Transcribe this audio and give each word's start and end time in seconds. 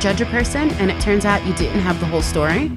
judge 0.00 0.20
a 0.20 0.26
person 0.26 0.70
and 0.74 0.90
it 0.90 1.00
turns 1.00 1.24
out 1.24 1.44
you 1.44 1.52
didn't 1.54 1.80
have 1.80 1.98
the 1.98 2.06
whole 2.06 2.22
story? 2.22 2.70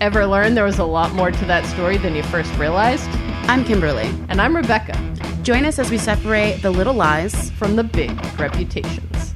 Ever 0.00 0.26
learn 0.26 0.54
there 0.54 0.64
was 0.64 0.78
a 0.78 0.84
lot 0.84 1.12
more 1.14 1.30
to 1.30 1.44
that 1.44 1.66
story 1.66 1.98
than 1.98 2.14
you 2.14 2.22
first 2.22 2.52
realized? 2.56 3.08
I'm 3.48 3.64
Kimberly. 3.64 4.10
And 4.28 4.40
I'm 4.40 4.56
Rebecca. 4.56 4.98
Join 5.42 5.64
us 5.64 5.78
as 5.78 5.90
we 5.90 5.98
separate 5.98 6.62
the 6.62 6.70
little 6.70 6.94
lies 6.94 7.50
from 7.50 7.76
the 7.76 7.84
big 7.84 8.10
reputations. 8.38 9.34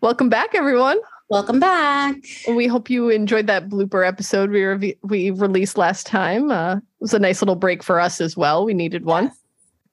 Welcome 0.00 0.28
back, 0.28 0.54
everyone. 0.54 0.98
Welcome 1.30 1.58
back. 1.58 2.16
We 2.48 2.66
hope 2.66 2.90
you 2.90 3.08
enjoyed 3.08 3.46
that 3.46 3.68
blooper 3.68 4.06
episode 4.06 4.50
we 4.50 4.62
re- 4.62 4.98
we 5.02 5.30
released 5.30 5.78
last 5.78 6.06
time. 6.06 6.50
Uh, 6.50 6.76
it 6.76 6.82
was 7.00 7.14
a 7.14 7.18
nice 7.18 7.40
little 7.40 7.56
break 7.56 7.82
for 7.82 7.98
us 7.98 8.20
as 8.20 8.36
well. 8.36 8.64
We 8.64 8.74
needed 8.74 9.04
one. 9.06 9.32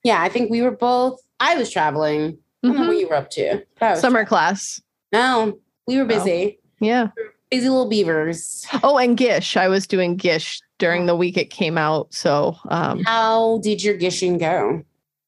Yeah, 0.03 0.21
I 0.21 0.27
think 0.29 0.51
we 0.51 0.61
were 0.61 0.71
both. 0.71 1.19
I 1.39 1.55
was 1.55 1.71
traveling. 1.71 2.37
I 2.63 2.67
don't 2.67 2.75
know 2.75 2.87
what 2.87 2.97
Mhm. 2.97 2.99
you 2.99 3.07
were 3.07 3.15
up 3.15 3.29
to. 3.31 3.63
Summer 3.95 4.25
class. 4.25 4.81
No, 5.13 5.57
we 5.87 5.97
were 5.97 6.05
busy. 6.05 6.59
Yeah. 6.79 7.07
Busy 7.49 7.69
little 7.69 7.89
beavers. 7.89 8.65
Oh, 8.83 8.97
and 8.97 9.17
Gish. 9.17 9.55
I 9.57 9.67
was 9.67 9.87
doing 9.87 10.17
Gish 10.17 10.61
during 10.79 11.05
the 11.05 11.15
week 11.15 11.37
it 11.37 11.49
came 11.49 11.77
out. 11.77 12.13
So 12.13 12.55
um, 12.69 13.03
How 13.03 13.59
did 13.63 13.83
your 13.83 13.95
gishing 13.95 14.37
go? 14.37 14.83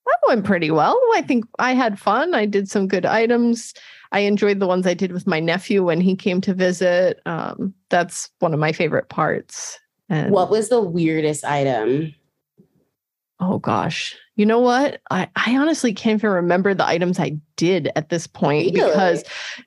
that 0.06 0.20
went 0.28 0.44
pretty 0.46 0.70
well. 0.70 1.00
I 1.16 1.22
think 1.22 1.46
I 1.60 1.74
had 1.74 1.98
fun. 1.98 2.34
I 2.36 2.46
did 2.46 2.70
some 2.70 2.88
good 2.88 3.06
items. 3.06 3.74
I 4.13 4.20
enjoyed 4.20 4.59
the 4.59 4.67
ones 4.67 4.88
I 4.88 4.94
did 4.94 5.11
with 5.11 5.28
my 5.28 5.39
nephew 5.42 5.83
when 5.83 6.00
he 6.00 6.16
came 6.16 6.39
to 6.42 6.53
visit. 6.53 7.19
Um, 7.25 7.73
that's 7.89 8.30
one 8.39 8.53
of 8.53 8.59
my 8.59 8.72
favorite 8.72 9.09
parts. 9.09 9.80
And 10.08 10.31
What 10.31 10.50
was 10.50 10.70
the 10.70 10.80
weirdest 10.81 11.44
item? 11.44 12.14
oh 13.39 13.58
gosh, 13.58 14.16
you 14.36 14.45
know 14.45 14.59
what? 14.59 15.02
I, 15.11 15.28
I 15.36 15.58
honestly 15.58 15.94
can't 15.94 16.20
even 16.22 16.30
remember 16.30 16.73
the 16.73 16.86
items 16.88 17.20
I 17.20 17.38
did 17.58 17.89
at 17.95 18.08
this 18.09 18.25
point 18.28 18.73
Really? 18.73 18.88
because, 18.88 19.23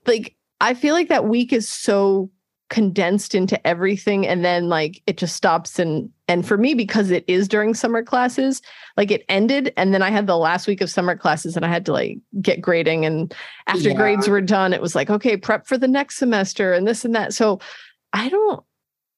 like, 0.07 0.35
I 0.61 0.73
feel 0.73 0.95
like 0.95 1.09
that 1.09 1.27
week 1.27 1.53
is 1.53 1.69
so 1.69 2.31
condensed 2.69 3.35
into 3.35 3.65
everything, 3.67 4.27
and 4.27 4.45
then 4.45 4.69
like 4.69 5.03
it 5.07 5.17
just 5.17 5.37
stops 5.37 5.79
and 5.79 6.11
and 6.29 6.47
for 6.47 6.57
me 6.59 6.75
because 6.75 7.11
it 7.11 7.25
is 7.29 7.47
during 7.47 7.75
summer 7.75 8.03
classes, 8.03 8.61
like 8.97 9.11
it 9.11 9.25
ended, 9.29 9.73
and 9.77 9.95
then 9.95 10.03
I 10.03 10.11
had 10.11 10.27
the 10.27 10.37
last 10.37 10.67
week 10.67 10.81
of 10.81 10.91
summer 10.91 11.17
classes, 11.17 11.57
and 11.57 11.65
I 11.65 11.69
had 11.69 11.87
to 11.87 11.93
like 11.93 12.19
get 12.41 12.61
grading, 12.61 13.05
and 13.05 13.33
after 13.67 13.91
Yeah. 13.91 13.95
grades 13.95 14.29
were 14.29 14.41
done, 14.41 14.73
it 14.73 14.83
was 14.83 14.95
like 14.95 15.11
okay, 15.11 15.37
prep 15.37 15.67
for 15.67 15.79
the 15.79 15.89
next 15.89 16.17
semester, 16.19 16.73
and 16.73 16.87
this 16.87 17.05
and 17.05 17.15
that. 17.15 17.33
So 17.35 17.61
I 18.13 18.29
don't. 18.29 18.63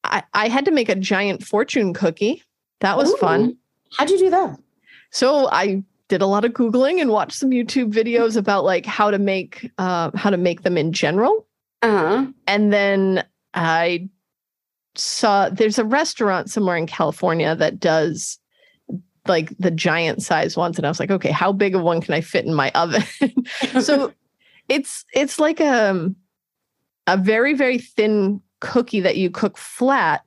I, 0.04 0.22
I 0.34 0.48
had 0.48 0.64
to 0.66 0.70
make 0.70 0.88
a 0.88 0.94
giant 0.94 1.44
fortune 1.44 1.92
cookie. 1.92 2.42
That 2.80 2.96
was 2.96 3.12
fun. 3.14 3.56
How'd 3.96 4.10
you 4.10 4.19
do 4.19 4.30
that? 4.30 4.58
So 5.10 5.48
I 5.50 5.82
did 6.08 6.22
a 6.22 6.26
lot 6.26 6.44
of 6.44 6.52
googling 6.52 7.00
and 7.00 7.10
watched 7.10 7.32
some 7.38 7.50
YouTube 7.50 7.92
videos 7.92 8.36
about 8.36 8.64
like 8.64 8.86
how 8.86 9.10
to 9.10 9.19
make 9.19 9.70
uh, 9.78 10.10
how 10.14 10.30
to 10.30 10.36
make 10.36 10.62
them 10.62 10.78
in 10.78 10.92
general. 10.92 11.46
Uh-huh. 11.82 12.26
And 12.46 12.72
then 12.72 13.24
I 13.54 14.08
saw 14.94 15.48
there's 15.48 15.78
a 15.78 15.84
restaurant 15.84 16.50
somewhere 16.50 16.77
in 16.77 16.86
California 16.86 17.54
that 17.56 17.80
does 17.80 18.38
like 19.27 19.56
the 19.58 19.70
giant 19.70 20.22
size 20.22 20.56
ones, 20.56 20.78
and 20.78 20.86
I 20.86 20.91
was 20.91 21.00
like, 21.00 21.10
okay, 21.10 21.30
how 21.30 21.52
big 21.52 21.74
of 21.74 21.82
one 21.82 22.00
can 22.00 22.14
I 22.14 22.20
fit 22.20 22.46
in 22.46 22.54
my 22.54 22.70
oven? 22.74 23.02
so 23.80 24.12
it's 24.69 25.04
it's 25.14 25.38
like 25.38 25.60
a 25.60 26.10
a 27.06 27.16
very 27.16 27.54
very 27.54 27.78
thin 27.78 28.41
cookie 28.60 29.00
that 29.00 29.16
you 29.16 29.30
cook 29.30 29.56
flat 29.56 30.22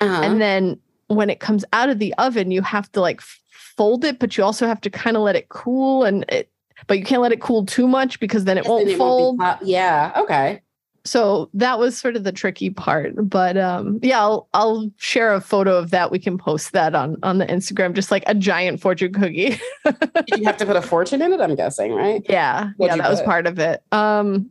uh-huh. 0.00 0.20
and 0.22 0.40
then 0.40 0.78
when 1.08 1.30
it 1.30 1.40
comes 1.40 1.64
out 1.72 1.88
of 1.88 1.98
the 1.98 2.14
oven 2.18 2.50
you 2.50 2.62
have 2.62 2.90
to 2.92 3.00
like 3.00 3.20
fold 3.50 4.04
it 4.04 4.18
but 4.18 4.36
you 4.36 4.44
also 4.44 4.66
have 4.66 4.80
to 4.80 4.90
kind 4.90 5.16
of 5.16 5.22
let 5.22 5.34
it 5.34 5.48
cool 5.48 6.04
and 6.04 6.24
it 6.28 6.50
but 6.86 6.98
you 6.98 7.04
can't 7.04 7.22
let 7.22 7.32
it 7.32 7.40
cool 7.40 7.64
too 7.66 7.86
much 7.86 8.20
because 8.20 8.44
then 8.44 8.58
it 8.58 8.64
Yes, 8.64 8.70
won't 8.70 8.90
fold 8.92 9.38
pop- 9.38 9.60
yeah. 9.62 10.12
Okay. 10.16 10.62
So 11.10 11.50
that 11.54 11.80
was 11.80 11.98
sort 11.98 12.14
of 12.14 12.22
the 12.22 12.30
tricky 12.30 12.70
part 12.70 13.12
but 13.28 13.56
um 13.56 13.98
yeah 14.00 14.20
I'll, 14.20 14.48
I'll 14.54 14.88
share 14.96 15.34
a 15.34 15.40
photo 15.40 15.76
of 15.76 15.90
that. 15.90 16.12
We 16.12 16.20
can 16.20 16.38
post 16.38 16.70
that 16.70 16.94
on 16.94 17.16
on 17.24 17.38
the 17.38 17.46
instagram 17.46 17.94
just 17.94 18.12
like 18.12 18.22
a 18.28 18.34
giant 18.34 18.80
fortune 18.80 19.12
cookie. 19.12 19.58
You 20.28 20.44
have 20.44 20.56
to 20.58 20.66
put 20.66 20.76
a 20.76 20.82
fortune 20.82 21.20
in 21.20 21.32
it? 21.32 21.40
I'm 21.40 21.56
guessing, 21.56 21.92
right? 21.92 22.22
yeah 22.28 22.70
What'd 22.76 22.96
yeah 22.96 23.02
that 23.02 23.10
was 23.10 23.22
part 23.22 23.48
of 23.48 23.58
it. 23.58 23.82
Um 23.90 24.50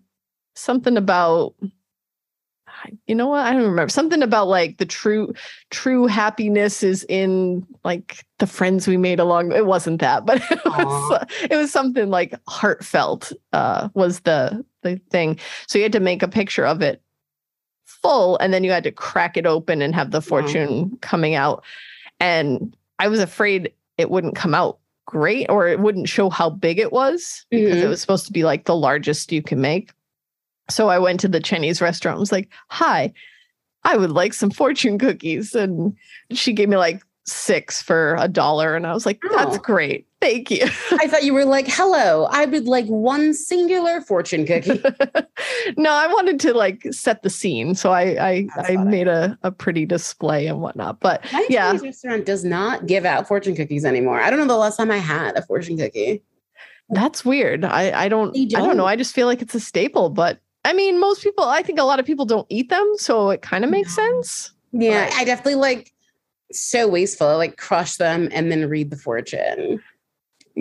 something 0.56 0.98
about 0.98 1.56
you 3.08 3.16
know 3.16 3.28
what? 3.28 3.46
I 3.46 3.52
don't 3.52 3.64
remember. 3.64 3.90
Something 3.90 4.24
about 4.24 4.48
like 4.48 4.78
the 4.78 4.86
true 4.86 5.34
true 5.70 6.08
happiness 6.08 6.84
is 6.84 7.06
in 7.08 7.66
like 7.84 8.26
the 8.40 8.48
friends 8.48 8.88
we 8.88 8.98
made 8.98 9.20
along 9.20 9.52
it 9.52 9.66
wasn't 9.66 10.00
that 10.00 10.26
but 10.26 10.42
it 10.52 10.66
was, 10.66 11.26
it 11.50 11.56
was 11.56 11.72
something 11.72 12.10
like 12.10 12.34
heartfelt 12.48 13.34
uh 13.52 13.90
was 13.94 14.22
the 14.22 14.64
the 14.82 15.00
thing 15.10 15.38
so 15.68 15.78
you 15.78 15.84
had 15.84 15.92
to 15.92 16.00
make 16.00 16.24
a 16.24 16.28
picture 16.28 16.66
of 16.66 16.82
it 16.82 17.02
full 17.86 18.38
and 18.38 18.54
then 18.54 18.64
you 18.64 18.72
had 18.72 18.84
to 18.84 18.92
crack 18.92 19.36
it 19.38 19.46
open 19.46 19.82
and 19.82 19.94
have 19.96 20.12
the 20.12 20.22
fortune 20.22 20.98
coming 21.02 21.36
out 21.36 21.64
and 22.20 22.76
i 23.00 23.08
was 23.08 23.20
afraid 23.20 23.74
it 23.98 24.10
wouldn't 24.10 24.36
come 24.36 24.54
out 24.54 24.78
great 25.06 25.48
or 25.50 25.68
it 25.68 25.80
wouldn't 25.80 26.08
show 26.08 26.30
how 26.30 26.50
big 26.50 26.78
it 26.80 26.92
was 26.94 27.46
because 27.50 27.82
it 27.82 27.86
Mhm. 27.86 27.90
was 27.90 28.00
supposed 28.02 28.28
to 28.28 28.32
be 28.34 28.44
like 28.44 28.66
the 28.66 28.76
largest 28.76 29.32
you 29.32 29.42
can 29.42 29.60
make 29.60 29.92
so 30.70 30.88
I 30.88 31.00
went 31.00 31.20
to 31.22 31.28
the 31.28 31.40
Chinese 31.40 31.82
restaurant. 31.82 32.18
and 32.18 32.20
was 32.20 32.32
like, 32.32 32.48
"Hi, 32.68 33.12
I 33.86 33.98
would 33.98 34.12
like 34.12 34.36
some 34.36 34.52
fortune 34.52 35.00
cookies," 35.00 35.56
and 35.56 35.96
she 36.32 36.54
gave 36.54 36.70
me 36.70 36.78
like 36.78 37.02
six 37.26 37.82
for 37.82 38.16
a 38.20 38.28
dollar, 38.28 38.76
and 38.76 38.86
I 38.86 38.94
was 38.94 39.04
like, 39.04 39.20
"That's 39.32 39.58
Oh. 39.58 39.62
great, 39.62 40.06
thank 40.22 40.52
you." 40.52 40.64
I 40.92 41.08
thought 41.08 41.24
you 41.24 41.34
were 41.34 41.46
like, 41.46 41.68
hello, 41.68 42.26
I 42.32 42.46
would 42.46 42.66
like 42.68 42.86
one 42.88 43.34
singular 43.34 44.02
fortune 44.02 44.46
cookie. 44.46 44.82
no, 45.78 45.92
I 45.92 46.08
wanted 46.08 46.40
to 46.42 46.54
like 46.54 46.84
set 46.92 47.24
the 47.24 47.30
scene, 47.30 47.76
so 47.76 47.92
I 47.92 48.04
I, 48.20 48.48
I 48.58 48.78
made 48.78 49.08
a 49.08 49.38
a 49.44 49.52
pretty 49.52 49.86
display 49.86 50.48
and 50.48 50.62
whatnot. 50.62 51.00
But 51.00 51.24
My 51.32 51.46
Yeah. 51.50 51.68
Chinese 51.68 51.84
restaurant 51.84 52.26
does 52.26 52.44
not 52.44 52.86
give 52.86 53.06
out 53.06 53.28
fortune 53.28 53.56
cookies 53.56 53.86
anymore. 53.86 54.20
I 54.22 54.30
don't 54.30 54.40
know 54.40 54.48
the 54.48 54.58
last 54.58 54.78
time 54.78 54.92
I 54.92 54.98
had 54.98 55.38
a 55.38 55.42
fortune 55.42 55.78
cookie. 55.78 56.22
that's 56.90 57.24
weird. 57.24 57.64
I 57.66 58.06
I 58.06 58.10
don't 58.10 58.34
They 58.34 58.48
I 58.56 58.62
don't 58.62 58.78
know. 58.78 58.86
I 58.86 58.96
just 58.96 59.14
feel 59.14 59.28
like 59.28 59.42
it's 59.42 59.56
a 59.56 59.60
staple, 59.60 60.10
but. 60.10 60.40
I 60.66 60.74
mean, 60.74 61.00
most 61.00 61.24
people, 61.24 61.46
I 61.46 61.62
think 61.64 61.80
a 61.80 61.84
lot 61.84 62.02
of 62.02 62.06
people 62.06 62.26
don't 62.26 62.46
eat 62.50 62.70
them. 62.70 62.86
So 62.98 63.30
it 63.30 63.42
kind 63.42 63.64
of 63.64 63.70
makes 63.72 63.98
No. 63.98 64.04
sense. 64.04 64.52
Yeah, 64.74 65.04
Right. 65.04 65.14
I 65.14 65.24
definitely 65.24 65.56
like 65.56 65.94
so 66.52 66.86
wasteful. 66.86 67.28
I 67.28 67.36
like 67.36 67.56
crush 67.56 67.96
them 67.96 68.28
and 68.34 68.52
then 68.52 68.68
read 68.68 68.90
the 68.92 68.98
fortune. 68.98 69.82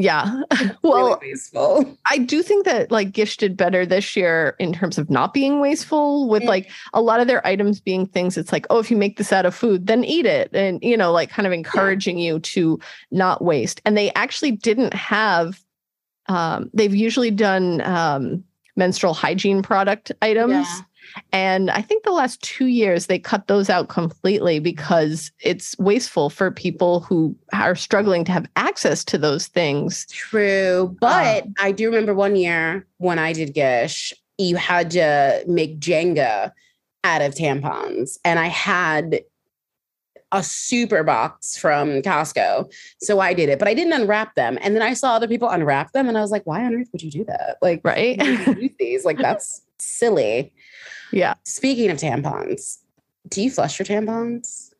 Yeah. 0.00 0.42
well, 0.82 1.19
really 1.20 1.32
wasteful. 1.32 1.98
I 2.06 2.19
do 2.19 2.41
think 2.41 2.64
that 2.66 2.92
like 2.92 3.10
Gish 3.10 3.36
did 3.36 3.56
better 3.56 3.84
this 3.84 4.14
year 4.14 4.54
in 4.60 4.72
terms 4.72 4.97
of 4.97 5.10
not 5.10 5.34
being 5.34 5.59
wasteful 5.59 6.28
with 6.28 6.44
Mm. 6.44 6.47
like 6.47 6.70
a 6.94 7.03
lot 7.03 7.19
of 7.19 7.26
their 7.26 7.44
items 7.44 7.81
being 7.81 8.06
things 8.06 8.38
it's 8.38 8.53
like, 8.53 8.64
oh, 8.70 8.78
if 8.78 8.92
you 8.92 8.97
make 8.97 9.16
this 9.19 9.32
out 9.32 9.44
of 9.44 9.56
food, 9.56 9.88
then 9.88 10.04
eat 10.04 10.25
it. 10.25 10.54
And, 10.54 10.78
you 10.84 10.97
know, 10.97 11.10
like 11.10 11.31
kind 11.31 11.48
of 11.48 11.53
encouraging 11.53 12.16
you 12.16 12.38
to 12.38 12.78
not 13.10 13.42
waste. 13.42 13.81
And 13.84 13.97
they 13.97 14.12
actually 14.14 14.53
didn't 14.53 14.94
have, 14.94 15.60
um, 16.28 16.70
they've 16.72 16.94
usually 16.94 17.32
done 17.32 17.81
um, 17.81 18.44
menstrual 18.76 19.14
hygiene 19.14 19.62
product 19.62 20.12
items. 20.22 20.53
Yeah. 20.53 20.81
And 21.32 21.70
I 21.70 21.82
think 21.82 22.04
the 22.04 22.10
last 22.12 22.42
two 22.42 22.66
years 22.66 23.06
they 23.06 23.18
cut 23.18 23.46
those 23.46 23.68
out 23.70 23.88
completely 23.88 24.58
because 24.58 25.30
it's 25.40 25.76
wasteful 25.78 26.30
for 26.30 26.50
people 26.50 27.00
who 27.00 27.36
are 27.52 27.74
struggling 27.74 28.24
to 28.26 28.32
have 28.32 28.46
access 28.56 29.04
to 29.06 29.18
those 29.18 29.46
things. 29.46 30.06
True. 30.06 30.96
But 31.00 31.44
Um, 31.44 31.54
I 31.60 31.72
do 31.72 31.87
remember 31.87 32.14
one 32.14 32.37
year 32.37 32.87
when 32.98 33.19
I 33.19 33.32
did 33.32 33.54
Gish, 33.54 34.12
you 34.38 34.56
had 34.56 34.90
to 34.93 35.43
make 35.46 35.81
Jenga 35.81 36.52
out 37.04 37.22
of 37.22 37.34
tampons. 37.34 38.19
And 38.25 38.38
I 38.38 38.46
had 38.46 39.20
a 40.31 40.43
super 40.43 41.02
box 41.02 41.56
from 41.56 42.02
Costco. 42.02 42.70
So 43.00 43.19
I 43.19 43.32
did 43.32 43.48
it, 43.48 43.58
but 43.58 43.66
I 43.66 43.72
didn't 43.72 43.94
unwrap 43.94 44.34
them. 44.34 44.58
And 44.60 44.75
then 44.75 44.82
I 44.82 44.93
saw 44.93 45.14
other 45.14 45.26
people 45.26 45.48
unwrap 45.48 45.93
them 45.93 46.06
and 46.06 46.19
I 46.19 46.20
was 46.20 46.31
like, 46.31 46.43
why 46.44 46.64
on 46.64 46.75
earth 46.75 46.88
would 46.93 47.02
you 47.02 47.10
do 47.10 47.25
that? 47.25 47.56
Like, 47.62 47.81
Right. 47.82 48.19
why 48.19 48.31
would 48.46 48.56
you 48.58 48.62
use 48.64 48.72
these? 48.78 49.04
Like, 49.06 49.16
that's 49.22 49.62
silly. 49.78 50.52
Yeah. 51.12 51.34
Speaking 51.44 51.90
of 51.90 51.99
tampons, 51.99 52.78
do 53.28 53.43
you 53.43 53.50
flush 53.50 53.78
your 53.78 53.87
tampons? 53.87 54.72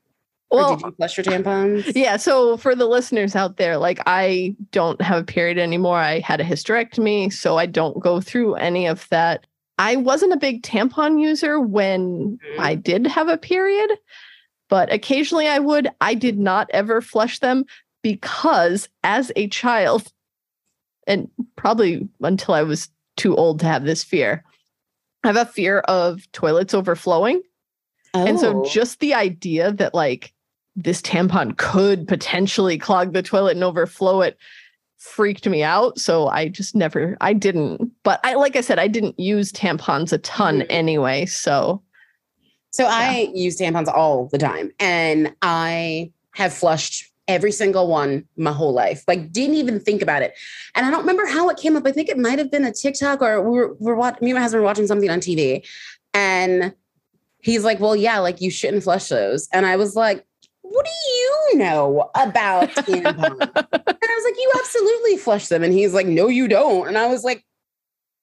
or 0.51 0.59
Well, 0.61 0.77
did 0.77 0.87
you 0.87 0.93
flush 0.93 1.17
your 1.19 1.25
tampons? 1.25 1.93
Yeah. 1.95 2.17
So 2.17 2.57
for 2.57 2.75
the 2.75 2.87
listeners 2.87 3.37
out 3.37 3.57
there, 3.59 3.77
like 3.77 4.01
I 4.07 4.57
don't 4.73 5.01
have 5.03 5.21
a 5.23 5.25
period 5.25 5.59
anymore. 5.59 5.99
I 5.99 6.21
had 6.21 6.41
a 6.41 6.45
hysterectomy, 6.45 7.33
so 7.33 7.59
I 7.59 7.67
don't 7.67 8.01
go 8.01 8.21
through 8.21 8.55
any 8.55 8.87
of 8.87 9.07
that. 9.11 9.47
I 9.79 9.97
wasn't 9.97 10.33
a 10.33 10.39
big 10.39 10.63
tampon 10.63 11.21
user 11.21 11.61
when 11.61 12.39
Mhm. 12.39 12.59
I 12.59 12.75
did 12.75 13.07
have 13.07 13.29
a 13.29 13.37
period, 13.39 13.91
but 14.69 14.93
occasionally 14.93 15.47
I 15.49 15.59
would. 15.59 15.89
I 16.01 16.15
did 16.15 16.39
not 16.39 16.69
ever 16.73 17.01
flush 17.01 17.39
them 17.39 17.65
because 18.03 18.89
as 19.05 19.31
a 19.37 19.49
child, 19.49 20.11
and 21.07 21.29
probably 21.57 22.09
until 22.23 22.55
I 22.55 22.63
was 22.63 22.89
too 23.17 23.37
old 23.37 23.61
to 23.61 23.67
have 23.67 23.85
this 23.85 24.03
fear, 24.03 24.45
I 25.25 25.29
have 25.29 25.37
a 25.37 25.47
fear 25.47 25.81
of 25.81 26.31
toilets 26.33 26.75
overflowing. 26.75 27.43
And 28.15 28.41
so 28.41 28.61
Oh. 28.61 28.65
just 28.65 29.01
the 29.01 29.15
idea 29.15 29.73
that 29.73 29.95
like 29.95 30.33
this 30.77 31.03
tampon 31.03 31.57
could 31.57 32.07
potentially 32.09 32.79
clog 32.79 33.13
the 33.13 33.23
toilet 33.23 33.53
and 33.57 33.65
overflow 33.65 34.23
it 34.23 34.39
freaked 34.97 35.47
me 35.47 35.63
out. 35.63 35.99
So 35.99 36.29
I 36.29 36.49
just 36.49 36.75
never, 36.75 37.17
I 37.21 37.33
didn't. 37.33 37.91
But 38.03 38.21
I, 38.25 38.35
like 38.35 38.57
I 38.57 38.61
said, 38.61 38.79
I 38.79 38.89
didn't 38.89 39.19
use 39.21 39.53
tampons 39.53 40.13
a 40.13 40.19
ton 40.19 40.61
Mhm. 40.61 40.67
anyway. 40.71 41.27
So 41.27 41.83
So 42.71 42.87
I 42.87 43.31
use 43.35 43.59
tampons 43.59 43.89
all 43.89 44.29
the 44.29 44.39
time 44.39 44.71
and 44.79 45.35
I 45.43 46.13
have 46.35 46.53
flushed 46.53 47.08
every 47.29 47.53
single 47.53 47.87
one 47.87 48.27
my 48.37 48.51
whole 48.51 48.73
life. 48.73 49.05
Like 49.07 49.31
didn't 49.31 49.57
even 49.57 49.79
think 49.79 50.03
about 50.03 50.23
it. 50.23 50.35
And 50.75 50.87
I 50.87 50.91
don't 50.91 51.01
remember 51.01 51.27
how 51.27 51.49
it 51.51 51.59
came 51.59 51.77
up. 51.77 51.87
I 51.87 51.93
think 51.93 52.09
it 52.09 52.19
might 52.19 52.39
have 52.39 52.51
been 52.51 52.65
a 52.65 52.73
TikTok 52.73 53.23
or 53.23 53.43
we 53.43 53.59
were, 53.59 53.75
we're 53.79 53.95
watching, 53.95 54.25
me 54.25 54.31
and 54.31 54.37
my 54.39 54.43
husband 54.43 54.63
were 54.63 54.67
watching 54.67 54.87
something 54.87 55.11
on 55.11 55.21
TV 55.21 55.65
and 56.15 56.75
he's 57.41 57.65
like, 57.65 57.79
well, 57.79 57.95
yeah, 57.95 58.19
like 58.19 58.41
you 58.41 58.51
shouldn't 58.51 58.83
flush 58.83 59.09
those. 59.09 59.49
And 59.53 59.67
I 59.67 59.77
was 59.77 59.95
like, 59.95 60.25
what 60.63 60.85
do 60.85 61.11
you 61.13 61.59
know 61.59 62.11
about 62.15 62.71
tampons? 62.71 63.07
and 63.07 63.43
I 63.43 64.15
was 64.15 64.25
like, 64.25 64.37
you 64.37 64.53
absolutely 64.59 65.17
flush 65.19 65.49
them. 65.49 65.63
And 65.63 65.73
he's 65.73 65.95
like, 65.95 66.07
no, 66.07 66.29
you 66.29 66.49
don't. 66.49 66.89
And 66.89 66.99
I 66.99 67.07
was 67.07 67.25
like, 67.25 67.45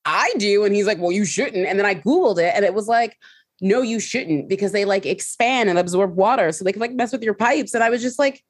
I 0.03 0.33
do. 0.37 0.65
And 0.65 0.75
he's 0.75 0.85
like, 0.85 0.99
well, 0.99 1.11
you 1.11 1.25
shouldn't. 1.25 1.65
And 1.65 1.79
then 1.79 1.85
I 1.85 1.95
Googled 1.95 2.37
it 2.37 2.53
and 2.55 2.65
it 2.65 2.73
was 2.73 2.87
like, 2.87 3.17
no, 3.61 3.81
you 3.81 3.99
shouldn't 3.99 4.49
because 4.49 4.71
they 4.71 4.85
like 4.85 5.05
expand 5.05 5.69
and 5.69 5.79
absorb 5.79 6.15
water. 6.15 6.51
So 6.51 6.63
they 6.63 6.71
can 6.71 6.81
like 6.81 6.93
mess 6.93 7.11
with 7.11 7.23
your 7.23 7.33
pipes. 7.33 7.73
And 7.73 7.83
I 7.83 7.89
was 7.89 8.01
just 8.01 8.19
like, 8.19 8.43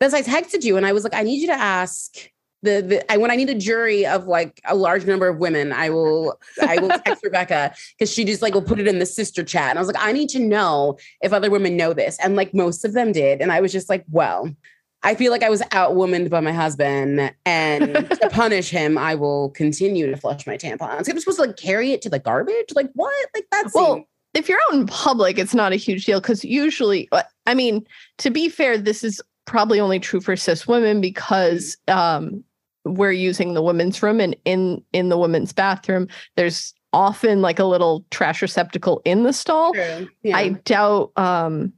as 0.00 0.14
I 0.14 0.22
texted 0.22 0.64
you 0.64 0.76
and 0.76 0.86
I 0.86 0.92
was 0.92 1.04
like, 1.04 1.14
I 1.14 1.22
need 1.22 1.40
you 1.40 1.48
to 1.48 1.58
ask 1.58 2.16
the, 2.62 2.82
the 2.82 3.12
I, 3.12 3.16
when 3.16 3.30
I 3.30 3.36
need 3.36 3.48
a 3.48 3.54
jury 3.54 4.06
of 4.06 4.26
like 4.26 4.60
a 4.66 4.74
large 4.74 5.06
number 5.06 5.28
of 5.28 5.38
women, 5.38 5.72
I 5.72 5.90
will 5.90 6.38
I 6.60 6.78
will 6.78 6.88
text 7.04 7.24
Rebecca 7.24 7.74
because 7.98 8.12
she 8.12 8.24
just 8.24 8.42
like 8.42 8.54
will 8.54 8.62
put 8.62 8.78
it 8.78 8.86
in 8.86 8.98
the 8.98 9.06
sister 9.06 9.42
chat. 9.42 9.70
And 9.70 9.78
I 9.78 9.82
was 9.82 9.88
like, 9.88 10.04
I 10.04 10.12
need 10.12 10.28
to 10.30 10.38
know 10.38 10.98
if 11.22 11.32
other 11.32 11.50
women 11.50 11.76
know 11.76 11.92
this. 11.92 12.18
And 12.22 12.36
like 12.36 12.52
most 12.54 12.84
of 12.84 12.92
them 12.92 13.12
did. 13.12 13.40
And 13.40 13.50
I 13.50 13.60
was 13.60 13.72
just 13.72 13.88
like, 13.88 14.04
well, 14.10 14.54
I 15.02 15.14
feel 15.14 15.32
like 15.32 15.42
I 15.42 15.48
was 15.48 15.62
outwomaned 15.62 16.28
by 16.28 16.40
my 16.40 16.52
husband, 16.52 17.32
and 17.46 17.94
to 17.94 18.28
punish 18.32 18.68
him, 18.68 18.98
I 18.98 19.14
will 19.14 19.48
continue 19.50 20.10
to 20.10 20.16
flush 20.16 20.46
my 20.46 20.58
tampons. 20.58 21.08
I'm 21.08 21.18
supposed 21.18 21.38
to 21.38 21.46
like 21.46 21.56
carry 21.56 21.92
it 21.92 22.02
to 22.02 22.10
the 22.10 22.18
garbage. 22.18 22.74
Like 22.74 22.90
what? 22.92 23.28
Like 23.34 23.46
that's 23.50 23.74
Well, 23.74 24.04
if 24.34 24.48
you're 24.48 24.58
out 24.68 24.74
in 24.74 24.86
public, 24.86 25.38
it's 25.38 25.54
not 25.54 25.72
a 25.72 25.76
huge 25.76 26.04
deal 26.04 26.20
because 26.20 26.44
usually, 26.44 27.08
uh, 27.12 27.22
I 27.46 27.54
mean, 27.54 27.86
to 28.18 28.30
be 28.30 28.50
fair, 28.50 28.76
this 28.76 29.02
is 29.02 29.22
probably 29.50 29.80
only 29.80 29.98
true 29.98 30.20
for 30.20 30.36
cis 30.36 30.68
women 30.68 31.00
because 31.00 31.76
um, 31.88 32.44
we're 32.84 33.10
using 33.10 33.52
the 33.54 33.60
women's 33.62 34.00
room, 34.02 34.20
and 34.20 34.36
in 34.44 34.80
in 34.92 35.08
the 35.08 35.18
women's 35.18 35.52
bathroom, 35.52 36.06
there's 36.36 36.72
often 36.92 37.42
like 37.42 37.58
a 37.58 37.64
little 37.64 38.04
trash 38.10 38.40
receptacle 38.42 39.02
in 39.04 39.24
the 39.24 39.32
stall. 39.32 39.74
Yeah. 39.76 40.36
I 40.36 40.50
doubt 40.64 41.10
um, 41.16 41.72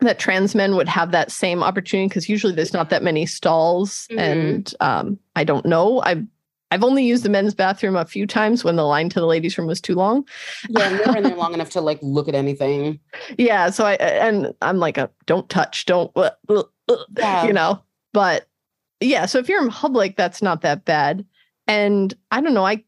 that 0.00 0.18
trans 0.18 0.54
men 0.56 0.74
would 0.74 0.88
have 0.88 1.12
that 1.12 1.30
same 1.30 1.62
opportunity 1.62 2.08
because 2.08 2.28
usually 2.28 2.52
there's 2.52 2.72
not 2.72 2.90
that 2.90 3.02
many 3.02 3.26
stalls, 3.26 4.08
Mhm. 4.10 4.18
and 4.18 4.74
um, 4.80 5.18
I 5.36 5.44
don't 5.44 5.64
know. 5.64 6.00
I've 6.00 6.24
I've 6.74 6.82
only 6.82 7.04
used 7.04 7.22
the 7.24 7.28
men's 7.28 7.54
bathroom 7.54 7.94
a 7.94 8.04
few 8.04 8.26
times 8.26 8.64
when 8.64 8.74
the 8.74 8.82
line 8.82 9.08
to 9.10 9.20
the 9.20 9.26
ladies' 9.26 9.56
room 9.56 9.68
was 9.68 9.80
too 9.80 9.94
long. 9.94 10.26
yeah, 10.68 10.88
never 10.90 11.16
in 11.16 11.22
there 11.22 11.36
long 11.36 11.54
enough 11.54 11.70
to 11.70 11.80
like 11.80 12.00
look 12.02 12.26
at 12.28 12.34
anything. 12.34 12.98
Yeah, 13.38 13.70
so 13.70 13.86
I 13.86 13.94
and 13.94 14.52
I'm 14.60 14.78
like 14.78 14.98
a 14.98 15.08
don't 15.26 15.48
touch, 15.48 15.86
don't 15.86 16.10
uh, 16.16 16.30
uh, 16.48 16.62
uh, 16.88 16.96
Yeah. 17.16 17.46
you 17.46 17.52
know. 17.52 17.80
But 18.12 18.48
yeah, 19.00 19.26
so 19.26 19.38
if 19.38 19.48
you're 19.48 19.62
in 19.62 19.70
public, 19.70 20.16
that's 20.16 20.42
not 20.42 20.62
that 20.62 20.84
bad. 20.84 21.24
And 21.68 22.12
I 22.32 22.40
don't 22.40 22.54
know, 22.54 22.66
I 22.66 22.82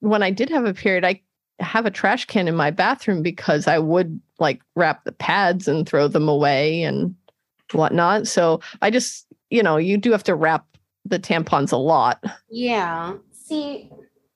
when 0.00 0.22
I 0.22 0.30
did 0.30 0.50
have 0.50 0.66
a 0.66 0.74
period, 0.74 1.04
I 1.04 1.22
have 1.58 1.86
a 1.86 1.90
trash 1.90 2.26
can 2.26 2.48
in 2.48 2.54
my 2.56 2.70
bathroom 2.70 3.22
because 3.22 3.66
I 3.66 3.78
would 3.78 4.20
like 4.38 4.60
wrap 4.76 5.04
the 5.04 5.12
pads 5.12 5.68
and 5.68 5.88
throw 5.88 6.06
them 6.06 6.28
away 6.28 6.82
and 6.82 7.14
whatnot. 7.72 8.26
So 8.26 8.60
I 8.82 8.90
just, 8.90 9.26
you 9.48 9.62
know, 9.62 9.76
you 9.78 9.96
do 9.96 10.10
have 10.12 10.24
to 10.24 10.34
wrap 10.34 10.66
the 11.04 11.18
tampons 11.18 11.72
a 11.72 11.76
lot. 11.76 12.22
Yeah. 12.50 13.14
See, 13.32 13.90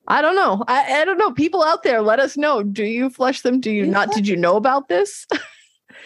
I 0.08 0.22
don't 0.22 0.36
know. 0.36 0.64
I, 0.68 1.00
I 1.00 1.04
don't 1.04 1.18
know. 1.18 1.32
People 1.32 1.62
out 1.64 1.82
there, 1.82 2.00
let 2.00 2.20
us 2.20 2.36
know. 2.36 2.62
Do 2.62 2.84
you 2.84 3.10
flush 3.10 3.42
them? 3.42 3.60
Do 3.60 3.70
you 3.70 3.86
not? 3.86 4.12
Did 4.12 4.28
you 4.28 4.36
know 4.36 4.56
about 4.56 4.88
this? 4.88 5.26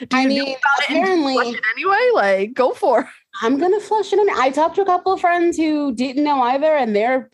Do 0.00 0.06
I 0.12 0.22
you 0.22 0.28
know 0.28 0.44
mean, 0.44 0.56
about 0.56 0.90
it 0.90 0.90
and 0.90 1.04
do 1.04 1.10
you 1.10 1.32
flush 1.32 1.48
apparently, 1.48 1.58
anyway? 1.76 2.10
Like, 2.14 2.54
go 2.54 2.72
for 2.72 3.00
it. 3.00 3.06
I'm 3.42 3.58
gonna 3.58 3.80
flush 3.80 4.12
it. 4.12 4.18
In. 4.18 4.30
I 4.30 4.50
talked 4.50 4.76
to 4.76 4.82
a 4.82 4.86
couple 4.86 5.12
of 5.12 5.20
friends 5.20 5.58
who 5.58 5.92
didn't 5.94 6.24
know 6.24 6.40
either, 6.40 6.74
and 6.74 6.96
they're 6.96 7.30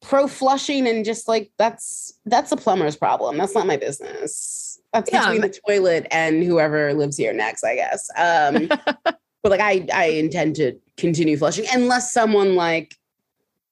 pro 0.00 0.28
flushing 0.28 0.86
and 0.86 1.04
just 1.04 1.26
like 1.26 1.50
that's 1.58 2.12
that's 2.26 2.52
a 2.52 2.56
plumber's 2.56 2.94
problem. 2.94 3.36
That's 3.36 3.54
not 3.54 3.66
my 3.66 3.76
business. 3.76 4.80
That's 4.92 5.10
Yeah, 5.12 5.22
between 5.22 5.40
the 5.40 5.60
toilet 5.66 6.06
and 6.12 6.44
whoever 6.44 6.94
lives 6.94 7.16
here 7.16 7.32
next, 7.32 7.64
I 7.64 7.74
guess. 7.74 8.08
Um, 8.16 8.68
but 9.44 9.50
like 9.50 9.60
I 9.60 9.86
I 9.94 10.06
intend 10.06 10.56
to 10.56 10.72
continue 10.96 11.36
flushing 11.36 11.66
unless 11.72 12.12
someone 12.12 12.56
like 12.56 12.96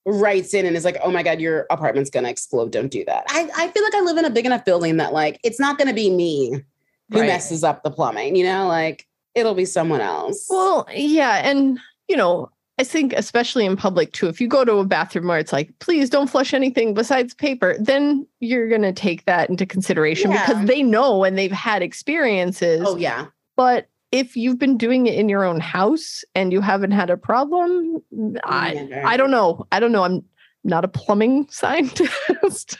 writes 0.04 0.52
in 0.54 0.66
and 0.66 0.76
is 0.76 0.84
like, 0.84 0.98
oh 1.02 1.10
my 1.10 1.22
God, 1.22 1.40
your 1.40 1.66
apartment's 1.70 2.10
gonna 2.10 2.28
explode. 2.28 2.70
Don't 2.70 2.90
do 2.90 3.04
that. 3.06 3.24
I, 3.28 3.48
I 3.56 3.68
feel 3.68 3.82
like 3.82 3.94
I 3.94 4.00
live 4.00 4.16
in 4.18 4.24
a 4.24 4.30
big 4.30 4.46
enough 4.46 4.64
building 4.64 4.96
that 4.98 5.12
like 5.12 5.40
it's 5.42 5.58
not 5.60 5.78
gonna 5.78 5.94
be 5.94 6.10
me 6.10 6.62
who 7.10 7.20
Right. 7.20 7.26
messes 7.26 7.62
up 7.64 7.82
the 7.82 7.90
plumbing, 7.90 8.36
you 8.36 8.44
know, 8.44 8.66
like 8.68 9.06
it'll 9.34 9.54
be 9.54 9.64
someone 9.64 10.00
else. 10.00 10.46
Well, 10.50 10.86
yeah. 10.92 11.40
And, 11.48 11.78
you 12.08 12.16
know, 12.16 12.50
I 12.78 12.84
think, 12.84 13.12
especially 13.12 13.64
in 13.66 13.76
public 13.76 14.12
too, 14.12 14.28
if 14.28 14.40
you 14.40 14.48
go 14.48 14.64
to 14.64 14.76
a 14.76 14.84
bathroom 14.84 15.26
where 15.28 15.38
it's 15.38 15.52
like, 15.52 15.78
please 15.78 16.10
don't 16.10 16.28
flush 16.28 16.52
anything 16.54 16.94
besides 16.94 17.32
paper, 17.34 17.76
then 17.78 18.26
you're 18.40 18.68
going 18.68 18.82
to 18.82 18.92
take 18.92 19.24
that 19.26 19.48
into 19.50 19.64
consideration 19.66 20.30
Yeah. 20.32 20.46
because 20.46 20.66
they 20.66 20.82
know 20.82 21.22
and 21.24 21.36
they've 21.38 21.52
had 21.52 21.82
experiences. 21.82 22.82
oh 22.86 22.96
yeah. 22.96 23.26
But 23.56 23.88
if 24.12 24.36
you've 24.36 24.58
been 24.58 24.76
doing 24.76 25.06
it 25.06 25.14
in 25.14 25.28
your 25.28 25.42
own 25.44 25.58
house 25.58 26.22
and 26.34 26.52
you 26.52 26.60
haven't 26.60 26.90
had 26.92 27.10
a 27.10 27.16
problem, 27.16 27.96
I, 28.44 28.74
Never. 28.74 29.06
I 29.06 29.16
don't 29.16 29.30
know. 29.30 29.66
I 29.72 29.80
don't 29.80 29.90
know. 29.92 30.02
I'm 30.04 30.24
not 30.62 30.84
a 30.84 30.88
plumbing 30.88 31.48
scientist. 31.50 32.76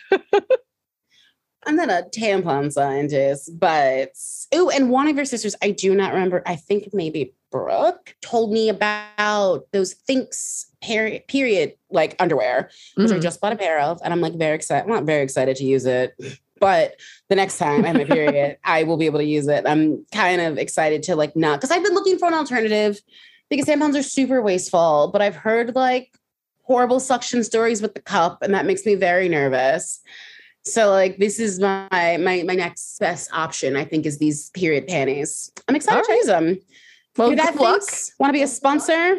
I'm 1.65 1.77
not 1.77 1.89
a 1.91 2.07
tampon 2.15 2.73
scientist, 2.73 3.51
but 3.59 4.11
oh, 4.53 4.69
and 4.71 4.91
one 4.91 5.09
of 5.09 5.17
your 5.17 5.25
sisters, 5.25 5.55
I 5.63 5.71
do 5.71 5.95
not 5.95 6.13
remember. 6.13 6.43
I 6.45 6.57
think 6.57 6.89
maybe 6.93 7.35
Brooke 7.53 8.17
told 8.21 8.53
me 8.53 8.69
about 8.69 9.67
those 9.73 9.95
Thinx 10.09 10.65
period, 10.83 11.27
period 11.29 11.75
like 11.91 12.17
underwear, 12.19 12.69
which 12.97 13.13
I 13.13 13.17
Mhm. 13.19 13.23
just 13.23 13.41
bought 13.41 13.53
a 13.53 13.57
pair 13.57 13.79
of, 13.81 14.01
and 14.03 14.13
I'm 14.13 14.21
like 14.21 14.35
very 14.35 14.57
excited. 14.57 14.83
I'm 14.85 14.91
not 14.91 15.05
very 15.05 15.23
excited 15.23 15.55
to 15.57 15.65
use 15.65 15.87
it, 15.87 16.15
but 16.63 16.95
the 17.29 17.35
next 17.35 17.59
time 17.59 17.85
I 17.85 17.89
have 17.89 17.97
my 17.97 18.05
period, 18.05 18.57
I 18.65 18.85
will 18.85 18.97
be 18.97 19.07
able 19.07 19.19
to 19.19 19.25
use 19.25 19.49
it. 19.49 19.65
I'm 19.67 20.07
kind 20.15 20.41
of 20.41 20.59
excited 20.59 21.03
to 21.05 21.17
like 21.17 21.35
not 21.35 21.61
because 21.61 21.73
I've 21.73 21.83
been 21.83 21.93
looking 21.93 22.19
for 22.19 22.29
an 22.29 22.35
alternative 22.35 23.01
because 23.51 23.67
tampons 23.67 23.99
are 23.99 24.03
super 24.05 24.41
wasteful, 24.41 25.11
but 25.13 25.21
I've 25.21 25.35
heard 25.35 25.75
like 25.75 26.17
horrible 26.63 27.01
suction 27.01 27.43
stories 27.43 27.83
with 27.83 27.95
the 27.95 28.01
cup, 28.01 28.43
and 28.43 28.55
that 28.55 28.65
makes 28.65 28.87
me 28.87 28.95
very 28.95 29.29
nervous. 29.29 30.01
So 30.65 30.91
like 30.91 31.19
this 31.19 31.41
is 31.41 31.59
my 31.59 31.89
my 31.91 32.45
my 32.47 32.55
next 32.55 32.97
best 33.01 33.29
option. 33.33 33.77
I 33.77 33.85
think 33.85 34.07
is 34.07 34.19
these 34.19 34.51
period 34.51 34.87
panties. 34.87 35.51
I'm 35.67 35.75
excited 35.75 35.99
All 35.99 36.05
to 36.05 36.13
use 36.13 36.27
them. 36.27 36.59
well, 37.17 37.35
dad 37.35 37.55
good 37.55 37.61
luck. 37.61 37.83
Want 38.21 38.29
to 38.29 38.35
be 38.35 38.43
a 38.43 38.47
sponsor? 38.47 39.17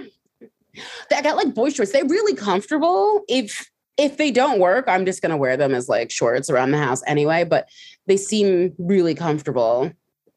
I 1.12 1.22
got 1.22 1.36
like 1.36 1.54
boy 1.54 1.72
shorts. 1.72 1.92
They're 1.92 2.06
really 2.06 2.36
comfortable. 2.38 3.26
If 3.28 3.70
if 3.98 4.18
they 4.18 4.32
don't 4.32 4.60
work, 4.60 4.86
I'm 4.88 5.06
just 5.06 5.22
gonna 5.22 5.38
wear 5.38 5.56
them 5.58 5.74
as 5.74 5.88
like 5.90 6.12
shorts 6.12 6.50
around 6.50 6.72
the 6.72 6.78
house 6.78 7.02
anyway. 7.08 7.44
But 7.44 7.68
they 8.08 8.18
seem 8.18 8.74
really 8.78 9.16
comfortable. 9.16 9.92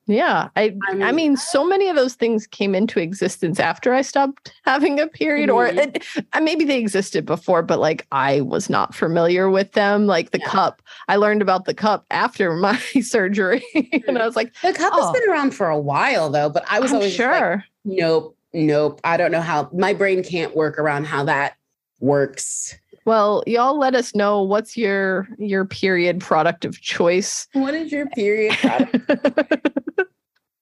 Yeah, 0.08 0.50
I 0.54 0.76
I 0.88 1.02
I'm- 1.02 1.16
mean, 1.16 1.36
so 1.36 1.66
many 1.66 1.88
of 1.88 1.96
those 1.96 2.14
things 2.14 2.46
came 2.46 2.76
into 2.76 3.00
existence 3.00 3.58
after 3.58 3.92
I 3.92 4.02
stopped 4.02 4.52
having 4.64 5.00
a 5.00 5.08
period, 5.08 5.50
or 5.50 5.66
Mhm. 5.66 5.78
it, 5.96 6.26
uh, 6.32 6.40
maybe 6.40 6.64
they 6.64 6.78
existed 6.78 7.26
before, 7.26 7.62
but 7.62 7.80
like 7.80 8.06
I 8.12 8.42
was 8.42 8.70
not 8.70 8.94
familiar 8.94 9.50
with 9.50 9.72
them. 9.72 10.06
Like 10.06 10.30
the 10.30 10.38
Yeah. 10.38 10.46
cup, 10.48 10.80
I 11.08 11.16
learned 11.16 11.42
about 11.42 11.64
the 11.64 11.74
cup 11.74 12.04
after 12.12 12.52
my 12.56 12.78
surgery, 13.00 13.64
and 14.06 14.16
I 14.16 14.24
was 14.24 14.36
like, 14.36 14.54
The 14.62 14.72
cup 14.74 14.92
Oh. 14.94 15.02
has 15.12 15.12
been 15.20 15.28
around 15.28 15.56
for 15.56 15.68
a 15.68 15.78
while 15.80 16.30
though, 16.30 16.50
but 16.50 16.64
I 16.70 16.78
was 16.78 16.92
I'm 16.92 16.98
always 16.98 17.16
just 17.16 17.28
like, 17.28 17.38
sure. 17.40 17.64
nope, 17.84 18.36
nope. 18.52 19.00
I 19.02 19.16
don't 19.16 19.32
know 19.32 19.40
how 19.40 19.68
my 19.72 19.92
brain 19.92 20.22
can't 20.22 20.54
work 20.54 20.78
around 20.78 21.06
how 21.06 21.24
that 21.24 21.54
works. 21.98 22.76
Well, 23.06 23.44
y'all 23.46 23.78
let 23.78 23.94
us 23.94 24.16
know 24.16 24.42
what's 24.42 24.76
your 24.76 25.28
your 25.38 25.64
period 25.64 26.20
product 26.20 26.64
of 26.64 26.80
choice. 26.80 27.46
What 27.52 27.72
is 27.72 27.92
your 27.92 28.08
period 28.08 28.54
product? 28.58 28.96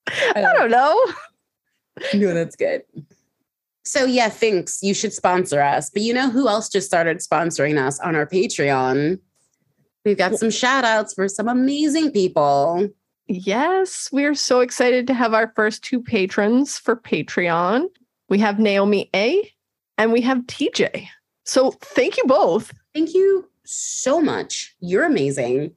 I 0.06 0.42
don't 0.42 0.70
know. 0.70 1.06
No, 2.12 2.34
that's 2.34 2.54
good. 2.54 2.82
So 3.84 4.04
yeah, 4.04 4.28
Thinx 4.28 4.80
you 4.82 4.92
should 4.92 5.14
sponsor 5.14 5.60
us. 5.60 5.88
But 5.88 6.02
you 6.02 6.12
know 6.12 6.28
who 6.28 6.46
else 6.46 6.68
just 6.68 6.86
started 6.86 7.18
sponsoring 7.18 7.78
us 7.78 7.98
on 8.00 8.14
our 8.14 8.26
Patreon? 8.26 9.18
We've 10.04 10.18
got 10.18 10.36
some 10.36 10.50
shout 10.50 10.84
outs 10.84 11.14
for 11.14 11.28
some 11.28 11.48
amazing 11.48 12.12
people. 12.12 12.90
Yes, 13.26 14.10
we're 14.12 14.34
so 14.34 14.60
excited 14.60 15.06
to 15.06 15.14
have 15.14 15.32
our 15.32 15.50
first 15.56 15.82
two 15.82 16.02
patrons 16.02 16.76
for 16.76 16.94
Patreon. 16.94 17.86
We 18.28 18.38
have 18.40 18.58
Naomi 18.58 19.08
A 19.16 19.50
and 19.96 20.12
we 20.12 20.20
have 20.20 20.38
TJ. 20.40 21.06
So 21.44 21.72
thank 21.72 22.16
you 22.16 22.24
both. 22.24 22.72
Thank 22.94 23.14
you 23.14 23.48
so 23.64 24.20
much. 24.20 24.74
You're 24.80 25.04
amazing. 25.04 25.72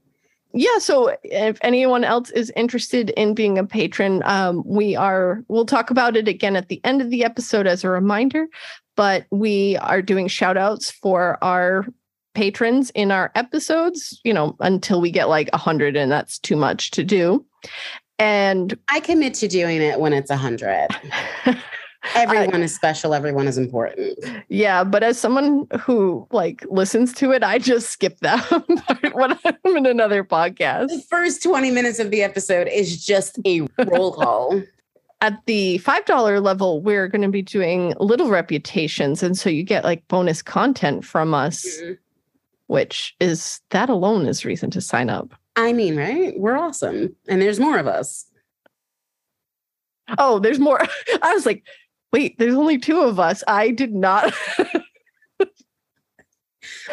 Yeah. 0.53 0.79
So 0.79 1.15
if 1.23 1.57
anyone 1.61 2.03
else 2.03 2.31
is 2.31 2.51
interested 2.55 3.11
in 3.11 3.33
being 3.33 3.57
a 3.57 3.65
patron, 3.65 4.23
um, 4.25 4.63
we 4.65 4.95
are, 4.95 5.43
we'll 5.49 5.65
talk 5.65 5.91
about 5.91 6.15
it 6.15 6.27
again 6.27 6.55
at 6.55 6.69
the 6.69 6.81
end 6.83 7.01
of 7.01 7.09
the 7.09 7.23
episode 7.23 7.67
as 7.67 7.83
a 7.83 7.89
reminder, 7.89 8.47
but 8.95 9.25
we 9.29 9.77
are 9.77 10.01
doing 10.01 10.27
shout 10.27 10.57
outs 10.57 10.89
for 10.89 11.37
our 11.43 11.85
patrons 12.33 12.91
in 12.91 13.11
our 13.11 13.31
episodes, 13.35 14.21
you 14.23 14.33
know, 14.33 14.55
until 14.59 15.01
we 15.01 15.11
get 15.11 15.27
like 15.27 15.51
100, 15.51 15.95
and 15.95 16.11
that's 16.11 16.39
too 16.39 16.55
much 16.55 16.91
to 16.91 17.03
do. 17.03 17.45
And 18.19 18.77
I 18.87 18.99
commit 18.99 19.33
to 19.35 19.47
doing 19.47 19.81
it 19.81 19.99
when 19.99 20.13
it's 20.13 20.29
100. 20.29 20.87
Uh, 22.15 22.19
everyone 22.19 22.63
is 22.63 22.73
special 22.73 23.13
everyone 23.13 23.47
is 23.47 23.57
important 23.57 24.17
yeah 24.49 24.83
but 24.83 25.03
as 25.03 25.19
someone 25.19 25.67
who 25.79 26.27
like 26.31 26.65
listens 26.69 27.13
to 27.13 27.31
it 27.31 27.43
i 27.43 27.57
just 27.57 27.89
skip 27.89 28.19
that 28.19 28.39
when 29.13 29.37
i'm 29.45 29.77
in 29.77 29.85
another 29.85 30.23
podcast 30.23 30.87
the 30.87 31.03
first 31.09 31.43
20 31.43 31.71
minutes 31.71 31.99
of 31.99 32.11
the 32.11 32.23
episode 32.23 32.67
is 32.67 33.05
just 33.05 33.39
a 33.45 33.61
roll 33.77 34.13
call 34.13 34.61
at 35.21 35.45
the 35.45 35.79
$5 35.79 36.43
level, 36.43 36.81
we're 36.81 37.07
going 37.07 37.23
to 37.23 37.29
be 37.29 37.41
doing 37.41 37.93
little 37.99 38.29
reputations. 38.29 39.23
And 39.23 39.37
so 39.37 39.49
you 39.49 39.63
get 39.63 39.83
like 39.83 40.07
bonus 40.07 40.41
content 40.41 41.05
from 41.05 41.33
us, 41.33 41.65
mm-hmm. 41.65 41.93
which 42.67 43.15
is 43.19 43.61
that 43.71 43.89
alone 43.89 44.27
is 44.27 44.45
reason 44.45 44.69
to 44.71 44.81
sign 44.81 45.09
up. 45.09 45.33
I 45.55 45.73
mean, 45.73 45.97
right? 45.97 46.39
We're 46.39 46.57
awesome. 46.57 47.15
And 47.27 47.41
there's 47.41 47.59
more 47.59 47.79
of 47.79 47.87
us. 47.87 48.25
Oh, 50.19 50.39
there's 50.39 50.59
more. 50.59 50.79
I 51.21 51.33
was 51.33 51.45
like, 51.45 51.63
wait, 52.11 52.37
there's 52.37 52.55
only 52.55 52.77
two 52.77 53.01
of 53.01 53.19
us. 53.19 53.43
I 53.47 53.71
did 53.71 53.93
not. 53.93 54.33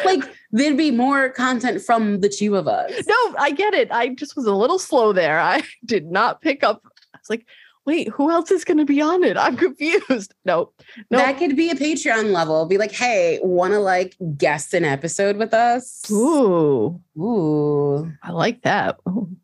like 0.05 0.23
there'd 0.51 0.77
be 0.77 0.91
more 0.91 1.29
content 1.29 1.81
from 1.81 2.21
the 2.21 2.29
two 2.29 2.55
of 2.55 2.67
us. 2.67 2.91
No, 3.07 3.35
I 3.37 3.51
get 3.51 3.73
it. 3.73 3.91
I 3.91 4.09
just 4.09 4.35
was 4.35 4.45
a 4.45 4.53
little 4.53 4.79
slow 4.79 5.13
there. 5.13 5.39
I 5.39 5.63
did 5.85 6.11
not 6.11 6.41
pick 6.41 6.63
up. 6.63 6.81
I 7.13 7.17
was 7.17 7.29
like, 7.29 7.45
wait, 7.85 8.09
who 8.09 8.31
else 8.31 8.51
is 8.51 8.65
going 8.65 8.77
to 8.77 8.85
be 8.85 9.01
on 9.01 9.23
it? 9.23 9.37
I'm 9.37 9.57
confused. 9.57 10.33
No, 10.43 10.71
no. 11.09 11.17
That 11.17 11.37
could 11.37 11.55
be 11.55 11.69
a 11.69 11.75
Patreon 11.75 12.31
level. 12.31 12.65
Be 12.65 12.77
like, 12.77 12.91
hey, 12.91 13.39
want 13.43 13.73
to 13.73 13.79
like 13.79 14.15
guest 14.37 14.73
an 14.73 14.85
episode 14.85 15.37
with 15.37 15.53
us? 15.53 16.09
Ooh, 16.11 16.99
ooh, 17.17 18.11
I 18.23 18.31
like 18.31 18.63
that. 18.63 18.99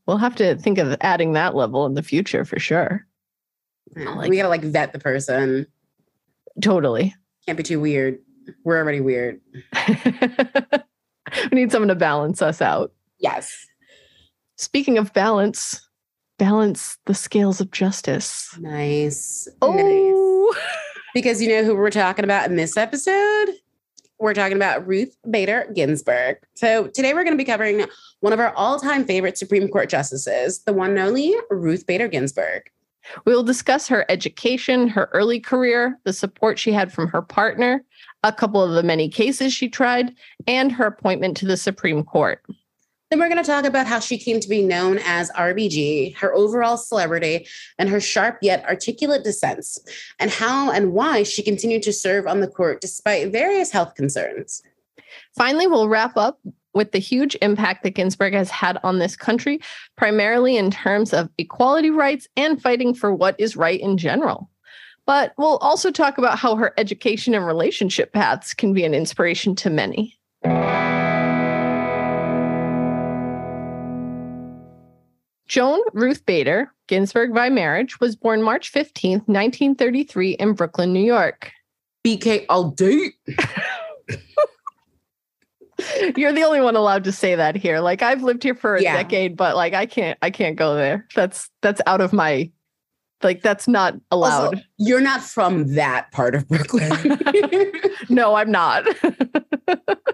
We'll 0.08 0.18
have 0.18 0.36
to 0.36 0.58
think 0.58 0.78
of 0.78 0.96
adding 1.01 1.34
that 1.34 1.56
level 1.56 1.86
in 1.86 1.94
the 1.94 2.04
future 2.04 2.46
for 2.46 2.60
sure. 2.60 3.06
Like, 3.95 4.29
we 4.29 4.38
gotta 4.38 4.50
like 4.50 4.63
vet 4.63 4.93
the 4.93 5.00
person. 5.00 5.67
Totally. 6.62 7.15
Can't 7.45 7.57
be 7.57 7.63
too 7.63 7.79
weird. 7.79 8.19
We're 8.63 8.77
already 8.77 9.01
weird. 9.01 9.39
we 9.88 11.50
need 11.51 11.71
someone 11.71 11.89
to 11.89 11.95
balance 11.95 12.41
us 12.41 12.62
out. 12.62 12.93
Yes. 13.19 13.65
Speaking 14.57 14.98
of 14.98 15.13
balance, 15.13 15.81
balance 16.38 16.98
the 17.05 17.13
scales 17.13 17.62
of 17.62 17.71
justice. 17.71 18.55
Nice. 18.60 19.48
Oh. 19.62 19.74
Nice. 19.74 20.62
because 21.13 21.41
you 21.41 21.50
know 21.50 21.63
who 21.63 21.75
we're 21.75 21.89
talking 21.89 22.25
about 22.25 22.50
in 22.50 22.55
this 22.55 22.77
episode? 22.77 23.50
We're 24.19 24.36
talking 24.36 24.55
about 24.55 24.86
Ruth 24.86 25.17
Bader 25.29 25.71
Ginsburg. 25.74 26.38
So 26.53 26.88
today 26.88 27.13
we're 27.13 27.24
going 27.24 27.36
to 27.36 27.43
be 27.43 27.45
covering 27.45 27.86
one 28.19 28.33
of 28.33 28.39
our 28.39 28.53
all-time 28.53 29.03
favorite 29.05 29.36
Supreme 29.36 29.67
Court 29.67 29.89
justices, 29.89 30.63
the 30.63 30.74
one 30.74 30.91
and 30.91 31.00
only 31.00 31.36
Ruth 31.50 31.88
Bader 31.88 32.07
Ginsburg. 32.07 32.69
We 33.25 33.34
will 33.34 33.44
discuss 33.44 33.88
her 33.88 34.06
education, 34.10 34.88
her 34.89 35.10
early 35.13 35.39
career, 35.39 36.00
the 36.03 36.13
support 36.13 36.60
she 36.60 36.72
had 36.72 36.91
from 36.91 37.08
her 37.10 37.22
partner, 37.22 37.84
a 38.24 38.32
couple 38.32 38.63
of 38.63 38.72
the 38.72 38.84
many 38.84 39.10
cases 39.10 39.53
she 39.53 39.70
tried, 39.70 40.13
and 40.48 40.72
her 40.72 40.86
appointment 40.86 41.38
to 41.38 41.46
the 41.46 41.58
Supreme 41.58 42.03
Court. 42.03 42.44
Then 43.10 43.20
we're 43.20 43.27
going 43.27 43.44
to 43.44 43.50
talk 43.50 43.65
about 43.65 43.88
how 43.88 44.00
she 44.00 44.18
came 44.18 44.39
to 44.39 44.48
be 44.48 44.62
known 44.62 44.98
as 45.00 45.30
RBG, 45.32 46.15
her 46.15 46.34
overall 46.34 46.77
celebrity, 46.77 47.46
and 47.77 47.89
her 47.89 48.00
sharp 48.00 48.38
yet 48.41 48.63
articulate 48.65 49.25
dissents, 49.25 49.77
and 50.18 50.32
how 50.32 50.72
and 50.72 50.94
why 50.94 51.24
she 51.24 51.44
continued 51.44 51.84
to 51.84 51.91
serve 51.91 52.25
on 52.25 52.39
the 52.39 52.48
court 52.48 52.80
despite 52.80 53.32
various 53.32 53.72
health 53.72 53.96
concerns. 53.96 54.63
Finally, 55.36 55.68
we'll 55.68 55.89
wrap 55.89 56.15
up 56.15 56.39
with 56.74 56.92
the 56.92 57.00
huge 57.00 57.36
impact 57.42 57.84
that 57.84 57.96
Ginsburg 57.96 58.34
has 58.34 58.50
had 58.50 58.80
on 58.84 59.00
this 59.00 59.16
country, 59.16 59.60
primarily 59.98 60.58
in 60.58 60.72
terms 60.72 61.13
of 61.13 61.30
equality 61.38 61.90
rights 61.90 62.28
and 62.36 62.62
fighting 62.62 62.94
for 62.94 63.13
what 63.13 63.36
is 63.40 63.56
right 63.56 63.80
in 63.80 63.98
general. 63.98 64.50
But 65.06 65.34
we'll 65.38 65.58
also 65.58 65.92
talk 65.92 66.18
about 66.18 66.38
how 66.38 66.56
her 66.56 66.74
education 66.78 67.34
and 67.34 67.46
relationship 67.46 68.13
paths 68.13 68.54
can 68.54 68.74
be 68.74 68.86
an 68.86 68.94
inspiration 68.94 69.56
to 69.56 69.70
many. 69.70 70.18
Joan 75.48 75.82
Ruth 75.92 76.25
Bader, 76.25 76.72
Ginsburg 76.88 77.34
by 77.34 77.50
marriage, 77.50 78.00
was 78.00 78.16
born 78.16 78.42
March 78.42 78.70
15, 78.70 79.24
1933, 79.25 80.32
in 80.32 80.54
Brooklyn, 80.54 80.94
New 80.94 81.04
York. 81.04 81.51
BK 82.06 82.46
all 82.48 82.72
date. 82.72 83.16
You're 86.16 86.34
the 86.34 86.44
only 86.44 86.62
one 86.62 86.76
allowed 86.76 87.04
to 87.06 87.12
say 87.12 87.36
that 87.36 87.56
here. 87.56 87.80
Like 87.80 88.02
I've 88.02 88.24
lived 88.24 88.44
here 88.44 88.56
for 88.56 88.76
a 88.76 88.82
yeah. 88.82 88.96
decade, 88.96 89.36
but 89.38 89.56
like 89.56 89.74
I 89.74 89.86
can't 89.86 90.18
I 90.22 90.30
can't 90.30 90.56
go 90.56 90.76
there. 90.76 91.08
That's 91.16 91.50
that's 91.62 91.82
out 91.86 92.02
of 92.02 92.14
my 92.14 92.52
like 93.24 93.42
that's 93.42 93.68
not 93.68 93.96
allowed. 94.12 94.56
Also, 94.56 94.62
you're 94.78 95.02
not 95.02 95.22
from 95.22 95.76
that 95.76 96.12
part 96.12 96.36
of 96.36 96.48
Brooklyn. 96.48 96.92
no, 98.10 98.36
I'm 98.36 98.52
not. 98.52 98.88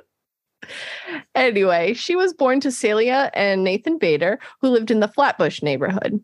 anyway, 1.35 1.93
she 1.93 2.15
was 2.15 2.33
born 2.33 2.59
to 2.61 2.71
Celia 2.71 3.31
and 3.33 3.63
Nathan 3.63 3.97
Bader, 3.97 4.39
who 4.61 4.69
lived 4.69 4.91
in 4.91 4.99
the 4.99 5.07
Flatbush 5.07 5.61
neighborhood. 5.61 6.21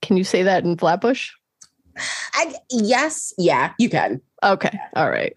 Can 0.00 0.16
you 0.16 0.24
say 0.24 0.42
that 0.42 0.64
in 0.64 0.76
Flatbush? 0.76 1.30
I, 2.34 2.54
yes, 2.70 3.34
yeah, 3.38 3.72
you 3.78 3.90
can. 3.90 4.20
Okay, 4.42 4.78
all 4.94 5.10
right. 5.10 5.36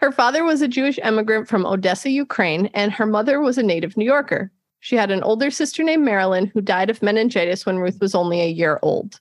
Her 0.00 0.12
father 0.12 0.44
was 0.44 0.62
a 0.62 0.68
Jewish 0.68 0.98
immigrant 0.98 1.48
from 1.48 1.66
Odessa, 1.66 2.10
Ukraine, 2.10 2.66
and 2.74 2.92
her 2.92 3.06
mother 3.06 3.40
was 3.40 3.58
a 3.58 3.62
native 3.62 3.96
New 3.96 4.04
Yorker. 4.04 4.50
She 4.80 4.96
had 4.96 5.10
an 5.10 5.22
older 5.22 5.50
sister 5.50 5.82
named 5.82 6.04
Marilyn 6.04 6.46
who 6.46 6.60
died 6.60 6.90
of 6.90 7.02
meningitis 7.02 7.66
when 7.66 7.78
Ruth 7.78 7.98
was 8.00 8.14
only 8.14 8.40
a 8.40 8.48
year 8.48 8.78
old. 8.82 9.20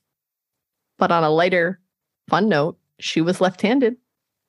But 0.98 1.12
on 1.12 1.24
a 1.24 1.30
lighter, 1.30 1.80
fun 2.30 2.48
note, 2.50 2.78
she 3.00 3.22
was 3.22 3.42
left 3.42 3.62
handed. 3.62 3.98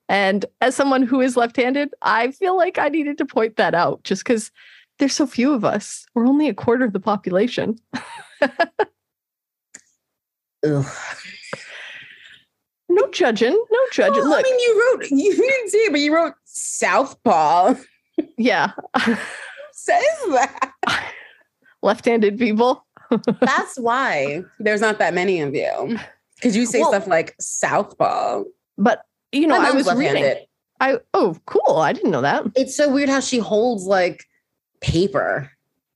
And 0.08 0.44
as 0.60 0.74
someone 0.74 1.02
who 1.02 1.20
is 1.20 1.36
left 1.36 1.56
handed, 1.56 1.94
I 2.02 2.32
feel 2.32 2.56
like 2.56 2.78
I 2.78 2.88
needed 2.88 3.18
to 3.18 3.24
point 3.24 3.56
that 3.56 3.74
out 3.74 4.02
just 4.02 4.24
because 4.24 4.50
there's 4.98 5.14
so 5.14 5.26
few 5.26 5.52
of 5.52 5.64
us. 5.64 6.06
We're 6.14 6.26
only 6.26 6.48
a 6.48 6.54
quarter 6.54 6.84
of 6.84 6.92
the 6.92 7.00
population. 7.00 7.78
No 13.00 13.10
judging, 13.10 13.52
no 13.70 13.78
judging. 13.92 14.22
Well, 14.22 14.30
Look, 14.30 14.40
I 14.40 14.42
mean, 14.42 14.58
you 14.58 14.92
wrote, 14.92 15.10
you 15.10 15.36
didn't 15.36 15.70
see 15.70 15.78
it, 15.78 15.92
but 15.92 16.00
you 16.00 16.14
wrote 16.14 16.34
Southpaw. 16.44 17.74
Yeah. 18.36 18.72
says 19.72 20.04
that? 20.28 20.72
Left-handed 21.82 22.38
people. 22.38 22.84
That's 23.40 23.78
why 23.78 24.42
there's 24.58 24.82
not 24.82 24.98
that 24.98 25.14
many 25.14 25.40
of 25.40 25.54
you. 25.54 25.98
Because 26.34 26.54
you 26.54 26.66
say 26.66 26.80
well, 26.80 26.90
stuff 26.90 27.06
like 27.06 27.34
Southpaw. 27.40 28.42
But 28.76 29.06
you 29.32 29.46
know, 29.46 29.58
I 29.58 29.70
was 29.70 29.90
reading. 29.94 30.24
It. 30.24 30.50
I 30.80 30.98
oh, 31.14 31.36
cool. 31.46 31.76
I 31.76 31.94
didn't 31.94 32.10
know 32.10 32.20
that. 32.20 32.44
It's 32.56 32.76
so 32.76 32.90
weird 32.90 33.08
how 33.08 33.20
she 33.20 33.38
holds 33.38 33.84
like 33.84 34.24
paper. 34.82 35.50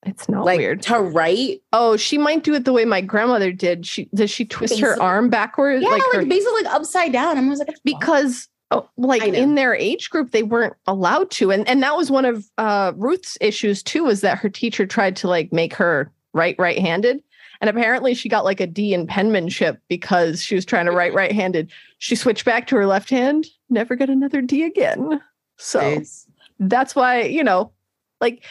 It's 0.07 0.29
not 0.29 0.45
like, 0.45 0.59
weird 0.59 0.83
to 0.83 1.01
write. 1.01 1.63
Oh, 1.73 1.97
she 1.97 2.19
might 2.19 2.45
do 2.45 2.55
it 2.55 2.65
the 2.65 2.73
way 2.73 2.85
my 2.85 3.01
grandmother 3.01 3.53
did. 3.53 3.87
She 3.87 4.09
does 4.15 4.31
she 4.31 4.45
twist 4.45 4.75
basically, 4.75 4.91
her 4.91 5.03
arm 5.03 5.31
backwards? 5.31 5.83
Yeah, 5.83 5.91
like, 5.91 6.03
like 6.03 6.13
her, 6.13 6.27
basically 6.27 6.63
like 6.63 6.75
upside 6.75 7.13
down. 7.13 7.39
I 7.39 7.49
was 7.49 7.59
like, 7.59 7.77
because 7.85 8.49
oh, 8.71 8.89
like 8.97 9.23
in 9.23 9.55
their 9.55 9.75
age 9.75 10.11
group, 10.11 10.33
they 10.33 10.43
weren't 10.43 10.75
allowed 10.87 11.31
to, 11.33 11.51
and 11.51 11.67
and 11.69 11.83
that 11.83 11.97
was 11.97 12.11
one 12.11 12.25
of 12.25 12.49
uh, 12.59 12.93
Ruth's 12.97 13.39
issues 13.41 13.83
too. 13.83 14.05
Was 14.05 14.21
that 14.21 14.39
her 14.39 14.49
teacher 14.49 14.87
tried 14.87 15.17
to 15.17 15.29
like 15.29 15.53
make 15.53 15.75
her 15.75 16.13
write 16.33 16.57
right-handed, 16.59 17.23
and 17.61 17.71
apparently 17.71 18.15
she 18.15 18.29
got 18.29 18.45
like 18.45 18.61
a 18.61 18.67
D 18.67 18.93
in 18.95 19.07
penmanship 19.07 19.81
because 19.89 20.43
she 20.43 20.55
was 20.55 20.65
trying 20.65 20.87
to 20.87 20.93
write 20.93 21.15
right-handed. 21.15 21.71
She 21.99 22.17
switched 22.17 22.45
back 22.45 22.67
to 22.69 22.77
her 22.77 22.87
left 22.87 23.11
hand, 23.11 23.47
never 23.71 23.97
got 23.97 24.11
another 24.11 24.43
D 24.43 24.65
again. 24.65 25.21
So 25.57 25.81
nice. 25.81 26.27
that's 26.59 26.95
why 26.95 27.23
you 27.23 27.45
know, 27.45 27.73
like 28.21 28.45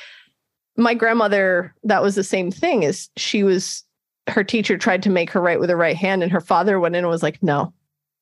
my 0.77 0.93
grandmother, 0.93 1.73
that 1.83 2.01
was 2.01 2.15
the 2.15 2.23
same 2.23 2.51
thing. 2.51 2.83
Is 2.83 3.09
she 3.17 3.43
was 3.43 3.83
her 4.27 4.43
teacher 4.43 4.77
tried 4.77 5.03
to 5.03 5.09
make 5.09 5.29
her 5.31 5.41
write 5.41 5.59
with 5.59 5.69
her 5.69 5.77
right 5.77 5.95
hand, 5.95 6.23
and 6.23 6.31
her 6.31 6.41
father 6.41 6.79
went 6.79 6.95
in 6.95 7.03
and 7.03 7.09
was 7.09 7.23
like, 7.23 7.41
"No, 7.43 7.73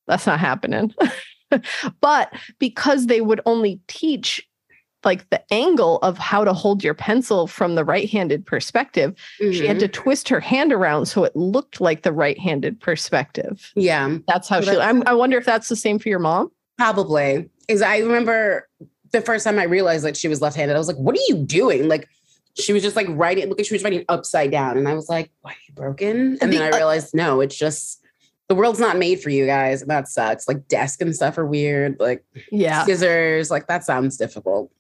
that's 0.07 0.25
not 0.25 0.39
happening." 0.39 0.93
but 2.01 2.33
because 2.59 3.07
they 3.07 3.21
would 3.21 3.41
only 3.45 3.79
teach 3.87 4.47
like 5.03 5.27
the 5.31 5.41
angle 5.51 5.97
of 5.99 6.17
how 6.17 6.43
to 6.43 6.53
hold 6.53 6.83
your 6.83 6.93
pencil 6.93 7.47
from 7.47 7.75
the 7.75 7.83
right-handed 7.83 8.45
perspective 8.45 9.15
mm-hmm. 9.41 9.51
she 9.51 9.65
had 9.65 9.79
to 9.79 9.87
mm-hmm. 9.87 10.01
twist 10.01 10.29
her 10.29 10.39
hand 10.39 10.71
around 10.71 11.07
so 11.07 11.23
it 11.23 11.35
looked 11.35 11.81
like 11.81 12.03
the 12.03 12.11
right-handed 12.11 12.79
perspective 12.79 13.71
yeah 13.75 14.17
that's 14.27 14.47
how 14.47 14.61
she 14.61 14.77
I'm, 14.77 15.03
i 15.07 15.13
wonder 15.13 15.37
if 15.37 15.45
that's 15.45 15.69
the 15.69 15.75
same 15.75 15.99
for 15.99 16.09
your 16.09 16.19
mom 16.19 16.51
probably 16.77 17.49
is 17.67 17.81
i 17.81 17.97
remember 17.97 18.69
the 19.11 19.21
first 19.21 19.43
time 19.43 19.59
i 19.59 19.63
realized 19.63 20.05
that 20.05 20.15
she 20.15 20.27
was 20.27 20.41
left-handed 20.41 20.75
i 20.75 20.77
was 20.77 20.87
like 20.87 20.97
what 20.97 21.15
are 21.15 21.23
you 21.27 21.35
doing 21.35 21.87
like 21.87 22.07
she 22.57 22.73
was 22.73 22.83
just 22.83 22.95
like 22.95 23.07
writing, 23.09 23.47
look 23.49 23.57
like 23.57 23.67
she 23.67 23.73
was 23.73 23.83
writing 23.83 24.05
upside 24.09 24.51
down. 24.51 24.77
And 24.77 24.87
I 24.87 24.93
was 24.93 25.09
like, 25.09 25.31
why 25.41 25.51
are 25.51 25.55
you 25.67 25.73
broken? 25.73 26.37
And 26.41 26.51
The- 26.51 26.57
then 26.57 26.73
I 26.73 26.75
realized, 26.77 27.13
no, 27.13 27.41
it's 27.41 27.55
just 27.57 27.99
the 28.49 28.55
world's 28.55 28.79
not 28.79 28.97
made 28.97 29.21
for 29.21 29.29
you 29.29 29.45
guys. 29.45 29.81
And 29.81 29.89
that 29.89 30.07
sucks. 30.09 30.47
Like 30.47 30.67
desk 30.67 31.01
and 31.01 31.15
stuff 31.15 31.37
are 31.37 31.45
weird. 31.45 31.97
Like 31.99 32.23
Yeah. 32.51 32.83
scissors, 32.85 33.49
like 33.49 33.67
that 33.67 33.85
sounds 33.85 34.17
difficult. 34.17 34.71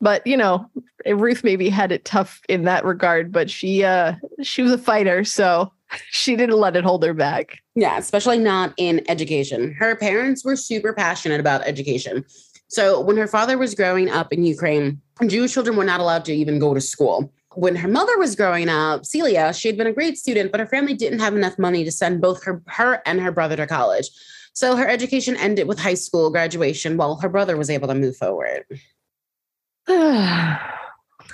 But 0.00 0.24
you 0.26 0.36
know, 0.36 0.66
Ruth 1.06 1.42
maybe 1.42 1.68
had 1.70 1.90
it 1.90 2.04
tough 2.04 2.40
in 2.48 2.64
that 2.64 2.84
regard, 2.84 3.32
but 3.32 3.50
she 3.50 3.82
uh 3.82 4.14
she 4.42 4.62
was 4.62 4.70
a 4.72 4.78
fighter, 4.78 5.24
so 5.24 5.72
she 6.10 6.36
didn't 6.36 6.58
let 6.58 6.76
it 6.76 6.84
hold 6.84 7.02
her 7.04 7.14
back. 7.14 7.58
Yeah, 7.74 7.96
especially 7.98 8.38
not 8.38 8.74
in 8.76 9.02
education. 9.08 9.72
Her 9.78 9.96
parents 9.96 10.44
were 10.44 10.54
super 10.56 10.92
passionate 10.92 11.40
about 11.40 11.62
education. 11.62 12.24
So 12.68 13.00
when 13.00 13.16
her 13.16 13.26
father 13.26 13.56
was 13.56 13.74
growing 13.74 14.10
up 14.10 14.32
in 14.32 14.44
Ukraine, 14.44 15.00
Jewish 15.26 15.52
children 15.54 15.76
were 15.76 15.84
not 15.84 16.00
allowed 16.00 16.24
to 16.26 16.32
even 16.32 16.58
go 16.58 16.74
to 16.74 16.80
school. 16.80 17.32
When 17.54 17.74
her 17.76 17.88
mother 17.88 18.16
was 18.18 18.36
growing 18.36 18.68
up, 18.68 19.04
Celia, 19.04 19.52
she 19.52 19.68
had 19.68 19.76
been 19.76 19.86
a 19.86 19.92
great 19.92 20.16
student, 20.18 20.52
but 20.52 20.60
her 20.60 20.66
family 20.66 20.94
didn't 20.94 21.18
have 21.18 21.34
enough 21.34 21.58
money 21.58 21.82
to 21.84 21.90
send 21.90 22.20
both 22.20 22.44
her, 22.44 22.62
her 22.66 23.02
and 23.04 23.20
her 23.20 23.32
brother 23.32 23.56
to 23.56 23.66
college. 23.66 24.08
So 24.52 24.76
her 24.76 24.86
education 24.88 25.36
ended 25.36 25.66
with 25.66 25.78
high 25.78 25.94
school 25.94 26.30
graduation 26.30 26.96
while 26.96 27.16
her 27.16 27.28
brother 27.28 27.56
was 27.56 27.70
able 27.70 27.88
to 27.88 27.94
move 27.94 28.16
forward. 28.16 28.64
yeah. 29.88 30.58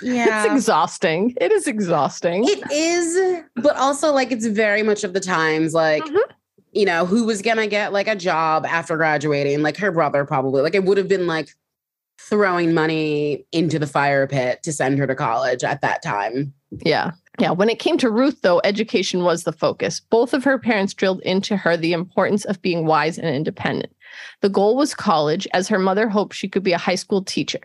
it's 0.01 0.51
exhausting. 0.53 1.33
It 1.39 1.51
is 1.51 1.67
exhausting. 1.67 2.45
It 2.47 2.63
is, 2.71 3.43
but 3.55 3.75
also 3.77 4.11
like 4.13 4.31
it's 4.31 4.45
very 4.47 4.83
much 4.83 5.03
of 5.03 5.13
the 5.13 5.19
times 5.19 5.73
like 5.73 6.03
Mhm. 6.03 6.21
you 6.71 6.85
know 6.85 7.05
who 7.05 7.23
was 7.25 7.41
gonna 7.41 7.67
get 7.67 7.93
like 7.93 8.07
a 8.07 8.15
job 8.15 8.65
after 8.65 8.95
graduating, 8.97 9.61
like 9.61 9.77
her 9.77 9.91
brother 9.91 10.25
probably. 10.25 10.61
Like 10.61 10.75
it 10.75 10.83
would 10.85 10.97
have 10.97 11.07
been 11.07 11.27
like 11.27 11.49
throwing 12.19 12.73
money 12.73 13.45
into 13.51 13.79
the 13.79 13.87
fire 13.87 14.27
pit 14.27 14.63
to 14.63 14.71
send 14.71 14.97
her 14.97 15.07
to 15.07 15.15
college 15.15 15.63
at 15.63 15.81
that 15.81 16.01
time. 16.01 16.53
Yeah. 16.83 17.11
Yeah. 17.39 17.51
When 17.51 17.69
it 17.69 17.79
came 17.79 17.97
to 17.97 18.09
Ruth, 18.09 18.41
though, 18.41 18.61
education 18.63 19.23
was 19.23 19.43
the 19.43 19.51
focus. 19.51 19.99
Both 19.99 20.33
of 20.33 20.43
her 20.43 20.57
parents 20.57 20.93
drilled 20.93 21.21
into 21.21 21.57
her 21.57 21.75
the 21.75 21.93
importance 21.93 22.45
of 22.45 22.61
being 22.61 22.85
wise 22.85 23.17
and 23.17 23.27
independent. 23.27 23.93
The 24.41 24.49
goal 24.49 24.75
was 24.75 24.95
college, 24.95 25.47
as 25.53 25.67
her 25.67 25.79
mother 25.79 26.07
hoped 26.07 26.35
she 26.35 26.47
could 26.47 26.63
be 26.63 26.71
a 26.71 26.77
high 26.77 26.95
school 26.95 27.21
teacher. 27.21 27.59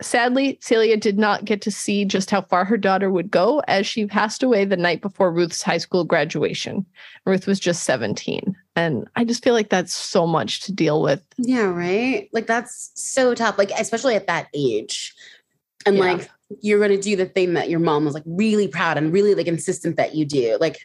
Sadly, 0.00 0.58
Celia 0.60 0.96
did 0.96 1.18
not 1.18 1.44
get 1.44 1.60
to 1.62 1.70
see 1.70 2.04
just 2.04 2.30
how 2.30 2.42
far 2.42 2.64
her 2.64 2.76
daughter 2.76 3.10
would 3.10 3.30
go 3.30 3.60
as 3.68 3.86
she 3.86 4.06
passed 4.06 4.42
away 4.42 4.64
the 4.64 4.76
night 4.76 5.00
before 5.00 5.32
Ruth's 5.32 5.62
high 5.62 5.78
school 5.78 6.04
graduation. 6.04 6.84
Ruth 7.24 7.46
was 7.46 7.60
just 7.60 7.84
17. 7.84 8.56
And 8.74 9.06
I 9.14 9.24
just 9.24 9.44
feel 9.44 9.54
like 9.54 9.68
that's 9.68 9.94
so 9.94 10.26
much 10.26 10.62
to 10.62 10.72
deal 10.72 11.02
with. 11.02 11.22
Yeah, 11.38 11.66
right. 11.66 12.28
Like 12.32 12.46
that's 12.46 12.90
so 12.94 13.34
tough. 13.34 13.58
Like 13.58 13.70
especially 13.78 14.16
at 14.16 14.26
that 14.26 14.48
age, 14.54 15.14
and 15.86 15.96
Yeah. 15.96 16.02
like 16.02 16.30
you're 16.62 16.80
gonna 16.80 17.00
do 17.00 17.14
the 17.16 17.26
thing 17.26 17.54
that 17.54 17.70
your 17.70 17.80
mom 17.80 18.04
was 18.04 18.14
like 18.14 18.24
really 18.26 18.68
proud 18.68 18.98
and 18.98 19.12
really 19.12 19.34
like 19.34 19.46
insistent 19.46 19.96
that 19.96 20.14
you 20.14 20.24
do. 20.24 20.56
Like 20.60 20.78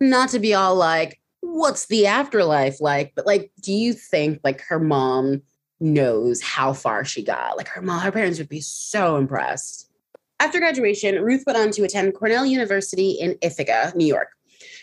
not 0.00 0.30
to 0.30 0.38
be 0.38 0.54
all 0.54 0.76
like, 0.76 1.20
what's 1.40 1.86
the 1.86 2.06
afterlife 2.06 2.80
like? 2.80 3.12
But 3.14 3.26
like, 3.26 3.50
do 3.60 3.72
you 3.72 3.92
think 3.92 4.40
like 4.44 4.60
her 4.62 4.78
mom 4.80 5.42
knows 5.80 6.42
how 6.42 6.72
far 6.72 7.04
she 7.04 7.22
got? 7.22 7.56
Like 7.56 7.68
her 7.68 7.82
mom, 7.82 8.00
her 8.00 8.12
parents 8.12 8.38
would 8.38 8.48
be 8.48 8.60
so 8.60 9.16
impressed. 9.16 9.90
After 10.38 10.58
graduation, 10.58 11.22
Ruth 11.22 11.44
went 11.46 11.58
on 11.58 11.70
to 11.72 11.84
attend 11.84 12.14
Cornell 12.14 12.44
University 12.44 13.12
in 13.12 13.36
Ithaca, 13.40 13.92
New 13.96 14.06
York. 14.06 14.28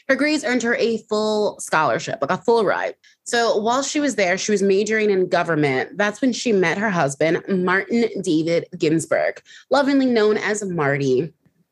Her 0.09 0.15
grades 0.15 0.43
earned 0.43 0.63
her 0.63 0.75
a 0.75 0.97
full 1.09 1.59
scholarship, 1.59 2.19
like 2.21 2.31
a 2.31 2.37
full 2.37 2.65
ride. 2.65 2.95
So 3.23 3.55
while 3.57 3.83
she 3.83 3.99
was 3.99 4.15
there, 4.15 4.37
she 4.37 4.51
was 4.51 4.61
majoring 4.61 5.09
in 5.09 5.29
government. 5.29 5.97
That's 5.97 6.21
when 6.21 6.33
she 6.33 6.51
met 6.51 6.77
her 6.77 6.89
husband, 6.89 7.41
Martin 7.47 8.05
David 8.21 8.67
Ginsburg, 8.77 9.41
lovingly 9.69 10.07
known 10.07 10.37
as 10.37 10.63
Marty. 10.65 11.31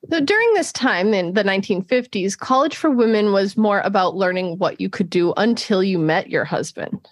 So 0.09 0.19
during 0.19 0.53
this 0.53 0.71
time 0.71 1.13
in 1.13 1.33
the 1.33 1.43
1950s, 1.43 2.37
college 2.37 2.75
for 2.75 2.89
women 2.89 3.33
was 3.33 3.57
more 3.57 3.81
about 3.81 4.15
learning 4.15 4.57
what 4.57 4.79
you 4.79 4.89
could 4.89 5.09
do 5.09 5.33
until 5.37 5.83
you 5.83 6.00
met 6.00 6.29
your 6.29 6.46
husband. 6.46 7.07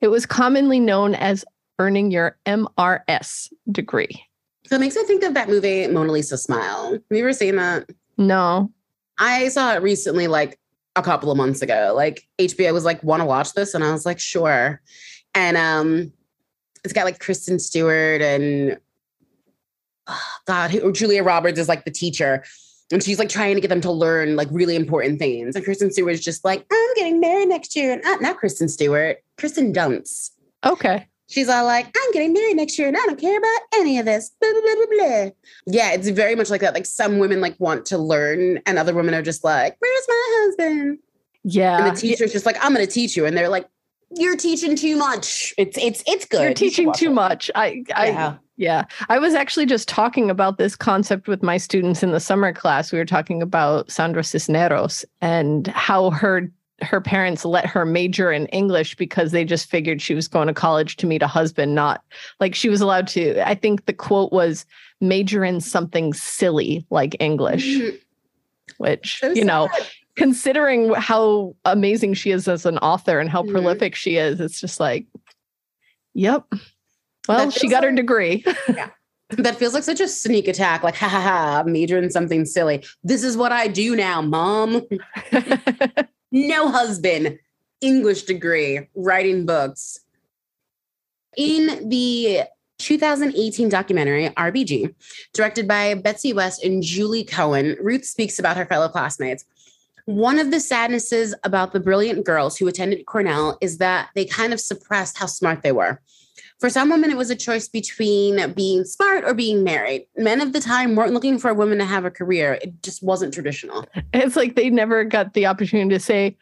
It 0.00 0.08
was 0.08 0.26
commonly 0.26 0.80
known 0.80 1.14
as 1.14 1.44
earning 1.78 2.10
your 2.10 2.36
MRS 2.46 3.52
degree. 3.70 4.22
So 4.66 4.76
it 4.76 4.80
makes 4.80 4.96
me 4.96 5.04
think 5.04 5.22
of 5.22 5.34
that 5.34 5.48
movie, 5.48 5.86
Mona 5.86 6.12
Lisa 6.12 6.36
Smile. 6.36 6.92
Have 6.92 7.02
you 7.10 7.18
ever 7.18 7.32
seen 7.32 7.56
that? 7.56 7.88
No. 8.16 8.70
I 9.18 9.48
saw 9.48 9.74
it 9.74 9.82
recently, 9.82 10.26
like 10.26 10.58
a 10.94 11.02
couple 11.02 11.30
of 11.30 11.36
months 11.36 11.62
ago. 11.62 11.92
Like 11.96 12.28
HBO 12.38 12.72
was 12.72 12.84
like, 12.84 13.02
want 13.02 13.20
to 13.20 13.26
watch 13.26 13.54
this? 13.54 13.74
And 13.74 13.82
I 13.82 13.92
was 13.92 14.04
like, 14.04 14.18
sure. 14.18 14.80
And 15.34 15.56
um, 15.56 16.12
it's 16.84 16.92
got 16.92 17.04
like 17.04 17.20
Kristen 17.20 17.58
Stewart 17.58 18.20
and 18.20 18.78
oh, 20.06 20.32
God, 20.46 20.70
who, 20.70 20.92
Julia 20.92 21.22
Roberts 21.22 21.58
is 21.58 21.68
like 21.68 21.84
the 21.84 21.90
teacher. 21.90 22.44
And 22.90 23.02
she's 23.02 23.18
like 23.18 23.28
trying 23.28 23.54
to 23.54 23.60
get 23.60 23.68
them 23.68 23.82
to 23.82 23.92
learn 23.92 24.36
like 24.36 24.48
really 24.50 24.74
important 24.74 25.18
things. 25.18 25.54
And 25.54 25.64
Kristen 25.64 25.92
Stewart 25.92 26.12
is 26.12 26.24
just 26.24 26.44
like, 26.44 26.66
I'm 26.70 26.94
getting 26.94 27.20
married 27.20 27.48
next 27.48 27.76
year. 27.76 27.92
And 27.92 28.04
uh, 28.04 28.16
not 28.16 28.38
Kristen 28.38 28.68
Stewart, 28.68 29.18
Kristen 29.38 29.72
Dunst. 29.72 30.30
Okay. 30.64 31.06
She's 31.28 31.48
all 31.48 31.64
like, 31.64 31.86
I'm 31.86 32.12
getting 32.12 32.32
married 32.32 32.56
next 32.56 32.78
year 32.78 32.88
and 32.88 32.96
I 32.96 33.00
don't 33.00 33.20
care 33.20 33.36
about 33.36 33.60
any 33.74 33.98
of 33.98 34.06
this. 34.06 34.30
Blah, 34.40 34.50
blah, 34.50 34.60
blah, 34.62 34.74
blah, 34.74 34.86
blah. 34.86 35.30
Yeah, 35.66 35.92
it's 35.92 36.08
very 36.08 36.34
much 36.34 36.48
like 36.48 36.62
that. 36.62 36.72
Like 36.72 36.86
some 36.86 37.18
women 37.18 37.42
like 37.42 37.54
want 37.58 37.84
to 37.86 37.98
learn 37.98 38.60
and 38.64 38.78
other 38.78 38.94
women 38.94 39.14
are 39.14 39.22
just 39.22 39.44
like, 39.44 39.76
where's 39.78 40.04
my 40.08 40.40
husband? 40.40 40.98
Yeah. 41.44 41.76
And 41.86 41.94
the 41.96 42.00
teacher's 42.00 42.32
just 42.32 42.46
like, 42.46 42.56
I'm 42.62 42.72
going 42.72 42.86
to 42.86 42.90
teach 42.90 43.14
you. 43.14 43.26
And 43.26 43.36
they're 43.36 43.50
like, 43.50 43.68
you're 44.16 44.36
teaching 44.36 44.74
too 44.74 44.96
much. 44.96 45.52
It's, 45.58 45.76
it's, 45.76 46.02
it's 46.06 46.24
good. 46.24 46.42
You're 46.42 46.54
teaching 46.54 46.86
watch 46.86 46.98
too 46.98 47.10
it. 47.10 47.14
much. 47.14 47.50
I, 47.54 47.84
I, 47.94 48.06
Yeah. 48.08 48.36
Yeah. 48.56 48.84
I 49.10 49.18
was 49.18 49.34
actually 49.34 49.66
just 49.66 49.86
talking 49.86 50.30
about 50.30 50.56
this 50.56 50.74
concept 50.74 51.28
with 51.28 51.42
my 51.42 51.58
students 51.58 52.02
in 52.02 52.10
the 52.10 52.20
summer 52.20 52.54
class. 52.54 52.90
We 52.90 52.98
were 52.98 53.04
talking 53.04 53.42
about 53.42 53.90
Sandra 53.90 54.24
Cisneros 54.24 55.04
and 55.20 55.66
how 55.68 56.10
her 56.10 56.50
her 56.80 57.00
parents 57.00 57.44
let 57.44 57.66
her 57.66 57.84
major 57.84 58.30
in 58.30 58.46
English 58.46 58.94
because 58.96 59.32
they 59.32 59.44
just 59.44 59.68
figured 59.68 60.00
she 60.00 60.14
was 60.14 60.28
going 60.28 60.46
to 60.48 60.54
college 60.54 60.96
to 60.96 61.06
meet 61.06 61.22
a 61.22 61.26
husband, 61.26 61.74
not 61.74 62.02
like 62.40 62.54
she 62.54 62.68
was 62.68 62.80
allowed 62.80 63.08
to. 63.08 63.40
I 63.48 63.54
think 63.54 63.86
the 63.86 63.92
quote 63.92 64.32
was 64.32 64.64
major 65.00 65.44
in 65.44 65.60
something 65.60 66.12
silly 66.12 66.86
like 66.90 67.16
English, 67.20 67.66
Mhm. 67.78 67.98
which, 68.78 69.18
So 69.20 69.32
you 69.32 69.44
know, 69.44 69.68
considering 70.16 70.92
how 70.94 71.56
amazing 71.64 72.14
she 72.14 72.30
is 72.30 72.46
as 72.48 72.64
an 72.64 72.78
author 72.78 73.18
and 73.18 73.28
how 73.28 73.42
Mhm. 73.42 73.50
prolific 73.50 73.94
she 73.94 74.16
is, 74.16 74.40
it's 74.40 74.60
just 74.60 74.78
like, 74.78 75.06
yep. 76.14 76.44
Well, 77.28 77.50
she 77.50 77.68
got 77.68 77.82
her 77.82 77.90
like- 77.90 77.96
degree. 77.96 78.44
that 79.30 79.56
feels 79.56 79.74
like 79.74 79.82
such 79.84 80.00
a 80.00 80.08
sneak 80.08 80.48
attack. 80.48 80.82
Like, 80.82 80.94
ha 80.96 81.06
ha 81.08 81.20
ha, 81.20 81.62
major 81.66 81.98
in 81.98 82.10
something 82.10 82.44
silly. 82.46 82.82
This 83.04 83.22
is 83.24 83.36
what 83.36 83.52
I 83.52 83.66
do 83.68 83.94
now, 83.96 84.22
mom. 84.22 84.82
no 86.30 86.68
husband, 86.68 87.38
English 87.80 88.22
degree, 88.22 88.88
writing 88.94 89.46
books. 89.46 90.00
In 91.36 91.88
the 91.88 92.42
2018 92.78 93.68
documentary, 93.68 94.28
RBG, 94.30 94.94
directed 95.32 95.68
by 95.68 95.94
Betsy 95.94 96.32
West 96.32 96.64
and 96.64 96.82
Julie 96.82 97.24
Cohen, 97.24 97.76
Ruth 97.80 98.04
speaks 98.04 98.38
about 98.38 98.56
her 98.56 98.66
fellow 98.66 98.88
classmates. 98.88 99.44
One 100.06 100.38
of 100.38 100.50
the 100.50 100.60
sadnesses 100.60 101.34
about 101.44 101.72
the 101.72 101.80
brilliant 101.80 102.24
girls 102.24 102.56
who 102.56 102.66
attended 102.66 103.04
Cornell 103.06 103.58
is 103.60 103.78
that 103.78 104.08
they 104.14 104.24
kind 104.24 104.52
of 104.52 104.60
suppressed 104.60 105.18
how 105.18 105.26
smart 105.26 105.62
they 105.62 105.72
were. 105.72 106.00
For 106.58 106.68
some 106.68 106.90
women, 106.90 107.10
it 107.10 107.16
was 107.16 107.30
a 107.30 107.36
choice 107.36 107.68
between 107.68 108.52
being 108.52 108.84
smart 108.84 109.24
or 109.24 109.32
being 109.32 109.62
married. 109.62 110.06
Men 110.16 110.40
of 110.40 110.52
the 110.52 110.60
time 110.60 110.96
weren't 110.96 111.12
looking 111.12 111.38
for 111.38 111.50
a 111.50 111.54
woman 111.54 111.78
to 111.78 111.84
have 111.84 112.04
a 112.04 112.10
career. 112.10 112.58
It 112.60 112.82
just 112.82 113.02
wasn't 113.02 113.32
traditional. 113.32 113.86
it's 114.12 114.34
like 114.34 114.56
they 114.56 114.68
never 114.68 115.04
got 115.04 115.34
the 115.34 115.46
opportunity 115.46 115.90
to 115.90 116.00
say, 116.00 116.36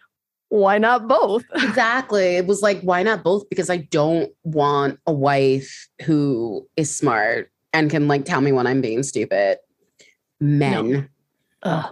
why 0.48 0.78
not 0.78 1.08
both? 1.08 1.44
Exactly. 1.54 2.36
It 2.36 2.46
was 2.46 2.62
like, 2.62 2.80
why 2.80 3.02
not 3.02 3.22
both? 3.22 3.48
Because 3.50 3.68
I 3.68 3.78
don't 3.78 4.30
want 4.44 4.98
a 5.06 5.12
wife 5.12 5.88
who 6.02 6.66
is 6.76 6.94
smart 6.94 7.50
and 7.72 7.90
can 7.90 8.08
like 8.08 8.24
tell 8.24 8.40
me 8.40 8.52
when 8.52 8.66
I'm 8.66 8.80
being 8.80 9.02
stupid. 9.02 9.58
Men. 10.40 11.10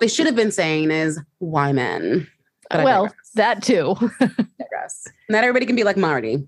They 0.01 0.09
should 0.09 0.27
have 0.27 0.37
been 0.37 0.53
saying 0.53 0.91
is 0.91 1.21
why 1.39 1.73
men. 1.73 2.29
But 2.71 2.85
well, 2.85 3.15
that 3.35 3.63
too, 3.63 3.95
digress. 4.59 5.09
Not 5.29 5.45
everybody 5.45 5.67
can 5.67 5.77
be 5.77 5.85
like 5.85 5.97
Marty. 5.97 6.47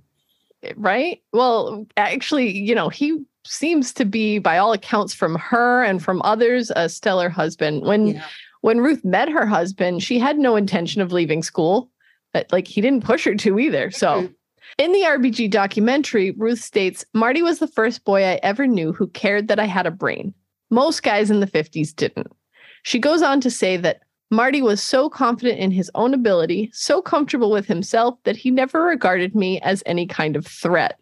Eh, 0.62 0.72
right? 0.76 1.22
Well, 1.32 1.86
actually, 1.96 2.50
you 2.56 2.74
know, 2.74 2.88
he 2.88 3.18
seems 3.44 3.92
to 3.94 4.04
be, 4.04 4.38
by 4.38 4.58
all 4.58 4.72
accounts, 4.72 5.14
from 5.14 5.36
her 5.36 5.82
and 5.84 6.02
from 6.02 6.20
others, 6.22 6.72
a 6.74 6.88
stellar 6.88 7.28
husband. 7.28 7.82
When 7.82 8.08
Yeah. 8.08 8.24
when 8.62 8.80
Ruth 8.80 9.04
met 9.04 9.28
her 9.28 9.46
husband, 9.46 10.02
she 10.02 10.18
had 10.18 10.38
no 10.38 10.56
intention 10.56 11.00
of 11.00 11.12
leaving 11.12 11.42
school. 11.42 11.90
But 12.32 12.50
like 12.52 12.66
he 12.66 12.80
didn't 12.80 13.04
push 13.04 13.24
her 13.24 13.34
to 13.36 13.58
either. 13.58 13.90
So 13.90 14.28
in 14.78 14.92
the 14.92 15.02
RBG 15.04 15.48
documentary, 15.50 16.32
Ruth 16.32 16.60
states, 16.60 17.04
Marty 17.14 17.40
was 17.42 17.60
the 17.60 17.68
first 17.68 18.04
boy 18.04 18.24
I 18.24 18.40
ever 18.42 18.66
knew 18.66 18.92
who 18.92 19.06
cared 19.08 19.48
that 19.48 19.60
I 19.60 19.64
had 19.66 19.86
a 19.86 19.90
brain. 19.90 20.34
Most 20.70 21.02
guys 21.02 21.30
in 21.30 21.40
the 21.40 21.46
50s 21.46 21.94
didn't. 21.94 22.30
She 22.82 22.98
goes 22.98 23.22
on 23.22 23.40
to 23.42 23.50
say 23.50 23.76
that 23.78 24.00
Marty 24.30 24.60
was 24.62 24.82
so 24.82 25.08
confident 25.08 25.58
in 25.58 25.70
his 25.70 25.90
own 25.94 26.12
ability, 26.12 26.70
so 26.72 27.00
comfortable 27.00 27.50
with 27.50 27.66
himself 27.66 28.16
that 28.24 28.36
he 28.36 28.50
never 28.50 28.82
regarded 28.82 29.34
me 29.34 29.60
as 29.60 29.82
any 29.86 30.06
kind 30.06 30.34
of 30.36 30.46
threat. 30.46 30.98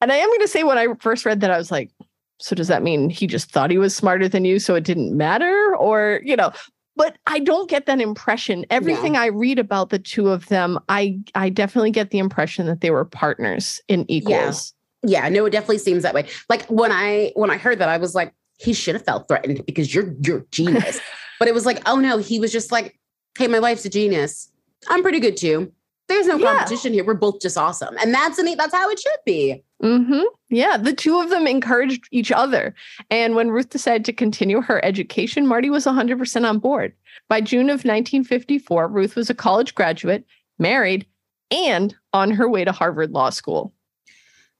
And 0.00 0.10
I 0.12 0.16
am 0.16 0.28
going 0.28 0.40
to 0.40 0.48
say 0.48 0.62
when 0.64 0.78
I 0.78 0.88
first 1.00 1.24
read 1.26 1.40
that, 1.40 1.50
I 1.50 1.58
was 1.58 1.70
like, 1.70 1.90
so 2.38 2.54
does 2.54 2.68
that 2.68 2.82
mean 2.82 3.08
he 3.10 3.26
just 3.26 3.50
thought 3.50 3.70
he 3.70 3.78
was 3.78 3.96
smarter 3.96 4.28
than 4.28 4.44
you 4.44 4.58
so 4.58 4.74
it 4.74 4.84
didn't 4.84 5.16
matter 5.16 5.74
or 5.76 6.20
you 6.22 6.36
know 6.36 6.52
but 6.94 7.16
i 7.26 7.38
don't 7.38 7.70
get 7.70 7.86
that 7.86 7.98
impression 7.98 8.66
everything 8.68 9.14
Yeah. 9.14 9.22
i 9.22 9.26
read 9.28 9.58
about 9.58 9.88
the 9.88 9.98
two 9.98 10.28
of 10.28 10.44
them 10.48 10.78
i 10.90 11.18
i 11.34 11.48
definitely 11.48 11.92
get 11.92 12.10
the 12.10 12.18
impression 12.18 12.66
that 12.66 12.82
they 12.82 12.90
were 12.90 13.06
partners 13.06 13.80
in 13.88 14.04
equals 14.10 14.74
Yeah, 15.02 15.26
no, 15.30 15.46
it 15.46 15.50
definitely 15.50 15.78
seems 15.78 16.02
that 16.02 16.12
way. 16.14 16.26
Like 16.50 16.66
when 16.66 16.92
I 16.92 17.32
when 17.36 17.50
I 17.50 17.56
heard 17.56 17.78
that, 17.78 17.88
I 17.88 17.96
was 17.96 18.14
like, 18.14 18.34
he 18.58 18.74
should 18.74 18.96
have 18.96 19.04
felt 19.04 19.28
threatened 19.28 19.64
because 19.64 19.94
you're 19.94 20.14
you're 20.22 20.44
genius. 20.50 21.00
but 21.38 21.48
it 21.48 21.54
was 21.54 21.66
like, 21.66 21.82
oh 21.86 21.96
no, 21.96 22.18
he 22.18 22.38
was 22.40 22.52
just 22.52 22.72
like, 22.72 22.98
hey, 23.38 23.46
my 23.48 23.60
wife's 23.60 23.84
a 23.84 23.90
genius. 23.90 24.50
I'm 24.88 25.02
pretty 25.02 25.20
good 25.20 25.36
too. 25.36 25.72
There's 26.08 26.26
no 26.26 26.36
Yeah. 26.38 26.46
competition 26.58 26.92
here. 26.92 27.04
We're 27.04 27.14
both 27.14 27.40
just 27.40 27.58
awesome, 27.58 27.96
and 28.00 28.14
that's 28.14 28.38
an, 28.38 28.54
that's 28.56 28.74
how 28.74 28.88
it 28.90 28.98
should 29.00 29.18
be. 29.24 29.64
hmm 29.82 30.22
Yeah, 30.48 30.76
the 30.76 30.92
two 30.92 31.20
of 31.20 31.30
them 31.30 31.46
encouraged 31.46 32.04
each 32.12 32.30
other. 32.30 32.74
And 33.10 33.34
when 33.34 33.50
Ruth 33.50 33.70
decided 33.70 34.04
to 34.06 34.12
continue 34.12 34.60
her 34.60 34.82
education, 34.84 35.46
Marty 35.46 35.68
was 35.68 35.84
100% 35.84 36.48
on 36.48 36.58
board. 36.60 36.92
By 37.28 37.40
June 37.40 37.68
of 37.70 37.84
1954, 37.84 38.86
Ruth 38.88 39.16
was 39.16 39.28
a 39.30 39.34
college 39.34 39.74
graduate, 39.74 40.24
married, 40.58 41.06
and 41.50 41.94
on 42.12 42.30
her 42.30 42.48
way 42.48 42.64
to 42.64 42.72
Harvard 42.72 43.10
Law 43.10 43.30
School. 43.30 43.72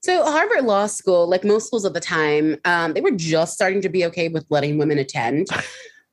So 0.01 0.23
Harvard 0.25 0.65
Law 0.65 0.85
School, 0.87 1.27
like 1.27 1.43
most 1.43 1.67
schools 1.67 1.85
at 1.85 1.93
the 1.93 1.99
time, 1.99 2.57
um, 2.65 2.93
they 2.93 3.01
were 3.01 3.11
just 3.11 3.53
starting 3.53 3.81
to 3.81 3.89
be 3.89 4.05
okay 4.05 4.27
with 4.27 4.45
letting 4.49 4.77
women 4.77 4.97
attend. 4.97 5.47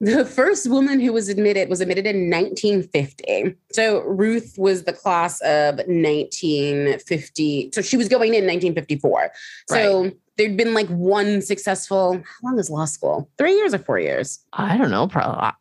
The 0.05 0.25
first 0.27 0.69
woman 0.69 1.01
who 1.01 1.13
was 1.15 1.31
admitted 1.31 1.71
was 1.71 1.81
admitted 1.81 2.07
in 2.07 2.29
1950. 2.31 3.57
So 3.73 4.01
Ruth 4.01 4.55
was 4.59 4.85
the 4.85 4.93
class 4.93 5.41
of 5.41 5.77
1950. 5.77 7.71
So 7.73 7.81
she 7.81 7.97
was 7.97 8.09
going 8.09 8.35
in 8.35 8.45
1954. 8.45 9.33
So 9.69 10.11
there'd 10.37 10.59
been 10.59 10.75
like 10.75 10.89
one 10.89 11.41
successful. 11.41 12.15
How 12.15 12.49
long 12.49 12.59
is 12.59 12.69
law 12.69 12.85
school? 12.85 13.31
Three 13.39 13.55
years 13.55 13.73
or 13.73 13.79
four 13.79 13.99
years? 13.99 14.45
I 14.53 14.77
don't 14.77 14.91
know, 14.91 15.09
probably. 15.09 15.41
I, 15.41 15.55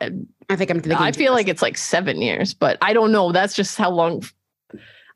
I 0.50 0.56
think 0.58 0.70
I'm 0.72 0.82
thinking. 0.82 1.02
I 1.02 1.14
feel 1.14 1.32
like 1.32 1.48
it's 1.48 1.62
like 1.62 1.78
seven 1.78 2.22
years, 2.22 2.54
but 2.54 2.78
I 2.82 2.92
don't 2.92 3.14
know. 3.14 3.32
That's 3.32 3.56
just 3.56 3.78
how 3.78 3.92
long. 3.92 4.24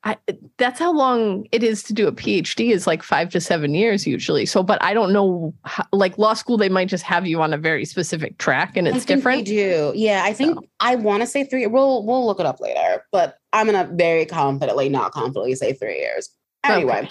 I, 0.07 0.15
that's 0.55 0.79
how 0.79 0.93
long 0.93 1.45
it 1.51 1.63
is 1.63 1.83
to 1.83 1.93
do 1.93 2.07
a 2.07 2.13
PhD 2.13 2.71
is 2.71 2.87
like 2.87 3.03
five 3.03 3.29
to 3.31 3.41
seven 3.41 3.73
years 3.73 4.07
usually. 4.07 4.45
So, 4.45 4.63
but 4.63 4.81
I 4.81 4.93
don't 4.93 5.11
know, 5.11 5.53
how, 5.65 5.83
like 5.91 6.17
law 6.17 6.33
school, 6.33 6.55
they 6.55 6.69
might 6.69 6.87
just 6.87 7.03
have 7.03 7.27
you 7.27 7.41
on 7.41 7.53
a 7.53 7.57
very 7.57 7.83
specific 7.83 8.37
track 8.37 8.77
and 8.77 8.87
it's 8.87 9.03
different. 9.03 9.45
They 9.45 9.51
do. 9.51 9.91
Yeah, 9.95 10.21
I 10.23 10.31
think 10.31 10.55
So. 10.55 10.61
I 10.79 10.95
want 10.95 11.23
to 11.23 11.27
say 11.27 11.43
three. 11.43 11.67
We'll 11.67 12.05
we'll 12.05 12.25
look 12.25 12.39
it 12.39 12.45
up 12.45 12.61
later, 12.61 13.03
but 13.11 13.37
I'm 13.51 13.65
gonna 13.65 13.89
very 13.95 14.25
confidently, 14.25 14.87
not 14.87 15.11
confidently, 15.11 15.55
say 15.55 15.73
three 15.73 15.99
years. 15.99 16.29
Anyway, 16.63 16.99
Okay. 16.99 17.09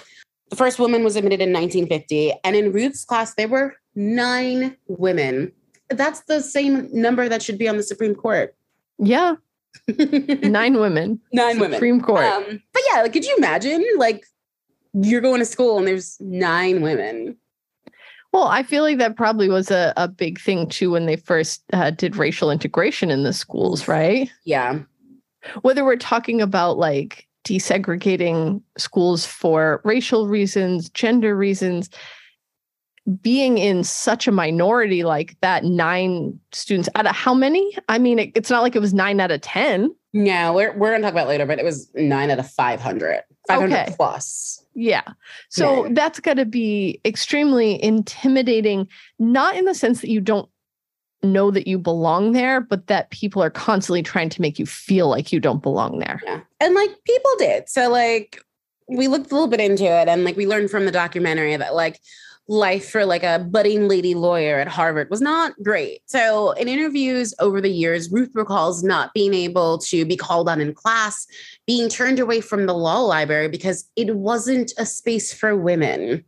the 0.49 0.57
first 0.57 0.79
woman 0.79 1.05
was 1.05 1.17
admitted 1.17 1.43
in 1.43 1.53
1950, 1.53 2.33
and 2.45 2.57
in 2.57 2.73
Ruth's 2.73 3.05
class 3.05 3.35
there 3.35 3.49
were 3.49 3.75
nine 3.95 4.75
women. 4.89 5.53
That's 5.91 6.21
the 6.21 6.41
same 6.41 6.89
number 6.99 7.29
that 7.29 7.43
should 7.43 7.59
be 7.59 7.69
on 7.69 7.77
the 7.77 7.83
Supreme 7.83 8.15
Court. 8.15 8.55
Yeah, 8.99 9.35
nine 10.43 10.79
women. 10.81 11.21
nine 11.33 11.59
women. 11.59 11.75
Supreme 11.75 12.01
Court. 12.01 12.25
Um, 12.25 12.63
but 12.73 12.83
yeah, 12.93 13.03
like, 13.03 13.13
could 13.13 13.25
you 13.25 13.35
imagine? 13.37 13.85
Like, 13.99 14.25
you're 14.95 15.21
going 15.21 15.41
to 15.41 15.45
school 15.47 15.79
and 15.79 15.87
there's 15.87 16.17
nine 16.21 16.81
women. 16.83 17.37
well, 18.33 18.47
I 18.49 18.63
feel 18.63 18.83
like 18.83 18.99
that 18.99 19.17
probably 19.17 19.49
was 19.49 19.71
a, 19.71 19.93
a 19.97 20.09
big 20.09 20.41
thing 20.41 20.69
too 20.69 20.91
when 20.91 21.07
they 21.07 21.17
first 21.17 21.63
uh, 21.73 21.91
did 21.91 22.17
racial 22.17 22.51
integration 22.51 23.11
in 23.11 23.23
the 23.23 23.33
schools, 23.33 23.89
right? 23.89 24.31
Yeah, 24.45 24.81
Whether 25.63 25.85
we're 25.85 25.97
talking 25.97 26.41
about 26.41 26.79
like 26.79 27.27
desegregating 27.45 28.61
schools 28.77 29.25
for 29.25 29.81
racial 29.85 30.29
reasons, 30.29 30.91
gender 30.91 31.37
reasons, 31.37 31.91
being 33.23 33.59
in 33.59 33.85
such 33.85 34.27
a 34.27 34.33
minority 34.33 35.05
like 35.05 35.37
that, 35.41 35.65
nine 35.65 36.39
students 36.53 36.89
out 36.95 37.07
of 37.07 37.15
how 37.15 37.35
many? 37.35 37.77
I 37.89 37.99
mean, 37.99 38.19
it, 38.19 38.33
it's 38.35 38.51
not 38.51 38.63
like 38.63 38.75
it 38.75 38.81
was 38.81 38.93
nine 38.95 39.21
out 39.21 39.31
of 39.31 39.41
10. 39.43 39.95
no, 40.13 40.53
we're 40.53 40.77
we're 40.77 40.91
gonna 40.93 41.03
talk 41.03 41.13
about 41.13 41.27
it 41.27 41.29
later, 41.31 41.47
but 41.47 41.59
it 41.59 41.65
was 41.65 41.91
nine 41.95 42.31
out 42.31 42.39
of 42.39 42.51
500, 42.51 43.23
500 43.47 43.73
Okay. 43.75 43.93
plus. 43.97 44.65
Yeah. 44.75 45.03
So 45.51 45.85
Yeah. 45.87 45.93
that's 45.95 46.21
got 46.21 46.35
to 46.35 46.45
be 46.45 47.01
extremely 47.05 47.83
intimidating, 47.83 48.89
not 49.19 49.57
in 49.57 49.65
the 49.67 49.75
sense 49.75 50.01
that 50.01 50.11
you 50.11 50.21
don't 50.21 50.49
know 51.23 51.51
that 51.51 51.67
you 51.67 51.79
belong 51.79 52.33
there, 52.33 52.61
but 52.61 52.87
that 52.89 53.11
people 53.11 53.43
are 53.43 53.51
constantly 53.51 54.03
trying 54.03 54.29
to 54.31 54.41
make 54.41 54.59
you 54.59 54.67
feel 54.67 55.09
like 55.09 55.33
you 55.33 55.41
don't 55.41 55.63
belong 55.63 55.99
there. 55.99 56.21
Yeah. 56.25 56.41
And 56.61 56.75
like 56.75 56.91
people 57.05 57.31
did. 57.39 57.69
So 57.69 57.89
like 57.91 58.43
we 58.89 59.09
looked 59.09 59.31
a 59.31 59.35
little 59.35 59.49
bit 59.49 59.61
into 59.61 59.85
it 59.85 60.09
and 60.09 60.25
like 60.25 60.37
we 60.37 60.47
learned 60.47 60.71
from 60.71 60.85
the 60.85 60.93
documentary 60.93 61.57
that 61.57 61.75
like 61.75 62.01
life 62.49 62.91
for 62.91 63.05
like 63.05 63.25
a 63.25 63.41
budding 63.41 63.89
lady 63.89 64.15
lawyer 64.15 64.61
at 64.61 64.69
Harvard 64.69 65.11
was 65.11 65.21
not 65.21 65.53
great. 65.65 66.01
So 66.07 66.53
in 66.53 66.69
interviews 66.69 67.35
over 67.41 67.61
the 67.61 67.71
years, 67.71 68.11
Ruth 68.11 68.31
recalls 68.35 68.85
not 68.85 69.13
being 69.15 69.35
able 69.35 69.79
to 69.79 70.05
be 70.05 70.17
called 70.17 70.49
on 70.49 70.61
in 70.61 70.73
class, 70.73 71.27
being 71.67 71.89
turned 71.89 72.21
away 72.21 72.41
from 72.41 72.67
the 72.67 72.75
law 72.75 73.01
library 73.01 73.49
because 73.49 73.91
it 73.97 74.15
wasn't 74.15 74.73
a 74.79 74.87
space 74.87 75.35
for 75.35 75.57
women. 75.57 76.25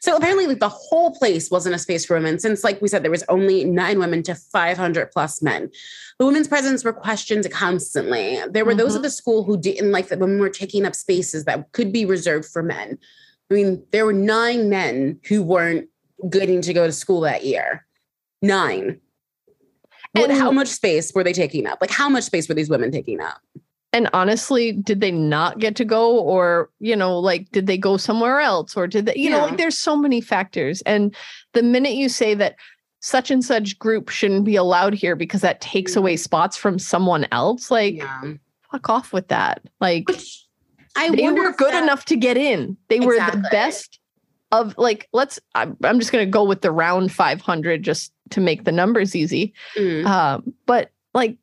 So 0.00 0.16
apparently 0.16 0.48
like 0.48 0.58
the 0.58 0.68
whole 0.68 1.14
place 1.14 1.52
wasn't 1.52 1.76
a 1.76 1.78
space 1.78 2.04
for 2.04 2.14
women 2.14 2.40
since 2.40 2.64
like 2.64 2.82
we 2.82 2.88
said 2.88 3.04
there 3.04 3.10
was 3.10 3.24
only 3.28 3.64
9 3.64 3.98
women 4.00 4.24
to 4.24 4.34
500 4.34 5.12
plus 5.12 5.40
men. 5.40 5.70
The 6.18 6.26
women's 6.26 6.48
presence 6.48 6.82
were 6.82 6.92
questioned 6.92 7.48
constantly. 7.52 8.40
There 8.50 8.64
were 8.64 8.74
those 8.74 8.94
Mhm. 8.94 8.96
at 8.96 9.02
the 9.02 9.10
school 9.10 9.44
who 9.44 9.56
didn't 9.56 9.92
like 9.92 10.08
that 10.08 10.18
women 10.18 10.40
were 10.40 10.50
taking 10.50 10.84
up 10.84 10.96
spaces 10.96 11.44
that 11.44 11.70
could 11.70 11.92
be 11.92 12.04
reserved 12.04 12.48
for 12.48 12.62
men. 12.62 12.98
I 13.50 13.54
mean, 13.54 13.84
there 13.90 14.06
were 14.06 14.12
nine 14.12 14.68
men 14.68 15.18
who 15.28 15.42
weren't 15.42 15.88
getting 16.28 16.62
to 16.62 16.72
go 16.72 16.86
to 16.86 16.92
school 16.92 17.20
that 17.22 17.44
year. 17.44 17.86
Nine. 18.42 19.00
What, 20.12 20.30
And- 20.30 20.38
how 20.38 20.50
much 20.50 20.68
space 20.68 21.12
were 21.14 21.24
they 21.24 21.32
taking 21.32 21.66
up? 21.66 21.78
Like, 21.80 21.90
how 21.90 22.08
much 22.08 22.24
space 22.24 22.48
were 22.48 22.54
these 22.54 22.70
women 22.70 22.90
taking 22.90 23.20
up? 23.20 23.40
And 23.92 24.08
honestly, 24.12 24.70
did 24.70 25.00
they 25.00 25.10
not 25.10 25.58
get 25.58 25.74
to 25.76 25.84
go 25.84 26.16
or, 26.16 26.70
you 26.78 26.94
know, 26.94 27.18
like 27.18 27.50
did 27.50 27.66
they 27.66 27.76
go 27.76 27.96
somewhere 27.96 28.38
else 28.38 28.76
or 28.76 28.86
did 28.86 29.06
they, 29.06 29.16
you 29.16 29.28
know, 29.28 29.40
like 29.40 29.56
there's 29.58 29.76
so 29.76 29.96
many 29.96 30.20
factors. 30.20 30.80
And 30.82 31.14
the 31.54 31.62
minute 31.64 31.94
you 31.94 32.08
say 32.08 32.34
that 32.34 32.54
such 33.00 33.32
and 33.32 33.44
such 33.44 33.76
group 33.80 34.08
shouldn't 34.08 34.44
be 34.44 34.54
allowed 34.54 34.94
here 34.94 35.16
because 35.16 35.40
that 35.40 35.60
takes 35.60 35.94
mm. 35.94 35.96
away 35.96 36.16
spots 36.16 36.56
from 36.56 36.78
someone 36.78 37.26
else, 37.32 37.68
like 37.68 37.96
Yeah. 37.96 38.34
fuck 38.70 38.88
off 38.88 39.12
with 39.12 39.26
that. 39.26 39.60
Like 39.80 40.06
Which 40.06 40.46
I 40.96 41.14
they 41.14 41.22
wonder 41.22 41.42
were 41.42 41.52
good 41.52 41.72
that- 41.72 41.82
enough 41.82 42.04
to 42.06 42.16
get 42.16 42.36
in. 42.36 42.76
They 42.88 43.00
were 43.00 43.14
the 43.16 43.46
best 43.50 43.98
of 44.52 44.74
like 44.76 45.08
let's 45.12 45.38
I'm, 45.54 45.76
I'm 45.84 45.98
just 46.00 46.10
going 46.12 46.26
to 46.26 46.30
go 46.30 46.42
with 46.44 46.60
the 46.62 46.72
round 46.72 47.12
500 47.12 47.82
just 47.82 48.12
to 48.30 48.40
make 48.40 48.64
the 48.64 48.72
numbers 48.72 49.14
easy. 49.14 49.54
Mm. 49.76 50.04
Um 50.06 50.54
but 50.66 50.90
like 51.14 51.36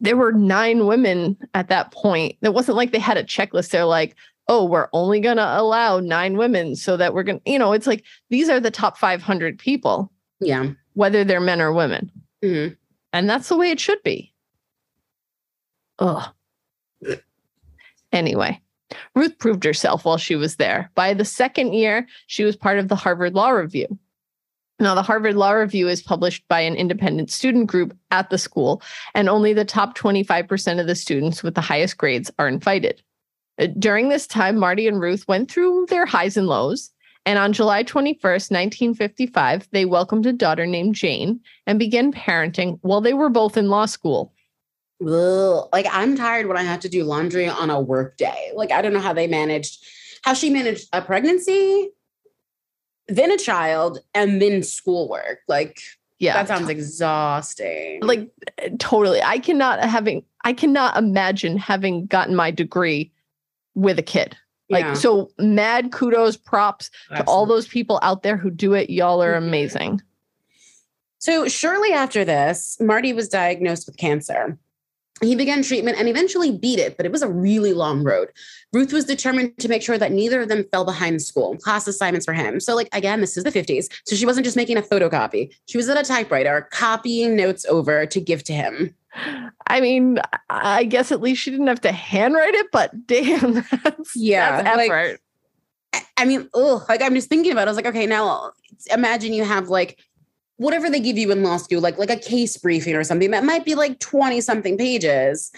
there 0.00 0.16
were 0.16 0.32
nine 0.32 0.86
women 0.86 1.36
at 1.54 1.68
that 1.68 1.90
point. 1.92 2.36
It 2.42 2.52
wasn't 2.52 2.76
like 2.76 2.92
they 2.92 2.98
had 2.98 3.16
a 3.16 3.24
checklist. 3.24 3.70
They're 3.70 3.84
like, 3.86 4.14
"Oh, 4.46 4.64
we're 4.66 4.88
only 4.92 5.20
going 5.20 5.38
to 5.38 5.58
allow 5.58 6.00
nine 6.00 6.36
women 6.36 6.76
so 6.76 6.98
that 6.98 7.14
we're 7.14 7.22
going 7.22 7.40
to, 7.40 7.50
you 7.50 7.58
know, 7.58 7.72
it's 7.72 7.86
like 7.86 8.04
these 8.28 8.50
are 8.50 8.60
the 8.60 8.70
top 8.70 8.98
500 8.98 9.58
people 9.58 10.12
Yeah. 10.40 10.72
whether 10.92 11.24
they're 11.24 11.40
men 11.40 11.62
or 11.62 11.72
women." 11.72 12.10
Mhm. 12.44 12.76
And 13.14 13.30
that's 13.30 13.48
the 13.48 13.56
way 13.56 13.70
it 13.70 13.80
should 13.80 14.02
be. 14.02 14.34
Ugh. 15.98 16.28
Anyway, 18.16 18.58
Ruth 19.14 19.38
proved 19.38 19.62
herself 19.62 20.06
while 20.06 20.16
she 20.16 20.36
was 20.36 20.56
there. 20.56 20.90
By 20.94 21.12
the 21.12 21.24
second 21.24 21.74
year, 21.74 22.08
she 22.28 22.44
was 22.44 22.56
part 22.56 22.78
of 22.78 22.88
the 22.88 22.96
Harvard 22.96 23.34
Law 23.34 23.50
Review. 23.50 23.86
Now, 24.80 24.94
the 24.94 25.02
Harvard 25.02 25.36
Law 25.36 25.52
Review 25.52 25.86
is 25.88 26.00
published 26.00 26.42
by 26.48 26.60
an 26.60 26.76
independent 26.76 27.30
student 27.30 27.66
group 27.66 27.94
at 28.10 28.30
the 28.30 28.38
school, 28.38 28.80
and 29.14 29.28
only 29.28 29.52
the 29.52 29.66
top 29.66 29.98
25% 29.98 30.80
of 30.80 30.86
the 30.86 30.94
students 30.94 31.42
with 31.42 31.54
the 31.54 31.60
highest 31.60 31.98
grades 31.98 32.30
are 32.38 32.48
invited. 32.48 33.02
Uh, 33.60 33.66
During 33.78 34.08
this 34.08 34.26
time, 34.26 34.56
Marty 34.56 34.88
and 34.88 34.98
Ruth 34.98 35.28
went 35.28 35.50
through 35.50 35.86
their 35.90 36.06
highs 36.06 36.38
and 36.38 36.46
lows. 36.46 36.90
And 37.26 37.38
on 37.38 37.52
July 37.52 37.84
21st, 37.84 38.50
1955, 38.50 39.68
they 39.72 39.84
welcomed 39.84 40.24
a 40.24 40.32
daughter 40.32 40.64
named 40.64 40.94
Jane 40.94 41.40
and 41.66 41.78
began 41.78 42.14
parenting 42.14 42.78
while 42.80 43.02
they 43.02 43.12
were 43.12 43.28
both 43.28 43.58
in 43.58 43.68
law 43.68 43.84
school. 43.84 44.32
Ugh. 45.00 45.68
Like, 45.72 45.86
I'm 45.90 46.16
tired 46.16 46.46
when 46.46 46.56
I 46.56 46.62
have 46.62 46.80
to 46.80 46.88
do 46.88 47.04
laundry 47.04 47.48
on 47.48 47.70
a 47.70 47.80
work 47.80 48.16
day. 48.16 48.50
Like, 48.54 48.70
I 48.72 48.80
don't 48.82 48.92
know 48.92 49.00
how 49.00 49.12
they 49.12 49.26
managed, 49.26 49.84
how 50.22 50.32
she 50.34 50.50
managed 50.50 50.88
a 50.92 51.02
pregnancy, 51.02 51.90
then 53.08 53.30
a 53.30 53.36
child, 53.38 53.98
and 54.14 54.40
then 54.40 54.62
schoolwork. 54.62 55.40
Like, 55.48 55.80
Yeah. 56.18 56.32
that 56.34 56.48
sounds 56.48 56.70
exhausting. 56.70 58.00
like 58.02 58.30
totally. 58.78 59.20
I 59.22 59.38
cannot 59.38 59.80
having 59.84 60.24
I 60.44 60.52
cannot 60.52 60.96
imagine 60.96 61.58
having 61.58 62.06
gotten 62.06 62.34
my 62.36 62.50
degree 62.52 63.12
with 63.74 63.98
a 63.98 64.02
kid. 64.02 64.36
Like 64.70 64.84
Yeah. 64.84 64.94
so 64.94 65.28
mad 65.38 65.92
kudos 65.92 66.36
props 66.36 66.88
to 67.14 67.22
all 67.24 67.44
those 67.46 67.68
people 67.68 67.98
out 68.02 68.22
there 68.22 68.36
who 68.38 68.50
do 68.50 68.72
it. 68.72 68.88
Y'all 68.88 69.22
are 69.22 69.34
Mhm. 69.34 69.46
amazing. 69.48 70.02
So 71.18 71.48
shortly 71.48 71.92
after 71.92 72.24
this, 72.24 72.76
Marty 72.80 73.12
was 73.12 73.28
diagnosed 73.28 73.86
with 73.86 73.96
cancer. 73.96 74.58
He 75.22 75.34
began 75.34 75.62
treatment 75.62 75.96
and 75.98 76.08
eventually 76.08 76.50
beat 76.50 76.78
it, 76.78 76.96
but 76.98 77.06
it 77.06 77.12
was 77.12 77.22
a 77.22 77.28
really 77.28 77.72
long 77.72 78.02
road. 78.04 78.28
Ruth 78.74 78.92
was 78.92 79.06
determined 79.06 79.56
to 79.58 79.68
make 79.68 79.80
sure 79.82 79.96
that 79.96 80.12
neither 80.12 80.42
of 80.42 80.48
them 80.50 80.64
fell 80.70 80.84
behind 80.84 81.14
in 81.14 81.20
school. 81.20 81.56
Class 81.56 81.86
assignments 81.86 82.26
for 82.26 82.34
him. 82.34 82.60
So, 82.60 82.74
like, 82.74 82.88
again, 82.92 83.22
this 83.22 83.36
is 83.38 83.44
the 83.44 83.50
50s. 83.50 83.86
So 84.04 84.14
she 84.14 84.26
wasn't 84.26 84.44
just 84.44 84.56
making 84.56 84.76
a 84.76 84.82
photocopy, 84.82 85.54
she 85.66 85.78
was 85.78 85.88
at 85.88 85.96
a 85.96 86.02
typewriter 86.02 86.68
copying 86.70 87.34
notes 87.34 87.64
over 87.64 88.04
to 88.04 88.20
give 88.20 88.44
to 88.44 88.52
him. 88.52 88.94
I 89.66 89.80
mean, 89.80 90.18
I 90.50 90.84
guess 90.84 91.10
at 91.10 91.22
least 91.22 91.40
she 91.40 91.50
didn't 91.50 91.68
have 91.68 91.80
to 91.82 91.92
handwrite 91.92 92.54
it, 92.54 92.66
but 92.70 93.06
damn, 93.06 93.54
that's, 93.84 94.14
Yeah, 94.14 94.60
that's 94.62 94.78
effort. 94.80 95.20
I- 95.94 96.02
I 96.18 96.24
mean, 96.26 96.48
oh, 96.54 96.84
like 96.88 97.00
I'm 97.02 97.14
just 97.14 97.28
thinking 97.30 97.52
about 97.52 97.62
it. 97.62 97.68
I 97.68 97.70
was 97.70 97.76
like, 97.76 97.86
okay, 97.86 98.06
now 98.06 98.52
imagine 98.92 99.32
you 99.32 99.44
have 99.44 99.68
like 99.68 99.98
whatever 100.56 100.88
they 100.88 101.00
give 101.00 101.18
you 101.18 101.30
in 101.32 101.42
law 101.42 101.56
school, 101.56 101.80
like 101.80 101.98
like 101.98 102.10
a 102.10 102.16
case 102.16 102.56
briefing 102.56 102.94
or 102.94 103.04
something 103.04 103.30
that 103.30 103.44
might 103.44 103.64
be 103.64 103.74
like 103.74 103.98
20 104.00 104.40
something 104.40 104.78
pages. 104.78 105.50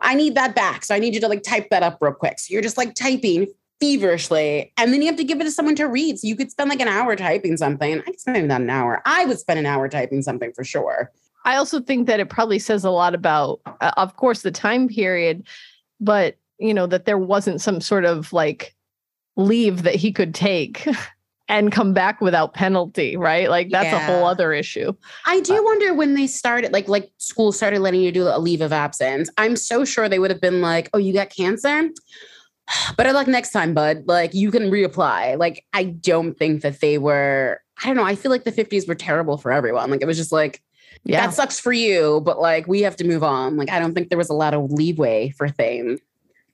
I 0.00 0.14
need 0.14 0.34
that 0.34 0.54
back. 0.54 0.84
So 0.84 0.94
I 0.94 0.98
need 0.98 1.14
you 1.14 1.20
to 1.20 1.28
like 1.28 1.42
type 1.42 1.68
that 1.70 1.82
up 1.82 1.98
real 2.00 2.12
quick. 2.12 2.38
So 2.38 2.52
you're 2.52 2.62
just 2.62 2.78
like 2.78 2.94
typing 2.94 3.46
feverishly. 3.80 4.72
And 4.76 4.92
then 4.92 5.02
you 5.02 5.08
have 5.08 5.16
to 5.16 5.24
give 5.24 5.40
it 5.40 5.44
to 5.44 5.50
someone 5.50 5.74
to 5.76 5.86
read. 5.86 6.18
So 6.18 6.26
you 6.26 6.36
could 6.36 6.50
spend 6.50 6.70
like 6.70 6.80
an 6.80 6.88
hour 6.88 7.16
typing 7.16 7.56
something. 7.56 8.00
I 8.00 8.02
could 8.02 8.20
spend 8.20 8.48
not 8.48 8.60
an 8.60 8.70
hour. 8.70 9.02
I 9.04 9.24
would 9.24 9.38
spend 9.38 9.58
an 9.58 9.66
hour 9.66 9.88
typing 9.88 10.22
something 10.22 10.52
for 10.52 10.64
sure. 10.64 11.10
I 11.44 11.56
also 11.56 11.80
think 11.80 12.06
that 12.06 12.20
it 12.20 12.28
probably 12.28 12.58
says 12.58 12.84
a 12.84 12.90
lot 12.90 13.14
about, 13.14 13.60
uh, 13.80 13.92
of 13.96 14.16
course, 14.16 14.42
the 14.42 14.50
time 14.50 14.88
period, 14.88 15.46
but 15.98 16.36
you 16.58 16.74
know 16.74 16.86
that 16.86 17.06
there 17.06 17.18
wasn't 17.18 17.60
some 17.60 17.80
sort 17.80 18.04
of 18.04 18.32
like 18.32 18.76
leave 19.36 19.82
that 19.82 19.94
he 19.94 20.12
could 20.12 20.34
take 20.34 20.86
and 21.50 21.72
come 21.72 21.92
back 21.92 22.20
without 22.20 22.54
penalty, 22.54 23.16
right? 23.16 23.50
Like 23.50 23.70
that's 23.70 23.92
a 23.92 23.98
whole 23.98 24.24
other 24.24 24.52
issue. 24.52 24.92
I 25.26 25.40
do 25.40 25.62
wonder 25.64 25.92
when 25.92 26.14
they 26.14 26.28
started, 26.28 26.72
like, 26.72 26.88
like 26.88 27.10
school 27.18 27.50
started 27.50 27.80
letting 27.80 28.00
you 28.00 28.12
do 28.12 28.28
a 28.28 28.38
leave 28.38 28.60
of 28.60 28.72
absence. 28.72 29.28
I'm 29.36 29.56
so 29.56 29.84
sure 29.84 30.08
they 30.08 30.20
would 30.20 30.30
have 30.30 30.40
been 30.40 30.60
like, 30.62 30.88
"Oh, 30.94 30.98
you 30.98 31.12
got 31.12 31.28
cancer." 31.30 31.90
Better 32.96 33.12
luck 33.12 33.26
next 33.26 33.50
time, 33.50 33.74
bud. 33.74 34.04
Like 34.06 34.32
you 34.32 34.50
can 34.52 34.70
reapply. 34.70 35.38
Like 35.38 35.64
I 35.72 35.84
don't 35.84 36.34
think 36.38 36.62
that 36.62 36.80
they 36.80 36.98
were. 36.98 37.60
I 37.82 37.88
don't 37.88 37.96
know. 37.96 38.04
I 38.04 38.14
feel 38.14 38.30
like 38.30 38.44
the 38.44 38.52
50s 38.52 38.86
were 38.86 38.94
terrible 38.94 39.36
for 39.36 39.50
everyone. 39.50 39.90
Like 39.90 40.02
it 40.02 40.06
was 40.06 40.18
just 40.18 40.32
like 40.32 40.62
Yeah. 41.04 41.26
that 41.26 41.34
sucks 41.34 41.58
for 41.58 41.72
you, 41.72 42.20
but 42.24 42.40
like 42.40 42.68
we 42.68 42.82
have 42.82 42.94
to 42.96 43.04
move 43.04 43.24
on. 43.24 43.56
Like 43.56 43.70
I 43.70 43.80
don't 43.80 43.92
think 43.94 44.08
there 44.08 44.18
was 44.18 44.30
a 44.30 44.34
lot 44.34 44.54
of 44.54 44.70
leeway 44.70 45.30
for 45.30 45.48
things. 45.48 45.98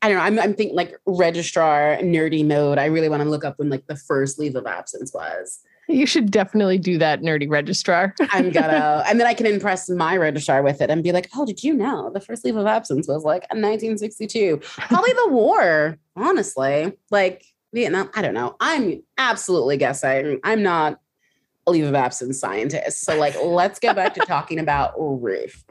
I 0.07 0.09
don't 0.09 0.19
know. 0.19 0.23
I'm, 0.23 0.39
I'm 0.39 0.55
thinking 0.55 0.77
like 0.77 0.97
registrar 1.05 1.97
nerdy 1.97 2.47
mode. 2.47 2.79
I 2.79 2.85
really 2.85 3.09
want 3.09 3.25
to 3.25 3.29
look 3.29 3.45
up 3.45 3.59
when 3.59 3.71
like 3.71 3.89
the 3.89 3.97
first 3.97 4.39
leave 4.39 4.55
of 4.55 4.65
absence 4.65 5.13
was. 5.13 5.59
You 5.89 6.07
should 6.07 6.31
definitely 6.31 6.79
do 6.79 6.97
that, 6.99 7.23
nerdy 7.23 7.51
registrar. 7.51 8.15
I'm 8.31 8.53
gonna, 8.53 9.03
and 9.09 9.19
then 9.19 9.27
I 9.27 9.35
can 9.35 9.47
impress 9.47 9.91
my 9.91 10.17
registrar 10.17 10.63
with 10.63 10.81
it 10.81 10.91
and 10.91 11.03
be 11.03 11.11
like, 11.11 11.29
oh, 11.35 11.45
did 11.45 11.65
you 11.65 11.75
know 11.75 12.11
the 12.15 12.21
first 12.21 12.45
leave 12.45 12.55
of 12.55 12.67
absence 12.67 13.09
was 13.09 13.25
like 13.25 13.43
1962? 13.51 14.59
Probably 14.59 15.13
the 15.13 15.29
war, 15.31 15.99
honestly. 16.15 16.93
Like 17.11 17.45
Vietnam, 17.75 18.09
I 18.15 18.23
don't 18.23 18.35
know. 18.35 18.55
I'm 18.61 19.03
absolutely 19.19 19.77
guessing. 19.77 20.39
I'm 20.45 20.63
not 20.63 21.01
a 21.67 21.73
leave 21.73 21.87
of 21.87 21.97
absence 21.97 22.39
scientist. 22.39 23.01
So, 23.01 23.19
like, 23.19 23.35
let's 23.43 23.81
get 23.81 23.97
back 23.97 24.15
to 24.15 24.21
talking 24.21 24.61
about 24.61 24.95
Ruth. 24.97 25.65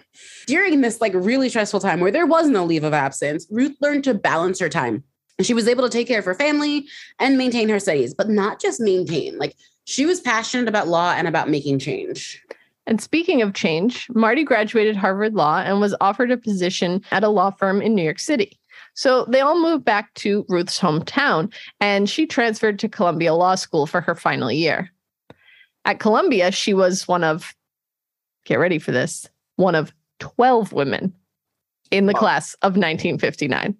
During 0.47 0.81
this 0.81 1.01
like 1.01 1.13
really 1.15 1.49
stressful 1.49 1.79
time 1.79 1.99
where 1.99 2.11
there 2.11 2.25
was 2.25 2.47
no 2.47 2.65
leave 2.65 2.83
of 2.83 2.93
absence, 2.93 3.47
Ruth 3.49 3.75
learned 3.81 4.03
to 4.05 4.13
balance 4.13 4.59
her 4.59 4.69
time. 4.69 5.03
She 5.41 5.53
was 5.53 5.67
able 5.67 5.83
to 5.83 5.89
take 5.89 6.07
care 6.07 6.19
of 6.19 6.25
her 6.25 6.33
family 6.33 6.87
and 7.19 7.37
maintain 7.37 7.67
her 7.69 7.79
studies, 7.79 8.13
but 8.13 8.29
not 8.29 8.61
just 8.61 8.79
maintain. 8.79 9.37
Like 9.37 9.55
she 9.83 10.05
was 10.05 10.19
passionate 10.21 10.67
about 10.69 10.87
law 10.87 11.11
and 11.11 11.27
about 11.27 11.49
making 11.49 11.79
change. 11.79 12.41
And 12.87 13.01
speaking 13.01 13.41
of 13.41 13.53
change, 13.53 14.07
Marty 14.11 14.43
graduated 14.43 14.95
Harvard 14.95 15.33
Law 15.33 15.59
and 15.59 15.81
was 15.81 15.95
offered 15.99 16.31
a 16.31 16.37
position 16.37 17.01
at 17.11 17.23
a 17.23 17.29
law 17.29 17.49
firm 17.49 17.81
in 17.81 17.95
New 17.95 18.03
York 18.03 18.19
City. 18.19 18.59
So 18.93 19.25
they 19.25 19.41
all 19.41 19.59
moved 19.59 19.83
back 19.83 20.13
to 20.15 20.45
Ruth's 20.47 20.79
hometown, 20.79 21.53
and 21.79 22.09
she 22.09 22.25
transferred 22.25 22.79
to 22.79 22.89
Columbia 22.89 23.33
Law 23.33 23.55
School 23.55 23.87
for 23.87 24.01
her 24.01 24.15
final 24.15 24.51
year. 24.51 24.91
At 25.83 25.99
Columbia, 25.99 26.51
she 26.51 26.73
was 26.73 27.07
one 27.07 27.23
of, 27.23 27.53
get 28.45 28.59
ready 28.59 28.79
for 28.79 28.91
this, 28.91 29.27
one 29.55 29.75
of 29.75 29.91
12 30.19 30.73
women 30.73 31.13
in 31.91 32.05
the 32.05 32.13
Wow. 32.13 32.19
class 32.19 32.53
of 32.55 32.73
1959. 32.77 33.75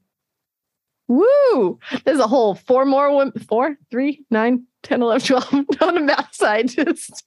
Woo! 1.08 1.80
There's 2.04 2.20
a 2.20 2.28
whole 2.28 2.56
four 2.56 2.86
more 2.86 3.16
women, 3.16 3.34
four, 3.48 3.78
three, 3.92 4.26
nine, 4.32 4.66
10, 4.84 5.02
11, 5.02 5.28
12, 5.28 5.54
not 5.82 5.98
a 5.98 6.00
math 6.02 6.34
scientist. 6.34 7.24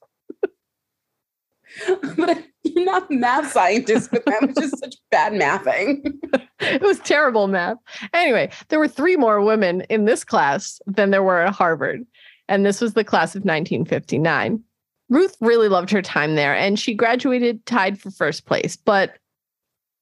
but 2.17 2.45
you're 2.65 2.85
not 2.85 3.11
a 3.11 3.15
math 3.15 3.53
scientist, 3.53 4.11
but 4.11 4.25
that 4.27 4.43
was 4.43 4.57
just 4.57 4.79
such 4.79 4.97
bad 5.11 5.33
mathing. 5.33 6.13
it 6.61 6.83
was 6.83 6.99
terrible 7.01 7.47
math. 7.47 7.77
Anyway, 8.13 8.51
there 8.69 8.79
were 8.79 8.89
three 8.89 9.17
more 9.17 9.41
women 9.43 9.83
in 9.83 10.05
this 10.07 10.25
class 10.25 10.81
than 10.87 11.11
there 11.11 11.23
were 11.23 11.43
at 11.43 11.55
Harvard. 11.55 12.05
And 12.49 12.65
this 12.65 12.81
was 12.81 12.95
the 12.95 13.05
class 13.05 13.35
of 13.37 13.43
1959. 13.43 14.63
Ruth 15.09 15.37
really 15.41 15.69
loved 15.69 15.91
her 15.91 16.03
time 16.03 16.35
there 16.35 16.55
and 16.55 16.79
she 16.79 16.95
graduated 16.95 17.65
tied 17.67 18.01
for 18.01 18.11
first 18.11 18.47
place. 18.47 18.77
But 18.77 19.17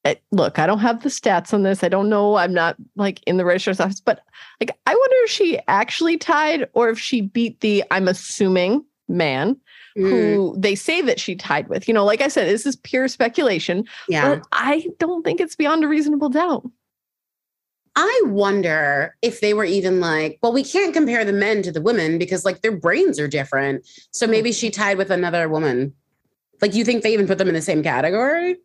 eh, 0.05 0.15
look, 0.31 0.59
I 0.59 0.67
don't 0.67 0.79
have 0.79 1.03
the 1.03 1.09
stats 1.09 1.53
on 1.53 1.63
this. 1.63 1.83
I 1.83 1.89
don't 1.89 2.09
know. 2.09 2.35
I'm 2.35 2.53
not 2.53 2.75
like 2.95 3.21
in 3.23 3.37
the 3.37 3.45
registrar's 3.45 3.79
office, 3.79 4.01
but 4.01 4.21
like 4.59 4.71
I 4.85 4.93
wonder 4.93 5.15
if 5.23 5.31
she 5.31 5.59
actually 5.67 6.17
tied 6.17 6.67
or 6.73 6.89
if 6.89 6.99
she 6.99 7.21
beat 7.21 7.61
the, 7.61 7.83
I'm 7.91 8.07
assuming, 8.07 8.83
man 9.09 9.57
Mm, 9.97 10.09
who 10.09 10.55
they 10.57 10.75
say 10.75 11.01
that 11.01 11.19
she 11.19 11.35
tied 11.35 11.67
with. 11.69 11.87
You 11.87 11.93
know, 11.93 12.05
like 12.05 12.21
I 12.21 12.27
said, 12.27 12.47
this 12.47 12.65
is 12.65 12.75
pure 12.75 13.07
speculation, 13.07 13.85
yeah. 14.07 14.35
but 14.35 14.47
I 14.51 14.87
don't 14.99 15.23
think 15.23 15.39
it's 15.39 15.55
beyond 15.55 15.83
a 15.83 15.87
reasonable 15.87 16.29
doubt. 16.29 16.69
I 17.99 18.21
wonder 18.25 19.15
if 19.23 19.41
they 19.41 19.55
were 19.55 19.65
even 19.65 19.99
like, 19.99 20.37
well, 20.43 20.53
we 20.53 20.63
can't 20.63 20.93
compare 20.93 21.25
the 21.25 21.33
men 21.33 21.63
to 21.63 21.71
the 21.71 21.81
women 21.81 22.19
because 22.19 22.45
like 22.45 22.61
their 22.61 22.77
brains 22.77 23.19
are 23.19 23.27
different. 23.27 23.87
So 24.11 24.27
hmm. 24.27 24.31
maybe 24.31 24.51
she 24.51 24.69
tied 24.69 24.99
with 24.99 25.09
another 25.09 25.49
woman. 25.49 25.93
Like, 26.61 26.75
you 26.75 26.85
think 26.85 27.01
they 27.01 27.11
even 27.11 27.25
put 27.25 27.39
them 27.39 27.47
in 27.47 27.55
the 27.55 27.61
same 27.61 27.81
category? 27.81 28.57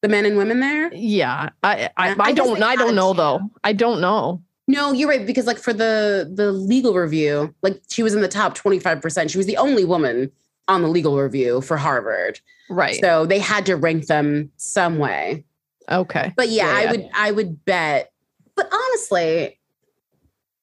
The 0.00 0.08
men 0.08 0.24
and 0.24 0.38
women 0.38 0.60
there? 0.60 0.92
Yeah, 0.94 1.50
I 1.62 1.90
I, 1.96 2.16
I 2.18 2.32
don't 2.32 2.62
I 2.62 2.74
don't 2.76 2.94
know 2.94 3.12
though. 3.12 3.40
I 3.64 3.72
don't 3.74 4.00
know. 4.00 4.42
No, 4.66 4.92
you're 4.92 5.08
right. 5.08 5.26
Because 5.26 5.46
like 5.46 5.58
for 5.58 5.72
the 5.72 6.30
the 6.32 6.52
legal 6.52 6.94
review, 6.94 7.54
like 7.62 7.82
she 7.90 8.02
was 8.02 8.14
in 8.14 8.20
the 8.20 8.28
top 8.28 8.56
25%. 8.56 9.30
She 9.30 9.36
was 9.36 9.46
the 9.46 9.56
only 9.56 9.84
woman 9.84 10.30
on 10.68 10.82
the 10.82 10.88
legal 10.88 11.18
review 11.18 11.60
for 11.60 11.76
Harvard. 11.76 12.40
Right. 12.70 13.00
So 13.00 13.26
they 13.26 13.40
had 13.40 13.66
to 13.66 13.76
rank 13.76 14.06
them 14.06 14.52
some 14.56 14.98
way. 14.98 15.44
okay. 15.90 16.32
But 16.36 16.48
yeah, 16.48 16.66
Yeah, 16.66 16.76
I 16.76 16.82
yeah. 16.82 16.90
would 16.90 17.10
I 17.14 17.30
would 17.32 17.64
bet. 17.64 18.12
But 18.58 18.68
honestly, 18.72 19.56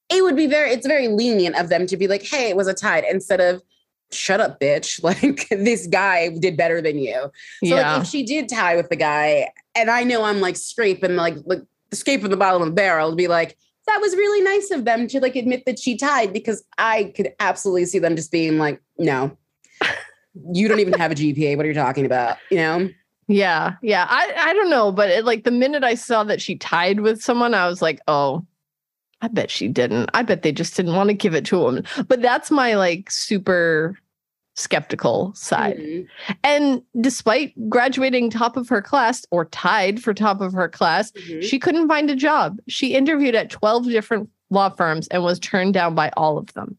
it 0.10 0.22
would 0.22 0.36
be 0.36 0.48
very 0.48 0.72
it's 0.72 0.86
very 0.86 1.08
lenient 1.08 1.56
of 1.56 1.70
them 1.70 1.88
to 1.88 1.96
be 1.96 2.10
like, 2.10 2.24
hey, 2.24 2.50
it 2.50 2.58
was 2.58 2.68
a 2.68 2.74
tie 2.74 3.00
instead 3.10 3.40
of 3.40 3.64
shut 4.12 4.42
up, 4.42 4.60
bitch. 4.60 5.02
Like 5.04 5.48
this 5.50 5.88
guy 5.88 6.28
did 6.28 6.58
better 6.58 6.82
than 6.82 7.00
you. 7.00 7.32
So 7.64 7.76
yeah. 7.76 7.94
like 7.94 8.02
if 8.02 8.08
she 8.10 8.24
did 8.24 8.50
tie 8.50 8.76
with 8.76 8.90
the 8.90 8.98
guy, 8.98 9.50
and 9.76 9.90
I 9.90 10.04
know 10.04 10.26
I'm 10.26 10.42
like 10.42 10.58
scraping 10.58 11.16
like 11.16 11.36
like 11.46 11.62
scraping 11.94 12.32
the 12.32 12.36
bottom 12.36 12.62
of 12.62 12.68
the 12.68 12.74
barrel 12.74 13.12
to 13.12 13.16
be 13.16 13.30
like, 13.30 13.56
that 13.88 14.02
was 14.02 14.14
really 14.14 14.44
nice 14.44 14.72
of 14.72 14.84
them 14.84 15.08
to 15.08 15.22
like 15.22 15.38
admit 15.38 15.64
that 15.66 15.80
she 15.80 15.96
tied 15.96 16.34
because 16.34 16.66
I 16.78 17.14
could 17.16 17.34
absolutely 17.40 17.86
see 17.86 18.00
them 18.00 18.18
just 18.18 18.30
being 18.30 18.58
like, 18.58 18.82
no. 18.98 19.38
You 20.52 20.68
don't 20.68 20.82
even 20.82 21.00
have 21.00 21.14
a 21.14 21.16
GPA. 21.16 21.56
What 21.56 21.66
are 21.66 21.70
you 21.70 21.74
talking 21.74 22.06
about? 22.06 22.36
You 22.52 22.58
know? 22.58 22.90
Yeah. 23.28 23.76
Yeah. 23.82 24.06
I 24.10 24.34
I 24.38 24.54
don't 24.54 24.70
know, 24.70 24.92
but 24.92 25.10
it, 25.10 25.26
like 25.26 25.44
the 25.44 25.52
minute 25.52 25.84
I 25.84 25.96
saw 25.96 26.24
that 26.26 26.42
she 26.42 26.56
tied 26.56 27.00
with 27.02 27.22
someone, 27.22 27.54
I 27.54 27.68
was 27.68 27.82
like, 27.82 28.00
oh. 28.08 28.46
I 29.22 29.28
bet 29.30 29.50
she 29.50 29.70
didn't. 29.70 30.10
I 30.14 30.22
bet 30.24 30.44
they 30.44 30.52
just 30.52 30.76
didn't 30.76 30.94
want 30.94 31.08
to 31.10 31.14
give 31.16 31.34
it 31.34 31.46
to 31.46 31.58
a 31.58 31.64
woman. 31.64 31.86
But 32.08 32.22
that's 32.22 32.52
my 32.52 32.76
like 32.76 33.10
super 33.10 33.98
skeptical 34.56 35.34
side. 35.36 35.78
Mhm. 35.78 36.08
And 36.44 36.82
despite 37.02 37.54
graduating 37.70 38.30
top 38.30 38.56
of 38.58 38.70
her 38.70 38.82
class 38.82 39.26
or 39.32 39.46
tied 39.46 40.02
for 40.04 40.14
top 40.14 40.42
of 40.42 40.54
her 40.54 40.68
class, 40.70 41.12
Mhm. 41.12 41.42
She 41.44 41.58
couldn't 41.60 41.88
find 41.88 42.10
a 42.10 42.16
job. 42.16 42.60
She 42.68 42.94
interviewed 42.94 43.36
at 43.36 43.50
12 43.50 43.86
different 43.86 44.30
law 44.50 44.70
firms 44.70 45.08
and 45.08 45.24
was 45.24 45.40
turned 45.40 45.74
down 45.74 45.96
by 45.96 46.12
all 46.16 46.38
of 46.38 46.54
them. 46.54 46.78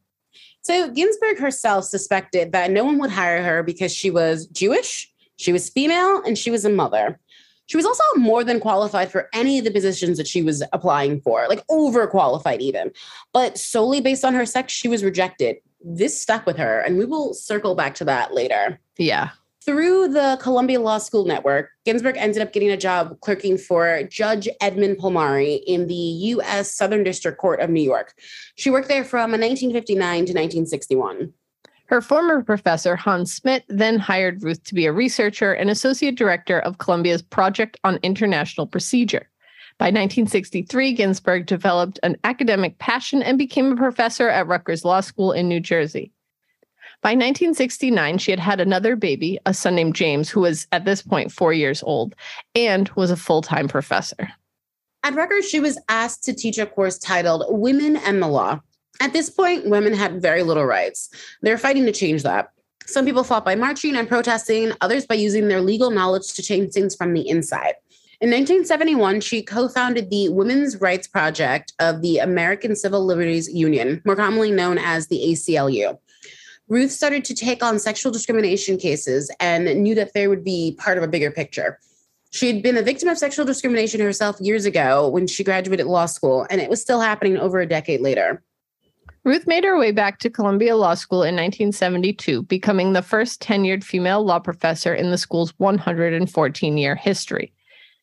So 0.63 0.91
Ginsburg 0.91 1.39
herself 1.39 1.85
suspected 1.87 2.53
that 2.53 2.71
no 2.71 2.85
one 2.85 2.99
would 2.99 3.11
hire 3.11 3.43
her 3.43 3.63
because 3.63 3.95
she 3.95 4.11
was 4.11 4.47
Jewish, 4.49 5.11
she 5.37 5.53
was 5.53 5.71
female, 5.71 6.23
and 6.25 6.37
she 6.37 6.51
was 6.51 6.65
a 6.65 6.71
mother. 6.71 7.19
She 7.67 7.77
was 7.77 7.87
also 7.87 8.05
more 8.17 8.45
than 8.45 8.61
qualified 8.61 9.11
for 9.11 9.29
any 9.33 9.59
of 9.59 9.65
the 9.65 9.73
positions 9.73 10.19
that 10.19 10.29
she 10.29 10.43
was 10.43 10.63
applying 10.73 11.21
for, 11.21 11.47
like 11.49 11.67
overqualified 11.67 12.61
even. 12.61 12.93
But 13.33 13.59
solely 13.59 14.01
based 14.01 14.25
on 14.25 14.35
her 14.35 14.47
sex, 14.47 14.73
she 14.73 14.89
was 14.89 15.03
rejected. 15.03 15.57
This 15.85 16.21
stuck 16.21 16.47
with 16.47 16.57
her, 16.57 16.81
and 16.81 16.97
we 16.97 17.05
will 17.05 17.35
circle 17.35 17.75
back 17.75 17.95
to 17.97 18.05
that 18.05 18.33
later. 18.33 18.81
Yeah. 18.99 19.31
Through 19.65 20.09
the 20.09 20.39
Columbia 20.41 20.81
Law 20.81 20.99
School 20.99 21.25
network, 21.25 21.71
Ginsburg 21.85 22.17
ended 22.17 22.41
up 22.41 22.53
getting 22.53 22.71
a 22.71 22.77
job 22.77 23.19
clerking 23.21 23.59
for 23.59 24.05
Judge 24.05 24.49
Edmund 24.61 24.99
Palmieri 24.99 25.55
in 25.55 25.89
the 25.89 25.95
U.S. 25.95 26.73
Southern 26.73 27.03
District 27.03 27.37
Court 27.37 27.59
of 27.59 27.69
New 27.69 27.83
York. 27.83 28.15
She 28.55 28.71
worked 28.71 28.87
there 28.87 29.03
from 29.03 29.33
1959 29.33 29.99
to 29.99 30.33
1961. 30.33 31.33
Her 31.87 32.01
former 32.01 32.43
professor, 32.43 32.97
Hans 32.97 33.33
Smit, 33.33 33.65
then 33.69 33.99
hired 33.99 34.43
Ruth 34.43 34.63
to 34.65 34.75
be 34.75 34.87
a 34.87 34.93
researcher 34.93 35.53
and 35.53 35.71
associate 35.71 36.17
director 36.17 36.59
of 36.59 36.79
Columbia's 36.79 37.23
Project 37.23 37.79
on 37.85 38.01
International 38.03 38.67
Procedure. 38.67 39.29
By 39.79 39.87
1963, 39.87 40.95
Ginsburg 40.95 41.47
developed 41.47 42.01
an 42.03 42.17
academic 42.25 42.79
passion 42.79 43.23
and 43.23 43.39
became 43.39 43.71
a 43.73 43.77
professor 43.77 44.29
at 44.29 44.47
Rutgers 44.47 44.85
Law 44.85 45.01
School 45.01 45.33
in 45.33 45.49
New 45.49 45.61
Jersey. 45.61 46.13
By 47.03 47.11
1969, 47.11 48.19
she 48.19 48.31
had 48.33 48.41
had 48.41 48.59
another 48.59 48.97
baby, 48.97 49.39
a 49.47 49.53
son 49.53 49.75
named 49.75 49.95
James, 49.95 50.31
who 50.31 50.41
was 50.41 50.67
at 50.73 50.87
this 50.87 51.03
point 51.03 51.31
four 51.31 51.53
years 51.53 51.83
old, 51.83 52.15
and 52.55 52.89
was 52.97 53.11
a 53.11 53.17
full 53.17 53.43
time 53.43 53.69
professor. 53.69 54.31
At 55.05 55.15
Rutgers, 55.15 55.49
she 55.49 55.61
was 55.61 55.79
asked 55.89 56.25
to 56.25 56.35
teach 56.35 56.59
a 56.59 56.67
course 56.67 56.99
titled 56.99 57.45
Women 57.49 57.97
and 57.97 58.21
the 58.21 58.27
Law. 58.27 58.61
At 59.01 59.13
this 59.13 59.31
point, 59.31 59.69
women 59.69 59.95
had 59.95 60.23
very 60.23 60.43
little 60.43 60.67
rights. 60.67 61.11
They're 61.43 61.59
fighting 61.59 61.87
to 61.87 61.93
change 61.93 62.23
that. 62.23 62.51
Some 62.87 63.05
people 63.05 63.25
fought 63.25 63.45
by 63.45 63.57
marching 63.57 63.97
and 63.97 64.09
protesting, 64.09 64.73
others 64.81 65.07
by 65.07 65.17
using 65.17 65.49
their 65.49 65.61
legal 65.61 65.91
knowledge 65.91 66.33
to 66.35 66.43
change 66.43 66.73
things 66.73 66.95
from 66.95 67.13
the 67.15 67.29
inside. 67.29 67.75
In 68.21 68.31
1971, 68.31 69.21
she 69.21 69.43
co 69.43 69.69
founded 69.69 70.09
the 70.09 70.31
Women's 70.31 70.81
Rights 70.81 71.07
Project 71.07 71.75
of 71.81 72.01
the 72.01 72.19
American 72.19 72.75
Civil 72.75 73.05
Liberties 73.05 73.53
Union, 73.53 74.01
more 74.07 74.17
commonly 74.17 74.51
known 74.51 74.79
as 74.79 75.09
the 75.09 75.21
ACLU. 75.33 75.99
Ruth 76.69 76.91
started 76.91 77.25
to 77.27 77.35
take 77.35 77.63
on 77.63 77.79
sexual 77.79 78.11
discrimination 78.11 78.79
cases 78.79 79.31
and 79.39 79.67
knew 79.83 79.95
that 79.95 80.15
they 80.15 80.29
would 80.29 80.43
be 80.43 80.77
part 80.79 80.97
of 80.97 81.05
a 81.05 81.09
bigger 81.09 81.31
picture. 81.31 81.79
She 82.31 82.47
had 82.47 82.63
been 82.63 82.77
a 82.77 82.83
victim 82.83 83.09
of 83.09 83.19
sexual 83.19 83.45
discrimination 83.45 84.01
herself 84.01 84.41
years 84.41 84.65
ago 84.65 85.09
when 85.09 85.27
she 85.27 85.45
graduated 85.45 85.87
law 85.87 86.07
school, 86.07 86.47
and 86.51 86.61
it 86.61 86.71
was 86.71 86.81
still 86.81 87.01
happening 87.01 87.37
over 87.37 87.61
a 87.61 87.67
decade 87.67 88.01
later. 88.01 88.43
Ruth 89.27 89.49
made 89.49 89.65
her 89.65 89.77
way 89.77 89.91
back 89.91 90.21
to 90.21 90.31
Columbia 90.31 90.77
Law 90.77 90.95
School 90.95 91.25
in 91.25 91.35
1972, 91.35 92.45
becoming 92.45 92.93
the 92.93 93.03
first 93.03 93.43
tenured 93.43 93.83
female 93.83 94.25
law 94.25 94.39
professor 94.39 94.95
in 94.95 95.11
the 95.11 95.19
school's 95.19 95.53
114 95.59 96.79
year 96.79 96.95
history. 96.95 97.53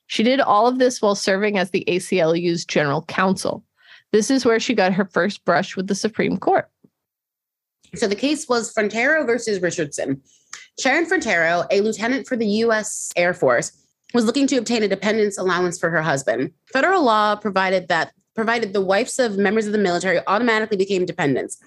She 0.07 0.21
did 0.21 0.41
all 0.41 0.67
of 0.67 0.79
this 0.79 1.01
while 1.01 1.15
serving 1.15 1.57
as 1.57 1.71
the 1.71 1.85
ACLU's 1.87 2.65
general 2.65 3.03
counsel. 3.03 3.63
This 4.11 4.29
is 4.29 4.43
where 4.43 4.59
she 4.59 4.73
got 4.73 4.91
her 4.91 5.05
first 5.05 5.45
brush 5.45 5.77
with 5.77 5.87
the 5.87 5.95
Supreme 5.95 6.35
Court. 6.35 6.69
So 7.95 8.09
the 8.09 8.15
case 8.15 8.49
was 8.49 8.73
Frontero 8.73 9.25
versus 9.25 9.61
Richardson. 9.61 10.21
Sharon 10.77 11.05
Frontero, 11.05 11.65
a 11.71 11.79
lieutenant 11.79 12.27
for 12.27 12.35
the 12.35 12.47
U.S. 12.47 13.13
Air 13.15 13.33
Force, 13.33 13.71
was 14.13 14.25
looking 14.25 14.45
to 14.47 14.57
obtain 14.57 14.83
a 14.83 14.89
dependence 14.89 15.37
allowance 15.37 15.79
for 15.79 15.89
her 15.89 16.01
husband. 16.01 16.51
Federal 16.73 17.01
law 17.01 17.37
provided 17.37 17.87
that 17.87 18.11
provided 18.35 18.73
the 18.73 18.81
wives 18.81 19.19
of 19.19 19.37
members 19.37 19.65
of 19.65 19.71
the 19.71 19.77
military 19.77 20.19
automatically 20.27 20.77
became 20.77 21.05
dependents. 21.05 21.57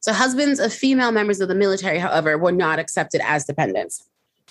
So 0.00 0.12
husbands 0.12 0.60
of 0.60 0.72
female 0.72 1.12
members 1.12 1.40
of 1.40 1.48
the 1.48 1.54
military, 1.54 1.98
however, 1.98 2.38
were 2.38 2.52
not 2.52 2.78
accepted 2.78 3.20
as 3.24 3.44
dependents. 3.44 4.08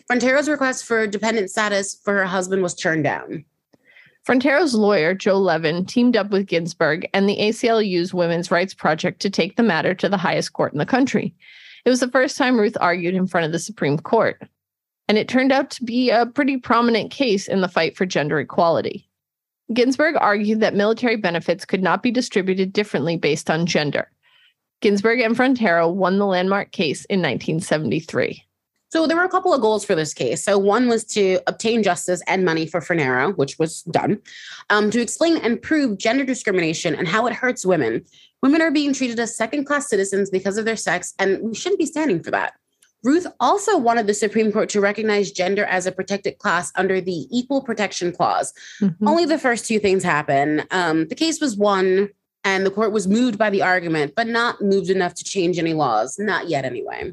Frontero's 0.08 0.49
request 0.49 0.86
for 0.86 1.08
dependent 1.08 1.49
status 1.49 1.99
for 2.04 2.13
her 2.13 2.25
husband 2.25 2.62
was 2.62 2.75
turned 2.75 3.04
down. 3.04 3.45
Frontero's 4.23 4.73
lawyer, 4.73 5.13
Joe 5.13 5.38
Levin, 5.38 5.86
teamed 5.86 6.17
up 6.17 6.32
with 6.32 6.47
Ginsburg 6.47 7.08
and 7.13 7.30
the 7.30 7.38
ACLU's 7.38 8.13
Women's 8.13 8.49
Rights 8.49 8.73
Project 8.73 9.21
to 9.21 9.30
take 9.30 9.56
the 9.56 9.63
matter 9.63 9.93
to 9.93 10.10
the 10.10 10.17
highest 10.17 10.54
court 10.54 10.73
in 10.73 10.80
the 10.80 10.86
country. 10.86 11.34
It 11.86 11.89
was 11.89 11.99
the 11.99 12.10
first 12.10 12.36
time 12.36 12.60
Ruth 12.60 12.75
argued 12.82 13.13
in 13.13 13.28
front 13.28 13.45
of 13.45 13.51
the 13.51 13.60
Supreme 13.60 13.99
Court. 13.99 14.41
And 15.08 15.19
it 15.19 15.28
turned 15.28 15.51
out 15.51 15.69
to 15.71 15.84
be 15.84 16.10
a 16.10 16.25
pretty 16.25 16.58
prominent 16.58 17.12
case 17.12 17.47
in 17.47 17.62
the 17.62 17.67
fight 17.67 17.95
for 17.95 18.08
gender 18.08 18.39
equality. 18.39 19.08
Ginsburg 19.73 20.15
argued 20.19 20.60
that 20.60 20.75
military 20.75 21.15
benefits 21.15 21.65
could 21.65 21.82
not 21.82 22.04
be 22.04 22.12
distributed 22.12 22.71
differently 22.71 23.17
based 23.17 23.49
on 23.49 23.65
gender. 23.65 24.12
Ginsburg 24.82 25.19
and 25.21 25.36
Frontero 25.36 25.89
won 25.89 26.19
the 26.19 26.25
landmark 26.25 26.71
case 26.71 27.06
in 27.06 27.19
1973. 27.19 28.43
So 28.89 29.08
there 29.08 29.17
were 29.17 29.23
a 29.23 29.30
couple 29.30 29.54
of 29.54 29.62
goals 29.62 29.84
for 29.84 29.95
this 29.95 30.13
case. 30.13 30.43
So 30.43 30.58
one 30.58 30.88
was 30.88 31.04
to 31.06 31.39
obtain 31.47 31.84
justice 31.84 32.21
and 32.28 32.45
money 32.45 32.67
for 32.67 32.80
Frontero, 32.82 33.36
which 33.36 33.58
was 33.58 33.82
done, 33.84 34.21
um, 34.69 34.91
to 34.91 35.01
explain 35.01 35.38
and 35.38 35.62
prove 35.62 35.97
gender 35.97 36.23
discrimination 36.23 36.95
and 36.95 37.08
how 37.08 37.25
it 37.25 37.34
hurts 37.34 37.65
women. 37.65 38.06
Women 38.41 38.62
are 38.62 38.71
being 38.71 38.93
treated 38.93 39.19
as 39.19 39.36
second 39.36 39.65
class 39.65 39.89
citizens 39.89 40.30
because 40.30 40.58
of 40.58 40.65
their 40.65 40.75
sex, 40.75 41.13
and 41.17 41.41
we 41.41 41.56
shouldn't 41.56 41.80
be 41.80 41.86
standing 41.86 42.21
for 42.21 42.32
that. 42.32 42.54
Ruth 43.03 43.27
also 43.39 43.77
wanted 43.77 44.08
the 44.08 44.13
Supreme 44.13 44.51
Court 44.51 44.69
to 44.69 44.81
recognize 44.81 45.31
gender 45.31 45.65
as 45.65 45.86
a 45.86 45.91
protected 45.91 46.39
class 46.39 46.71
under 46.75 46.99
the 46.99 47.27
Equal 47.29 47.62
Protection 47.62 48.12
Clause. 48.12 48.51
Mm-hmm. 48.81 49.08
Only 49.08 49.25
the 49.25 49.38
first 49.38 49.67
two 49.67 49.79
things 49.79 50.03
happen. 50.03 50.63
Um, 50.71 51.08
the 51.08 51.15
case 51.15 51.39
was 51.39 51.55
won, 51.55 52.10
and 52.43 52.65
the 52.65 52.71
court 52.71 52.91
was 52.91 53.08
moved 53.08 53.38
by 53.38 53.49
the 53.49 53.62
argument, 53.62 54.13
but 54.15 54.27
not 54.27 54.62
moved 54.62 54.89
enough 54.89 55.13
to 55.15 55.23
change 55.23 55.60
any 55.60 55.73
laws. 55.73 56.17
Not 56.17 56.49
yet, 56.49 56.65
anyway. 56.65 57.12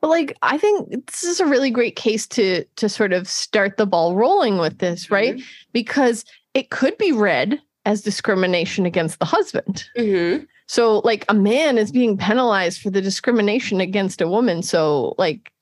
Well, 0.00 0.10
like 0.10 0.36
I 0.42 0.58
think 0.58 1.06
this 1.06 1.24
is 1.24 1.40
a 1.40 1.46
really 1.46 1.70
great 1.70 1.96
case 1.96 2.26
to 2.28 2.64
to 2.76 2.88
sort 2.88 3.12
of 3.12 3.26
start 3.26 3.76
the 3.76 3.86
ball 3.86 4.14
rolling 4.14 4.58
with 4.58 4.78
this, 4.78 5.10
right? 5.10 5.34
Mm-hmm. 5.36 5.46
Because 5.72 6.24
it 6.54 6.70
could 6.70 6.96
be 6.98 7.12
read 7.12 7.60
as 7.84 8.02
discrimination 8.02 8.86
against 8.86 9.18
the 9.18 9.24
husband. 9.24 9.84
Mm-hmm. 9.96 10.44
So, 10.72 11.00
like 11.00 11.26
a 11.28 11.34
man 11.34 11.76
is 11.76 11.92
being 11.92 12.16
penalized 12.16 12.80
for 12.80 12.88
the 12.88 13.02
discrimination 13.02 13.78
against 13.82 14.22
a 14.22 14.26
woman. 14.26 14.62
So, 14.62 15.14
like, 15.18 15.52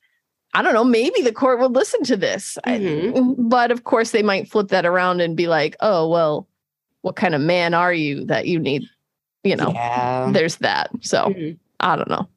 I 0.55 0.63
don't 0.63 0.73
know, 0.73 0.85
maybe 0.85 1.21
the 1.21 1.33
court 1.33 1.59
would 1.59 1.73
listen 1.73 2.05
to 2.05 2.17
this. 2.17 2.57
Mm-hmm. 2.65 3.19
I, 3.19 3.35
but 3.37 3.73
of 3.73 3.83
course, 3.83 4.13
they 4.13 4.23
might 4.23 4.49
flip 4.49 4.69
that 4.69 4.87
around 4.87 5.21
and 5.21 5.37
be 5.37 5.49
like, 5.49 5.75
oh, 5.81 6.09
well, 6.09 6.47
what 7.01 7.17
kind 7.17 7.35
of 7.35 7.41
man 7.41 7.75
are 7.75 7.93
you 7.93 8.25
that 8.27 8.47
you 8.47 8.61
need? 8.61 8.85
You 9.43 9.57
know, 9.57 9.73
yeah. 9.73 10.31
there's 10.31 10.59
that. 10.59 10.91
So, 11.01 11.25
mm-hmm. 11.25 11.57
I 11.81 11.97
don't 11.97 12.09
know. 12.09 12.29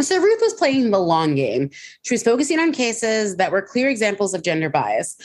So 0.00 0.20
Ruth 0.20 0.40
was 0.40 0.54
playing 0.54 0.90
the 0.90 0.98
long 0.98 1.36
game. 1.36 1.70
She 2.02 2.14
was 2.14 2.22
focusing 2.22 2.58
on 2.58 2.72
cases 2.72 3.36
that 3.36 3.52
were 3.52 3.62
clear 3.62 3.88
examples 3.88 4.34
of 4.34 4.42
gender 4.42 4.68
bias. 4.68 5.16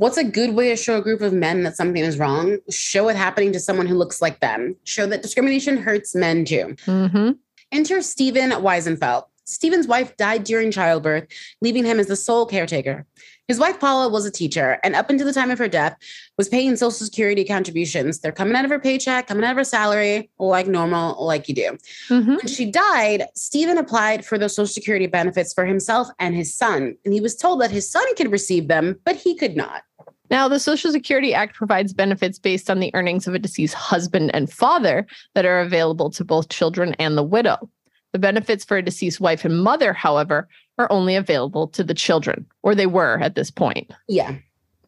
What's 0.00 0.16
a 0.16 0.24
good 0.24 0.54
way 0.54 0.70
to 0.70 0.76
show 0.76 0.96
a 0.96 1.02
group 1.02 1.20
of 1.20 1.34
men 1.34 1.62
that 1.64 1.76
something 1.76 2.02
is 2.02 2.18
wrong? 2.18 2.56
Show 2.70 3.10
it 3.10 3.16
happening 3.16 3.52
to 3.52 3.60
someone 3.60 3.86
who 3.86 3.94
looks 3.94 4.22
like 4.22 4.40
them. 4.40 4.74
Show 4.84 5.04
that 5.04 5.20
discrimination 5.20 5.76
hurts 5.76 6.14
men 6.14 6.46
too. 6.46 6.74
Mm-hmm. 6.86 7.32
Enter 7.70 8.00
Stephen 8.00 8.50
Wiesenfeld. 8.50 9.24
Stephen's 9.44 9.86
wife 9.86 10.16
died 10.16 10.44
during 10.44 10.70
childbirth, 10.70 11.26
leaving 11.60 11.84
him 11.84 12.00
as 12.00 12.06
the 12.06 12.16
sole 12.16 12.46
caretaker. 12.46 13.04
His 13.46 13.58
wife 13.58 13.78
Paula 13.80 14.08
was 14.08 14.24
a 14.24 14.30
teacher, 14.30 14.78
and 14.84 14.94
up 14.94 15.10
until 15.10 15.26
the 15.26 15.32
time 15.32 15.50
of 15.50 15.58
her 15.58 15.68
death, 15.68 15.96
was 16.38 16.48
paying 16.48 16.76
Social 16.76 16.92
Security 16.92 17.44
contributions. 17.44 18.20
They're 18.20 18.30
coming 18.32 18.54
out 18.54 18.64
of 18.64 18.70
her 18.70 18.78
paycheck, 18.78 19.26
coming 19.26 19.44
out 19.44 19.50
of 19.50 19.56
her 19.56 19.64
salary, 19.64 20.30
like 20.38 20.68
normal, 20.68 21.22
like 21.26 21.48
you 21.48 21.54
do. 21.54 21.78
Mm-hmm. 22.08 22.36
When 22.36 22.46
she 22.46 22.70
died, 22.70 23.26
Stephen 23.34 23.76
applied 23.76 24.24
for 24.24 24.38
those 24.38 24.54
Social 24.54 24.72
Security 24.72 25.08
benefits 25.08 25.52
for 25.52 25.66
himself 25.66 26.08
and 26.20 26.34
his 26.34 26.54
son, 26.54 26.96
and 27.04 27.12
he 27.12 27.20
was 27.20 27.36
told 27.36 27.60
that 27.60 27.72
his 27.72 27.90
son 27.90 28.14
could 28.14 28.30
receive 28.30 28.68
them, 28.68 29.00
but 29.04 29.16
he 29.16 29.34
could 29.34 29.56
not. 29.56 29.82
Now, 30.30 30.46
the 30.46 30.60
Social 30.60 30.92
Security 30.92 31.34
Act 31.34 31.56
provides 31.56 31.92
benefits 31.92 32.38
based 32.38 32.70
on 32.70 32.78
the 32.78 32.94
earnings 32.94 33.26
of 33.26 33.34
a 33.34 33.38
deceased 33.38 33.74
husband 33.74 34.30
and 34.32 34.50
father 34.50 35.06
that 35.34 35.44
are 35.44 35.60
available 35.60 36.10
to 36.10 36.24
both 36.24 36.48
children 36.48 36.94
and 36.98 37.16
the 37.16 37.22
widow. 37.22 37.68
The 38.12 38.20
benefits 38.20 38.64
for 38.64 38.76
a 38.76 38.82
deceased 38.82 39.20
wife 39.20 39.44
and 39.44 39.62
mother, 39.62 39.92
however, 39.92 40.48
are 40.78 40.90
only 40.90 41.16
available 41.16 41.68
to 41.68 41.84
the 41.84 41.94
children, 41.94 42.46
or 42.62 42.74
they 42.74 42.86
were 42.86 43.18
at 43.20 43.34
this 43.34 43.50
point. 43.50 43.92
Yeah. 44.08 44.36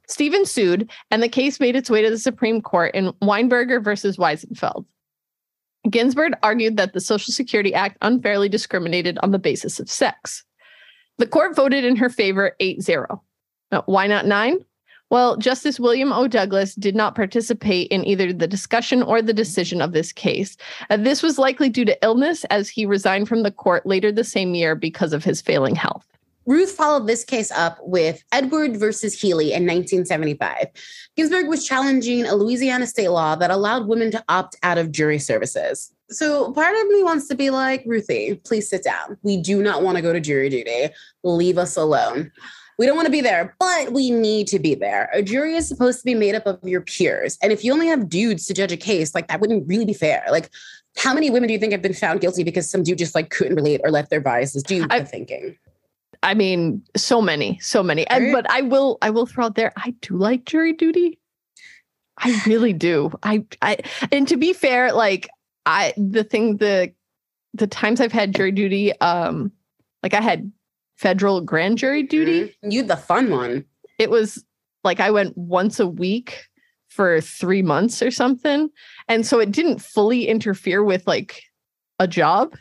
Stephen 0.09 0.45
sued, 0.47 0.91
and 1.11 1.23
the 1.23 1.29
case 1.29 1.61
made 1.61 1.77
its 1.77 1.91
way 1.91 2.03
to 2.03 2.11
the 2.11 2.19
Supreme 2.19 2.61
Court 2.61 2.95
in 2.95 3.13
Weinberger 3.23 3.83
versus 3.83 4.17
Wiesenfeld. 4.17 4.85
Ginsburg 5.91 6.35
argued 6.43 6.77
that 6.77 6.93
the 6.93 7.01
Social 7.01 7.33
Security 7.33 7.75
Act 7.75 7.99
unfairly 8.03 8.49
discriminated 8.49 9.19
on 9.23 9.33
the 9.33 9.39
basis 9.39 9.81
of 9.81 9.91
sex. 9.91 10.45
The 11.19 11.27
court 11.27 11.57
voted 11.57 11.85
in 11.85 11.97
her 11.97 12.09
favor 12.09 12.55
8 12.61 12.81
0. 12.81 13.23
Why 13.87 14.07
not 14.07 14.27
9? 14.27 14.59
Well, 15.13 15.37
Justice 15.37 15.79
William 15.79 16.11
O. 16.11 16.27
Douglas 16.27 16.75
did 16.75 16.97
not 16.97 17.15
participate 17.15 17.89
in 17.89 18.03
either 18.07 18.33
the 18.33 18.47
discussion 18.47 19.03
or 19.03 19.21
the 19.21 19.35
decision 19.35 19.83
of 19.83 19.93
this 19.93 20.11
case. 20.11 20.57
Uh, 20.89 20.97
this 20.97 21.23
was 21.23 21.39
likely 21.39 21.69
due 21.69 21.85
to 21.85 21.99
illness, 22.03 22.45
as 22.45 22.71
he 22.71 22.87
resigned 22.87 23.29
from 23.29 23.43
the 23.43 23.51
court 23.51 23.85
later 23.85 24.11
the 24.11 24.25
same 24.25 24.55
year 24.55 24.75
because 24.75 25.13
of 25.13 25.23
his 25.23 25.43
failing 25.43 25.75
health. 25.75 26.07
Ruth 26.47 26.71
followed 26.71 27.07
this 27.07 27.25
case 27.25 27.51
up 27.51 27.77
with 27.83 28.25
Edward 28.33 28.79
versus 28.79 29.21
Healy 29.21 29.53
in 29.53 29.67
1975. 29.67 30.69
Ginsburg 31.15 31.47
was 31.47 31.69
challenging 31.69 32.25
a 32.25 32.35
Louisiana 32.35 32.87
state 32.87 33.11
law 33.11 33.37
that 33.37 33.51
allowed 33.51 33.89
women 33.89 34.11
to 34.13 34.25
opt 34.31 34.57
out 34.63 34.79
of 34.79 34.93
jury 34.93 35.19
services. 35.19 35.93
So 36.09 36.53
part 36.53 36.75
of 36.75 36.87
me 36.87 37.05
wants 37.05 37.29
to 37.29 37.35
be 37.35 37.51
like, 37.51 37.85
Ruthie, 37.85 38.37
please 38.47 38.67
sit 38.67 38.83
down. 38.83 39.19
We 39.23 39.43
do 39.43 39.63
not 39.63 39.83
want 39.83 39.97
to 39.97 40.03
go 40.03 40.15
to 40.15 40.21
jury 40.21 40.49
duty. 40.49 40.89
Leave 41.23 41.59
us 41.59 41.77
alone. 41.77 42.33
We 42.83 42.87
don't 42.87 42.97
want 42.97 43.07
to 43.07 43.13
be 43.13 43.21
there, 43.21 43.55
but 43.61 43.93
we 43.93 44.11
need 44.11 44.49
to 44.49 44.59
be 44.59 44.75
there. 44.75 45.09
A 45.13 45.23
jury 45.23 45.55
is 45.55 45.69
supposed 45.69 46.01
to 46.01 46.05
be 46.05 46.17
made 46.17 46.35
up 46.35 46.47
of 46.47 46.59
your 46.65 46.81
peers. 46.81 47.39
And 47.41 47.53
if 47.53 47.63
you 47.63 47.73
only 47.73 47.87
have 47.87 48.09
dudes 48.09 48.45
to 48.49 48.55
judge 48.55 48.73
a 48.73 48.77
case, 48.77 49.15
like 49.15 49.29
that 49.29 49.41
wouldn't 49.41 49.69
really 49.69 49.85
be 49.85 49.93
fair. 49.93 50.25
Like, 50.33 50.51
how 50.97 51.15
many 51.15 51.31
women 51.31 51.47
do 51.47 51.53
you 51.53 51.61
think 51.61 51.71
have 51.71 51.81
been 51.81 51.95
found 51.95 52.21
guilty 52.21 52.43
because 52.43 52.69
some 52.69 52.83
dude 52.83 52.99
just 52.99 53.15
like 53.15 53.31
couldn't 53.31 53.55
relate 53.55 53.83
or 53.85 53.93
let 53.93 54.11
their 54.11 54.21
biases 54.21 54.65
do 54.65 54.85
the 54.85 55.05
thinking? 55.05 55.57
I 56.25 56.35
mean, 56.35 56.83
so 56.97 57.23
many, 57.23 57.57
so 57.61 57.85
many. 57.85 58.05
Right? 58.11 58.21
And, 58.21 58.33
but 58.33 58.51
I 58.51 58.63
will, 58.63 58.99
I 59.01 59.11
will 59.11 59.27
throw 59.27 59.45
out 59.45 59.55
there, 59.55 59.73
I 59.77 59.95
do 60.01 60.17
like 60.17 60.45
jury 60.45 60.73
duty. 60.73 61.21
I 62.19 62.43
really 62.49 62.73
do. 62.73 63.13
I, 63.23 63.45
I, 63.63 63.79
and 64.11 64.27
to 64.27 64.37
be 64.37 64.53
fair, 64.53 64.93
like 64.93 65.29
I 65.67 65.95
the 65.97 66.25
thing 66.25 66.57
the 66.57 66.93
the 67.55 67.69
times 67.69 68.01
I've 68.01 68.11
had 68.11 68.35
jury 68.35 68.51
duty, 68.51 68.99
um, 69.01 69.53
like 70.03 70.15
I 70.15 70.21
had 70.21 70.51
federal 71.03 71.41
grand 71.41 71.79
jury 71.79 72.05
duty. 72.05 72.57
Mhm. 72.65 72.73
You 72.73 72.83
the 72.85 72.97
fun 72.97 73.31
one. 73.31 73.65
It 73.99 74.09
was 74.09 74.45
like 74.85 75.01
I 75.01 75.11
went 75.11 75.37
once 75.37 75.81
a 75.81 75.87
week 75.87 76.45
for 76.89 77.21
three 77.21 77.63
months 77.63 78.03
or 78.03 78.11
something. 78.11 78.71
And 79.09 79.27
so 79.27 79.41
it 79.41 79.51
didn't 79.51 79.81
fully 79.81 80.29
interfere 80.29 80.85
with 80.85 81.07
like 81.07 81.43
a 81.99 82.07
job. 82.07 82.55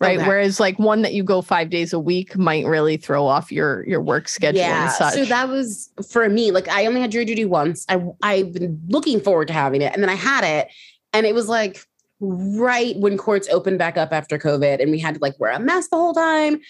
Right. 0.00 0.18
Okay. 0.18 0.26
Whereas 0.26 0.58
like 0.58 0.78
one 0.80 1.02
that 1.02 1.14
you 1.14 1.22
go 1.22 1.42
five 1.42 1.70
days 1.70 1.92
a 1.92 2.00
week 2.00 2.36
might 2.36 2.66
really 2.66 2.96
throw 2.96 3.24
off 3.24 3.52
your 3.52 3.86
your 3.86 4.00
work 4.00 4.28
schedule 4.28 4.62
and 4.62 4.90
such. 4.90 5.14
So 5.14 5.24
that 5.26 5.48
was 5.48 5.90
for 6.10 6.28
me. 6.28 6.50
Like 6.50 6.66
I 6.68 6.86
only 6.86 7.00
had 7.00 7.12
jury 7.12 7.24
duty 7.24 7.44
once. 7.44 7.86
I 7.88 8.02
I've 8.22 8.52
been 8.52 8.80
looking 8.88 9.20
forward 9.20 9.46
to 9.48 9.54
having 9.54 9.80
it, 9.82 9.92
and 9.92 10.02
then 10.02 10.10
I 10.10 10.16
had 10.16 10.42
it, 10.42 10.68
and 11.12 11.24
it 11.24 11.34
was 11.36 11.48
like 11.48 11.86
right 12.18 12.96
when 12.96 13.16
courts 13.18 13.48
opened 13.48 13.78
back 13.78 13.96
up 13.96 14.12
after 14.12 14.38
COVID, 14.38 14.80
and 14.80 14.90
we 14.90 14.98
had 14.98 15.14
to 15.14 15.20
like 15.20 15.38
wear 15.38 15.52
a 15.52 15.60
mask 15.60 15.90
the 15.90 15.96
whole 15.96 16.14
time, 16.14 16.60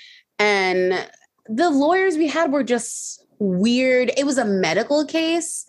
and 0.43 1.09
the 1.47 1.71
lawyers 1.71 2.17
we 2.17 2.27
had 2.27 2.51
were 2.51 2.65
just 2.65 3.25
weird. 3.39 4.11
It 4.17 4.27
was 4.27 4.39
a 4.39 4.45
medical 4.45 5.07
case, 5.07 5.65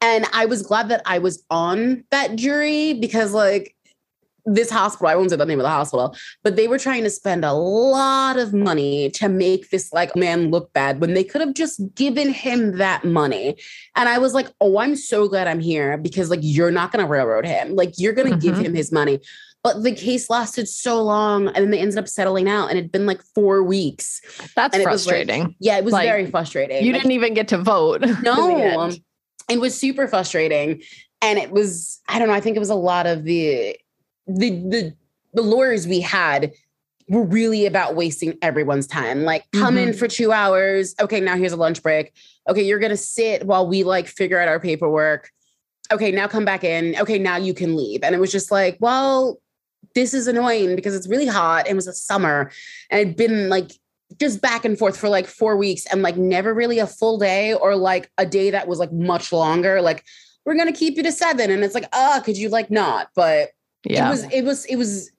and 0.00 0.26
I 0.32 0.46
was 0.46 0.62
glad 0.62 0.88
that 0.88 1.02
I 1.06 1.18
was 1.18 1.44
on 1.50 2.02
that 2.10 2.34
jury 2.34 2.94
because 2.94 3.32
like 3.32 3.76
this 4.54 4.70
hospital, 4.70 5.08
I 5.08 5.14
won't 5.16 5.30
say 5.30 5.36
the 5.36 5.44
name 5.46 5.60
of 5.60 5.64
the 5.64 5.68
hospital, 5.70 6.16
but 6.42 6.56
they 6.56 6.68
were 6.68 6.78
trying 6.78 7.04
to 7.04 7.10
spend 7.10 7.44
a 7.44 7.52
lot 7.52 8.38
of 8.38 8.52
money 8.54 9.10
to 9.10 9.28
make 9.28 9.70
this 9.70 9.92
like 9.92 10.16
man 10.16 10.50
look 10.50 10.72
bad 10.72 11.00
when 11.00 11.14
they 11.14 11.24
could 11.24 11.40
have 11.40 11.54
just 11.54 11.80
given 11.94 12.30
him 12.32 12.78
that 12.78 13.04
money. 13.04 13.56
And 13.96 14.08
I 14.08 14.18
was 14.18 14.34
like, 14.34 14.48
oh, 14.60 14.78
I'm 14.78 14.96
so 14.96 15.28
glad 15.28 15.46
I'm 15.48 15.60
here 15.60 15.96
because 15.98 16.30
like 16.30 16.40
you're 16.42 16.70
not 16.70 16.92
going 16.92 17.04
to 17.04 17.10
railroad 17.10 17.46
him. 17.46 17.76
Like 17.76 17.94
you're 17.98 18.12
going 18.12 18.30
to 18.32 18.38
give 18.38 18.56
Mhm. 18.56 18.64
him 18.66 18.74
his 18.74 18.90
money. 18.92 19.20
But 19.64 19.82
the 19.82 19.92
case 19.92 20.30
lasted 20.30 20.68
so 20.68 21.02
long 21.02 21.48
and 21.48 21.56
then 21.56 21.70
they 21.70 21.80
ended 21.80 21.98
up 21.98 22.06
settling 22.08 22.48
out 22.48 22.68
and 22.70 22.78
it'd 22.78 22.92
been 22.92 23.06
like 23.06 23.20
four 23.34 23.62
weeks. 23.62 24.20
That's 24.54 24.72
and 24.74 24.82
it 24.82 24.88
was, 24.88 25.04
like, 25.06 25.16
frustrating. 25.26 25.56
Yeah, 25.58 25.78
it 25.78 25.84
was 25.84 25.92
Like, 25.92 26.08
very 26.08 26.30
frustrating. 26.30 26.84
you 26.86 26.92
Like, 26.92 27.02
didn't 27.02 27.12
even 27.12 27.34
get 27.34 27.48
to 27.48 27.58
vote. 27.58 28.02
no, 28.22 28.90
it 29.50 29.58
was 29.60 29.76
super 29.78 30.06
frustrating, 30.06 30.82
and 31.22 31.38
it 31.38 31.50
was 31.50 32.00
I 32.08 32.18
don't 32.18 32.28
know. 32.28 32.34
I 32.34 32.40
think 32.40 32.56
it 32.56 32.60
was 32.60 32.70
a 32.70 32.74
lot 32.76 33.06
of 33.06 33.24
the 33.24 33.76
the 34.28 34.50
the 34.50 34.94
the 35.34 35.42
lawyers 35.42 35.86
we 35.86 36.00
had 36.00 36.52
were 37.08 37.24
really 37.24 37.64
about 37.66 37.96
wasting 37.96 38.36
everyone's 38.42 38.86
time. 38.86 39.22
Like, 39.22 39.50
come 39.52 39.78
in 39.78 39.94
for 39.94 40.08
two 40.08 40.30
hours. 40.30 40.94
Okay, 41.00 41.20
now 41.20 41.36
here's 41.36 41.52
a 41.52 41.56
lunch 41.56 41.82
break. 41.82 42.12
Okay, 42.48 42.62
you're 42.62 42.78
gonna 42.78 42.96
sit 42.96 43.46
while 43.46 43.66
we 43.66 43.82
like 43.82 44.06
figure 44.06 44.38
out 44.38 44.48
our 44.48 44.60
paperwork. 44.60 45.30
Okay, 45.90 46.12
now 46.12 46.28
come 46.28 46.44
back 46.44 46.64
in. 46.64 46.96
Okay, 47.00 47.18
now 47.18 47.36
you 47.36 47.54
can 47.54 47.76
leave. 47.76 48.02
And 48.02 48.14
it 48.14 48.18
was 48.18 48.30
just 48.30 48.50
like, 48.50 48.76
well, 48.80 49.38
this 49.94 50.12
is 50.12 50.26
annoying 50.26 50.76
because 50.76 50.94
it's 50.94 51.08
really 51.08 51.26
hot. 51.26 51.66
It 51.66 51.74
was 51.74 51.86
a 51.86 51.94
summer, 51.94 52.50
and 52.90 53.00
it'd 53.00 53.16
been 53.16 53.48
like 53.48 53.72
just 54.20 54.40
back 54.40 54.64
and 54.64 54.78
forth 54.78 54.96
for 54.96 55.08
like 55.08 55.26
four 55.26 55.56
weeks 55.56 55.84
and 55.86 56.02
like 56.02 56.16
never 56.16 56.54
really 56.54 56.78
a 56.78 56.86
full 56.86 57.18
day 57.18 57.52
or 57.52 57.76
like 57.76 58.10
a 58.16 58.24
day 58.24 58.50
that 58.50 58.66
was 58.68 58.78
like 58.78 58.92
much 58.92 59.32
longer. 59.32 59.80
Like, 59.80 60.04
we're 60.44 60.56
gonna 60.56 60.72
keep 60.72 60.96
you 60.96 61.02
to 61.04 61.12
seven. 61.12 61.50
And 61.50 61.64
it's 61.64 61.74
like, 61.74 61.88
ah, 61.94 62.20
could 62.22 62.36
you 62.36 62.50
like 62.50 62.70
not? 62.70 63.08
But 63.14 63.50
Yeah. 63.88 64.06
it 64.06 64.10
was 64.10 64.24
it 64.32 64.42
was 64.42 64.64
it 64.66 64.76
was 64.76 65.10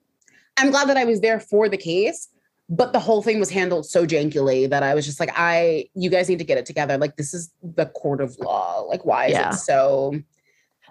i'm 0.58 0.70
glad 0.70 0.88
that 0.88 0.96
i 0.96 1.04
was 1.04 1.20
there 1.20 1.40
for 1.40 1.68
the 1.68 1.76
case 1.76 2.28
but 2.68 2.92
the 2.92 3.00
whole 3.00 3.22
thing 3.22 3.40
was 3.40 3.50
handled 3.50 3.84
so 3.86 4.06
jankily 4.06 4.68
that 4.70 4.82
i 4.82 4.94
was 4.94 5.04
just 5.04 5.18
like 5.20 5.30
i 5.36 5.84
you 5.94 6.08
guys 6.10 6.28
need 6.28 6.38
to 6.38 6.44
get 6.44 6.56
it 6.58 6.66
together 6.66 6.96
like 6.98 7.16
this 7.16 7.34
is 7.34 7.50
the 7.62 7.86
court 7.86 8.20
of 8.20 8.38
law 8.38 8.80
like 8.88 9.04
why 9.04 9.26
is 9.26 9.32
Yeah. 9.32 9.50
it 9.50 9.54
so 9.54 10.14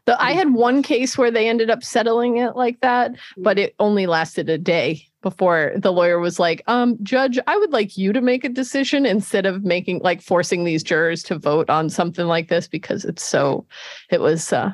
The, 0.05 0.19
I 0.21 0.31
had 0.31 0.53
one 0.53 0.81
case 0.81 1.17
where 1.17 1.29
they 1.31 1.47
ended 1.47 1.69
up 1.69 1.83
settling 1.83 2.37
it 2.37 2.55
like 2.55 2.79
that, 2.81 3.11
but 3.37 3.59
it 3.59 3.75
only 3.77 4.07
lasted 4.07 4.49
a 4.49 4.57
day 4.57 5.05
before 5.21 5.73
the 5.75 5.91
lawyer 5.91 6.17
was 6.19 6.39
like, 6.39 6.63
um, 6.67 6.97
Judge, 7.03 7.37
I 7.45 7.55
would 7.57 7.71
like 7.73 7.95
you 7.97 8.11
to 8.13 8.21
make 8.21 8.43
a 8.43 8.49
decision 8.49 9.05
instead 9.05 9.45
of 9.45 9.65
making 9.65 9.99
like 9.99 10.21
forcing 10.23 10.63
these 10.63 10.81
jurors 10.83 11.21
to 11.23 11.37
vote 11.37 11.69
on 11.69 11.89
something 11.89 12.25
like 12.25 12.47
this 12.47 12.67
because 12.67 13.05
it's 13.05 13.23
so 13.23 13.65
it 14.09 14.19
was 14.21 14.51
uh 14.51 14.73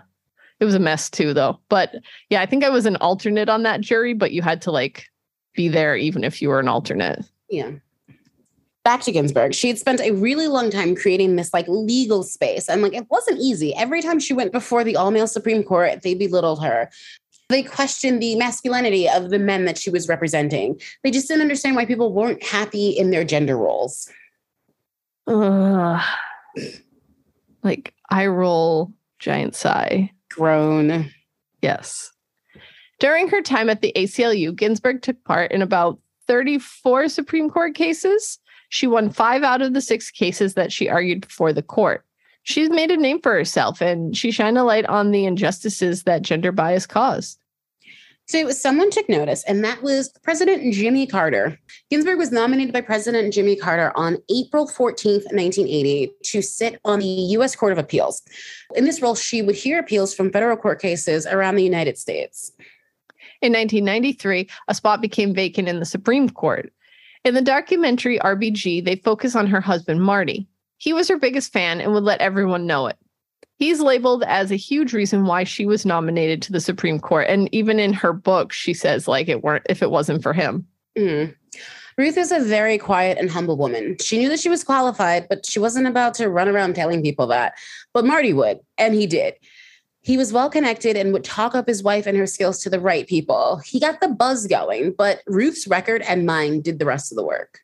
it 0.60 0.66
was 0.66 0.76
a 0.76 0.80
mess 0.80 1.10
too 1.10 1.34
though. 1.34 1.60
But 1.70 1.96
yeah, 2.30 2.42
I 2.42 2.46
think 2.46 2.64
I 2.64 2.70
was 2.70 2.86
an 2.86 2.96
alternate 2.98 3.50
on 3.50 3.64
that 3.64 3.82
jury, 3.82 4.14
but 4.14 4.32
you 4.32 4.42
had 4.42 4.62
to 4.64 4.72
like 4.72 5.08
be 5.56 5.68
there 5.70 5.96
even 5.96 6.24
if 6.24 6.42
you 6.42 6.50
were 6.50 6.60
an 6.60 6.68
alternate. 6.68 7.24
yeah 7.50 7.72
back 8.84 9.02
to 9.02 9.12
ginsburg 9.12 9.54
she 9.54 9.68
had 9.68 9.80
spent 9.80 10.00
a 10.02 10.12
really 10.12 10.48
long 10.48 10.70
time 10.70 10.96
creating 10.96 11.36
this 11.38 11.54
like 11.54 11.66
legal 11.68 12.22
space 12.22 12.70
and 12.70 12.84
like 12.84 12.94
it 12.94 13.10
wasn't 13.10 13.40
easy 13.40 13.74
every 13.76 14.00
time 14.02 14.20
she 14.20 14.34
went 14.34 14.52
before 14.52 14.84
the 14.84 14.96
all-male 14.96 15.26
supreme 15.26 15.64
court 15.64 16.04
they 16.04 16.14
belittled 16.14 16.62
her 16.62 16.88
they 17.50 17.64
questioned 17.64 18.22
the 18.22 18.36
masculinity 18.36 19.10
of 19.10 19.32
the 19.32 19.40
men 19.40 19.66
that 19.66 19.78
she 19.78 19.90
was 19.90 20.08
representing 20.08 20.80
they 21.04 21.10
just 21.10 21.28
didn't 21.28 21.42
understand 21.42 21.76
why 21.76 21.86
people 21.86 22.14
weren't 22.14 22.44
happy 22.44 22.90
in 22.90 23.10
their 23.10 23.24
gender 23.24 23.58
roles 23.58 24.08
Ugh. 25.26 26.02
like 27.64 27.92
I 28.10 28.28
roll 28.28 28.92
giant 29.18 29.56
sigh. 29.56 30.12
Grown 30.36 31.12
Yes. 31.62 32.12
During 33.00 33.28
her 33.30 33.42
time 33.42 33.70
at 33.70 33.82
the 33.82 33.92
ACLU, 33.96 34.56
Ginsburg 34.56 35.02
took 35.02 35.22
part 35.24 35.52
in 35.52 35.64
about 35.64 36.00
34 36.28 37.10
Supreme 37.10 37.50
Court 37.50 37.74
cases. 37.74 38.40
She 38.70 38.86
won 38.86 39.10
five 39.10 39.44
out 39.44 39.64
of 39.64 39.74
the 39.74 39.82
six 39.82 40.12
cases 40.12 40.54
that 40.54 40.72
she 40.72 40.90
argued 40.90 41.22
before 41.22 41.54
the 41.54 41.64
court. 41.64 42.06
She's 42.44 42.70
made 42.70 42.92
a 42.92 42.98
name 42.98 43.20
for 43.20 43.34
herself 43.34 43.82
and 43.82 44.16
she 44.16 44.30
shined 44.30 44.58
a 44.60 44.64
light 44.64 44.86
on 44.86 45.10
the 45.10 45.26
injustices 45.26 46.04
that 46.04 46.22
gender 46.22 46.52
bias 46.52 46.86
caused. 46.86 47.40
So 48.28 48.50
someone 48.50 48.90
took 48.90 49.08
notice, 49.08 49.44
and 49.44 49.64
that 49.64 49.84
was 49.84 50.10
President 50.24 50.74
Jimmy 50.74 51.06
Carter. 51.06 51.60
Ginsburg 51.92 52.18
was 52.18 52.32
nominated 52.32 52.74
by 52.74 52.82
President 52.82 53.32
Jimmy 53.32 53.56
Carter 53.56 53.92
on 53.96 54.18
April 54.36 54.68
14th, 54.68 55.26
1980, 55.32 56.12
to 56.24 56.42
sit 56.42 56.80
on 56.84 57.00
the 57.00 57.06
U.S. 57.06 57.56
Court 57.56 57.72
of 57.72 57.78
Appeals. 57.78 58.24
In 58.76 58.86
this 58.86 59.00
role, 59.00 59.14
she 59.14 59.44
would 59.44 59.56
hear 59.56 59.80
appeals 59.80 60.16
from 60.16 60.32
federal 60.32 60.58
court 60.58 60.82
cases 60.82 61.28
around 61.28 61.56
the 61.56 61.64
United 61.64 62.00
States. 62.00 62.52
In 63.42 63.54
1993, 63.54 64.50
a 64.70 64.74
spot 64.74 65.02
became 65.02 65.36
vacant 65.36 65.68
in 65.68 65.80
the 65.80 65.86
Supreme 65.86 66.28
Court. 66.30 66.74
In 67.26 67.36
the 67.36 67.42
documentary 67.42 68.18
RBG, 68.20 68.84
they 68.84 68.96
focus 68.96 69.36
on 69.36 69.46
her 69.48 69.62
husband, 69.62 70.02
Marty. 70.02 70.48
He 70.78 70.94
was 70.94 71.08
her 71.10 71.18
biggest 71.20 71.54
fan 71.54 71.80
and 71.80 71.94
would 71.94 72.04
let 72.04 72.22
everyone 72.22 72.66
know 72.66 72.88
it. 72.88 72.98
He's 73.58 73.80
labeled 73.80 74.24
as 74.28 74.52
a 74.52 74.58
huge 74.58 74.94
reason 74.94 75.26
why 75.26 75.46
she 75.46 75.66
was 75.66 75.86
nominated 75.86 76.42
to 76.44 76.52
the 76.52 76.60
Supreme 76.60 77.00
Court. 77.00 77.28
And 77.30 77.54
even 77.54 77.80
in 77.80 77.94
her 77.94 78.12
book, 78.12 78.52
she 78.52 78.74
says, 78.74 79.08
like, 79.08 79.30
it 79.30 79.44
weren't 79.44 79.66
if 79.70 79.82
it 79.82 79.92
wasn't 79.92 80.24
for 80.24 80.34
him. 80.34 80.68
Mm. 80.98 81.36
Ruth 81.98 82.18
is 82.18 82.34
a 82.34 82.42
very 82.42 82.78
quiet 82.78 83.18
and 83.18 83.30
humble 83.30 83.56
woman. 83.56 83.96
She 84.02 84.18
knew 84.18 84.28
that 84.28 84.42
she 84.42 84.50
was 84.50 84.66
qualified, 84.66 85.30
but 85.30 85.46
she 85.46 85.60
wasn't 85.60 85.88
about 85.88 86.14
to 86.16 86.30
run 86.30 86.50
around 86.50 86.76
telling 86.76 87.02
people 87.02 87.28
that. 87.28 87.54
But 87.94 88.06
Marty 88.06 88.34
would, 88.34 88.60
and 88.78 88.94
he 88.94 89.08
did. 89.08 89.36
He 90.02 90.18
was 90.18 90.34
well 90.34 90.50
connected 90.50 90.98
and 90.98 91.14
would 91.14 91.24
talk 91.24 91.56
up 91.56 91.68
his 91.68 91.82
wife 91.82 92.06
and 92.06 92.18
her 92.18 92.28
skills 92.28 92.60
to 92.60 92.70
the 92.70 92.82
right 92.82 93.08
people. 93.08 93.62
He 93.66 93.80
got 93.80 94.02
the 94.02 94.10
buzz 94.10 94.46
going, 94.46 94.94
but 94.98 95.22
Ruth's 95.26 95.68
record 95.68 96.02
and 96.02 96.26
mine 96.26 96.62
did 96.62 96.80
the 96.80 96.86
rest 96.86 97.12
of 97.12 97.16
the 97.16 97.26
work. 97.26 97.62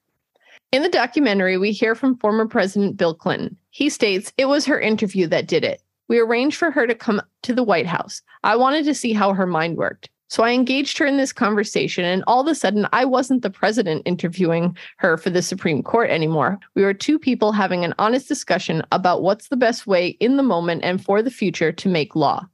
In 0.72 0.84
the 0.84 0.90
documentary, 0.90 1.58
we 1.58 1.74
hear 1.74 1.96
from 1.96 2.18
former 2.18 2.48
President 2.48 2.96
Bill 2.96 3.14
Clinton. 3.14 3.58
He 3.72 3.90
states 3.90 4.32
it 4.38 4.46
was 4.46 4.66
her 4.66 4.80
interview 4.80 5.28
that 5.28 5.48
did 5.48 5.66
it. 5.66 5.82
We 6.08 6.18
arranged 6.18 6.56
for 6.56 6.72
her 6.72 6.88
to 6.88 6.96
come 6.96 7.22
to 7.44 7.54
the 7.54 7.64
White 7.64 7.88
House. 7.88 8.22
I 8.46 8.56
wanted 8.56 8.86
to 8.86 8.94
see 8.94 9.12
how 9.12 9.34
her 9.34 9.46
mind 9.46 9.76
worked. 9.76 10.10
So 10.30 10.44
I 10.44 10.52
engaged 10.52 10.98
her 10.98 11.06
in 11.06 11.18
this 11.18 11.34
conversation, 11.34 12.06
and 12.06 12.24
all 12.26 12.40
of 12.40 12.48
a 12.48 12.56
sudden, 12.56 12.88
I 12.94 13.04
wasn't 13.04 13.42
the 13.42 13.50
president 13.50 14.04
interviewing 14.06 14.78
her 15.00 15.18
for 15.18 15.30
the 15.30 15.42
Supreme 15.42 15.84
Court 15.84 16.10
anymore. 16.10 16.58
We 16.74 16.84
were 16.84 16.94
two 16.94 17.20
people 17.20 17.52
having 17.52 17.84
an 17.84 17.94
honest 18.00 18.30
discussion 18.30 18.82
about 18.94 19.24
what's 19.24 19.50
the 19.50 19.58
best 19.58 19.88
way 19.88 20.08
in 20.22 20.38
the 20.38 20.44
moment 20.44 20.86
and 20.86 21.04
for 21.04 21.22
the 21.22 21.32
future 21.32 21.74
to 21.74 21.90
make 21.90 22.16
law. 22.16 22.48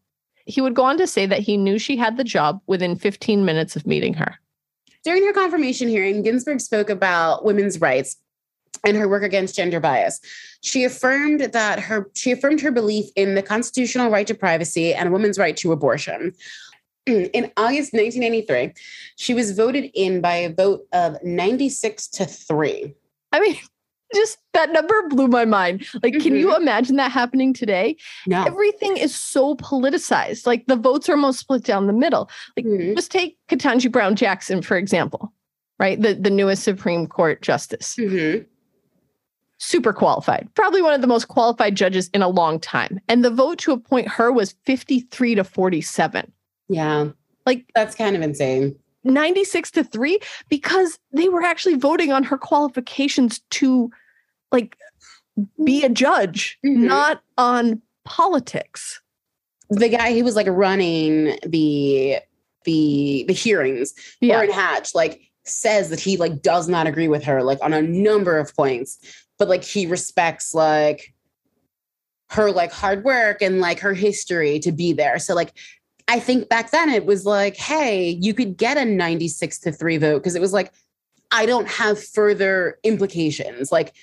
He 0.48 0.60
would 0.60 0.74
go 0.74 0.86
on 0.86 0.98
to 0.98 1.06
say 1.06 1.28
that 1.28 1.42
he 1.42 1.56
knew 1.56 1.78
she 1.78 1.98
had 1.98 2.18
the 2.18 2.24
job 2.24 2.62
within 2.66 2.96
15 2.96 3.46
minutes 3.46 3.76
of 3.76 3.86
meeting 3.86 4.16
her. 4.16 4.40
During 5.04 5.26
her 5.26 5.34
confirmation 5.34 5.88
hearing, 5.88 6.24
Ginsburg 6.24 6.62
spoke 6.62 6.90
about 6.90 7.46
women's 7.46 7.80
rights 7.80 8.18
and 8.86 8.98
her 8.98 9.08
work 9.08 9.24
against 9.24 9.56
gender 9.56 9.80
bias. 9.80 10.20
She 10.62 10.84
affirmed 10.84 11.42
that 11.42 11.80
her 11.80 12.10
she 12.16 12.32
affirmed 12.32 12.62
her 12.62 12.72
belief 12.72 13.10
in 13.16 13.36
the 13.36 13.42
constitutional 13.42 14.10
right 14.10 14.28
to 14.28 14.36
privacy 14.36 14.94
and 14.94 15.10
a 15.10 15.12
woman's 15.12 15.38
right 15.38 15.58
to 15.58 15.72
abortion. 15.72 16.34
In 17.06 17.52
August 17.56 17.94
1993, 17.94 18.74
she 19.16 19.34
was 19.34 19.52
voted 19.52 19.90
in 19.94 20.20
by 20.20 20.36
a 20.36 20.54
vote 20.54 20.88
of 20.92 21.18
96 21.24 22.08
to 22.10 22.26
3. 22.26 22.94
I 23.32 23.40
mean, 23.40 23.56
just 24.16 24.38
that 24.54 24.72
number 24.72 25.08
blew 25.10 25.28
my 25.28 25.46
mind. 25.46 25.86
Like, 26.02 26.14
can 26.20 26.36
you 26.36 26.48
Mm-hmm. 26.50 26.62
imagine 26.62 26.96
that 26.96 27.12
happening 27.12 27.54
today? 27.54 27.98
No. 28.26 28.44
Everything 28.46 28.98
is 28.98 29.14
so 29.14 29.56
politicized. 29.56 30.48
Like 30.48 30.66
the 30.68 30.76
votes 30.76 31.10
are 31.10 31.14
almost 31.14 31.40
split 31.40 31.64
down 31.64 31.88
the 31.88 31.94
middle. 31.94 32.30
Mhm. 32.58 32.96
Just 32.96 33.12
take 33.12 33.38
Ketanji 33.50 33.92
Brown 33.92 34.16
Jackson, 34.16 34.62
for 34.62 34.78
example, 34.78 35.34
right? 35.80 36.02
The, 36.02 36.14
the 36.14 36.30
newest 36.30 36.64
Supreme 36.64 37.08
Court 37.08 37.42
justice. 37.42 37.96
Mhm. 37.98 38.46
Super 39.60 39.92
qualified, 39.92 40.48
probably 40.54 40.84
one 40.84 40.94
of 40.94 41.02
the 41.02 41.08
most 41.08 41.28
qualified 41.30 41.76
judges 41.76 42.10
in 42.14 42.22
a 42.22 42.28
long 42.30 42.60
time. 42.60 43.00
And 43.10 43.26
the 43.26 43.32
vote 43.32 43.58
to 43.60 43.72
appoint 43.72 44.08
her 44.08 44.32
was 44.32 44.54
53 44.66 45.34
to 45.36 45.44
47. 45.44 46.32
Yeah. 46.70 47.08
Like 47.48 47.66
That's 47.74 47.96
kind 47.96 48.16
of 48.16 48.22
insane. 48.22 48.76
96 49.04 49.72
to 49.72 49.84
3 49.84 50.20
because 50.50 51.00
they 51.14 51.30
were 51.30 51.44
actually 51.44 51.76
voting 51.76 52.12
on 52.12 52.24
her 52.24 52.38
qualifications 52.38 53.40
to 53.52 53.90
like 54.52 54.78
be 55.64 55.84
a 55.84 55.90
judge, 55.90 56.58
Mhm. 56.66 56.88
not 56.88 57.22
on 57.38 57.82
politics. 58.06 59.02
The 59.70 59.90
guy 59.90 60.14
who 60.14 60.24
was 60.24 60.36
like 60.36 60.48
running 60.50 61.38
the 61.46 62.18
the 62.66 63.24
the 63.28 63.34
hearings, 63.34 63.94
Yeah. 64.20 64.38
Orrin 64.38 64.52
Hatch, 64.52 64.94
like 64.96 65.22
says 65.46 65.90
that 65.90 66.00
he 66.02 66.18
like 66.18 66.42
does 66.42 66.68
not 66.68 66.88
agree 66.88 67.08
with 67.08 67.24
her 67.24 67.42
like 67.44 67.60
on 67.62 67.72
a 67.74 67.82
number 67.82 68.38
of 68.38 68.54
points, 68.56 68.98
but 69.38 69.48
like 69.48 69.64
he 69.64 69.86
respects 69.86 70.54
like 70.54 71.14
her 72.30 72.52
like 72.52 72.74
hard 72.74 73.06
work 73.06 73.42
and 73.42 73.62
like 73.62 73.80
her 73.80 73.94
history 73.94 74.60
to 74.60 74.72
be 74.74 74.92
there. 74.92 75.18
So 75.20 75.34
like 75.34 75.54
I 76.08 76.20
think 76.20 76.48
back 76.50 76.72
then 76.72 76.90
it 76.90 77.06
was 77.06 77.26
like, 77.26 77.58
hey, 77.58 78.10
you 78.10 78.34
could 78.34 78.56
get 78.58 78.78
a 78.78 78.86
96 78.86 79.60
to 79.60 79.72
3 79.72 79.98
vote 79.98 80.20
because 80.20 80.36
it 80.36 80.42
was 80.42 80.54
like 80.54 80.72
I 81.32 81.46
don't 81.46 81.68
have 81.68 82.02
further 82.02 82.80
implications. 82.84 83.72
Like 83.72 83.94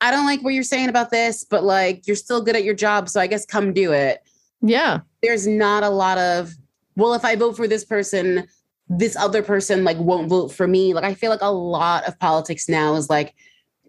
I 0.00 0.10
don't 0.12 0.26
like 0.26 0.42
what 0.42 0.54
you're 0.54 0.62
saying 0.62 0.88
about 0.88 1.10
this, 1.10 1.42
but 1.44 1.64
like 1.64 2.06
you're 2.06 2.14
still 2.16 2.40
good 2.42 2.54
at 2.54 2.62
your 2.64 2.74
job, 2.74 3.08
so 3.08 3.20
I 3.20 3.26
guess 3.26 3.44
come 3.46 3.72
do 3.72 3.92
it 3.92 4.18
Yeah. 4.62 5.00
there's 5.22 5.46
not 5.46 5.82
a 5.82 5.88
lot 5.90 6.18
of 6.18 6.52
well 6.96 7.12
if 7.14 7.24
i 7.24 7.34
vote 7.36 7.56
for 7.56 7.66
this 7.68 7.84
person 7.84 8.46
this 8.88 9.16
other 9.16 9.42
person 9.42 9.84
like 9.84 9.98
won't 9.98 10.28
vote 10.28 10.50
for 10.52 10.66
me 10.66 10.94
like 10.94 11.04
i 11.04 11.12
feel 11.12 11.28
like 11.30 11.42
a 11.42 11.50
lot 11.52 12.06
of 12.08 12.18
politics 12.20 12.68
now 12.68 12.94
is 12.94 13.10
like 13.10 13.34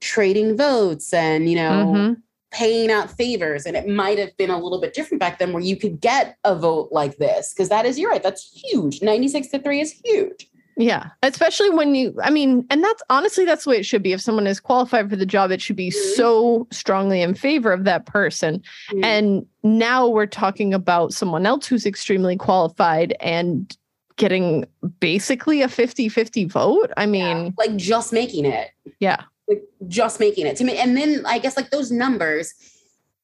trading 0.01 0.57
votes 0.57 1.13
and 1.13 1.49
you 1.49 1.55
know 1.55 1.93
Mhm. 1.95 2.21
Paying 2.51 2.91
out 2.91 3.11
favors 3.11 3.65
and 3.65 3.75
it 3.75 3.87
might 3.87 4.17
have 4.17 4.35
been 4.37 4.49
a 4.49 4.57
little 4.57 4.79
bit 4.79 4.93
different 4.93 5.19
back 5.19 5.37
then 5.39 5.51
where 5.53 5.61
you 5.63 5.75
could 5.75 5.99
get 5.99 6.37
a 6.43 6.55
vote 6.55 6.89
like 6.91 7.17
this 7.17 7.53
because 7.53 7.69
that 7.69 7.85
is 7.85 7.99
you're 7.99 8.09
right 8.09 8.23
that's 8.23 8.49
huge 8.63 9.01
96 9.01 9.49
to 9.49 9.59
3 9.59 9.81
is 9.81 9.91
huge 10.05 10.49
Yeah. 10.77 11.09
Especially 11.23 11.71
when 11.71 11.95
you, 11.95 12.15
I 12.23 12.29
mean, 12.29 12.63
and 12.69 12.83
that's 12.83 13.01
honestly, 13.09 13.45
that's 13.45 13.63
the 13.63 13.71
way 13.71 13.77
it 13.77 13.85
should 13.85 14.03
be. 14.03 14.13
If 14.13 14.21
someone 14.21 14.45
is 14.45 14.59
qualified 14.59 15.09
for 15.09 15.15
the 15.15 15.25
job, 15.25 15.49
it 15.49 15.59
should 15.59 15.75
be 15.75 15.89
Mhm. 15.89 16.15
so 16.15 16.67
strongly 16.71 17.21
in 17.23 17.33
favor 17.33 17.71
of 17.73 17.83
that 17.85 18.05
person. 18.05 18.61
Mm. 18.91 19.03
And 19.03 19.45
now 19.63 20.07
we're 20.07 20.27
talking 20.27 20.75
about 20.75 21.13
someone 21.13 21.47
else 21.47 21.65
who's 21.65 21.87
extremely 21.87 22.37
qualified 22.37 23.15
and 23.19 23.75
getting 24.17 24.65
basically 24.99 25.63
a 25.63 25.67
50 25.67 26.09
50 26.09 26.45
vote. 26.45 26.91
I 26.95 27.07
mean, 27.07 27.55
like 27.57 27.75
just 27.75 28.13
making 28.13 28.45
it 28.45 28.69
yeah. 28.99 29.23
Like 29.47 29.63
just 29.87 30.19
making 30.19 30.45
it 30.45 30.55
to 30.57 30.63
me 30.63 30.77
and 30.77 30.95
then 30.97 31.23
i 31.25 31.37
guess 31.39 31.55
like 31.57 31.69
those 31.69 31.91
numbers 31.91 32.53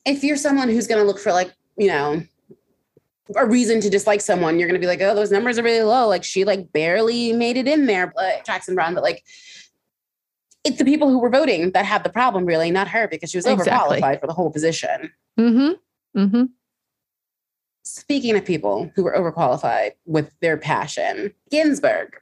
if 0.06 0.24
you're 0.24 0.38
someone 0.38 0.70
who's 0.70 0.88
going 0.88 1.00
to 1.00 1.06
look 1.06 1.20
for 1.20 1.32
like 1.32 1.52
you 1.78 1.88
know 1.88 2.22
a 3.38 3.46
reason 3.46 3.80
to 3.82 3.90
dislike 3.90 4.22
someone 4.22 4.60
you're 4.60 4.68
going 4.68 4.80
to 4.80 4.86
be 4.86 4.88
like 4.88 5.02
oh 5.02 5.16
those 5.16 5.32
numbers 5.32 5.58
are 5.58 5.64
really 5.64 5.82
low 5.84 6.08
like 6.08 6.24
she 6.24 6.44
like 6.46 6.72
barely 6.74 7.34
made 7.34 7.58
it 7.58 7.68
in 7.68 7.86
there 7.86 8.12
but 8.16 8.46
jackson 8.46 8.76
brown 8.76 8.94
but 8.94 9.04
like 9.04 9.24
it's 10.66 10.78
the 10.78 10.86
people 10.86 11.10
who 11.10 11.20
were 11.20 11.30
voting 11.30 11.72
that 11.72 11.86
had 11.86 12.04
the 12.04 12.10
problem 12.10 12.46
really 12.46 12.72
not 12.72 12.88
her 12.88 13.08
because 13.08 13.30
she 13.32 13.38
was 13.38 13.46
Exactly. 13.46 14.00
overqualified 14.02 14.20
for 14.20 14.28
the 14.28 14.34
whole 14.34 14.50
position 14.52 15.12
Mm-hmm. 15.40 16.20
Mm-hmm. 16.20 16.44
speaking 17.84 18.36
of 18.36 18.46
people 18.46 18.92
who 18.96 19.04
were 19.04 19.14
overqualified 19.14 19.92
with 20.06 20.32
their 20.42 20.58
passion, 20.58 21.34
Ginsburg. 21.50 22.16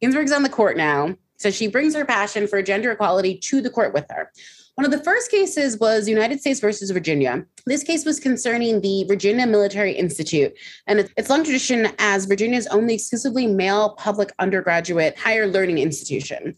Ginsburg's 0.00 0.32
on 0.32 0.42
the 0.42 0.48
court 0.48 0.76
now. 0.78 1.14
So 1.40 1.50
she 1.50 1.68
brings 1.68 1.94
her 1.94 2.04
passion 2.04 2.46
for 2.46 2.60
gender 2.62 2.92
equality 2.92 3.38
to 3.38 3.62
the 3.62 3.70
court 3.70 3.94
with 3.94 4.04
her. 4.10 4.30
One 4.74 4.84
of 4.84 4.90
the 4.90 5.02
first 5.02 5.30
cases 5.30 5.78
was 5.78 6.06
United 6.06 6.40
States 6.40 6.60
versus 6.60 6.90
Virginia. 6.90 7.44
This 7.64 7.82
case 7.82 8.04
was 8.04 8.20
concerning 8.20 8.82
the 8.82 9.04
Virginia 9.04 9.46
Military 9.46 9.92
Institute 9.92 10.52
and 10.86 11.00
its- 11.00 11.30
long 11.30 11.42
tradition 11.42 11.88
as 11.98 12.26
Virginia's 12.26 12.66
only 12.66 12.94
exclusively 12.94 13.46
male 13.46 13.94
public 13.94 14.32
undergraduate 14.38 15.18
higher 15.18 15.46
learning 15.46 15.78
institution. 15.78 16.54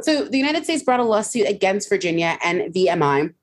So 0.00 0.24
the 0.24 0.38
United 0.38 0.64
States 0.64 0.82
brought 0.82 1.00
a 1.00 1.04
lawsuit 1.04 1.46
against 1.46 1.90
Virginia 1.90 2.38
and 2.42 2.72
VMI 2.72 3.34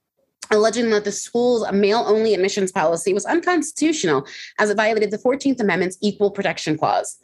alleging 0.52 0.90
that 0.90 1.06
the 1.06 1.12
school's 1.12 1.70
male 1.72 2.04
only 2.08 2.34
admissions 2.34 2.72
policy 2.72 3.14
was 3.14 3.26
unconstitutional 3.26 4.26
as 4.60 4.70
it 4.70 4.76
violated 4.76 5.12
the 5.12 5.18
14th 5.18 5.60
Amendment's 5.60 5.98
equal 6.02 6.30
protection 6.30 6.78
clause. 6.78 7.18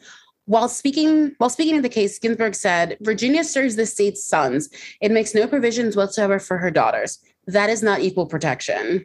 While 0.48 0.68
speaking 0.70 1.34
while 1.36 1.50
speaking 1.50 1.76
of 1.76 1.82
the 1.82 1.90
case, 1.90 2.18
Ginsburg 2.18 2.54
said, 2.54 2.96
Virginia 3.02 3.44
serves 3.44 3.76
the 3.76 3.84
state's 3.84 4.24
sons. 4.24 4.70
It 5.02 5.10
makes 5.12 5.34
no 5.34 5.46
provisions 5.46 5.94
whatsoever 5.94 6.38
for 6.38 6.56
her 6.56 6.70
daughters. 6.70 7.18
That 7.46 7.68
is 7.68 7.82
not 7.82 8.00
equal 8.00 8.24
protection. 8.24 9.04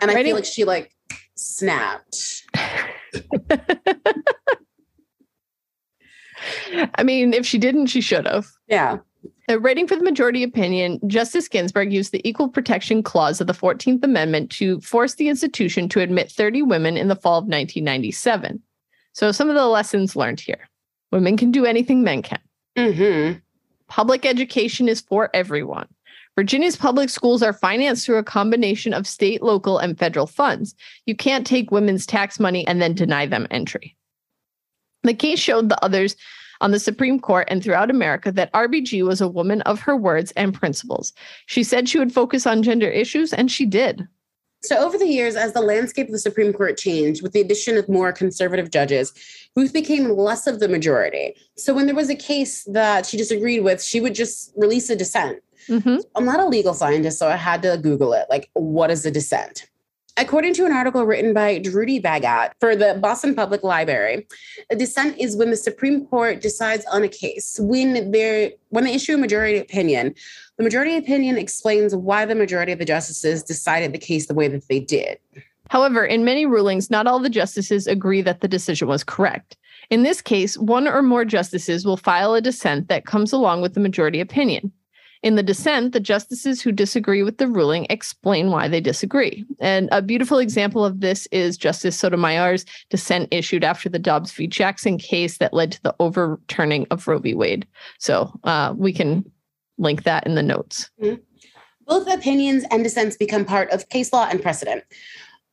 And 0.00 0.10
I 0.10 0.14
Writing- 0.14 0.26
feel 0.26 0.36
like 0.36 0.44
she 0.44 0.64
like 0.64 0.94
snapped. 1.34 2.44
I 6.94 7.02
mean, 7.02 7.34
if 7.34 7.44
she 7.44 7.58
didn't, 7.58 7.86
she 7.86 8.00
should 8.00 8.26
have. 8.28 8.46
Yeah. 8.68 8.98
Uh, 9.50 9.58
writing 9.58 9.88
for 9.88 9.96
the 9.96 10.04
majority 10.04 10.44
opinion, 10.44 11.00
Justice 11.08 11.48
Ginsburg 11.48 11.92
used 11.92 12.12
the 12.12 12.26
Equal 12.28 12.48
Protection 12.48 13.02
Clause 13.02 13.40
of 13.40 13.48
the 13.48 13.52
14th 13.52 14.04
Amendment 14.04 14.50
to 14.52 14.80
force 14.80 15.14
the 15.16 15.28
institution 15.28 15.88
to 15.88 16.00
admit 16.00 16.30
30 16.30 16.62
women 16.62 16.96
in 16.96 17.08
the 17.08 17.16
fall 17.16 17.38
of 17.38 17.44
1997. 17.44 18.62
So, 19.12 19.32
some 19.32 19.48
of 19.48 19.54
the 19.54 19.66
lessons 19.66 20.16
learned 20.16 20.40
here 20.40 20.68
women 21.10 21.36
can 21.36 21.50
do 21.50 21.66
anything 21.66 22.02
men 22.02 22.22
can. 22.22 22.40
Mm-hmm. 22.76 23.38
Public 23.88 24.24
education 24.24 24.88
is 24.88 25.02
for 25.02 25.28
everyone. 25.34 25.86
Virginia's 26.34 26.76
public 26.76 27.10
schools 27.10 27.42
are 27.42 27.52
financed 27.52 28.06
through 28.06 28.16
a 28.16 28.24
combination 28.24 28.94
of 28.94 29.06
state, 29.06 29.42
local, 29.42 29.76
and 29.76 29.98
federal 29.98 30.26
funds. 30.26 30.74
You 31.04 31.14
can't 31.14 31.46
take 31.46 31.70
women's 31.70 32.06
tax 32.06 32.40
money 32.40 32.66
and 32.66 32.80
then 32.80 32.94
deny 32.94 33.26
them 33.26 33.46
entry. 33.50 33.94
The 35.02 35.12
case 35.12 35.38
showed 35.38 35.68
the 35.68 35.84
others 35.84 36.16
on 36.62 36.70
the 36.70 36.78
Supreme 36.78 37.20
Court 37.20 37.48
and 37.50 37.62
throughout 37.62 37.90
America 37.90 38.32
that 38.32 38.52
RBG 38.52 39.04
was 39.04 39.20
a 39.20 39.28
woman 39.28 39.60
of 39.62 39.80
her 39.80 39.96
words 39.96 40.32
and 40.32 40.54
principles. 40.54 41.12
She 41.46 41.62
said 41.62 41.88
she 41.88 41.98
would 41.98 42.14
focus 42.14 42.46
on 42.46 42.62
gender 42.62 42.88
issues, 42.88 43.34
and 43.34 43.50
she 43.50 43.66
did. 43.66 44.06
So, 44.64 44.76
over 44.78 44.96
the 44.96 45.08
years, 45.08 45.34
as 45.34 45.52
the 45.52 45.60
landscape 45.60 46.06
of 46.06 46.12
the 46.12 46.18
Supreme 46.20 46.52
Court 46.52 46.78
changed 46.78 47.20
with 47.22 47.32
the 47.32 47.40
addition 47.40 47.76
of 47.76 47.88
more 47.88 48.12
conservative 48.12 48.70
judges, 48.70 49.12
Ruth 49.56 49.72
became 49.72 50.10
less 50.10 50.46
of 50.46 50.60
the 50.60 50.68
majority. 50.68 51.34
So, 51.56 51.74
when 51.74 51.86
there 51.86 51.96
was 51.96 52.08
a 52.08 52.14
case 52.14 52.62
that 52.64 53.06
she 53.06 53.16
disagreed 53.16 53.64
with, 53.64 53.82
she 53.82 54.00
would 54.00 54.14
just 54.14 54.52
release 54.56 54.88
a 54.88 54.94
dissent. 54.96 55.40
Mhm. 55.68 56.02
I'm 56.14 56.24
not 56.24 56.40
a 56.40 56.46
legal 56.46 56.74
scientist, 56.74 57.18
so 57.18 57.28
I 57.28 57.36
had 57.36 57.62
to 57.62 57.76
Google 57.76 58.12
it. 58.12 58.26
Like, 58.30 58.50
what 58.54 58.90
is 58.90 59.04
a 59.04 59.10
dissent? 59.10 59.66
According 60.18 60.52
to 60.54 60.66
an 60.66 60.72
article 60.72 61.04
written 61.04 61.32
by 61.32 61.58
Drudy 61.58 61.98
Bagat 61.98 62.50
for 62.60 62.76
the 62.76 62.98
Boston 63.00 63.34
Public 63.34 63.62
Library, 63.62 64.26
a 64.68 64.76
dissent 64.76 65.18
is 65.18 65.36
when 65.36 65.48
the 65.48 65.56
Supreme 65.56 66.06
Court 66.06 66.42
decides 66.42 66.84
on 66.92 67.02
a 67.02 67.08
case. 67.08 67.58
When 67.60 68.10
they 68.10 68.54
when 68.68 68.84
they 68.84 68.94
issue 68.94 69.14
a 69.14 69.18
majority 69.18 69.58
opinion, 69.58 70.14
the 70.58 70.64
majority 70.64 70.98
opinion 70.98 71.38
explains 71.38 71.96
why 71.96 72.26
the 72.26 72.34
majority 72.34 72.72
of 72.72 72.78
the 72.78 72.84
justices 72.84 73.42
decided 73.42 73.94
the 73.94 73.98
case 73.98 74.26
the 74.26 74.34
way 74.34 74.48
that 74.48 74.68
they 74.68 74.80
did. 74.80 75.18
However, 75.70 76.04
in 76.04 76.24
many 76.24 76.44
rulings, 76.44 76.90
not 76.90 77.06
all 77.06 77.18
the 77.18 77.30
justices 77.30 77.86
agree 77.86 78.20
that 78.20 78.42
the 78.42 78.48
decision 78.48 78.88
was 78.88 79.02
correct. 79.02 79.56
In 79.88 80.02
this 80.02 80.20
case, 80.20 80.58
one 80.58 80.86
or 80.86 81.00
more 81.00 81.24
justices 81.24 81.86
will 81.86 81.96
file 81.96 82.34
a 82.34 82.42
dissent 82.42 82.88
that 82.88 83.06
comes 83.06 83.32
along 83.32 83.62
with 83.62 83.72
the 83.72 83.80
majority 83.80 84.20
opinion. 84.20 84.72
In 85.22 85.36
the 85.36 85.42
dissent, 85.42 85.92
the 85.92 86.00
justices 86.00 86.60
who 86.60 86.72
disagree 86.72 87.22
with 87.22 87.38
the 87.38 87.46
ruling 87.46 87.86
explain 87.88 88.50
why 88.50 88.66
they 88.66 88.80
disagree. 88.80 89.44
And 89.60 89.88
a 89.92 90.02
beautiful 90.02 90.38
example 90.38 90.84
of 90.84 91.00
this 91.00 91.28
is 91.30 91.56
Justice 91.56 91.96
Sotomayor's 91.96 92.66
dissent 92.90 93.28
issued 93.30 93.62
after 93.62 93.88
the 93.88 94.00
Dobbs 94.00 94.32
v. 94.32 94.48
Jackson 94.48 94.98
case 94.98 95.38
that 95.38 95.54
led 95.54 95.72
to 95.72 95.82
the 95.82 95.94
overturning 96.00 96.88
of 96.90 97.06
Roe 97.06 97.20
v. 97.20 97.34
Wade. 97.34 97.66
So 97.98 98.32
uh, 98.42 98.74
we 98.76 98.92
can 98.92 99.24
link 99.78 100.02
that 100.02 100.26
in 100.26 100.34
the 100.34 100.42
notes. 100.42 100.90
Both 101.86 102.12
opinions 102.12 102.64
and 102.70 102.82
dissents 102.82 103.16
become 103.16 103.44
part 103.44 103.70
of 103.70 103.88
case 103.90 104.12
law 104.12 104.26
and 104.28 104.42
precedent. 104.42 104.82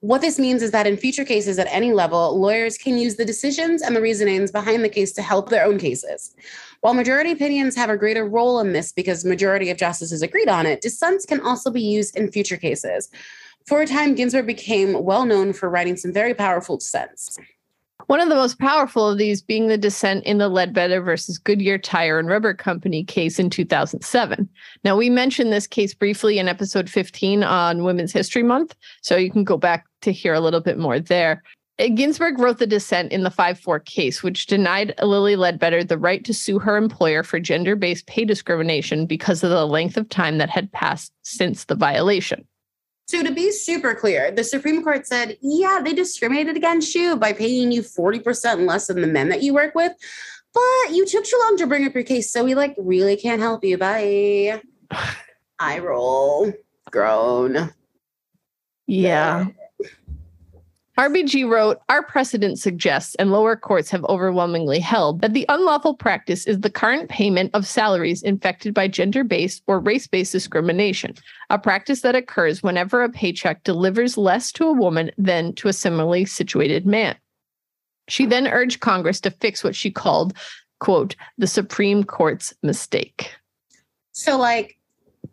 What 0.01 0.21
this 0.21 0.39
means 0.39 0.63
is 0.63 0.71
that 0.71 0.87
in 0.87 0.95
future 0.95 1.25
cases 1.25 1.59
at 1.59 1.67
any 1.69 1.91
level, 1.91 2.39
lawyers 2.39 2.77
can 2.77 2.97
use 2.97 3.17
the 3.17 3.25
decisions 3.25 3.81
and 3.81 3.93
the 3.93 4.01
reasonings 4.01 4.49
behind 4.49 4.81
the 4.81 4.89
case 4.89 5.11
to 5.13 5.21
help 5.21 5.49
their 5.49 5.65
own 5.65 5.77
cases. 5.77 6.33
While 6.79 6.93
majority 6.93 7.31
opinions 7.31 7.75
have 7.75 7.89
a 7.89 7.97
greater 7.97 8.25
role 8.25 8.61
in 8.61 8.71
this 8.71 8.93
because 8.93 9.25
majority 9.25 9.69
of 9.69 9.77
justices 9.77 10.21
agreed 10.21 10.47
on 10.47 10.65
it, 10.65 10.79
dissents 10.79 11.25
can 11.25 11.41
also 11.41 11.69
be 11.69 11.81
used 11.81 12.15
in 12.15 12.31
future 12.31 12.55
cases. 12.55 13.09
For 13.65 13.81
a 13.81 13.85
time, 13.85 14.15
Ginsburg 14.15 14.47
became 14.47 15.03
well 15.03 15.25
known 15.25 15.51
for 15.51 15.69
writing 15.69 15.97
some 15.97 16.13
very 16.13 16.33
powerful 16.33 16.77
dissents. 16.77 17.37
One 18.07 18.21
of 18.21 18.29
the 18.29 18.35
most 18.35 18.57
powerful 18.57 19.09
of 19.09 19.17
these 19.17 19.41
being 19.41 19.67
the 19.67 19.77
dissent 19.77 20.23
in 20.23 20.37
the 20.37 20.47
Ledbetter 20.47 21.01
versus 21.01 21.37
Goodyear 21.37 21.77
Tire 21.77 22.17
and 22.17 22.29
Rubber 22.29 22.53
Company 22.53 23.03
case 23.03 23.37
in 23.37 23.49
2007. 23.49 24.49
Now, 24.85 24.95
we 24.95 25.09
mentioned 25.09 25.51
this 25.51 25.67
case 25.67 25.93
briefly 25.93 26.39
in 26.39 26.47
episode 26.47 26.89
15 26.89 27.43
on 27.43 27.83
Women's 27.83 28.13
History 28.13 28.43
Month, 28.43 28.75
so 29.01 29.17
you 29.17 29.29
can 29.29 29.43
go 29.43 29.57
back 29.57 29.85
to 30.01 30.11
hear 30.11 30.33
a 30.33 30.39
little 30.39 30.61
bit 30.61 30.77
more 30.77 30.99
there. 30.99 31.43
Uh, 31.79 31.87
Ginsburg 31.87 32.39
wrote 32.39 32.57
the 32.57 32.67
dissent 32.67 33.11
in 33.11 33.23
the 33.23 33.31
5 33.31 33.59
4 33.59 33.79
case, 33.79 34.21
which 34.21 34.47
denied 34.47 34.93
Lilly 35.01 35.35
Ledbetter 35.35 35.83
the 35.83 35.97
right 35.97 36.23
to 36.25 36.33
sue 36.33 36.59
her 36.59 36.77
employer 36.77 37.23
for 37.23 37.39
gender 37.39 37.75
based 37.75 38.05
pay 38.07 38.25
discrimination 38.25 39.05
because 39.05 39.43
of 39.43 39.49
the 39.49 39.65
length 39.65 39.97
of 39.97 40.09
time 40.09 40.37
that 40.37 40.49
had 40.49 40.71
passed 40.71 41.13
since 41.23 41.65
the 41.65 41.75
violation. 41.75 42.45
So, 43.07 43.23
to 43.23 43.31
be 43.31 43.51
super 43.51 43.95
clear, 43.95 44.29
the 44.29 44.43
Supreme 44.43 44.83
Court 44.83 45.07
said, 45.07 45.37
yeah, 45.41 45.81
they 45.83 45.93
discriminated 45.93 46.55
against 46.55 46.93
you 46.93 47.15
by 47.15 47.33
paying 47.33 47.71
you 47.71 47.81
40% 47.81 48.67
less 48.67 48.85
than 48.85 49.01
the 49.01 49.07
men 49.07 49.29
that 49.29 49.41
you 49.41 49.51
work 49.51 49.73
with, 49.73 49.93
but 50.53 50.91
you 50.91 51.07
took 51.07 51.25
too 51.25 51.39
long 51.43 51.57
to 51.57 51.65
bring 51.65 51.87
up 51.87 51.95
your 51.95 52.03
case. 52.03 52.31
So, 52.31 52.43
we 52.43 52.53
like 52.53 52.75
really 52.77 53.15
can't 53.15 53.41
help 53.41 53.63
you. 53.63 53.77
Bye. 53.79 54.61
I 55.59 55.79
roll. 55.79 56.53
Groan. 56.91 57.73
Yeah. 58.85 59.47
RBG 60.99 61.49
wrote, 61.49 61.79
Our 61.87 62.03
precedent 62.03 62.59
suggests, 62.59 63.15
and 63.15 63.31
lower 63.31 63.55
courts 63.55 63.89
have 63.89 64.03
overwhelmingly 64.09 64.81
held, 64.81 65.21
that 65.21 65.33
the 65.33 65.45
unlawful 65.47 65.93
practice 65.93 66.45
is 66.45 66.59
the 66.59 66.69
current 66.69 67.09
payment 67.09 67.51
of 67.53 67.65
salaries 67.65 68.21
infected 68.21 68.73
by 68.73 68.89
gender 68.89 69.23
based 69.23 69.63
or 69.65 69.79
race 69.79 70.07
based 70.07 70.33
discrimination, 70.33 71.15
a 71.49 71.57
practice 71.57 72.01
that 72.01 72.15
occurs 72.15 72.61
whenever 72.61 73.01
a 73.01 73.07
paycheck 73.07 73.63
delivers 73.63 74.17
less 74.17 74.51
to 74.51 74.65
a 74.65 74.73
woman 74.73 75.09
than 75.17 75.53
to 75.53 75.69
a 75.69 75.73
similarly 75.73 76.25
situated 76.25 76.85
man. 76.85 77.15
She 78.09 78.25
then 78.25 78.49
urged 78.49 78.81
Congress 78.81 79.21
to 79.21 79.31
fix 79.31 79.63
what 79.63 79.77
she 79.77 79.91
called, 79.91 80.33
quote, 80.81 81.15
the 81.37 81.47
Supreme 81.47 82.03
Court's 82.03 82.53
mistake. 82.61 83.33
So, 84.11 84.37
like, 84.37 84.77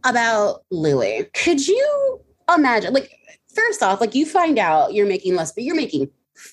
about 0.04 0.62
Lilly, 0.70 1.26
could 1.34 1.66
you 1.66 2.20
imagine, 2.54 2.94
like, 2.94 3.10
first 3.57 3.82
off, 3.82 4.00
like 4.00 4.14
you 4.14 4.26
find 4.26 4.59
out 4.59 4.94
you're 4.94 5.07
making 5.07 5.34
less, 5.34 5.52
but 5.52 5.64
you're 5.64 5.74
making 5.74 6.11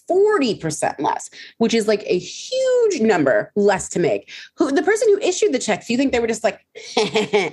40% 0.10 1.00
less, 1.00 1.30
which 1.58 1.74
is 1.74 1.88
like 1.88 2.04
a 2.06 2.18
huge 2.18 3.02
number 3.02 3.52
less 3.56 3.90
to 3.90 4.00
make. 4.00 4.32
Who 4.58 4.72
the 4.72 4.84
person 4.84 5.08
who 5.10 5.20
issued 5.20 5.54
the 5.54 5.60
checks, 5.60 5.88
do 5.88 5.94
you 5.94 5.98
think 5.98 6.12
they 6.12 6.20
were 6.20 6.28
just 6.28 6.44
like 6.44 6.66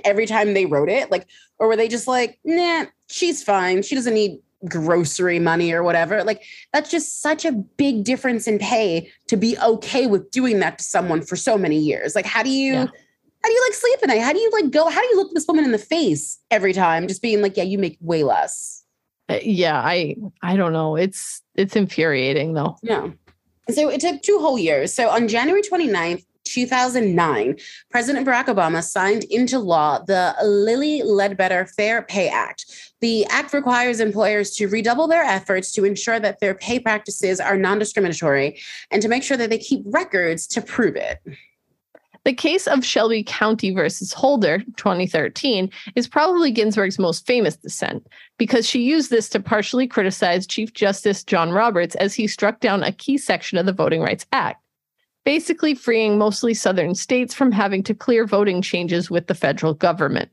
every 0.05 0.25
time 0.25 0.53
they 0.53 0.65
wrote 0.65 0.89
it? 0.89 1.11
Like, 1.11 1.27
or 1.59 1.67
were 1.67 1.75
they 1.75 1.87
just 1.87 2.07
like, 2.07 2.39
nah, 2.43 2.85
she's 3.09 3.43
fine. 3.43 3.83
She 3.83 3.95
doesn't 3.95 4.13
need 4.13 4.39
grocery 4.67 5.39
money 5.39 5.71
or 5.71 5.83
whatever. 5.83 6.23
Like, 6.23 6.43
that's 6.73 6.91
just 6.91 7.21
such 7.21 7.45
a 7.45 7.51
big 7.51 8.03
difference 8.03 8.47
in 8.47 8.59
pay 8.59 9.11
to 9.27 9.37
be 9.37 9.57
okay 9.59 10.07
with 10.07 10.31
doing 10.31 10.59
that 10.59 10.77
to 10.79 10.83
someone 10.83 11.21
for 11.21 11.35
so 11.35 11.57
many 11.57 11.77
years. 11.77 12.15
Like, 12.15 12.25
how 12.25 12.43
do 12.43 12.49
you 12.49 12.73
yeah. 12.73 12.85
how 12.85 13.49
do 13.49 13.53
you 13.53 13.65
like 13.67 13.73
sleep 13.73 13.99
at 14.03 14.09
night? 14.09 14.21
How 14.21 14.33
do 14.33 14.39
you 14.39 14.49
like 14.51 14.71
go? 14.71 14.89
How 14.89 15.01
do 15.01 15.07
you 15.07 15.17
look 15.17 15.33
this 15.33 15.47
woman 15.47 15.65
in 15.65 15.71
the 15.71 15.77
face 15.77 16.39
every 16.49 16.73
time? 16.73 17.07
Just 17.07 17.21
being 17.21 17.41
like, 17.41 17.57
yeah, 17.57 17.63
you 17.63 17.77
make 17.77 17.97
way 18.01 18.23
less. 18.23 18.80
Uh, 19.31 19.39
yeah, 19.43 19.79
I 19.79 20.15
I 20.41 20.55
don't 20.55 20.73
know. 20.73 20.95
It's 20.95 21.41
it's 21.55 21.75
infuriating 21.75 22.53
though. 22.53 22.77
Yeah. 22.81 23.09
So 23.69 23.89
it 23.89 24.01
took 24.01 24.21
two 24.21 24.39
whole 24.39 24.57
years. 24.57 24.93
So 24.93 25.09
on 25.09 25.27
January 25.27 25.61
29th, 25.61 26.25
2009, 26.45 27.57
President 27.89 28.27
Barack 28.27 28.45
Obama 28.45 28.83
signed 28.83 29.23
into 29.25 29.59
law 29.59 29.99
the 29.99 30.35
Lilly 30.43 31.01
Ledbetter 31.03 31.65
Fair 31.65 32.01
Pay 32.01 32.27
Act. 32.27 32.65
The 32.99 33.25
act 33.25 33.53
requires 33.53 33.99
employers 33.99 34.51
to 34.55 34.67
redouble 34.67 35.07
their 35.07 35.23
efforts 35.23 35.71
to 35.73 35.85
ensure 35.85 36.19
that 36.19 36.39
their 36.39 36.53
pay 36.53 36.79
practices 36.79 37.39
are 37.39 37.57
non 37.57 37.79
discriminatory 37.79 38.59
and 38.89 39.01
to 39.01 39.07
make 39.07 39.23
sure 39.23 39.37
that 39.37 39.49
they 39.49 39.57
keep 39.57 39.81
records 39.85 40.45
to 40.47 40.61
prove 40.61 40.95
it. 40.95 41.19
The 42.23 42.33
case 42.33 42.67
of 42.67 42.85
Shelby 42.85 43.23
County 43.23 43.71
versus 43.71 44.13
Holder, 44.13 44.59
2013, 44.77 45.71
is 45.95 46.07
probably 46.07 46.51
Ginsburg's 46.51 46.99
most 46.99 47.25
famous 47.25 47.55
dissent 47.55 48.05
because 48.37 48.67
she 48.67 48.83
used 48.83 49.09
this 49.09 49.27
to 49.29 49.39
partially 49.39 49.87
criticize 49.87 50.45
Chief 50.45 50.71
Justice 50.71 51.23
John 51.23 51.51
Roberts 51.51 51.95
as 51.95 52.13
he 52.13 52.27
struck 52.27 52.59
down 52.59 52.83
a 52.83 52.91
key 52.91 53.17
section 53.17 53.57
of 53.57 53.65
the 53.65 53.73
Voting 53.73 54.01
Rights 54.01 54.27
Act, 54.33 54.63
basically 55.25 55.73
freeing 55.73 56.19
mostly 56.19 56.53
Southern 56.53 56.93
states 56.93 57.33
from 57.33 57.51
having 57.51 57.81
to 57.83 57.95
clear 57.95 58.27
voting 58.27 58.61
changes 58.61 59.09
with 59.09 59.25
the 59.25 59.35
federal 59.35 59.73
government. 59.73 60.29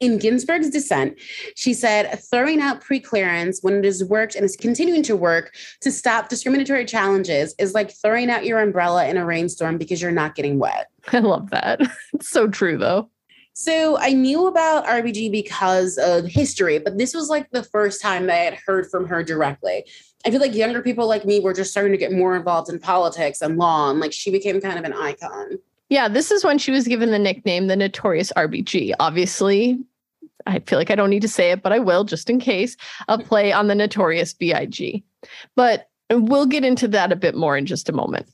In 0.00 0.18
Ginsburg's 0.18 0.70
dissent, 0.70 1.18
she 1.56 1.74
said, 1.74 2.20
throwing 2.30 2.60
out 2.60 2.80
preclearance 2.80 3.58
when 3.62 3.74
it 3.74 3.84
has 3.84 4.04
worked 4.04 4.36
and 4.36 4.44
is 4.44 4.54
continuing 4.54 5.02
to 5.02 5.16
work 5.16 5.54
to 5.80 5.90
stop 5.90 6.28
discriminatory 6.28 6.84
challenges 6.84 7.54
is 7.58 7.74
like 7.74 7.90
throwing 7.90 8.30
out 8.30 8.46
your 8.46 8.60
umbrella 8.60 9.08
in 9.08 9.16
a 9.16 9.24
rainstorm 9.24 9.76
because 9.76 10.00
you're 10.00 10.12
not 10.12 10.36
getting 10.36 10.60
wet. 10.60 10.86
I 11.12 11.18
love 11.20 11.50
that. 11.50 11.80
It's 12.14 12.30
so 12.30 12.48
true, 12.48 12.78
though. 12.78 13.10
So 13.52 13.98
I 13.98 14.12
knew 14.12 14.46
about 14.46 14.86
RBG 14.86 15.32
because 15.32 15.98
of 15.98 16.26
history, 16.26 16.78
but 16.78 16.96
this 16.96 17.14
was 17.14 17.28
like 17.28 17.50
the 17.50 17.64
first 17.64 18.00
time 18.00 18.30
I 18.30 18.34
had 18.34 18.54
heard 18.54 18.88
from 18.88 19.06
her 19.06 19.22
directly. 19.24 19.84
I 20.24 20.30
feel 20.30 20.40
like 20.40 20.54
younger 20.54 20.82
people 20.82 21.08
like 21.08 21.24
me 21.24 21.40
were 21.40 21.52
just 21.52 21.70
starting 21.70 21.92
to 21.92 21.98
get 21.98 22.12
more 22.12 22.36
involved 22.36 22.70
in 22.70 22.78
politics 22.78 23.40
and 23.40 23.56
law, 23.56 23.90
and 23.90 24.00
like 24.00 24.12
she 24.12 24.30
became 24.30 24.60
kind 24.60 24.78
of 24.78 24.84
an 24.84 24.92
icon. 24.92 25.58
Yeah, 25.88 26.08
this 26.08 26.30
is 26.30 26.44
when 26.44 26.58
she 26.58 26.70
was 26.70 26.86
given 26.86 27.10
the 27.10 27.18
nickname 27.18 27.66
the 27.66 27.76
Notorious 27.76 28.32
RBG. 28.36 28.92
Obviously, 29.00 29.78
I 30.46 30.60
feel 30.60 30.78
like 30.78 30.90
I 30.90 30.94
don't 30.94 31.10
need 31.10 31.22
to 31.22 31.28
say 31.28 31.50
it, 31.50 31.62
but 31.62 31.72
I 31.72 31.78
will 31.78 32.04
just 32.04 32.30
in 32.30 32.38
case 32.38 32.76
a 33.08 33.18
play 33.18 33.52
on 33.52 33.68
the 33.68 33.74
Notorious 33.74 34.34
B.I.G. 34.34 35.02
But 35.56 35.88
we'll 36.10 36.46
get 36.46 36.64
into 36.64 36.88
that 36.88 37.12
a 37.12 37.16
bit 37.16 37.34
more 37.34 37.56
in 37.56 37.66
just 37.66 37.88
a 37.88 37.92
moment. 37.92 38.28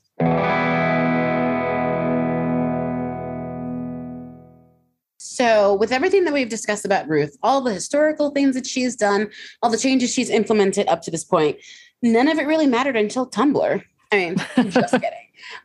So, 5.35 5.73
with 5.73 5.91
everything 5.91 6.23
that 6.23 6.33
we've 6.33 6.47
discussed 6.47 6.85
about 6.85 7.09
Ruth, 7.09 7.37
all 7.43 7.59
the 7.59 7.73
historical 7.73 8.29
things 8.29 8.55
that 8.55 8.65
she's 8.65 8.95
done, 8.95 9.29
all 9.61 9.69
the 9.69 9.77
changes 9.77 10.13
she's 10.13 10.29
implemented 10.29 10.87
up 10.87 11.01
to 11.01 11.11
this 11.11 11.25
point, 11.25 11.57
none 12.01 12.29
of 12.29 12.37
it 12.37 12.47
really 12.47 12.67
mattered 12.67 12.95
until 12.95 13.29
Tumblr. 13.29 13.83
I 14.13 14.15
mean, 14.15 14.37
just 14.71 14.93
kidding. 14.93 15.11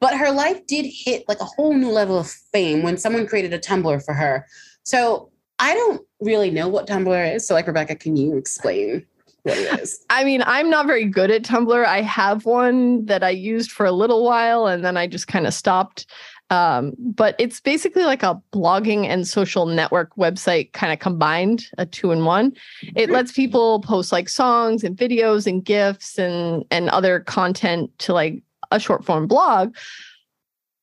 But 0.00 0.16
her 0.16 0.32
life 0.32 0.66
did 0.66 0.86
hit 0.86 1.22
like 1.28 1.38
a 1.38 1.44
whole 1.44 1.72
new 1.72 1.90
level 1.90 2.18
of 2.18 2.28
fame 2.28 2.82
when 2.82 2.96
someone 2.96 3.28
created 3.28 3.54
a 3.54 3.60
Tumblr 3.60 4.04
for 4.04 4.12
her. 4.12 4.44
So 4.82 5.30
I 5.60 5.74
don't 5.74 6.02
really 6.18 6.50
know 6.50 6.66
what 6.66 6.88
Tumblr 6.88 7.34
is. 7.36 7.46
So, 7.46 7.54
like, 7.54 7.68
Rebecca, 7.68 7.94
can 7.94 8.16
you 8.16 8.36
explain 8.36 9.06
what 9.44 9.56
it 9.56 9.80
is? 9.80 10.04
I 10.10 10.24
mean, 10.24 10.42
I'm 10.46 10.68
not 10.68 10.88
very 10.88 11.04
good 11.04 11.30
at 11.30 11.44
Tumblr. 11.44 11.84
I 11.84 12.02
have 12.02 12.44
one 12.44 13.06
that 13.06 13.22
I 13.22 13.30
used 13.30 13.70
for 13.70 13.86
a 13.86 13.92
little 13.92 14.24
while 14.24 14.66
and 14.66 14.84
then 14.84 14.96
I 14.96 15.06
just 15.06 15.28
kind 15.28 15.46
of 15.46 15.54
stopped. 15.54 16.06
Um, 16.50 16.94
but 16.98 17.36
it's 17.38 17.60
basically 17.60 18.02
like 18.02 18.24
a 18.24 18.40
blogging 18.52 19.06
and 19.06 19.26
social 19.26 19.66
network 19.66 20.14
website 20.16 20.72
kind 20.72 20.92
of 20.92 20.98
combined, 20.98 21.66
a 21.78 21.86
two 21.86 22.10
in 22.10 22.24
one. 22.24 22.52
It 22.96 23.06
hmm. 23.06 23.12
lets 23.12 23.32
people 23.32 23.80
post 23.80 24.10
like 24.10 24.28
songs 24.28 24.82
and 24.82 24.96
videos 24.96 25.46
and 25.46 25.64
gifs 25.64 26.18
and 26.18 26.64
and 26.70 26.88
other 26.90 27.20
content 27.20 27.96
to 28.00 28.12
like 28.12 28.42
a 28.72 28.80
short 28.80 29.04
form 29.04 29.28
blog. 29.28 29.74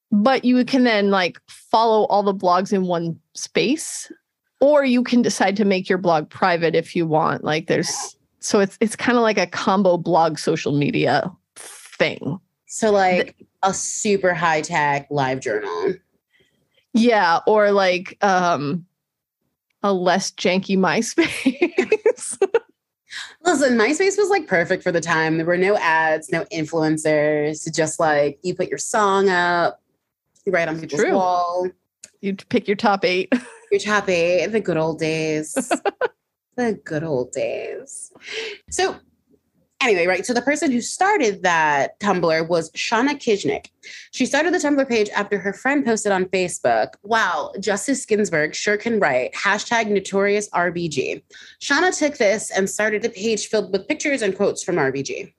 But 0.09 0.45
you 0.45 0.63
can 0.63 0.85
then 0.85 1.11
like 1.11 1.37
follow 1.49 2.05
all 2.05 2.23
the 2.23 2.33
blogs 2.33 2.71
in 2.71 2.83
one 2.83 3.19
space, 3.33 4.09
or 4.61 4.85
you 4.85 5.03
can 5.03 5.21
decide 5.21 5.57
to 5.57 5.65
make 5.65 5.89
your 5.89 5.97
blog 5.97 6.29
private 6.29 6.75
if 6.75 6.95
you 6.95 7.05
want. 7.05 7.43
Like 7.43 7.67
there's 7.67 8.15
so 8.39 8.61
it's 8.61 8.77
it's 8.79 8.95
kind 8.95 9.17
of 9.17 9.21
like 9.21 9.37
a 9.37 9.47
combo 9.47 9.97
blog 9.97 10.37
social 10.37 10.71
media 10.71 11.29
thing. 11.57 12.39
So 12.67 12.91
like 12.91 13.35
a 13.63 13.73
super 13.73 14.33
high 14.33 14.61
tech 14.61 15.07
live 15.09 15.39
journal. 15.39 15.95
Yeah, 16.93 17.39
or 17.47 17.71
like 17.71 18.17
um 18.23 18.85
a 19.83 19.93
less 19.93 20.31
janky 20.31 20.77
MySpace. 20.77 22.37
Listen, 23.43 23.77
MySpace 23.77 24.17
was 24.17 24.29
like 24.29 24.47
perfect 24.47 24.83
for 24.83 24.91
the 24.91 24.99
time. 24.99 25.37
There 25.37 25.45
were 25.45 25.57
no 25.57 25.77
ads, 25.77 26.29
no 26.29 26.43
influencers. 26.51 27.73
Just 27.73 27.99
like 27.99 28.39
you 28.43 28.53
put 28.53 28.67
your 28.67 28.77
song 28.77 29.29
up, 29.29 29.81
you 30.45 30.51
write 30.51 30.67
on 30.67 30.79
people's 30.79 31.01
True. 31.01 31.13
wall. 31.13 31.67
You 32.21 32.35
pick 32.35 32.67
your 32.67 32.75
top 32.75 33.05
eight. 33.05 33.31
Your 33.69 33.81
top 33.81 34.07
eight, 34.07 34.47
the 34.47 34.61
good 34.61 34.77
old 34.77 34.97
days. 34.97 35.53
the 36.55 36.79
good 36.85 37.03
old 37.03 37.33
days. 37.33 38.13
So 38.69 38.95
anyway, 39.81 40.05
right. 40.05 40.25
So 40.25 40.33
the 40.33 40.41
person 40.41 40.71
who 40.71 40.81
started 40.81 41.43
that 41.43 41.99
Tumblr 41.99 42.47
was 42.47 42.71
Shauna 42.71 43.15
Knizhnik. 43.15 43.67
She 44.11 44.25
started 44.25 44.53
the 44.53 44.57
Tumblr 44.57 44.87
page 44.87 45.09
after 45.15 45.37
her 45.37 45.53
friend 45.53 45.85
posted 45.85 46.11
on 46.11 46.25
Facebook, 46.25 46.93
wow, 47.03 47.51
Justice 47.59 48.05
Ginsburg 48.05 48.55
sure 48.55 48.77
can 48.77 48.99
write, 48.99 49.33
hashtag 49.33 49.87
notorious 49.87 50.49
RBG. 50.49 51.21
Shauna 51.61 51.97
took 51.97 52.17
this 52.17 52.51
and 52.51 52.69
started 52.69 53.05
a 53.05 53.09
page 53.09 53.47
filled 53.47 53.71
with 53.71 53.87
pictures 53.87 54.21
and 54.21 54.35
quotes 54.35 54.63
from 54.63 54.75
RBG. 54.75 55.33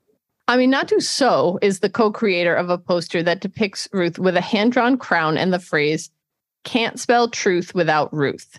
Aminatou 0.48 1.02
Sow 1.02 1.58
is 1.60 1.80
the 1.80 1.90
co 1.90 2.10
creator 2.10 2.54
of 2.54 2.70
a 2.70 2.78
poster 2.78 3.22
that 3.22 3.40
depicts 3.40 3.86
Ruth 3.92 4.18
with 4.18 4.34
a 4.34 4.40
hand 4.40 4.72
drawn 4.72 4.96
crown 4.96 5.36
and 5.36 5.52
the 5.52 5.58
phrase, 5.58 6.10
can't 6.64 6.98
spell 6.98 7.28
truth 7.28 7.74
without 7.74 8.12
Ruth. 8.14 8.58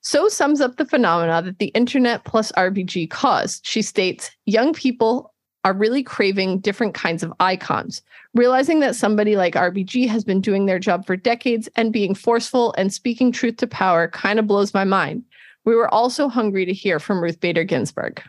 Sow 0.00 0.28
sums 0.28 0.60
up 0.60 0.76
the 0.76 0.86
phenomena 0.86 1.42
that 1.42 1.58
the 1.58 1.66
internet 1.68 2.24
plus 2.24 2.52
RBG 2.52 3.10
caused. 3.10 3.66
She 3.66 3.82
states 3.82 4.30
young 4.46 4.72
people 4.72 5.34
are 5.64 5.74
really 5.74 6.02
craving 6.02 6.60
different 6.60 6.94
kinds 6.94 7.22
of 7.22 7.32
icons. 7.40 8.00
Realizing 8.34 8.80
that 8.80 8.94
somebody 8.94 9.36
like 9.36 9.54
RBG 9.54 10.08
has 10.08 10.24
been 10.24 10.40
doing 10.40 10.66
their 10.66 10.78
job 10.78 11.04
for 11.04 11.16
decades 11.16 11.68
and 11.76 11.92
being 11.92 12.14
forceful 12.14 12.74
and 12.78 12.92
speaking 12.92 13.32
truth 13.32 13.56
to 13.56 13.66
power 13.66 14.08
kind 14.08 14.38
of 14.38 14.46
blows 14.46 14.72
my 14.72 14.84
mind. 14.84 15.24
We 15.64 15.74
were 15.74 15.92
also 15.92 16.28
hungry 16.28 16.64
to 16.64 16.72
hear 16.72 16.98
from 16.98 17.22
Ruth 17.22 17.40
Bader 17.40 17.64
Ginsburg. 17.64 18.22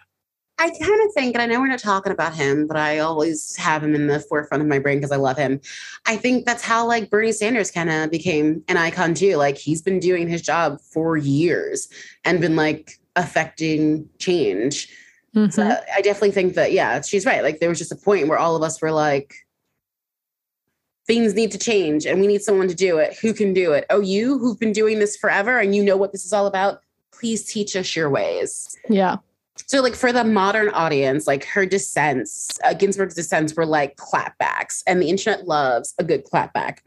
I 0.60 0.70
kind 0.70 1.01
of 1.07 1.14
think, 1.14 1.36
and 1.36 1.41
I 1.41 1.45
know 1.45 1.62
we're 1.62 1.68
not 1.68 1.80
talking 1.80 2.12
about 2.12 2.36
him, 2.36 2.68
but 2.68 2.76
I 2.76 2.99
always 2.99 3.55
have 3.55 3.82
him 3.82 3.95
in 3.95 4.07
the 4.07 4.20
forefront 4.20 4.62
of 4.62 4.68
my 4.68 4.78
brain 4.78 4.97
because 4.97 5.12
I 5.12 5.16
love 5.16 5.38
him. 5.38 5.62
I 6.05 6.18
think 6.18 6.45
that's 6.45 6.62
how 6.62 6.86
like 6.86 7.10
Bernie 7.10 7.32
Sanders 7.32 7.72
kind 7.72 7.89
of 7.89 8.12
became 8.12 8.62
an 8.68 8.76
icon 8.76 9.14
too. 9.14 9.38
Like 9.38 9.57
he's 9.57 9.82
been 9.82 9.99
doing 9.99 10.28
his 10.28 10.41
job 10.41 10.82
for 10.82 11.16
years 11.16 11.88
and 12.26 12.41
been 12.41 12.57
like 12.57 12.99
affecting 13.16 14.10
change. 14.20 14.93
Mhm. 15.34 15.53
So 15.53 15.64
I 15.64 16.01
definitely 16.01 16.32
think 16.32 16.55
that, 16.55 16.74
yeah, 16.74 16.99
she's 17.01 17.26
right. 17.26 17.41
Like 17.41 17.60
there 17.60 17.70
was 17.70 17.80
just 17.80 17.93
a 17.93 17.95
point 17.95 18.28
where 18.28 18.38
all 18.38 18.57
of 18.57 18.62
us 18.62 18.82
were 18.82 18.91
like, 18.91 19.34
things 21.07 21.34
need 21.34 21.51
to 21.51 21.57
change 21.57 22.05
and 22.05 22.20
we 22.20 22.28
need 22.28 22.41
someone 22.41 22.68
to 22.68 22.76
do 22.76 22.97
it. 22.97 23.18
Who 23.22 23.34
can 23.34 23.53
do 23.53 23.72
it? 23.72 23.86
Oh, 23.89 24.01
you 24.01 24.38
who've 24.38 24.60
been 24.60 24.74
doing 24.74 24.99
this 24.99 25.16
forever 25.16 25.57
and 25.57 25.74
you 25.74 25.84
know 25.84 25.95
what 25.97 26.12
this 26.12 26.26
is 26.26 26.34
all 26.34 26.47
about, 26.47 26.82
please 27.14 27.45
teach 27.45 27.76
us 27.78 27.95
your 27.95 28.10
ways. 28.10 28.76
yeah. 28.89 29.18
So, 29.68 29.82
like 29.82 29.95
for 29.95 30.12
the 30.12 30.24
modern 30.24 30.70
audience, 30.70 31.28
like 31.28 31.45
her 31.45 31.66
dissents, 31.66 32.60
uh, 32.64 32.74
Ginsburg's 32.74 33.16
dissents 33.16 33.55
were 33.55 33.66
like 33.66 33.97
clapbacks, 33.97 34.84
and 34.88 35.01
the 35.01 35.10
internet 35.10 35.47
loves 35.47 35.93
a 35.99 36.03
good 36.03 36.26
clapback. 36.26 36.80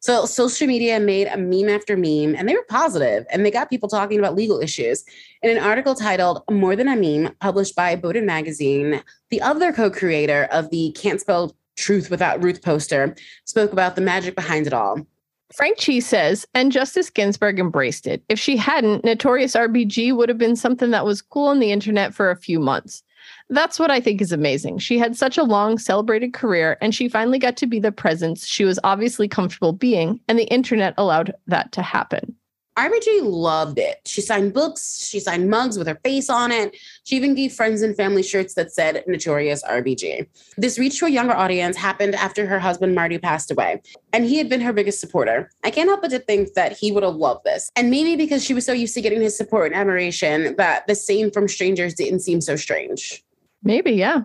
So, 0.00 0.24
social 0.24 0.66
media 0.66 0.98
made 1.00 1.26
a 1.26 1.36
meme 1.36 1.68
after 1.68 1.96
meme, 1.96 2.34
and 2.34 2.48
they 2.48 2.54
were 2.54 2.64
positive, 2.68 3.26
and 3.30 3.44
they 3.44 3.50
got 3.50 3.68
people 3.68 3.88
talking 3.88 4.18
about 4.18 4.34
legal 4.34 4.60
issues. 4.60 5.04
In 5.42 5.54
an 5.54 5.62
article 5.62 5.94
titled 5.94 6.42
More 6.50 6.76
Than 6.76 6.88
a 6.88 6.96
Meme, 6.96 7.34
published 7.40 7.76
by 7.76 7.96
Bowdoin 7.96 8.26
Magazine, 8.26 9.02
the 9.30 9.42
other 9.42 9.72
co 9.72 9.90
creator 9.90 10.48
of 10.50 10.70
the 10.70 10.92
Can't 10.92 11.20
Spell 11.20 11.54
Truth 11.76 12.10
Without 12.10 12.42
Ruth 12.42 12.62
poster 12.62 13.14
spoke 13.44 13.72
about 13.72 13.96
the 13.96 14.02
magic 14.02 14.34
behind 14.34 14.66
it 14.66 14.72
all. 14.72 15.06
Frank 15.54 15.78
Chi 15.84 15.98
says, 15.98 16.46
and 16.54 16.70
Justice 16.70 17.10
Ginsburg 17.10 17.58
embraced 17.58 18.06
it. 18.06 18.22
If 18.28 18.38
she 18.38 18.56
hadn't, 18.56 19.04
Notorious 19.04 19.54
RBG 19.54 20.16
would 20.16 20.28
have 20.28 20.38
been 20.38 20.56
something 20.56 20.90
that 20.90 21.04
was 21.04 21.22
cool 21.22 21.48
on 21.48 21.58
the 21.58 21.72
internet 21.72 22.14
for 22.14 22.30
a 22.30 22.36
few 22.36 22.60
months. 22.60 23.02
That's 23.48 23.78
what 23.78 23.90
I 23.90 24.00
think 24.00 24.20
is 24.20 24.32
amazing. 24.32 24.78
She 24.78 24.98
had 24.98 25.16
such 25.16 25.36
a 25.36 25.42
long, 25.42 25.76
celebrated 25.76 26.32
career, 26.32 26.78
and 26.80 26.94
she 26.94 27.08
finally 27.08 27.38
got 27.38 27.56
to 27.58 27.66
be 27.66 27.80
the 27.80 27.92
presence 27.92 28.46
she 28.46 28.64
was 28.64 28.78
obviously 28.84 29.26
comfortable 29.26 29.72
being, 29.72 30.20
and 30.28 30.38
the 30.38 30.44
internet 30.44 30.94
allowed 30.96 31.34
that 31.48 31.72
to 31.72 31.82
happen. 31.82 32.36
RBG 32.80 33.20
loved 33.22 33.78
it. 33.78 34.00
She 34.06 34.22
signed 34.22 34.54
books, 34.54 35.06
she 35.06 35.20
signed 35.20 35.50
mugs 35.50 35.76
with 35.76 35.86
her 35.86 36.00
face 36.02 36.30
on 36.30 36.50
it. 36.50 36.74
She 37.04 37.14
even 37.14 37.34
gave 37.34 37.52
friends 37.52 37.82
and 37.82 37.94
family 37.94 38.22
shirts 38.22 38.54
that 38.54 38.72
said 38.72 39.04
Notorious 39.06 39.62
RBG. 39.64 40.26
This 40.56 40.78
reach 40.78 40.98
to 41.00 41.04
a 41.04 41.10
younger 41.10 41.34
audience 41.34 41.76
happened 41.76 42.14
after 42.14 42.46
her 42.46 42.58
husband 42.58 42.94
Marty 42.94 43.18
passed 43.18 43.50
away, 43.50 43.82
and 44.14 44.24
he 44.24 44.38
had 44.38 44.48
been 44.48 44.62
her 44.62 44.72
biggest 44.72 44.98
supporter. 44.98 45.50
I 45.62 45.70
can't 45.70 45.90
help 45.90 46.00
but 46.00 46.10
to 46.12 46.20
think 46.20 46.54
that 46.54 46.72
he 46.72 46.90
would 46.90 47.02
have 47.02 47.16
loved 47.16 47.44
this. 47.44 47.70
And 47.76 47.90
maybe 47.90 48.16
because 48.16 48.42
she 48.42 48.54
was 48.54 48.64
so 48.64 48.72
used 48.72 48.94
to 48.94 49.02
getting 49.02 49.20
his 49.20 49.36
support 49.36 49.72
and 49.72 49.78
admiration 49.78 50.56
that 50.56 50.86
the 50.86 50.94
same 50.94 51.30
from 51.30 51.48
strangers 51.48 51.92
didn't 51.92 52.20
seem 52.20 52.40
so 52.40 52.56
strange. 52.56 53.22
Maybe, 53.62 53.90
yeah. 53.90 54.22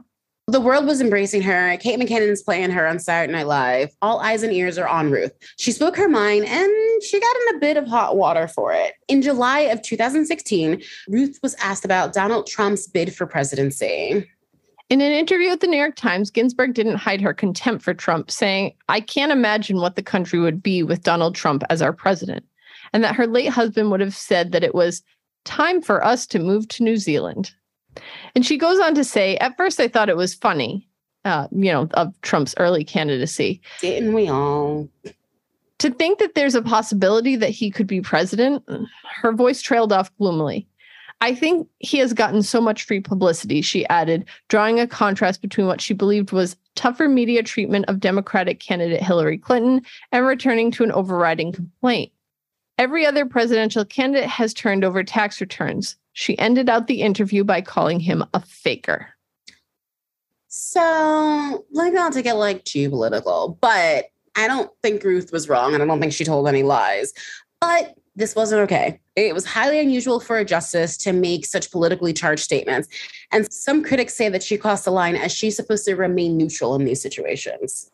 The 0.48 0.62
world 0.62 0.86
was 0.86 1.02
embracing 1.02 1.42
her. 1.42 1.76
Kate 1.78 2.00
McKinnon 2.00 2.30
is 2.30 2.44
playing 2.44 2.70
her 2.70 2.86
on 2.86 3.00
Saturday 3.00 3.34
Night 3.34 3.48
Live. 3.48 3.90
All 4.04 4.20
eyes 4.20 4.44
and 4.44 4.54
ears 4.54 4.78
are 4.78 4.88
on 4.88 5.10
Ruth. 5.10 5.32
She 5.58 5.72
spoke 5.72 5.98
her 5.98 6.08
mind 6.08 6.46
and 6.46 7.04
she 7.04 7.20
got 7.20 7.36
in 7.36 7.56
a 7.56 7.60
bit 7.60 7.78
of 7.78 7.88
hot 7.88 8.16
water 8.16 8.48
for 8.48 8.72
it. 8.72 8.94
In 9.08 9.24
July 9.24 9.62
of 9.62 9.82
2016, 9.82 10.84
Ruth 11.08 11.40
was 11.42 11.56
asked 11.56 11.84
about 11.84 12.14
Donald 12.14 12.46
Trump's 12.46 12.88
bid 12.88 13.16
for 13.16 13.26
presidency. 13.26 14.24
In 14.92 15.02
an 15.02 15.12
interview 15.12 15.50
with 15.50 15.62
the 15.62 15.68
New 15.68 15.80
York 15.80 15.96
Times, 15.96 16.30
Ginsburg 16.30 16.76
didn't 16.76 16.98
hide 16.98 17.22
her 17.22 17.34
contempt 17.34 17.84
for 17.84 17.96
Trump, 17.96 18.30
saying, 18.30 18.76
I 18.88 19.02
can't 19.02 19.32
imagine 19.32 19.78
what 19.78 19.96
the 19.96 20.04
country 20.04 20.38
would 20.38 20.62
be 20.62 20.84
with 20.84 21.02
Donald 21.02 21.34
Trump 21.34 21.64
as 21.72 21.82
our 21.82 21.92
president, 21.92 22.46
and 22.94 23.04
that 23.04 23.16
her 23.16 23.26
late 23.26 23.50
husband 23.50 23.90
would 23.90 24.00
have 24.00 24.16
said 24.16 24.52
that 24.52 24.64
it 24.64 24.76
was 24.76 25.02
time 25.44 25.82
for 25.82 26.06
us 26.06 26.28
to 26.28 26.38
move 26.38 26.68
to 26.68 26.84
New 26.84 26.98
Zealand. 26.98 27.52
And 28.36 28.46
she 28.46 28.58
goes 28.58 28.80
on 28.80 28.96
to 28.96 29.04
say, 29.04 29.38
At 29.38 29.58
first, 29.58 29.80
I 29.80 29.88
thought 29.88 30.10
it 30.10 30.18
was 30.18 30.34
funny, 30.34 30.88
uh, 31.24 31.48
you 31.52 31.72
know, 31.72 31.88
of 31.94 32.14
Trump's 32.22 32.56
early 32.58 32.84
candidacy. 32.84 33.62
Didn't 33.82 34.14
we 34.14 34.30
all? 34.30 34.90
To 35.80 35.90
think 35.92 36.20
that 36.20 36.36
there's 36.36 36.56
a 36.56 36.62
possibility 36.62 37.36
that 37.36 37.50
he 37.50 37.70
could 37.70 37.88
be 37.88 38.02
president, 38.02 38.64
her 39.22 39.34
voice 39.34 39.62
trailed 39.62 39.92
off 39.92 40.16
gloomily. 40.18 40.68
I 41.22 41.34
think 41.34 41.68
he 41.80 41.98
has 42.00 42.14
gotten 42.14 42.44
so 42.44 42.60
much 42.62 42.84
free 42.84 43.00
publicity, 43.00 43.62
she 43.62 43.88
added, 43.88 44.26
drawing 44.48 44.80
a 44.80 44.88
contrast 44.88 45.42
between 45.42 45.68
what 45.68 45.82
she 45.82 45.94
believed 45.94 46.32
was 46.32 46.58
tougher 46.76 47.08
media 47.08 47.42
treatment 47.42 47.86
of 47.88 48.00
Democratic 48.00 48.60
candidate 48.60 49.02
Hillary 49.02 49.38
Clinton 49.38 49.82
and 50.12 50.26
returning 50.26 50.72
to 50.72 50.84
an 50.84 50.92
overriding 50.92 51.52
complaint. 51.52 52.12
Every 52.78 53.06
other 53.06 53.26
presidential 53.26 53.86
candidate 53.86 54.30
has 54.30 54.54
turned 54.54 54.84
over 54.84 55.04
tax 55.04 55.40
returns. 55.40 55.96
She 56.16 56.40
ended 56.40 56.70
out 56.70 56.88
the 56.88 57.02
interview 57.02 57.44
by 57.44 57.60
calling 57.60 58.00
him 58.00 58.24
a 58.34 58.40
faker. 58.40 59.10
So, 60.48 61.66
like, 61.72 61.92
not 61.92 62.14
to 62.14 62.22
get 62.22 62.38
like 62.38 62.64
too 62.64 62.90
political, 62.90 63.58
but 63.60 64.06
I 64.38 64.48
don't 64.48 64.72
think 64.82 65.04
Ruth 65.04 65.34
was 65.34 65.50
wrong, 65.50 65.74
and 65.74 65.84
I 65.84 65.86
don't 65.86 66.00
think 66.00 66.14
she 66.14 66.24
told 66.24 66.48
any 66.48 66.64
lies. 66.64 67.14
But 67.60 67.96
this 68.16 68.34
wasn't 68.34 68.62
okay. 68.62 69.02
It 69.18 69.34
was 69.34 69.46
highly 69.46 69.78
unusual 69.78 70.22
for 70.22 70.38
a 70.38 70.46
justice 70.46 70.96
to 71.00 71.12
make 71.12 71.46
such 71.46 71.70
politically 71.70 72.14
charged 72.14 72.44
statements. 72.44 72.88
And 73.34 73.52
some 73.52 73.84
critics 73.84 74.14
say 74.14 74.30
that 74.30 74.42
she 74.42 74.58
crossed 74.58 74.86
the 74.86 74.92
line 74.92 75.18
as 75.18 75.34
she's 75.34 75.58
supposed 75.58 75.84
to 75.84 75.96
remain 75.96 76.38
neutral 76.38 76.76
in 76.76 76.86
these 76.86 77.02
situations. 77.02 77.92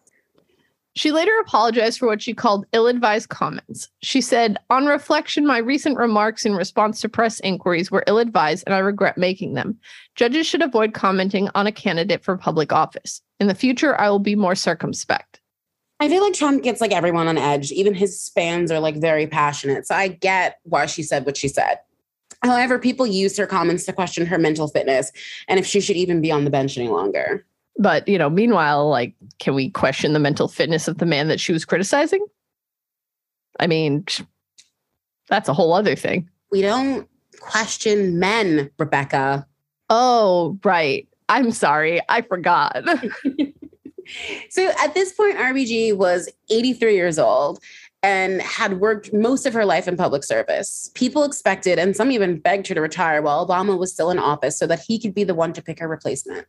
She 0.95 1.11
later 1.11 1.31
apologized 1.39 1.99
for 1.99 2.07
what 2.07 2.21
she 2.21 2.33
called 2.33 2.65
ill 2.73 2.87
advised 2.87 3.29
comments. 3.29 3.89
She 4.01 4.19
said, 4.19 4.57
On 4.69 4.85
reflection, 4.85 5.47
my 5.47 5.57
recent 5.59 5.97
remarks 5.97 6.45
in 6.45 6.53
response 6.53 6.99
to 7.01 7.09
press 7.09 7.39
inquiries 7.39 7.89
were 7.89 8.03
ill 8.07 8.17
advised 8.17 8.65
and 8.67 8.75
I 8.75 8.79
regret 8.79 9.17
making 9.17 9.53
them. 9.53 9.79
Judges 10.15 10.47
should 10.47 10.61
avoid 10.61 10.93
commenting 10.93 11.49
on 11.55 11.65
a 11.65 11.71
candidate 11.71 12.23
for 12.23 12.35
public 12.37 12.73
office. 12.73 13.21
In 13.39 13.47
the 13.47 13.55
future, 13.55 13.99
I 13.99 14.09
will 14.09 14.19
be 14.19 14.35
more 14.35 14.55
circumspect. 14.55 15.39
I 16.01 16.09
feel 16.09 16.23
like 16.23 16.33
Trump 16.33 16.63
gets 16.63 16.81
like 16.81 16.91
everyone 16.91 17.27
on 17.27 17.37
edge. 17.37 17.71
Even 17.71 17.93
his 17.93 18.29
fans 18.35 18.71
are 18.71 18.79
like 18.79 18.95
very 18.95 19.27
passionate. 19.27 19.87
So 19.87 19.95
I 19.95 20.09
get 20.09 20.59
why 20.63 20.87
she 20.87 21.03
said 21.03 21.25
what 21.25 21.37
she 21.37 21.47
said. 21.47 21.79
However, 22.43 22.79
people 22.79 23.05
used 23.05 23.37
her 23.37 23.45
comments 23.45 23.85
to 23.85 23.93
question 23.93 24.25
her 24.25 24.39
mental 24.39 24.67
fitness 24.67 25.11
and 25.47 25.59
if 25.59 25.65
she 25.65 25.79
should 25.79 25.95
even 25.95 26.19
be 26.19 26.31
on 26.31 26.43
the 26.43 26.49
bench 26.49 26.77
any 26.77 26.89
longer. 26.89 27.45
But, 27.78 28.07
you 28.07 28.17
know, 28.17 28.30
meanwhile, 28.30 28.89
like, 28.89 29.15
can 29.39 29.55
we 29.55 29.69
question 29.69 30.13
the 30.13 30.19
mental 30.19 30.47
fitness 30.47 30.88
of 30.88 30.97
the 30.97 31.05
man 31.05 31.28
that 31.30 31.39
she 31.39 31.53
was 31.53 31.65
criticizing? 31.65 32.26
I 33.59 33.67
mean, 33.67 34.05
that's 35.30 35.49
a 35.49 35.53
whole 35.53 35.74
other 35.74 35.95
thing. 35.95 36.30
We 36.51 36.61
don't 36.61 37.07
question 37.39 38.19
men, 38.19 38.69
Rebecca. 38.78 39.47
Oh, 39.89 40.59
right. 40.63 41.07
I'm 41.30 41.51
sorry. 41.51 42.01
I 42.09 42.22
forgot. 42.22 42.84
so 44.49 44.72
at 44.82 44.93
this 44.93 45.13
point, 45.13 45.38
RBG 45.38 45.95
was 45.95 46.30
83 46.49 46.95
years 46.95 47.19
old 47.19 47.63
and 48.03 48.41
had 48.41 48.80
worked 48.80 49.13
most 49.13 49.45
of 49.45 49.53
her 49.53 49.65
life 49.65 49.88
in 49.88 49.95
public 49.95 50.24
service. 50.24 50.89
People 50.95 51.24
expected, 51.24 51.78
and 51.78 51.95
some 51.95 52.11
even 52.11 52.39
begged 52.39 52.67
her 52.67 52.76
to 52.76 52.82
retire 52.82 53.22
while 53.22 53.45
Obama 53.47 53.78
was 53.78 53.93
still 53.93 54.09
in 54.09 54.17
office 54.17 54.57
so 54.57 54.65
that 54.67 54.80
he 54.80 54.99
could 54.99 55.13
be 55.13 55.24
the 55.24 55.36
one 55.36 55.53
to 55.53 55.61
pick 55.61 55.80
her 55.80 55.88
replacement. 55.88 56.47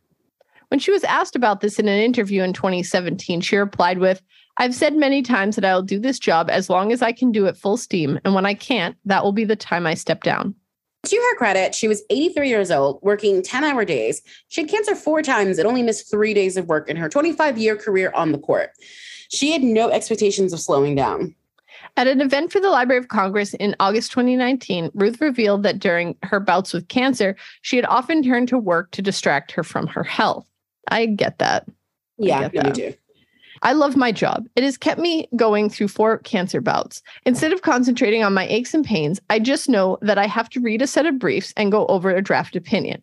When 0.73 0.79
she 0.79 0.89
was 0.89 1.03
asked 1.03 1.35
about 1.35 1.61
this 1.61 1.77
in 1.77 1.87
an 1.87 1.99
interview 1.99 2.41
in 2.41 2.51
2017, 2.51 3.41
she 3.41 3.57
replied 3.57 3.99
with, 3.99 4.23
I've 4.57 4.73
said 4.73 4.95
many 4.95 5.21
times 5.21 5.55
that 5.55 5.63
I'll 5.63 5.83
do 5.83 5.99
this 5.99 6.17
job 6.17 6.49
as 6.49 6.67
long 6.67 6.91
as 6.91 7.03
I 7.03 7.11
can 7.11 7.31
do 7.31 7.45
it 7.45 7.55
full 7.55 7.77
steam. 7.77 8.19
And 8.25 8.33
when 8.33 8.47
I 8.47 8.55
can't, 8.55 8.97
that 9.05 9.23
will 9.23 9.33
be 9.33 9.43
the 9.43 9.55
time 9.55 9.85
I 9.85 9.93
step 9.93 10.23
down. 10.23 10.55
To 11.05 11.15
her 11.15 11.35
credit, 11.35 11.75
she 11.75 11.87
was 11.87 12.01
83 12.09 12.49
years 12.49 12.71
old, 12.71 12.97
working 13.03 13.43
10 13.43 13.63
hour 13.63 13.85
days. 13.85 14.23
She 14.47 14.61
had 14.61 14.69
cancer 14.71 14.95
four 14.95 15.21
times 15.21 15.59
and 15.59 15.67
only 15.67 15.83
missed 15.83 16.09
three 16.09 16.33
days 16.33 16.57
of 16.57 16.67
work 16.67 16.89
in 16.89 16.97
her 16.97 17.07
25 17.07 17.59
year 17.59 17.75
career 17.75 18.11
on 18.15 18.31
the 18.31 18.39
court. 18.39 18.71
She 19.29 19.51
had 19.51 19.61
no 19.61 19.91
expectations 19.91 20.53
of 20.53 20.59
slowing 20.59 20.95
down. 20.95 21.35
At 21.97 22.07
an 22.07 22.19
event 22.19 22.51
for 22.51 22.59
the 22.59 22.71
Library 22.71 22.97
of 22.97 23.09
Congress 23.09 23.53
in 23.53 23.75
August 23.79 24.11
2019, 24.13 24.89
Ruth 24.95 25.21
revealed 25.21 25.61
that 25.61 25.77
during 25.77 26.15
her 26.23 26.39
bouts 26.39 26.73
with 26.73 26.87
cancer, 26.87 27.35
she 27.61 27.75
had 27.75 27.85
often 27.85 28.23
turned 28.23 28.47
to 28.47 28.57
work 28.57 28.89
to 28.89 29.03
distract 29.03 29.51
her 29.51 29.63
from 29.63 29.85
her 29.85 30.03
health. 30.03 30.47
I 30.89 31.05
get 31.05 31.39
that. 31.39 31.67
Yeah, 32.17 32.49
get 32.49 32.65
me 32.65 32.71
too. 32.71 32.93
I 33.63 33.71
love 33.71 33.95
my 33.95 34.11
job. 34.11 34.45
It 34.55 34.63
has 34.63 34.77
kept 34.77 34.99
me 34.99 35.27
going 35.37 35.69
through 35.69 35.87
four 35.87 36.17
cancer 36.19 36.59
bouts. 36.59 37.01
Instead 37.25 37.53
of 37.53 37.61
concentrating 37.61 38.21
on 38.21 38.33
my 38.33 38.45
aches 38.47 38.73
and 38.73 38.83
pains, 38.83 39.21
I 39.29 39.39
just 39.39 39.69
know 39.69 39.97
that 40.01 40.17
I 40.17 40.27
have 40.27 40.49
to 40.49 40.59
read 40.59 40.81
a 40.81 40.87
set 40.87 41.05
of 41.05 41.17
briefs 41.17 41.53
and 41.55 41.71
go 41.71 41.85
over 41.87 42.09
a 42.11 42.21
draft 42.21 42.57
opinion. 42.57 43.01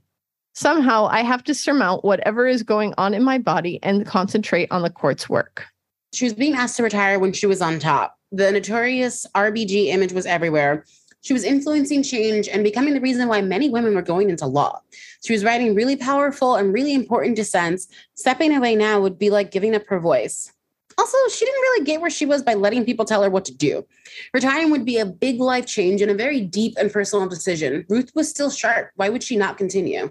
Somehow, 0.52 1.06
I 1.06 1.22
have 1.22 1.42
to 1.44 1.54
surmount 1.54 2.04
whatever 2.04 2.46
is 2.46 2.62
going 2.62 2.92
on 2.98 3.14
in 3.14 3.22
my 3.22 3.38
body 3.38 3.78
and 3.82 4.04
concentrate 4.04 4.70
on 4.70 4.82
the 4.82 4.90
court's 4.90 5.28
work. 5.28 5.64
She 6.12 6.24
was 6.24 6.34
being 6.34 6.54
asked 6.54 6.76
to 6.76 6.82
retire 6.82 7.18
when 7.18 7.32
she 7.32 7.46
was 7.46 7.62
on 7.62 7.78
top. 7.78 8.18
The 8.32 8.52
notorious 8.52 9.26
RBG 9.34 9.86
image 9.86 10.12
was 10.12 10.26
everywhere. 10.26 10.84
She 11.22 11.32
was 11.32 11.44
influencing 11.44 12.02
change 12.02 12.48
and 12.48 12.64
becoming 12.64 12.94
the 12.94 13.00
reason 13.00 13.28
why 13.28 13.42
many 13.42 13.68
women 13.68 13.94
were 13.94 14.02
going 14.02 14.30
into 14.30 14.46
law. 14.46 14.80
She 15.22 15.32
was 15.32 15.44
writing 15.44 15.74
really 15.74 15.96
powerful 15.96 16.56
and 16.56 16.72
really 16.72 16.94
important 16.94 17.36
dissents. 17.36 17.88
Stepping 18.14 18.56
away 18.56 18.74
now 18.74 19.00
would 19.00 19.18
be 19.18 19.30
like 19.30 19.50
giving 19.50 19.74
up 19.74 19.86
her 19.88 20.00
voice. 20.00 20.52
Also, 20.98 21.16
she 21.30 21.44
didn't 21.44 21.60
really 21.60 21.84
get 21.84 22.00
where 22.00 22.10
she 22.10 22.26
was 22.26 22.42
by 22.42 22.54
letting 22.54 22.84
people 22.84 23.04
tell 23.04 23.22
her 23.22 23.30
what 23.30 23.44
to 23.46 23.54
do. 23.54 23.86
Retiring 24.34 24.70
would 24.70 24.84
be 24.84 24.98
a 24.98 25.06
big 25.06 25.40
life 25.40 25.66
change 25.66 26.02
and 26.02 26.10
a 26.10 26.14
very 26.14 26.40
deep 26.40 26.74
and 26.78 26.92
personal 26.92 27.28
decision. 27.28 27.86
Ruth 27.88 28.10
was 28.14 28.28
still 28.28 28.50
sharp. 28.50 28.90
Why 28.96 29.08
would 29.08 29.22
she 29.22 29.36
not 29.36 29.56
continue? 29.56 30.10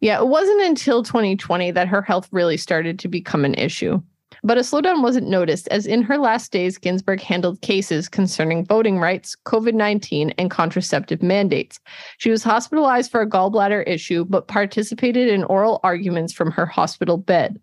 Yeah, 0.00 0.18
it 0.18 0.28
wasn't 0.28 0.62
until 0.62 1.02
2020 1.02 1.70
that 1.72 1.88
her 1.88 2.02
health 2.02 2.28
really 2.32 2.56
started 2.56 2.98
to 3.00 3.08
become 3.08 3.44
an 3.44 3.54
issue. 3.54 4.02
But 4.46 4.58
a 4.58 4.60
slowdown 4.60 5.02
wasn't 5.02 5.28
noticed, 5.28 5.66
as 5.72 5.88
in 5.88 6.02
her 6.02 6.18
last 6.18 6.52
days, 6.52 6.78
Ginsburg 6.78 7.20
handled 7.20 7.60
cases 7.62 8.08
concerning 8.08 8.64
voting 8.64 9.00
rights, 9.00 9.34
COVID 9.44 9.74
19, 9.74 10.30
and 10.38 10.48
contraceptive 10.48 11.20
mandates. 11.20 11.80
She 12.18 12.30
was 12.30 12.44
hospitalized 12.44 13.10
for 13.10 13.20
a 13.20 13.28
gallbladder 13.28 13.82
issue, 13.88 14.24
but 14.24 14.46
participated 14.46 15.26
in 15.26 15.42
oral 15.42 15.80
arguments 15.82 16.32
from 16.32 16.52
her 16.52 16.64
hospital 16.64 17.16
bed. 17.16 17.60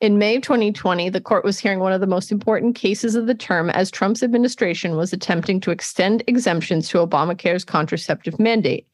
In 0.00 0.18
May 0.18 0.40
2020, 0.40 1.08
the 1.08 1.20
court 1.20 1.44
was 1.44 1.60
hearing 1.60 1.78
one 1.78 1.92
of 1.92 2.00
the 2.00 2.08
most 2.08 2.32
important 2.32 2.74
cases 2.74 3.14
of 3.14 3.28
the 3.28 3.34
term 3.36 3.70
as 3.70 3.88
Trump's 3.88 4.24
administration 4.24 4.96
was 4.96 5.12
attempting 5.12 5.60
to 5.60 5.70
extend 5.70 6.24
exemptions 6.26 6.88
to 6.88 6.98
Obamacare's 6.98 7.64
contraceptive 7.64 8.40
mandate. 8.40 8.88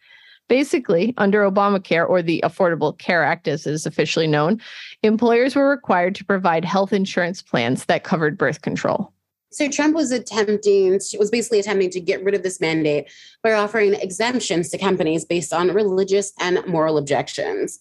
Basically, 0.48 1.14
under 1.18 1.48
Obamacare 1.48 2.08
or 2.08 2.22
the 2.22 2.40
Affordable 2.44 2.96
Care 2.98 3.22
Act, 3.22 3.48
as 3.48 3.66
it 3.66 3.74
is 3.74 3.86
officially 3.86 4.26
known, 4.26 4.60
employers 5.02 5.54
were 5.54 5.68
required 5.68 6.14
to 6.16 6.24
provide 6.24 6.64
health 6.64 6.92
insurance 6.92 7.42
plans 7.42 7.84
that 7.84 8.02
covered 8.02 8.38
birth 8.38 8.62
control. 8.62 9.12
So 9.50 9.68
Trump 9.68 9.94
was 9.94 10.10
attempting, 10.10 10.92
was 11.18 11.30
basically 11.30 11.58
attempting 11.58 11.90
to 11.90 12.00
get 12.00 12.22
rid 12.22 12.34
of 12.34 12.42
this 12.42 12.60
mandate 12.60 13.10
by 13.42 13.52
offering 13.52 13.94
exemptions 13.94 14.68
to 14.70 14.78
companies 14.78 15.24
based 15.24 15.52
on 15.52 15.72
religious 15.72 16.32
and 16.38 16.64
moral 16.66 16.98
objections. 16.98 17.80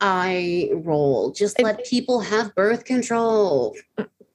I 0.00 0.70
roll. 0.72 1.30
Just 1.30 1.60
let 1.60 1.86
people 1.86 2.20
have 2.20 2.54
birth 2.54 2.84
control. 2.84 3.76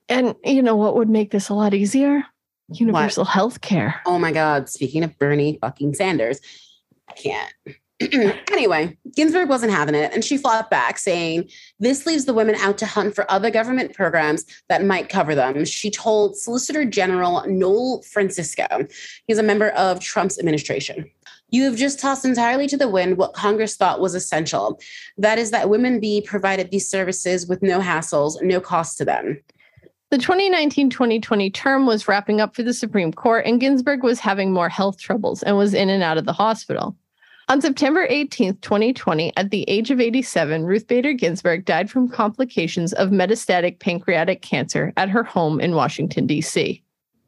And 0.08 0.36
you 0.44 0.62
know 0.62 0.76
what 0.76 0.96
would 0.96 1.10
make 1.10 1.32
this 1.32 1.50
a 1.50 1.54
lot 1.54 1.74
easier? 1.74 2.24
Universal 2.70 3.26
health 3.26 3.62
care. 3.62 4.00
Oh 4.06 4.20
my 4.20 4.32
God. 4.32 4.70
Speaking 4.70 5.04
of 5.04 5.18
Bernie 5.18 5.58
fucking 5.62 5.96
Sanders, 5.96 6.40
can't. 7.20 7.54
anyway, 8.52 8.98
Ginsburg 9.14 9.50
wasn't 9.50 9.74
having 9.74 9.94
it, 9.94 10.14
and 10.14 10.24
she 10.24 10.38
fought 10.38 10.70
back, 10.70 10.98
saying, 10.98 11.50
This 11.80 12.06
leaves 12.06 12.24
the 12.24 12.34
women 12.34 12.56
out 12.56 12.78
to 12.78 12.86
hunt 12.86 13.14
for 13.14 13.30
other 13.30 13.52
government 13.52 13.94
programs 13.94 14.46
that 14.70 14.86
might 14.86 15.10
cover 15.10 15.36
them. 15.36 15.66
She 15.66 15.92
told 15.92 16.38
Solicitor 16.38 16.86
General 16.86 17.44
Noel 17.46 18.02
Francisco, 18.04 18.88
he's 19.28 19.38
a 19.38 19.44
member 19.44 19.70
of 19.72 20.00
Trump's 20.00 20.40
administration. 20.40 21.12
You 21.50 21.66
have 21.66 21.76
just 21.76 22.00
tossed 22.00 22.24
entirely 22.24 22.68
to 22.68 22.78
the 22.78 22.88
wind 22.88 23.18
what 23.18 23.34
Congress 23.34 23.76
thought 23.76 24.00
was 24.00 24.16
essential. 24.16 24.80
That 25.18 25.38
is, 25.38 25.52
that 25.52 25.70
women 25.70 26.00
be 26.00 26.22
provided 26.22 26.72
these 26.72 26.88
services 26.88 27.48
with 27.48 27.62
no 27.62 27.82
hassles, 27.82 28.42
no 28.42 28.62
cost 28.62 28.98
to 29.00 29.06
them. 29.06 29.42
The 30.12 30.18
2019 30.18 30.90
2020 30.90 31.52
term 31.52 31.86
was 31.86 32.08
wrapping 32.08 32.40
up 32.40 32.56
for 32.56 32.64
the 32.64 32.74
Supreme 32.74 33.12
Court, 33.12 33.46
and 33.46 33.60
Ginsburg 33.60 34.04
was 34.04 34.20
having 34.20 34.54
more 34.54 34.70
health 34.70 35.00
troubles 35.00 35.44
and 35.44 35.58
was 35.58 35.74
in 35.74 35.90
and 35.90 36.02
out 36.02 36.18
of 36.18 36.26
the 36.26 36.34
hospital. 36.34 36.96
On 37.50 37.60
September 37.60 38.06
18, 38.08 38.58
2020, 38.58 39.36
at 39.36 39.50
the 39.50 39.68
age 39.68 39.89
of 39.89 40.00
87, 40.00 40.66
Ruth 40.66 40.86
Bader 40.86 41.14
Ginsburg 41.14 41.66
died 41.66 41.89
from 41.89 42.08
complications 42.08 42.93
of 42.93 43.10
metastatic 43.10 43.80
pancreatic 43.80 44.43
cancer 44.43 44.93
at 44.97 45.10
her 45.10 45.24
home 45.24 45.60
in 45.60 45.74
Washington, 45.74 46.28
D.C. 46.28 46.84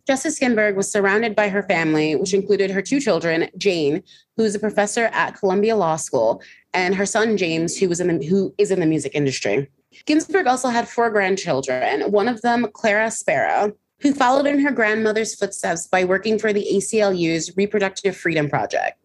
Justice 0.06 0.38
Ginsburg 0.38 0.76
was 0.76 0.92
surrounded 0.92 1.36
by 1.36 1.50
her 1.50 1.64
family, 1.64 2.16
which 2.16 2.36
included 2.36 2.70
her 2.70 2.84
two 2.84 3.00
children, 3.00 3.50
Jane, 3.58 4.04
who 4.38 4.44
is 4.44 4.54
a 4.54 4.60
professor 4.60 5.06
at 5.06 5.40
Columbia 5.40 5.76
Law 5.76 5.96
School, 5.96 6.44
and 6.72 6.94
her 6.94 7.08
son 7.08 7.36
James, 7.36 7.76
who 7.76 7.90
was 7.90 8.00
in 8.00 8.20
the, 8.20 8.24
who 8.24 8.54
is 8.60 8.70
in 8.70 8.80
the 8.80 8.86
music 8.86 9.16
industry. 9.16 9.68
Ginsburg 10.06 10.46
also 10.46 10.70
had 10.70 10.88
four 10.88 11.10
grandchildren, 11.10 12.12
one 12.12 12.28
of 12.28 12.44
them, 12.44 12.68
Clara 12.74 13.10
Spera, 13.10 13.74
who 14.02 14.14
followed 14.14 14.46
in 14.46 14.60
her 14.60 14.72
grandmother's 14.72 15.34
footsteps 15.34 15.88
by 15.88 16.04
working 16.04 16.38
for 16.38 16.54
the 16.54 16.68
ACLU's 16.72 17.58
Reproductive 17.58 18.16
Freedom 18.16 18.48
Project. 18.48 19.01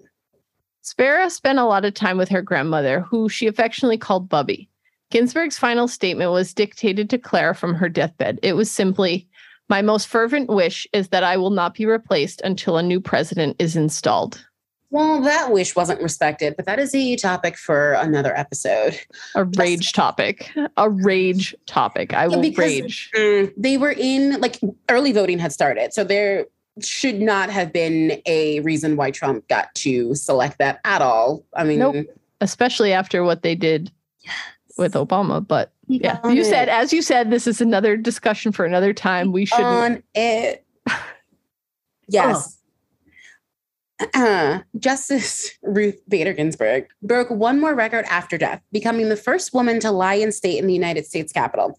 Spera 0.87 1.29
spent 1.31 1.59
a 1.59 1.65
lot 1.65 1.85
of 1.85 1.95
time 1.95 2.17
with 2.17 2.29
her 2.29 2.41
grandmother, 2.41 3.01
who 3.01 3.29
she 3.29 3.49
affectionately 3.49 3.99
called 3.99 4.29
Bubby. 4.29 4.69
Ginsburg's 5.11 5.59
final 5.59 5.89
statement 5.89 6.31
was 6.31 6.55
dictated 6.55 7.11
to 7.11 7.19
Clara 7.19 7.57
from 7.57 7.75
her 7.75 7.89
deathbed. 7.89 8.39
It 8.41 8.53
was 8.53 8.71
simply, 8.71 9.27
My 9.69 9.83
most 9.83 10.07
fervent 10.07 10.49
wish 10.49 10.87
is 10.93 11.09
that 11.09 11.25
I 11.25 11.39
will 11.39 11.51
not 11.51 11.75
be 11.75 11.87
replaced 11.87 12.41
until 12.43 12.77
a 12.77 12.85
new 12.85 13.01
president 13.01 13.57
is 13.59 13.75
installed. 13.75 14.47
Well, 14.91 15.21
that 15.23 15.51
wish 15.51 15.75
wasn't 15.75 16.01
respected, 16.01 16.55
but 16.57 16.67
that 16.67 16.79
is 16.79 16.95
a 16.95 17.17
topic 17.17 17.57
for 17.57 17.95
another 17.95 18.37
episode. 18.37 18.97
A 19.35 19.43
rage 19.43 19.93
topic. 19.93 20.53
A 20.77 20.89
rage 20.89 21.53
topic. 21.67 22.15
I 22.15 22.29
will 22.29 22.41
because, 22.41 22.59
rage. 22.59 23.11
Mm, 23.17 23.53
they 23.57 23.77
were 23.77 23.91
in 23.99 24.41
like 24.41 24.61
early 24.89 25.11
voting 25.11 25.41
had 25.41 25.53
started. 25.53 25.93
So 25.93 26.05
there 26.05 26.47
should 26.83 27.21
not 27.21 27.51
have 27.51 27.73
been 27.73 28.21
a 28.27 28.61
reason 28.61 28.97
why 28.97 29.11
Trump 29.11 29.47
got 29.49 29.75
to 29.77 30.15
select 30.15 30.59
that 30.59 30.81
at 30.85 31.03
all. 31.03 31.45
I 31.55 31.65
mean, 31.65 31.79
nope. 31.79 32.07
especially 32.41 32.93
after 32.93 33.25
what 33.25 33.43
they 33.43 33.55
did 33.55 33.91
yes. 34.23 34.35
with 34.77 34.95
Obama. 34.95 35.47
But 35.47 35.73
yeah, 35.87 36.21
you 36.29 36.43
it. 36.43 36.47
said, 36.47 36.69
as 36.69 36.93
you 36.93 37.03
said, 37.03 37.31
this 37.31 37.47
is 37.47 37.61
another 37.61 37.97
discussion 37.97 38.53
for 38.53 38.65
another 38.65 38.93
time. 38.93 39.33
We 39.33 39.47
should 39.47 39.61
on 39.61 40.03
it. 40.15 40.65
yes. 42.09 42.59
Oh. 42.59 42.63
Uh, 44.15 44.61
Justice 44.79 45.51
Ruth 45.63 45.99
Bader 46.09 46.35
Ginsburg 46.35 46.87
broke 47.03 47.31
one 47.31 47.59
more 47.61 47.75
record 47.75 48.05
after 48.11 48.37
death, 48.37 48.61
becoming 48.71 49.09
the 49.09 49.17
first 49.17 49.55
woman 49.55 49.81
to 49.81 49.91
lie 49.91 50.15
in 50.15 50.33
state 50.33 50.59
in 50.59 50.67
the 50.67 50.75
United 50.75 51.07
States 51.07 51.33
Capitol. 51.33 51.79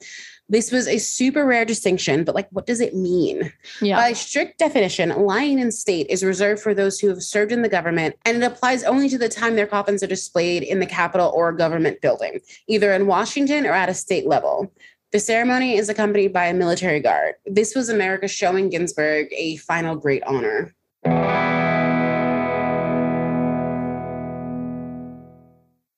This 0.50 0.72
was 0.72 0.88
a 0.88 0.98
super 0.98 1.46
rare 1.46 1.66
distinction, 1.66 2.24
but 2.24 2.34
like, 2.34 2.48
what 2.52 2.66
does 2.66 2.80
it 2.80 2.96
mean? 2.96 3.52
Yeah. 3.82 3.98
By 3.98 4.14
strict 4.14 4.60
definition, 4.60 5.10
lying 5.10 5.60
in 5.60 5.72
state 5.72 6.08
is 6.10 6.24
reserved 6.24 6.62
for 6.62 6.74
those 6.74 7.00
who 7.00 7.10
have 7.10 7.22
served 7.22 7.52
in 7.52 7.62
the 7.62 7.70
government, 7.70 8.16
and 8.26 8.38
it 8.38 8.44
applies 8.44 8.84
only 8.84 9.10
to 9.10 9.18
the 9.18 9.28
time 9.30 9.56
their 9.56 9.68
coffins 9.68 10.04
are 10.04 10.08
displayed 10.08 10.64
in 10.64 10.80
the 10.80 10.86
Capitol 10.86 11.32
or 11.36 11.52
government 11.52 12.00
building, 12.02 12.40
either 12.68 12.94
in 12.94 13.08
Washington 13.08 13.66
or 13.66 13.74
at 13.74 13.90
a 13.90 13.94
state 13.94 14.26
level. 14.26 14.72
The 15.12 15.20
ceremony 15.20 15.78
is 15.78 15.90
accompanied 15.90 16.34
by 16.34 16.46
a 16.46 16.54
military 16.54 17.00
guard. 17.00 17.36
This 17.46 17.76
was 17.76 17.90
America 17.90 18.28
showing 18.28 18.70
Ginsburg 18.70 19.28
a 19.32 19.58
final 19.58 19.96
great 19.96 20.24
honor. 20.24 20.74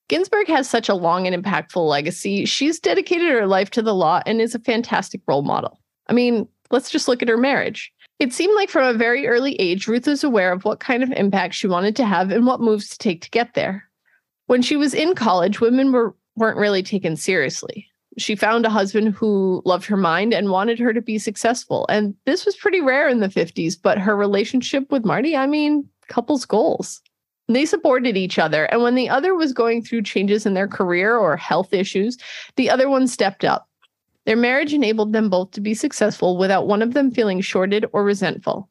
Ginsburg 0.10 0.48
has 0.48 0.70
such 0.70 0.90
a 0.90 0.96
long 0.96 1.28
and 1.28 1.44
impactful 1.44 1.88
legacy. 1.88 2.44
She's 2.44 2.80
dedicated 2.80 3.30
her 3.30 3.48
life 3.48 3.70
to 3.72 3.82
the 3.82 3.94
law 3.94 4.22
and 4.26 4.42
is 4.42 4.56
a 4.56 4.60
fantastic 4.60 5.22
role 5.28 5.44
model. 5.44 5.80
I 6.08 6.14
mean, 6.14 6.48
let's 6.72 6.90
just 6.90 7.08
look 7.08 7.22
at 7.22 7.30
her 7.30 7.38
marriage. 7.38 7.94
It 8.18 8.34
seemed 8.34 8.56
like 8.56 8.70
from 8.70 8.84
a 8.84 8.98
very 8.98 9.28
early 9.28 9.54
age, 9.56 9.88
Ruth 9.88 10.08
was 10.08 10.24
aware 10.24 10.52
of 10.52 10.66
what 10.66 10.80
kind 10.80 11.04
of 11.04 11.12
impact 11.12 11.54
she 11.54 11.68
wanted 11.68 11.96
to 11.96 12.06
have 12.06 12.32
and 12.32 12.46
what 12.46 12.60
moves 12.60 12.90
to 12.90 12.98
take 12.98 13.22
to 13.22 13.30
get 13.30 13.54
there. 13.54 13.86
When 14.48 14.64
she 14.64 14.76
was 14.76 14.96
in 14.96 15.14
college, 15.14 15.62
women 15.62 15.92
were, 15.92 16.16
weren't 16.36 16.58
really 16.58 16.84
taken 16.84 17.16
seriously. 17.16 17.88
She 18.18 18.36
found 18.36 18.66
a 18.66 18.70
husband 18.70 19.14
who 19.14 19.62
loved 19.64 19.86
her 19.86 19.96
mind 19.96 20.34
and 20.34 20.50
wanted 20.50 20.80
her 20.80 20.92
to 20.92 21.02
be 21.02 21.20
successful. 21.20 21.86
And 21.88 22.16
this 22.26 22.46
was 22.46 22.58
pretty 22.58 22.82
rare 22.82 23.08
in 23.08 23.20
the 23.20 23.28
50s, 23.28 23.76
but 23.82 24.00
her 24.00 24.18
relationship 24.18 24.92
with 24.92 25.06
Marty, 25.06 25.38
I 25.38 25.46
mean, 25.46 25.88
couples' 26.08 26.46
goals. 26.46 27.02
They 27.50 27.66
supported 27.66 28.16
each 28.16 28.38
other. 28.38 28.66
And 28.66 28.84
when 28.84 28.94
the 28.94 29.10
other 29.10 29.34
was 29.34 29.54
going 29.54 29.82
through 29.82 30.04
changes 30.04 30.46
in 30.46 30.54
their 30.54 30.68
career 30.68 31.18
or 31.18 31.36
health 31.36 31.74
issues, 31.74 32.16
the 32.56 32.70
other 32.70 32.88
one 32.90 33.08
stepped 33.08 33.44
up. 33.44 33.68
Their 34.26 34.38
marriage 34.38 34.72
enabled 34.72 35.14
them 35.14 35.30
both 35.30 35.52
to 35.52 35.62
be 35.62 35.74
successful 35.74 36.38
without 36.38 36.68
one 36.68 36.84
of 36.84 36.94
them 36.94 37.10
feeling 37.10 37.42
shorted 37.42 37.88
or 37.92 38.04
resentful. 38.04 38.70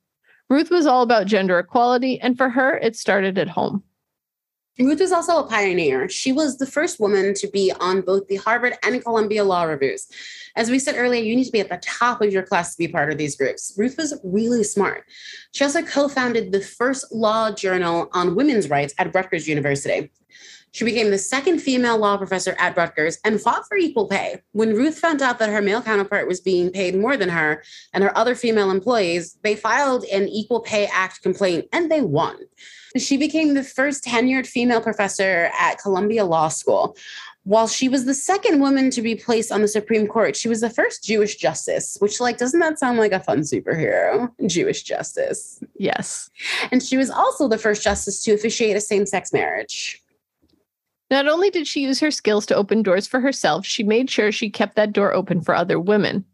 Ruth 0.48 0.70
was 0.70 0.86
all 0.86 1.02
about 1.02 1.26
gender 1.26 1.58
equality, 1.58 2.20
and 2.20 2.36
for 2.36 2.48
her, 2.48 2.78
it 2.78 2.94
started 2.94 3.36
at 3.36 3.48
home. 3.48 3.82
Ruth 4.80 5.00
was 5.00 5.10
also 5.10 5.38
a 5.38 5.48
pioneer. 5.48 6.08
She 6.08 6.30
was 6.30 6.56
the 6.56 6.66
first 6.66 7.00
woman 7.00 7.34
to 7.34 7.48
be 7.48 7.72
on 7.80 8.00
both 8.00 8.28
the 8.28 8.36
Harvard 8.36 8.74
and 8.84 9.02
Columbia 9.02 9.42
Law 9.42 9.64
Reviews. 9.64 10.06
As 10.54 10.70
we 10.70 10.78
said 10.78 10.94
earlier, 10.96 11.22
you 11.22 11.34
need 11.34 11.46
to 11.46 11.52
be 11.52 11.60
at 11.60 11.68
the 11.68 11.78
top 11.78 12.22
of 12.22 12.32
your 12.32 12.44
class 12.44 12.74
to 12.74 12.78
be 12.78 12.86
part 12.86 13.10
of 13.10 13.18
these 13.18 13.36
groups. 13.36 13.74
Ruth 13.76 13.96
was 13.96 14.18
really 14.22 14.62
smart. 14.62 15.04
She 15.52 15.64
also 15.64 15.82
co 15.82 16.08
founded 16.08 16.52
the 16.52 16.60
first 16.60 17.12
law 17.12 17.50
journal 17.50 18.08
on 18.12 18.36
women's 18.36 18.70
rights 18.70 18.94
at 18.98 19.12
Rutgers 19.12 19.48
University. 19.48 20.10
She 20.70 20.84
became 20.84 21.10
the 21.10 21.18
second 21.18 21.60
female 21.60 21.98
law 21.98 22.16
professor 22.16 22.54
at 22.58 22.76
Rutgers 22.76 23.18
and 23.24 23.40
fought 23.40 23.66
for 23.66 23.76
equal 23.76 24.06
pay. 24.06 24.42
When 24.52 24.74
Ruth 24.74 24.98
found 24.98 25.22
out 25.22 25.38
that 25.40 25.48
her 25.48 25.62
male 25.62 25.82
counterpart 25.82 26.28
was 26.28 26.40
being 26.40 26.70
paid 26.70 26.94
more 26.94 27.16
than 27.16 27.30
her 27.30 27.64
and 27.94 28.04
her 28.04 28.16
other 28.16 28.34
female 28.34 28.70
employees, 28.70 29.38
they 29.42 29.56
filed 29.56 30.04
an 30.04 30.28
Equal 30.28 30.60
Pay 30.60 30.86
Act 30.86 31.22
complaint 31.22 31.66
and 31.72 31.90
they 31.90 32.02
won. 32.02 32.36
She 32.96 33.16
became 33.16 33.54
the 33.54 33.64
first 33.64 34.04
tenured 34.04 34.46
female 34.46 34.80
professor 34.80 35.50
at 35.58 35.78
Columbia 35.78 36.24
Law 36.24 36.48
School. 36.48 36.96
While 37.44 37.68
she 37.68 37.88
was 37.88 38.04
the 38.04 38.14
second 38.14 38.60
woman 38.60 38.90
to 38.90 39.00
be 39.00 39.14
placed 39.14 39.50
on 39.50 39.62
the 39.62 39.68
Supreme 39.68 40.06
Court, 40.06 40.36
she 40.36 40.48
was 40.48 40.60
the 40.60 40.68
first 40.68 41.02
Jewish 41.02 41.36
justice, 41.36 41.96
which, 42.00 42.20
like, 42.20 42.36
doesn't 42.36 42.60
that 42.60 42.78
sound 42.78 42.98
like 42.98 43.12
a 43.12 43.20
fun 43.20 43.40
superhero? 43.40 44.30
Jewish 44.46 44.82
justice. 44.82 45.62
Yes. 45.78 46.28
And 46.70 46.82
she 46.82 46.98
was 46.98 47.08
also 47.08 47.48
the 47.48 47.56
first 47.56 47.82
justice 47.82 48.22
to 48.24 48.32
officiate 48.32 48.76
a 48.76 48.80
same 48.80 49.06
sex 49.06 49.32
marriage. 49.32 50.02
Not 51.10 51.26
only 51.26 51.48
did 51.48 51.66
she 51.66 51.80
use 51.80 52.00
her 52.00 52.10
skills 52.10 52.44
to 52.46 52.54
open 52.54 52.82
doors 52.82 53.06
for 53.06 53.20
herself, 53.20 53.64
she 53.64 53.82
made 53.82 54.10
sure 54.10 54.30
she 54.30 54.50
kept 54.50 54.76
that 54.76 54.92
door 54.92 55.14
open 55.14 55.40
for 55.40 55.54
other 55.54 55.80
women. 55.80 56.26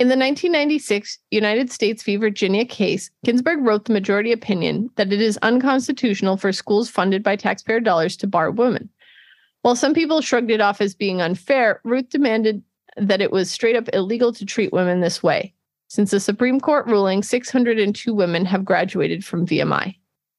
In 0.00 0.08
the 0.08 0.16
1996 0.16 1.20
United 1.30 1.70
States 1.70 2.02
v. 2.02 2.16
Virginia 2.16 2.64
case, 2.64 3.10
Ginsburg 3.24 3.60
wrote 3.60 3.84
the 3.84 3.92
majority 3.92 4.32
opinion 4.32 4.90
that 4.96 5.12
it 5.12 5.20
is 5.20 5.38
unconstitutional 5.42 6.36
for 6.36 6.52
schools 6.52 6.90
funded 6.90 7.22
by 7.22 7.36
taxpayer 7.36 7.78
dollars 7.78 8.16
to 8.16 8.26
bar 8.26 8.50
women. 8.50 8.88
While 9.62 9.76
some 9.76 9.94
people 9.94 10.20
shrugged 10.20 10.50
it 10.50 10.60
off 10.60 10.80
as 10.80 10.96
being 10.96 11.22
unfair, 11.22 11.80
Ruth 11.84 12.08
demanded 12.08 12.60
that 12.96 13.20
it 13.20 13.30
was 13.30 13.52
straight 13.52 13.76
up 13.76 13.88
illegal 13.92 14.32
to 14.32 14.44
treat 14.44 14.72
women 14.72 15.00
this 15.00 15.22
way. 15.22 15.54
Since 15.86 16.10
the 16.10 16.18
Supreme 16.18 16.58
Court 16.58 16.86
ruling, 16.86 17.22
602 17.22 18.12
women 18.12 18.44
have 18.46 18.64
graduated 18.64 19.24
from 19.24 19.46
VMI. 19.46 19.94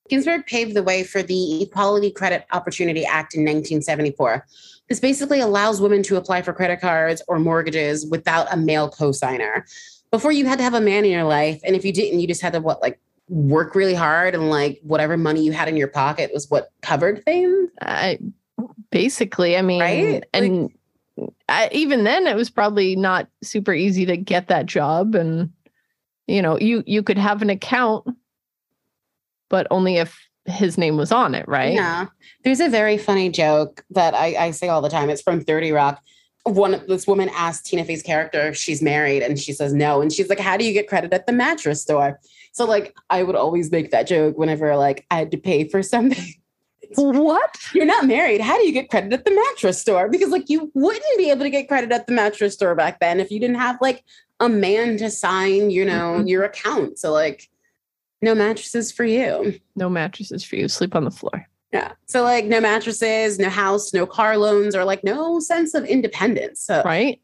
Ginsburg 0.09 0.45
paved 0.47 0.75
the 0.75 0.83
way 0.83 1.03
for 1.03 1.23
the 1.23 1.63
Equality 1.63 2.11
Credit 2.11 2.45
Opportunity 2.51 3.05
Act 3.05 3.33
in 3.33 3.41
1974. 3.41 4.45
This 4.89 4.99
basically 4.99 5.39
allows 5.39 5.81
women 5.81 6.03
to 6.03 6.15
apply 6.15 6.43
for 6.43 6.53
credit 6.53 6.79
cards 6.79 7.21
or 7.27 7.39
mortgages 7.39 8.05
without 8.05 8.51
a 8.53 8.57
male 8.57 8.89
cosigner. 8.89 9.63
Before 10.11 10.31
you 10.31 10.45
had 10.45 10.59
to 10.59 10.63
have 10.63 10.75
a 10.75 10.81
man 10.81 11.05
in 11.05 11.11
your 11.11 11.23
life, 11.23 11.59
and 11.63 11.75
if 11.75 11.83
you 11.83 11.91
didn't, 11.91 12.19
you 12.19 12.27
just 12.27 12.41
had 12.41 12.53
to 12.53 12.59
what 12.59 12.81
like 12.81 12.99
work 13.27 13.73
really 13.73 13.95
hard 13.95 14.35
and 14.35 14.49
like 14.49 14.79
whatever 14.83 15.17
money 15.17 15.43
you 15.43 15.51
had 15.51 15.67
in 15.67 15.75
your 15.75 15.87
pocket 15.87 16.31
was 16.33 16.49
what 16.49 16.69
covered 16.81 17.23
things. 17.25 17.69
I 17.81 18.19
basically, 18.91 19.57
I 19.57 19.61
mean, 19.61 19.81
Right? 19.81 20.23
and 20.33 20.69
I, 21.49 21.69
even 21.71 22.03
then, 22.03 22.27
it 22.27 22.35
was 22.35 22.49
probably 22.49 22.95
not 22.95 23.27
super 23.41 23.73
easy 23.73 24.05
to 24.05 24.17
get 24.17 24.47
that 24.47 24.67
job, 24.67 25.15
and 25.15 25.51
you 26.27 26.41
know, 26.41 26.59
you 26.59 26.83
you 26.85 27.01
could 27.01 27.17
have 27.17 27.41
an 27.41 27.49
account, 27.49 28.07
but 29.49 29.65
only 29.71 29.97
if 29.97 30.24
his 30.45 30.77
name 30.77 30.97
was 30.97 31.11
on 31.11 31.33
it, 31.35 31.47
right? 31.47 31.73
Yeah. 31.73 32.07
There's 32.43 32.59
a 32.59 32.69
very 32.69 32.97
funny 32.97 33.29
joke 33.29 33.83
that 33.91 34.13
I, 34.13 34.35
I 34.47 34.51
say 34.51 34.67
all 34.69 34.81
the 34.81 34.89
time. 34.89 35.09
It's 35.09 35.21
from 35.21 35.41
30 35.41 35.71
Rock. 35.71 36.01
One 36.43 36.83
this 36.87 37.07
woman 37.07 37.29
asked 37.33 37.65
Tina 37.65 37.83
Fey's 37.83 38.03
character 38.03 38.47
if 38.49 38.55
she's 38.55 38.79
married, 38.81 39.23
and 39.23 39.39
she 39.39 39.51
says 39.51 39.73
no. 39.73 40.01
And 40.01 40.13
she's 40.13 40.29
like, 40.29 40.39
How 40.39 40.57
do 40.57 40.63
you 40.63 40.73
get 40.73 40.87
credit 40.87 41.11
at 41.11 41.25
the 41.25 41.33
mattress 41.33 41.81
store? 41.81 42.19
So 42.51 42.65
like 42.65 42.95
I 43.09 43.23
would 43.23 43.35
always 43.35 43.71
make 43.71 43.89
that 43.91 44.05
joke 44.05 44.37
whenever 44.37 44.75
like 44.77 45.05
I 45.09 45.15
had 45.17 45.31
to 45.31 45.37
pay 45.37 45.67
for 45.67 45.81
something. 45.81 46.23
What? 46.97 47.57
You're 47.73 47.85
not 47.85 48.05
married. 48.05 48.41
How 48.41 48.57
do 48.57 48.65
you 48.65 48.71
get 48.71 48.89
credit 48.89 49.11
at 49.11 49.25
the 49.25 49.31
mattress 49.33 49.81
store? 49.81 50.07
Because 50.07 50.29
like 50.29 50.49
you 50.49 50.71
wouldn't 50.75 51.17
be 51.17 51.31
able 51.31 51.41
to 51.41 51.49
get 51.49 51.67
credit 51.67 51.91
at 51.91 52.05
the 52.05 52.13
mattress 52.13 52.53
store 52.53 52.75
back 52.75 52.99
then 52.99 53.19
if 53.19 53.31
you 53.31 53.39
didn't 53.39 53.55
have 53.57 53.77
like 53.81 54.03
a 54.39 54.47
man 54.47 54.95
to 54.97 55.09
sign, 55.09 55.71
you 55.71 55.83
know, 55.83 56.19
Mhm. 56.19 56.29
your 56.29 56.43
account. 56.43 56.99
So 56.99 57.11
like 57.11 57.49
no 58.21 58.35
mattresses 58.35 58.91
for 58.91 59.05
you. 59.05 59.59
No 59.75 59.89
mattresses 59.89 60.43
for 60.43 60.55
you. 60.55 60.67
Sleep 60.67 60.95
on 60.95 61.03
the 61.03 61.11
floor. 61.11 61.47
Yeah. 61.73 61.91
So 62.05 62.23
like 62.23 62.45
no 62.45 62.61
mattresses, 62.61 63.37
no 63.37 63.49
house, 63.49 63.93
no 63.93 64.05
car 64.05 64.37
loans, 64.37 64.75
or 64.75 64.85
like 64.85 65.03
no 65.03 65.39
sense 65.39 65.73
of 65.73 65.83
independence. 65.85 66.61
So 66.61 66.81
Right? 66.85 67.21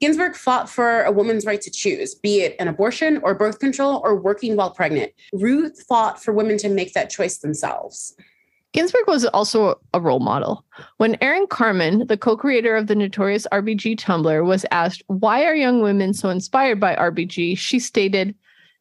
Ginsburg 0.00 0.34
fought 0.34 0.68
for 0.68 1.02
a 1.04 1.12
woman's 1.12 1.46
right 1.46 1.60
to 1.62 1.70
choose, 1.70 2.14
be 2.14 2.40
it 2.40 2.56
an 2.58 2.68
abortion 2.68 3.20
or 3.22 3.34
birth 3.34 3.58
control 3.58 4.02
or 4.04 4.14
working 4.14 4.56
while 4.56 4.70
pregnant. 4.70 5.12
Ruth 5.32 5.82
fought 5.88 6.22
for 6.22 6.34
women 6.34 6.58
to 6.58 6.68
make 6.68 6.92
that 6.92 7.08
choice 7.08 7.38
themselves. 7.38 8.14
Ginsburg 8.74 9.06
was 9.06 9.24
also 9.26 9.80
a 9.94 10.00
role 10.00 10.18
model. 10.18 10.64
When 10.96 11.16
Erin 11.22 11.46
Carmon, 11.46 12.08
the 12.08 12.16
co 12.16 12.36
creator 12.36 12.74
of 12.74 12.88
the 12.88 12.96
notorious 12.96 13.46
RBG 13.52 13.96
Tumblr, 13.98 14.44
was 14.44 14.66
asked, 14.72 15.02
Why 15.06 15.44
are 15.44 15.54
young 15.54 15.80
women 15.80 16.12
so 16.12 16.28
inspired 16.28 16.80
by 16.80 16.96
RBG? 16.96 17.56
she 17.56 17.78
stated, 17.78 18.34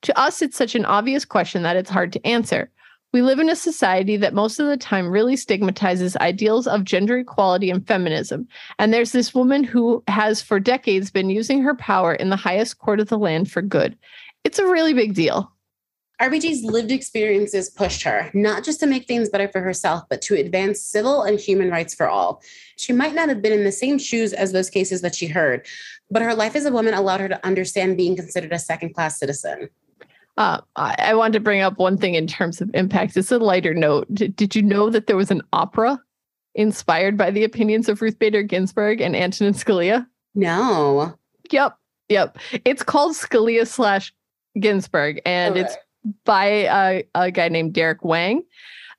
To 0.04 0.20
us, 0.20 0.42
it's 0.42 0.58
such 0.58 0.76
an 0.76 0.86
obvious 0.86 1.24
question 1.24 1.64
that 1.64 1.78
it's 1.78 1.90
hard 1.90 2.12
to 2.14 2.28
answer. 2.28 2.70
We 3.14 3.22
live 3.22 3.40
in 3.40 3.50
a 3.50 3.56
society 3.56 4.18
that 4.18 4.34
most 4.34 4.60
of 4.60 4.68
the 4.68 4.76
time 4.76 5.08
really 5.08 5.36
stigmatizes 5.36 6.18
ideals 6.18 6.68
of 6.68 6.84
gender 6.84 7.20
equality 7.20 7.70
and 7.70 7.88
feminism. 7.88 8.48
And 8.80 8.94
there's 8.94 9.12
this 9.12 9.34
woman 9.34 9.64
who 9.64 10.04
has 10.08 10.42
for 10.42 10.60
decades 10.60 11.12
been 11.12 11.30
using 11.30 11.62
her 11.62 11.76
power 11.76 12.16
in 12.16 12.30
the 12.30 12.36
highest 12.36 12.80
court 12.80 13.00
of 13.00 13.08
the 13.08 13.18
land 13.18 13.50
for 13.50 13.62
good. 13.62 13.98
It's 14.44 14.60
a 14.60 14.68
really 14.68 14.94
big 14.94 15.14
deal. 15.14 15.52
RBG's 16.22 16.64
lived 16.64 16.92
experiences 16.92 17.70
pushed 17.70 18.04
her, 18.04 18.30
not 18.34 18.64
just 18.64 18.80
to 18.80 18.88
make 18.88 19.08
things 19.08 19.30
better 19.30 19.48
for 19.48 19.62
herself, 19.62 20.04
but 20.10 20.22
to 20.24 20.36
advance 20.36 20.82
civil 20.82 21.24
and 21.24 21.40
human 21.40 21.70
rights 21.70 21.94
for 21.94 22.10
all. 22.10 22.42
She 22.78 22.94
might 22.94 23.14
not 23.14 23.30
have 23.30 23.42
been 23.42 23.54
in 23.54 23.64
the 23.64 23.72
same 23.72 23.98
shoes 23.98 24.34
as 24.34 24.52
those 24.52 24.70
cases 24.70 25.02
that 25.02 25.16
she 25.16 25.28
heard, 25.28 25.66
but 26.12 26.22
her 26.22 26.36
life 26.36 26.56
as 26.56 26.66
a 26.66 26.72
woman 26.72 26.94
allowed 26.94 27.20
her 27.20 27.30
to 27.30 27.46
understand 27.46 27.98
being 27.98 28.16
considered 28.16 28.54
a 28.54 28.60
second 28.60 28.94
class 28.94 29.20
citizen. 29.20 29.70
Uh, 30.38 30.62
I, 30.76 30.96
I 31.00 31.14
wanted 31.14 31.34
to 31.34 31.40
bring 31.40 31.62
up 31.62 31.78
one 31.78 31.98
thing 31.98 32.16
in 32.16 32.28
terms 32.28 32.60
of 32.62 32.72
impact. 32.74 33.16
It's 33.16 33.32
a 33.32 33.38
lighter 33.38 33.74
note. 33.74 34.08
Did, 34.14 34.36
did 34.36 34.56
you 34.56 34.62
know 34.62 34.90
that 34.90 35.08
there 35.08 35.18
was 35.18 35.32
an 35.32 35.42
opera 35.54 36.02
inspired 36.56 37.18
by 37.18 37.32
the 37.32 37.44
opinions 37.44 37.88
of 37.90 38.02
Ruth 38.02 38.18
Bader 38.18 38.44
Ginsburg 38.44 39.02
and 39.02 39.16
Antonin 39.16 39.54
Scalia? 39.54 40.08
No. 40.34 41.14
Yep, 41.52 41.78
yep. 42.10 42.38
It's 42.66 42.84
called 42.84 43.16
Scalia 43.16 43.68
slash 43.68 44.14
Ginsburg, 44.60 45.22
and 45.26 45.58
it's 45.58 45.76
by 46.26 46.46
a, 46.46 47.04
a 47.16 47.32
guy 47.32 47.50
named 47.50 47.74
Derrick 47.74 48.04
Wang. 48.04 48.44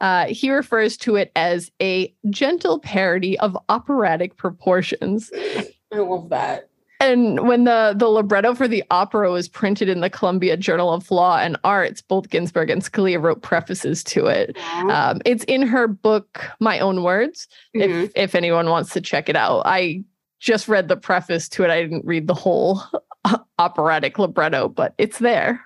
Uh, 0.01 0.27
he 0.27 0.51
refers 0.51 0.97
to 0.99 1.17
it 1.17 1.31
as 1.37 1.71
a 1.81 2.15
gentle 2.31 2.79
parody 2.79 3.39
of 3.39 3.57
operatic 3.69 4.37
proportions. 4.37 5.31
I 5.93 5.99
love 5.99 6.29
that. 6.31 6.69
And 7.05 7.47
when 7.47 7.65
the 7.65 7.95
the 7.97 8.09
libretto 8.09 8.55
for 8.55 8.67
the 8.67 8.83
opera 8.91 9.31
was 9.31 9.49
printed 9.49 9.89
in 9.89 10.01
the 10.01 10.09
Columbia 10.11 10.57
Journal 10.57 10.93
of 10.93 11.11
Law 11.11 11.39
and 11.39 11.57
Arts, 11.65 12.01
both 12.03 12.31
Ginsburg 12.31 12.71
and 12.71 12.83
Scalia 12.83 13.21
wrote 13.23 13.43
prefaces 13.43 14.03
to 14.05 14.27
it. 14.27 14.57
Um, 14.91 15.21
it's 15.25 15.45
in 15.45 15.63
her 15.63 15.87
book, 15.87 16.45
My 16.61 16.79
Own 16.81 17.03
Words. 17.03 17.47
Mhm. 17.77 18.05
If 18.05 18.13
if 18.17 18.35
anyone 18.35 18.71
wants 18.71 18.93
to 18.95 19.01
check 19.01 19.29
it 19.29 19.37
out, 19.37 19.63
I 19.67 20.03
just 20.41 20.67
read 20.69 20.89
the 20.89 20.97
preface 20.97 21.49
to 21.51 21.65
it. 21.65 21.71
I 21.71 21.83
didn't 21.83 22.05
read 22.05 22.27
the 22.27 22.35
whole 22.35 22.83
operatic 23.59 24.19
libretto, 24.19 24.69
but 24.69 24.95
it's 24.99 25.19
there. 25.19 25.61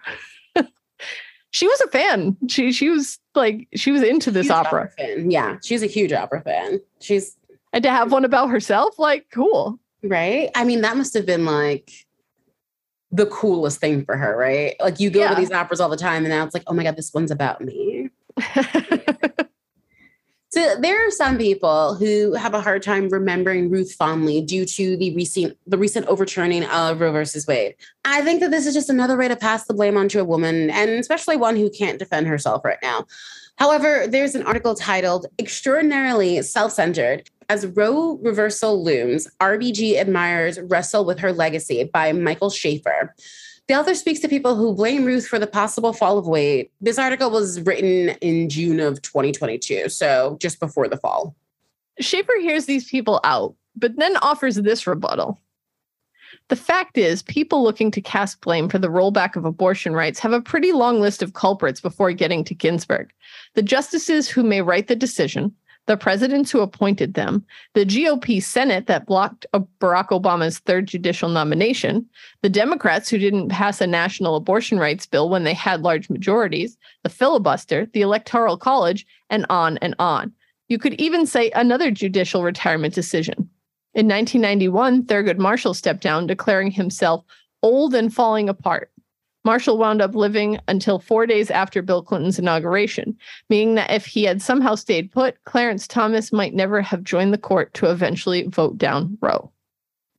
she 1.51 1.67
was 1.67 1.81
a 1.83 1.89
fan. 1.89 2.37
She 2.49 2.73
she 2.73 2.89
was 2.91 3.19
like 3.35 3.69
she 3.75 3.91
was 3.93 4.03
into 4.03 4.31
this 4.31 4.47
Huge 4.47 4.53
opera. 4.53 4.91
fan. 4.99 5.31
Yeah, 5.31 5.59
she's 5.65 5.83
a 5.83 5.87
huge 5.87 6.13
opera 6.13 6.43
fan. 6.43 6.81
She's 7.01 7.37
And 7.73 7.83
to 7.85 7.91
have 7.91 8.13
one 8.13 8.25
about 8.25 8.51
herself, 8.51 8.99
like 8.99 9.27
cool. 9.33 9.79
Right. 10.03 10.51
I 10.55 10.65
mean, 10.65 10.81
that 10.83 10.97
must 10.97 11.15
have 11.15 11.27
been 11.27 11.45
like 11.45 11.91
the 13.11 13.27
coolest 13.27 13.81
thing 13.81 14.05
for 14.05 14.17
her, 14.17 14.37
right? 14.37 14.77
Like 14.81 15.01
you 15.01 15.11
go 15.11 15.21
Yeah. 15.21 15.31
to 15.31 15.35
these 15.35 15.51
operas 15.53 15.81
all 15.81 15.89
the 15.89 15.97
time, 15.97 16.25
and 16.25 16.29
now 16.35 16.45
it's 16.45 16.55
like, 16.55 16.65
oh 16.67 16.75
my 16.75 16.83
god, 16.85 16.97
this 16.97 17.13
one's 17.15 17.31
about 17.31 17.61
me. 17.61 18.11
So 20.51 20.77
there 20.81 21.07
are 21.07 21.11
some 21.11 21.37
people 21.37 21.95
who 21.95 22.33
have 22.33 22.55
a 22.55 22.61
hard 22.63 22.83
time 22.83 23.11
remembering 23.11 23.69
Ruth 23.69 23.93
fondly 23.93 24.41
due 24.41 24.65
to 24.65 24.97
the 24.97 25.15
recent 25.15 25.59
the 25.67 25.77
recent 25.77 26.07
overturning 26.07 26.65
of 26.65 27.01
Roe 27.03 27.13
versus 27.13 27.47
Wade. 27.47 27.75
I 28.07 28.23
think 28.23 28.41
that 28.41 28.51
this 28.51 28.67
is 28.67 28.73
just 28.73 28.89
another 28.89 29.19
way 29.19 29.29
to 29.29 29.37
pass 29.37 29.67
the 29.67 29.75
blame 29.75 29.99
onto 29.99 30.19
a 30.19 30.25
woman, 30.25 30.71
and 30.71 30.91
especially 30.93 31.37
one 31.37 31.55
who 31.55 31.69
can't 31.69 31.99
defend 31.99 32.27
herself 32.29 32.65
right 32.65 32.79
now. 32.83 33.05
However, 33.57 34.07
there's 34.09 34.35
an 34.35 34.43
article 34.45 34.75
titled 34.75 35.27
"Extraordinarily 35.39 36.41
Self-Centered." 36.41 37.29
As 37.51 37.67
Roe 37.67 38.19
reversal 38.19 38.85
looms, 38.85 39.27
RBG 39.41 39.99
admirers 39.99 40.61
wrestle 40.61 41.07
with 41.07 41.19
her 41.21 41.33
legacy 41.33 41.83
by 41.85 42.13
Michael 42.13 42.51
Schaefer. 42.51 43.15
The 43.69 43.75
author 43.75 43.95
speaks 43.95 44.21
to 44.21 44.29
people 44.29 44.55
who 44.55 44.75
blame 44.75 45.05
Ruth 45.05 45.27
for 45.27 45.39
the 45.39 45.47
possible 45.47 45.95
fall 45.95 46.19
of 46.19 46.27
Wade. 46.27 46.69
This 46.83 46.99
article 46.99 47.31
was 47.31 47.61
written 47.63 48.11
in 48.21 48.51
June 48.51 48.81
of 48.81 49.01
2022, 49.01 49.89
so 49.89 50.37
just 50.41 50.61
before 50.61 50.89
the 50.89 50.99
fall. 50.99 51.35
Schaefer 52.01 52.35
hears 52.41 52.67
these 52.67 52.89
people 52.91 53.19
out, 53.25 53.55
but 53.75 53.97
then 53.97 54.19
offers 54.19 54.57
this 54.57 54.87
rebuttal. 54.87 55.41
The 56.49 56.57
fact 56.57 56.99
is, 56.99 57.23
people 57.23 57.63
looking 57.63 57.91
to 57.93 58.01
cast 58.01 58.43
blame 58.43 58.69
for 58.69 58.79
the 58.79 58.89
rollback 58.89 59.37
of 59.37 59.47
abortion 59.47 59.95
rights 59.95 60.19
have 60.21 60.33
a 60.33 60.41
pretty 60.41 60.73
long 60.73 61.01
list 61.01 61.23
of 61.23 61.33
culprits 61.33 61.81
before 61.81 62.13
getting 62.13 62.45
to 62.45 62.55
Ginsburg. 62.55 63.11
The 63.55 63.63
justices 63.63 64.29
who 64.29 64.43
may 64.43 64.61
write 64.61 64.89
the 64.89 64.97
decision, 64.97 65.55
the 65.89 65.97
presidents 65.97 66.51
who 66.51 66.61
appointed 66.61 67.15
them, 67.15 67.45
the 67.73 67.85
GOP 67.85 68.43
Senate 68.43 68.87
that 68.87 69.07
blocked 69.07 69.47
Barack 69.55 70.09
Obama's 70.09 70.59
third 70.59 70.87
judicial 70.87 71.31
nomination, 71.31 72.07
the 72.43 72.51
Democrats 72.51 73.09
who 73.09 73.19
didn't 73.19 73.49
pass 73.49 73.81
a 73.81 73.87
national 73.87 74.37
abortion 74.37 74.79
rights 74.79 75.07
bill 75.07 75.31
when 75.31 75.45
they 75.45 75.55
had 75.55 75.83
large 75.83 76.11
majorities, 76.11 76.77
the 77.03 77.09
filibuster, 77.09 77.89
the 77.95 78.03
Electoral 78.03 78.59
College, 78.59 79.07
and 79.31 79.47
on 79.49 79.79
and 79.79 79.97
on. 79.99 80.31
You 80.69 80.79
could 80.79 81.01
even 81.01 81.27
say 81.27 81.51
another 81.53 81.91
judicial 81.91 82.45
retirement 82.45 82.95
decision. 82.95 83.49
In 83.95 84.07
1991, 84.07 85.05
Thurgood 85.05 85.39
Marshall 85.39 85.73
stepped 85.73 86.03
down, 86.03 86.27
declaring 86.27 86.71
himself 86.71 87.25
old 87.63 87.95
and 87.95 88.13
falling 88.13 88.51
apart. 88.51 88.93
Marshall 89.49 89.79
wound 89.79 90.03
up 90.03 90.15
living 90.15 90.59
until 90.69 90.99
four 90.99 91.25
days 91.25 91.51
after 91.51 91.81
Bill 91.81 92.03
Clinton's 92.03 92.39
inauguration, 92.39 93.17
meaning 93.49 93.77
that 93.77 93.91
if 93.91 94.05
he 94.05 94.25
had 94.25 94.43
somehow 94.43 94.75
stayed 94.75 95.11
put, 95.11 95.43
Clarence 95.45 95.89
Thomas 95.89 96.35
might 96.35 96.53
never 96.53 96.83
have 96.83 97.03
joined 97.03 97.33
the 97.33 97.39
court 97.39 97.73
to 97.73 97.91
eventually 97.91 98.43
vote 98.49 98.77
down 98.77 99.17
Roe. 99.23 99.51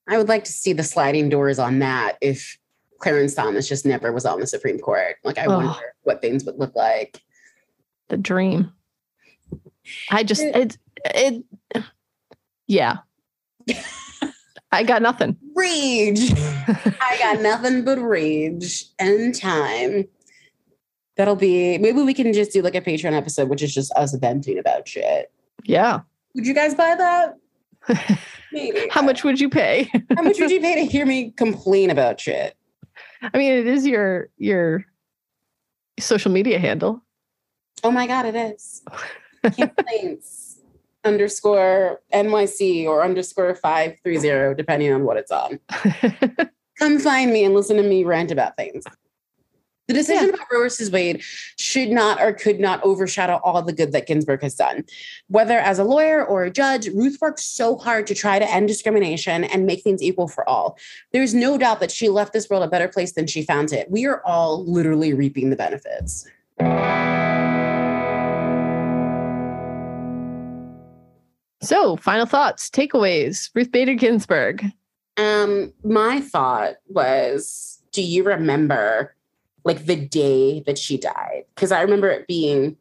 I 0.07 0.17
would 0.17 0.30
like 0.30 0.45
to 0.45 0.51
see 0.51 0.73
the 0.73 0.82
sliding 0.84 1.30
doors 1.30 1.59
on 1.59 1.77
that 1.77 2.17
if 2.21 2.57
Clarence 3.01 3.36
Thomas 3.36 3.69
just 3.69 3.86
never 3.86 4.11
was 4.11 4.25
on 4.25 4.39
the 4.39 4.47
Supreme 4.47 4.80
Court. 4.80 5.17
Like, 5.23 5.38
I 5.38 5.45
Oh. 5.45 5.57
wonder 5.57 5.93
what 6.01 6.21
things 6.21 6.43
would 6.45 6.57
look 6.57 6.75
like. 6.75 7.21
The 8.07 8.17
dream. 8.17 8.71
I 10.09 10.23
just 10.23 10.41
it 10.41 10.75
it 11.05 11.43
yeah. 12.65 12.97
I 14.72 14.84
got 14.84 15.01
nothing. 15.01 15.36
Rage. 15.55 16.32
I 16.38 17.17
got 17.20 17.41
nothing 17.41 17.84
but 17.84 17.97
rage 17.97 18.86
and 18.99 19.34
time. 19.34 20.07
That'll 21.17 21.36
be 21.36 21.78
maybe 21.78 22.01
we 22.01 22.13
can 22.13 22.32
just 22.34 22.51
do 22.53 22.61
like 22.61 22.76
a 22.76 22.82
Patreon 22.82 23.13
episode, 23.13 23.49
which 23.49 23.63
is 23.63 23.74
just 23.74 23.91
us 23.93 24.13
venting 24.15 24.57
about 24.59 24.88
shit. 24.88 25.32
yeah. 25.63 26.01
Would 26.36 26.45
you 26.45 26.53
guys 26.53 26.76
buy 26.76 26.95
that? 26.95 27.38
Maybe. 28.51 28.88
How 28.91 29.01
much 29.01 29.24
would 29.24 29.39
you 29.39 29.49
pay? 29.49 29.89
How 30.15 30.22
much 30.22 30.39
would 30.39 30.51
you 30.51 30.61
pay 30.61 30.76
to 30.76 30.86
hear 30.86 31.05
me 31.05 31.32
complain 31.32 31.89
about 31.89 32.20
shit? 32.20 32.55
I 33.22 33.38
mean, 33.38 33.51
it 33.51 33.65
is 33.67 33.86
your 33.86 34.30
your 34.38 34.86
social 35.99 36.32
media 36.32 36.59
handle. 36.59 37.03
Oh 37.84 37.91
my 37.91 38.05
god, 38.07 38.26
it 38.28 38.36
is. 38.36 38.84
Complaints 39.43 40.38
underscore 41.04 42.02
NYC 42.14 42.86
or 42.86 43.04
underscore 43.04 43.56
five 43.56 43.95
three 44.04 44.18
zero, 44.18 44.54
depending 44.54 44.91
on 44.93 45.04
what 45.04 45.18
it's 45.18 45.32
on. 45.32 45.60
Come 46.80 47.00
find 47.00 47.32
me 47.32 47.43
and 47.43 47.54
listen 47.54 47.78
to 47.78 47.84
me 47.84 48.04
rant 48.04 48.32
about 48.32 48.56
things. 48.56 48.84
The 49.88 49.95
decision 49.95 50.26
Yeah. 50.28 50.34
about 50.36 50.47
Roe 50.52 50.60
versus 50.60 50.91
Wade 50.91 51.24
should 51.58 51.89
not 51.89 52.22
or 52.22 52.32
could 52.32 52.60
not 52.60 52.82
overshadow 52.84 53.41
all 53.43 53.60
the 53.64 53.74
good 53.74 53.91
that 53.91 54.06
Ginsburg 54.06 54.43
has 54.43 54.54
done. 54.54 54.86
Whether 55.30 55.58
as 55.58 55.80
a 55.80 55.84
lawyer 55.84 56.24
or 56.24 56.43
a 56.43 56.52
judge, 56.52 56.88
Ruth 56.89 57.18
worked 57.20 57.39
so 57.39 57.76
hard 57.76 58.06
to 58.06 58.14
try 58.14 58.38
to 58.38 58.47
end 58.50 58.68
discrimination 58.68 59.45
and 59.45 59.66
make 59.66 59.82
things 59.82 60.04
equal 60.04 60.28
for 60.28 60.47
all. 60.47 60.78
There's 61.12 61.34
no 61.34 61.58
doubt 61.58 61.80
that 61.80 61.89
she 61.89 62.08
left 62.08 62.34
this 62.34 62.47
world 62.52 62.64
a 62.64 62.68
better 62.68 62.88
place 62.88 63.14
than 63.14 63.26
she 63.26 63.41
found 63.41 63.74
it. 63.74 63.89
We 63.89 64.06
are 64.06 64.22
all 64.26 64.64
literally 64.64 65.12
reaping 65.14 65.50
the 65.50 65.56
benefits. 65.56 66.28
So, 71.62 71.97
final 71.97 72.26
thoughts, 72.26 72.70
takeaways. 72.70 73.49
Ruth 73.53 73.72
Bader 73.72 73.95
Ginsburg. 73.95 74.66
Um, 75.18 75.74
my 75.84 76.22
thought 76.22 76.76
was, 76.88 77.82
do 77.91 78.01
you 78.01 78.24
remember 78.24 79.16
like 79.66 79.86
the 79.86 79.95
day 79.95 80.62
that 80.62 80.78
she 80.78 80.97
died? 80.97 81.43
Because 81.55 81.72
I 81.72 81.82
remember 81.82 82.10
it 82.10 82.28
being 82.28 82.78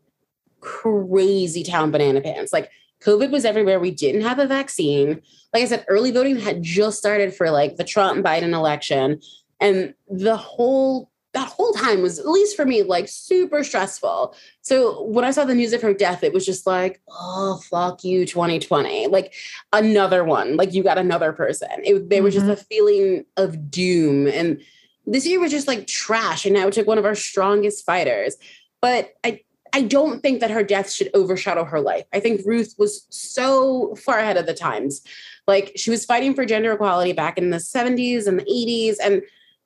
crazy 0.61 1.64
town 1.64 1.91
banana 1.91 2.20
pants. 2.20 2.53
Like 2.53 2.70
COVID 3.03 3.31
was 3.31 3.45
everywhere. 3.45 3.81
We 3.81 3.91
didn't 3.91 4.22
have 4.22 4.39
a 4.39 4.47
vaccine. 4.47 5.22
Like 5.53 5.62
I 5.62 5.66
said, 5.66 5.85
early 5.89 6.11
voting 6.11 6.39
had 6.39 6.62
just 6.62 6.99
started 6.99 7.35
for 7.35 7.51
like 7.51 7.76
the 7.76 7.85
Trump 7.85 8.16
and 8.16 8.24
Biden 8.24 8.53
election. 8.53 9.20
And 9.61 9.95
the 10.09 10.37
whole 10.37 11.11
that 11.39 11.49
whole 11.49 11.72
time 11.72 12.03
was, 12.03 12.18
at 12.18 12.28
least 12.28 12.57
for 12.57 12.64
me, 12.64 12.82
like 12.82 13.09
super 13.09 13.62
stressful. 13.62 14.34
So 14.62 15.03
when 15.03 15.24
I 15.24 15.30
saw 15.30 15.45
the 15.45 15.55
news 15.55 15.72
of 15.72 15.82
her 15.82 15.95
death, 15.95 16.24
it 16.24 16.32
was 16.32 16.45
just 16.45 16.66
like, 16.66 17.01
oh, 17.11 17.61
fuck 17.70 18.03
you, 18.05 18.26
2020. 18.26 19.07
Like 19.07 19.34
another 19.72 20.24
one. 20.24 20.57
Like 20.57 20.74
you 20.74 20.82
got 20.82 20.99
another 20.99 21.32
person. 21.32 21.68
It, 21.84 22.11
there 22.11 22.22
was 22.22 22.34
just 22.34 22.47
Mhm. 22.47 22.53
a 22.53 22.57
feeling 22.57 23.24
of 23.36 23.70
doom. 23.70 24.26
And 24.26 24.61
this 25.07 25.26
year 25.26 25.41
was 25.41 25.53
just 25.53 25.68
like 25.68 25.86
trash. 25.86 26.45
And 26.45 26.55
now 26.55 26.66
it 26.66 26.74
took 26.74 26.86
one 26.86 26.99
of 26.99 27.05
our 27.05 27.14
strongest 27.14 27.84
fighters. 27.84 28.36
But 28.80 29.12
I 29.24 29.41
I 29.74 29.82
don't 29.82 30.22
think 30.22 30.41
that 30.41 30.51
her 30.51 30.62
death 30.62 30.91
should 30.91 31.11
overshadow 31.12 31.62
her 31.62 31.78
life. 31.78 32.07
I 32.14 32.20
think 32.20 32.41
Ruth 32.47 32.74
was 32.78 33.07
so 33.11 33.95
far 33.97 34.18
ahead 34.18 34.39
of 34.39 34.47
the 34.47 34.55
times. 34.55 35.03
Like 35.47 35.72
she 35.76 35.91
was 35.91 36.07
fighting 36.07 36.32
for 36.34 36.47
gender 36.47 36.72
equality 36.72 37.12
back 37.12 37.36
in 37.36 37.51
the 37.51 37.59
70s 37.59 38.26
and 38.26 38.41
the 38.41 38.45
80s. 38.47 38.97
And 38.99 39.20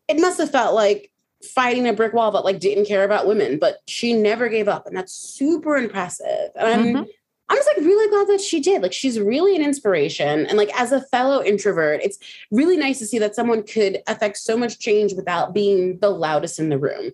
it 0.08 0.20
must 0.20 0.38
have 0.38 0.50
felt 0.50 0.74
like 0.74 1.11
fighting 1.42 1.88
a 1.88 1.92
brick 1.92 2.12
wall 2.12 2.30
that 2.30 2.44
like 2.44 2.60
didn't 2.60 2.86
care 2.86 3.04
about 3.04 3.26
women, 3.26 3.58
but 3.58 3.78
she 3.86 4.12
never 4.12 4.48
gave 4.48 4.68
up. 4.68 4.86
And 4.86 4.96
that's 4.96 5.12
super 5.12 5.76
impressive. 5.76 6.50
And 6.56 6.68
I'm 6.68 6.94
Mhm. 6.94 7.08
I'm 7.48 7.58
just 7.58 7.68
like 7.76 7.84
really 7.84 8.08
glad 8.08 8.28
that 8.28 8.40
she 8.40 8.60
did. 8.60 8.80
Like 8.80 8.94
she's 8.94 9.20
really 9.20 9.54
an 9.54 9.62
inspiration. 9.62 10.46
And 10.46 10.56
like 10.56 10.70
as 10.80 10.90
a 10.90 11.02
fellow 11.02 11.42
introvert, 11.44 12.00
it's 12.02 12.18
really 12.50 12.78
nice 12.78 12.98
to 13.00 13.06
see 13.06 13.18
that 13.18 13.34
someone 13.34 13.62
could 13.62 13.98
affect 14.06 14.38
so 14.38 14.56
much 14.56 14.78
change 14.78 15.12
without 15.12 15.52
being 15.52 15.98
the 15.98 16.08
loudest 16.08 16.58
in 16.58 16.70
the 16.70 16.78
room. 16.78 17.10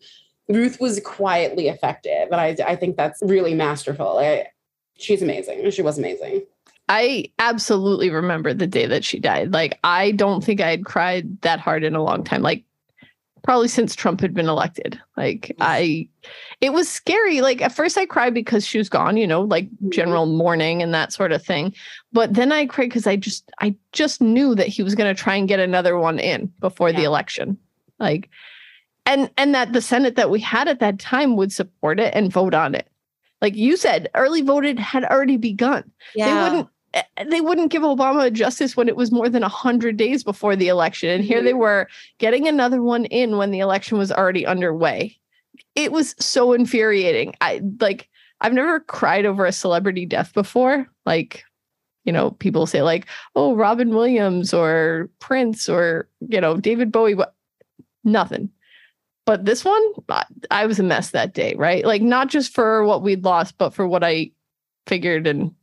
Ruth 0.48 0.80
was 0.80 1.00
quietly 1.00 1.66
effective. 1.66 2.28
And 2.30 2.36
I, 2.40 2.56
I 2.64 2.76
think 2.76 2.96
that's 2.96 3.20
really 3.22 3.54
masterful. 3.54 4.18
I, 4.18 4.46
she's 4.96 5.22
amazing. 5.22 5.68
She 5.72 5.82
was 5.82 5.98
amazing. 5.98 6.42
I 6.88 7.32
absolutely 7.40 8.08
remember 8.10 8.54
the 8.54 8.66
day 8.66 8.86
that 8.86 9.04
she 9.04 9.18
died. 9.18 9.52
Like, 9.52 9.78
I 9.82 10.12
don't 10.12 10.44
think 10.44 10.60
I 10.60 10.70
had 10.70 10.84
cried 10.84 11.40
that 11.40 11.58
hard 11.58 11.82
in 11.82 11.96
a 11.96 12.02
long 12.02 12.22
time. 12.22 12.42
Like, 12.42 12.62
probably 13.43 13.68
since 13.68 13.95
Trump 13.95 14.20
had 14.20 14.34
been 14.34 14.49
elected. 14.49 15.01
Like, 15.16 15.49
mm. 15.49 15.57
I, 15.61 16.09
it 16.61 16.72
was 16.72 16.89
scary. 16.89 17.41
Like, 17.41 17.61
at 17.62 17.72
first 17.72 17.97
I 17.99 18.07
cried 18.07 18.34
because 18.34 18.66
she 18.66 18.78
was 18.78 18.89
gone, 18.89 19.16
you 19.16 19.26
know, 19.26 19.43
like 19.43 19.66
mm-hmm. 19.66 19.91
general 19.91 20.26
mourning 20.26 20.82
and 20.82 20.93
that 20.95 21.12
sort 21.12 21.32
of 21.32 21.45
thing. 21.45 21.74
But 22.12 22.34
then 22.34 22.53
I 22.53 22.66
cried 22.66 22.89
because 22.89 23.07
I 23.07 23.16
just, 23.16 23.51
I 23.61 23.74
just 23.93 24.20
knew 24.20 24.55
that 24.55 24.68
he 24.68 24.82
was 24.82 24.95
going 24.95 25.14
to 25.14 25.20
try 25.20 25.36
and 25.36 25.49
get 25.49 25.61
another 25.61 25.99
one 25.99 26.18
in 26.18 26.53
before 26.61 26.93
the 26.93 27.05
election. 27.05 27.59
Like, 27.99 28.28
and, 29.07 29.30
and 29.36 29.55
that 29.55 29.72
the 29.72 29.80
Senate 29.80 30.16
that 30.16 30.30
we 30.30 30.41
had 30.41 30.68
at 30.68 30.80
that 30.80 30.99
time 30.99 31.36
would 31.36 31.53
support 31.53 31.99
it 31.99 32.14
and 32.14 32.32
vote 32.32 32.55
on 32.55 32.74
it. 32.74 32.89
Like 33.41 33.55
you 33.55 33.76
said, 33.76 34.11
early 34.14 34.43
voted 34.43 34.78
had 34.78 35.05
already 35.05 35.36
begun 35.36 35.91
Yeah. 36.14 36.26
they 36.26 36.43
wouldn't 36.43 36.68
Eh, 36.95 37.03
they 37.26 37.41
wouldn't 37.41 37.70
give 37.70 37.82
Obama 37.82 38.32
justice 38.32 38.76
when 38.76 38.89
it 38.89 38.97
was 38.97 39.12
more 39.12 39.28
than 39.28 39.43
100 39.43 39.97
days 39.97 40.24
before 40.24 40.57
the 40.57 40.68
election. 40.68 41.11
And 41.11 41.24
here 41.24 41.43
they 41.43 41.51
mm-hmm. 41.51 41.59
were 41.59 41.89
getting 42.18 42.49
another 42.49 42.82
one 42.82 43.05
in 43.07 43.36
when 43.36 43.51
the 43.51 43.59
election 43.59 43.99
was 43.99 44.11
already 44.11 44.47
underway. 44.47 45.18
It 45.74 45.93
was 45.93 46.14
so 46.18 46.53
infuriating. 46.53 47.34
I 47.41 47.61
like 47.80 48.09
i've 48.41 48.53
never 48.53 48.78
cried 48.78 49.26
over 49.26 49.45
a 49.45 49.53
celebrity 49.53 50.07
death 50.07 50.32
before. 50.32 50.86
Like 51.05 51.45
you 52.05 52.12
know 52.12 52.30
people 52.32 52.66
say 52.66 52.82
like 52.82 53.07
oh 53.36 53.55
robin 53.55 53.91
williams 53.91 54.55
or 54.55 55.11
prince 55.18 55.68
or 55.68 56.09
you 56.20 56.41
know 56.41 56.57
david 56.57 56.91
bowie 56.93 57.14
what 57.14 57.34
nothing. 58.05 58.51
But 59.26 59.45
this 59.45 59.62
one 59.62 59.82
I, 60.09 60.24
I 60.51 60.66
was 60.66 60.78
a 60.78 60.84
mess 60.84 61.11
that 61.11 61.34
day 61.34 61.55
right? 61.57 61.84
Like 61.84 62.01
not 62.01 62.28
just 62.28 62.55
for 62.55 62.84
what 62.84 63.03
we'd 63.03 63.24
lost 63.24 63.59
but 63.59 63.74
for 63.74 63.86
what 63.86 64.05
i 64.05 64.30
figured 64.86 65.26
and 65.26 65.55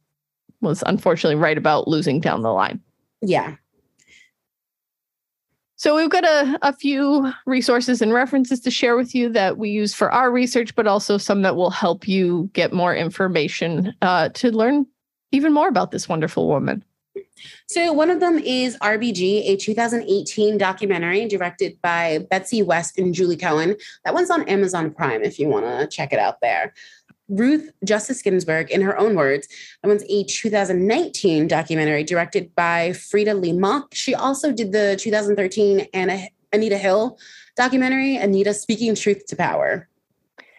was 0.62 0.84
unfortunately 0.86 1.36
right 1.36 1.58
about 1.58 1.88
losing 1.88 2.20
down 2.20 2.42
the 2.42 2.54
line. 2.54 2.82
Yeah. 3.22 3.56
So 5.78 5.96
we've 5.96 6.10
got 6.10 6.24
a, 6.24 6.58
a 6.62 6.74
few 6.74 7.32
resources 7.46 8.02
and 8.02 8.14
references 8.14 8.60
to 8.62 8.72
share 8.72 8.96
with 8.96 9.14
you 9.14 9.30
that 9.30 9.58
we 9.58 9.70
use 9.70 9.94
for 9.94 10.12
our 10.12 10.32
research, 10.32 10.74
but 10.74 10.88
also 10.88 11.18
some 11.18 11.42
that 11.42 11.56
will 11.56 11.70
help 11.70 12.08
you 12.08 12.50
get 12.54 12.74
more 12.74 12.96
information 12.96 13.94
uh, 14.02 14.30
to 14.30 14.52
learn 14.52 14.86
even 15.32 15.54
more 15.54 15.68
about 15.68 15.92
this 15.92 16.08
wonderful 16.08 16.48
woman. 16.48 16.84
So 17.68 17.92
one 17.92 18.10
of 18.10 18.20
them 18.20 18.40
is 18.40 18.78
RBG, 18.78 19.50
a 19.50 19.58
2018 19.58 20.58
documentary 20.58 21.28
directed 21.28 21.80
by 21.82 22.26
Betsy 22.30 22.64
West 22.64 22.98
and 22.98 23.14
Julie 23.14 23.38
Cohen. 23.38 23.76
That 24.06 24.14
one's 24.14 24.30
on 24.30 24.48
Amazon 24.48 24.92
Prime 24.92 25.24
if 25.24 25.38
you 25.40 25.48
want 25.48 25.66
to 25.66 25.88
check 25.88 26.14
it 26.14 26.20
out 26.20 26.40
there. 26.42 26.74
Ruth 27.28 27.72
Justice 27.84 28.22
Ginsburg, 28.22 28.70
in 28.72 28.82
her 28.82 28.98
own 28.98 29.16
words, 29.16 29.48
that 29.82 29.88
one's 29.88 30.04
a 30.10 30.24
2019 30.26 31.48
documentary 31.48 32.04
directed 32.04 32.54
by 32.56 32.90
Freida 32.92 33.40
Lee 33.40 33.54
Mock. 33.54 33.94
She 33.94 34.14
also 34.14 34.52
did 34.52 34.72
the 34.72 34.96
2013 35.00 35.88
Anna, 35.94 36.28
Anita 36.54 36.78
Hill 36.78 37.18
documentary, 37.56 38.18
Anita 38.18 38.54
Speaking 38.54 38.96
Truth 38.96 39.26
to 39.28 39.36
Power. 39.36 39.88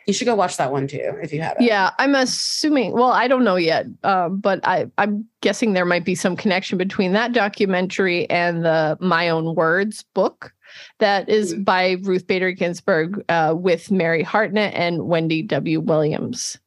You 0.06 0.12
should 0.12 0.26
go 0.26 0.36
watch 0.36 0.56
that 0.58 0.70
one 0.70 0.86
too 0.86 1.18
if 1.20 1.32
you 1.32 1.40
haven't. 1.42 1.64
Yeah, 1.64 1.90
I'm 1.98 2.14
assuming. 2.14 2.92
Well, 2.92 3.10
I 3.10 3.26
don't 3.26 3.42
know 3.42 3.56
yet, 3.56 3.86
um, 4.04 4.38
but 4.38 4.60
I, 4.62 4.86
I'm 4.98 5.26
guessing 5.40 5.72
there 5.72 5.84
might 5.84 6.04
be 6.04 6.14
some 6.14 6.36
connection 6.36 6.78
between 6.78 7.12
that 7.14 7.32
documentary 7.32 8.30
and 8.30 8.64
the 8.64 8.96
My 9.00 9.28
Own 9.28 9.56
Words 9.56 10.04
book 10.14 10.52
that 10.98 11.28
is 11.28 11.54
Mhm. 11.54 11.64
by 11.64 11.96
Ruth 12.02 12.26
Bader 12.26 12.52
Ginsburg 12.52 13.24
uh, 13.28 13.54
with 13.56 13.90
Mary 13.90 14.22
Hartnett 14.22 14.74
and 14.74 15.06
Wendy 15.06 15.42
W. 15.42 15.80
Williams. 15.80 16.58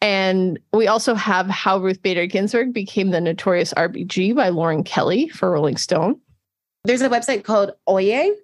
And 0.00 0.58
we 0.72 0.86
also 0.86 1.14
have 1.14 1.46
How 1.48 1.78
Ruth 1.78 2.02
Bader 2.02 2.26
Ginsburg 2.26 2.72
Became 2.74 3.10
the 3.10 3.20
Notorious 3.20 3.72
RBG 3.74 4.34
by 4.34 4.50
Lauren 4.50 4.84
Kelly 4.84 5.28
for 5.28 5.50
Rolling 5.50 5.76
Stone. 5.78 6.20
There's 6.86 7.00
a 7.00 7.08
website 7.08 7.44
called 7.44 7.70
Oyez. 7.88 8.34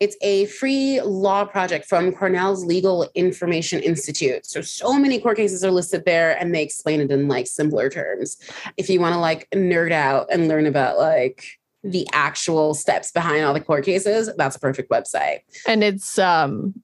It's 0.00 0.16
a 0.22 0.46
free 0.46 1.00
law 1.02 1.44
project 1.44 1.84
from 1.84 2.10
Cornell's 2.12 2.64
Legal 2.64 3.10
Information 3.14 3.80
Institute. 3.82 4.46
So, 4.46 4.62
so 4.62 4.94
many 4.94 5.20
court 5.20 5.36
cases 5.36 5.62
are 5.62 5.70
listed 5.70 6.04
there 6.06 6.36
and 6.40 6.54
they 6.54 6.62
explain 6.62 7.02
it 7.02 7.10
in 7.10 7.28
like 7.28 7.46
simpler 7.46 7.90
terms. 7.90 8.38
If 8.78 8.88
you 8.88 8.98
want 8.98 9.14
to 9.14 9.20
like 9.20 9.48
nerd 9.50 9.92
out 9.92 10.28
and 10.32 10.48
learn 10.48 10.64
about 10.64 10.96
like 10.96 11.44
the 11.82 12.06
actual 12.12 12.74
steps 12.74 13.10
behind 13.10 13.44
all 13.44 13.54
the 13.54 13.60
court 13.60 13.84
cases, 13.84 14.30
that's 14.36 14.56
a 14.56 14.60
perfect 14.60 14.90
website. 14.90 15.40
And 15.66 15.82
it's 15.82 16.18
um, 16.18 16.74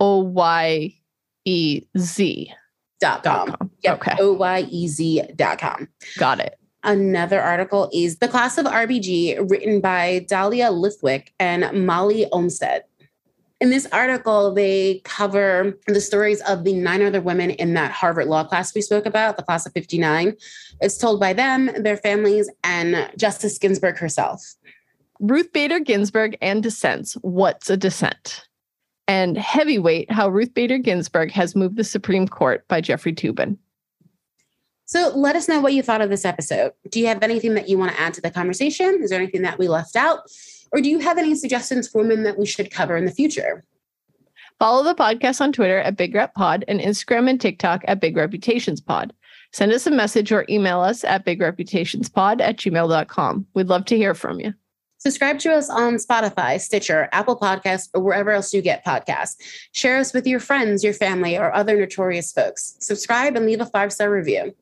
O 0.00 0.20
Y 0.20 0.94
E 1.44 1.82
Z 1.98 2.52
Dot 3.02 3.24
com. 3.24 3.70
Yep. 3.82 3.94
Okay, 3.96 4.16
O-Y-E-Z 4.20 5.22
dot 5.34 5.58
com. 5.58 5.88
got 6.18 6.38
it. 6.38 6.56
Another 6.84 7.40
article 7.40 7.90
is 7.92 8.18
The 8.18 8.28
Class 8.28 8.58
of 8.58 8.66
RBG, 8.66 9.50
written 9.50 9.80
by 9.80 10.24
Dahlia 10.28 10.70
Lithwick 10.70 11.28
and 11.40 11.84
Molly 11.84 12.26
Olmstead. 12.30 12.84
In 13.62 13.70
this 13.70 13.86
article, 13.92 14.52
they 14.52 15.02
cover 15.04 15.78
the 15.86 16.00
stories 16.00 16.40
of 16.40 16.64
the 16.64 16.72
nine 16.72 17.00
other 17.00 17.20
women 17.20 17.50
in 17.50 17.74
that 17.74 17.92
Harvard 17.92 18.26
law 18.26 18.42
class 18.42 18.74
we 18.74 18.80
spoke 18.80 19.06
about, 19.06 19.36
the 19.36 19.44
class 19.44 19.64
of 19.66 19.72
59. 19.72 20.34
It's 20.80 20.98
told 20.98 21.20
by 21.20 21.32
them, 21.32 21.70
their 21.80 21.96
families, 21.96 22.50
and 22.64 23.08
Justice 23.16 23.58
Ginsburg 23.58 23.98
herself. 23.98 24.42
Ruth 25.20 25.52
Bader 25.52 25.78
Ginsburg 25.78 26.36
and 26.42 26.60
dissents. 26.60 27.14
What's 27.20 27.70
a 27.70 27.76
dissent? 27.76 28.48
And 29.06 29.38
heavyweight, 29.38 30.10
how 30.10 30.28
Ruth 30.28 30.52
Bader 30.54 30.78
Ginsburg 30.78 31.30
has 31.30 31.54
moved 31.54 31.76
the 31.76 31.84
Supreme 31.84 32.26
Court 32.26 32.66
by 32.66 32.80
Jeffrey 32.80 33.12
Toobin. 33.12 33.58
So 34.86 35.12
let 35.14 35.36
us 35.36 35.48
know 35.48 35.60
what 35.60 35.72
you 35.72 35.84
thought 35.84 36.00
of 36.00 36.10
this 36.10 36.24
episode. 36.24 36.72
Do 36.90 36.98
you 36.98 37.06
have 37.06 37.22
anything 37.22 37.54
that 37.54 37.68
you 37.68 37.78
want 37.78 37.92
to 37.92 38.00
add 38.00 38.12
to 38.14 38.20
the 38.20 38.32
conversation? 38.32 38.98
Is 39.04 39.10
there 39.10 39.20
anything 39.20 39.42
that 39.42 39.60
we 39.60 39.68
left 39.68 39.94
out? 39.94 40.28
Or 40.72 40.80
do 40.80 40.88
you 40.88 40.98
have 41.00 41.18
any 41.18 41.34
suggestions 41.34 41.88
for 41.88 41.98
women 41.98 42.22
that 42.22 42.38
we 42.38 42.46
should 42.46 42.70
cover 42.70 42.96
in 42.96 43.04
the 43.04 43.12
future? 43.12 43.64
Follow 44.58 44.84
the 44.84 44.94
podcast 44.94 45.40
on 45.40 45.52
Twitter 45.52 45.78
at 45.78 45.96
Big 45.96 46.14
Rep 46.14 46.34
Pod 46.34 46.64
and 46.68 46.80
Instagram 46.80 47.28
and 47.28 47.40
TikTok 47.40 47.82
at 47.86 48.00
Big 48.00 48.16
Reputations 48.16 48.80
Pod. 48.80 49.12
Send 49.52 49.72
us 49.72 49.86
a 49.86 49.90
message 49.90 50.32
or 50.32 50.46
email 50.48 50.80
us 50.80 51.04
at 51.04 51.26
bigreputationspod 51.26 52.40
at 52.40 52.56
gmail.com. 52.56 53.46
We'd 53.54 53.68
love 53.68 53.84
to 53.86 53.96
hear 53.96 54.14
from 54.14 54.40
you. 54.40 54.54
Subscribe 54.96 55.40
to 55.40 55.52
us 55.52 55.68
on 55.68 55.94
Spotify, 55.96 56.60
Stitcher, 56.60 57.08
Apple 57.10 57.36
Podcasts, 57.36 57.88
or 57.92 58.00
wherever 58.00 58.30
else 58.30 58.54
you 58.54 58.62
get 58.62 58.84
podcasts. 58.84 59.34
Share 59.72 59.98
us 59.98 60.14
with 60.14 60.28
your 60.28 60.38
friends, 60.38 60.84
your 60.84 60.94
family, 60.94 61.36
or 61.36 61.52
other 61.52 61.76
notorious 61.76 62.30
folks. 62.30 62.76
Subscribe 62.78 63.34
and 63.34 63.44
leave 63.44 63.60
a 63.60 63.66
five 63.66 63.92
star 63.92 64.10
review. 64.10 64.54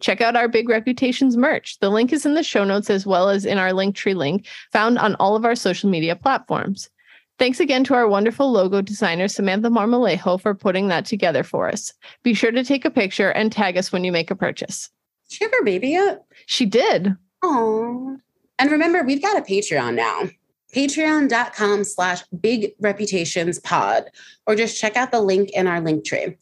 Check 0.00 0.20
out 0.20 0.36
our 0.36 0.48
Big 0.48 0.68
Reputations 0.68 1.36
merch. 1.36 1.78
The 1.78 1.90
link 1.90 2.12
is 2.12 2.26
in 2.26 2.34
the 2.34 2.42
show 2.42 2.64
notes 2.64 2.90
as 2.90 3.06
well 3.06 3.28
as 3.28 3.44
in 3.44 3.58
our 3.58 3.70
Linktree 3.70 4.14
link 4.14 4.46
found 4.72 4.98
on 4.98 5.14
all 5.16 5.36
of 5.36 5.44
our 5.44 5.54
social 5.54 5.88
media 5.88 6.16
platforms. 6.16 6.90
Thanks 7.38 7.58
again 7.58 7.82
to 7.84 7.94
our 7.94 8.06
wonderful 8.06 8.52
logo 8.52 8.80
designer, 8.80 9.26
Samantha 9.26 9.68
Marmolejo, 9.68 10.40
for 10.40 10.54
putting 10.54 10.88
that 10.88 11.04
together 11.04 11.42
for 11.42 11.68
us. 11.68 11.92
Be 12.22 12.32
sure 12.32 12.52
to 12.52 12.62
take 12.62 12.84
a 12.84 12.90
picture 12.90 13.30
and 13.30 13.50
tag 13.50 13.76
us 13.76 13.90
when 13.90 14.04
you 14.04 14.12
make 14.12 14.30
a 14.30 14.36
purchase. 14.36 14.90
She 15.28 15.44
her 15.44 15.64
baby? 15.64 15.98
She 16.46 16.66
did. 16.66 17.16
Oh. 17.42 18.16
And 18.58 18.70
remember, 18.70 19.02
we've 19.02 19.22
got 19.22 19.36
a 19.36 19.42
Patreon 19.42 19.94
now. 19.94 20.28
Patreon.com 20.74 21.84
slash 21.84 22.22
big 22.40 22.72
reputations 22.80 23.58
pod, 23.60 24.10
or 24.46 24.54
just 24.56 24.80
check 24.80 24.96
out 24.96 25.12
the 25.12 25.20
link 25.20 25.50
in 25.50 25.66
our 25.66 25.80
link 25.80 26.04
tree. 26.04 26.36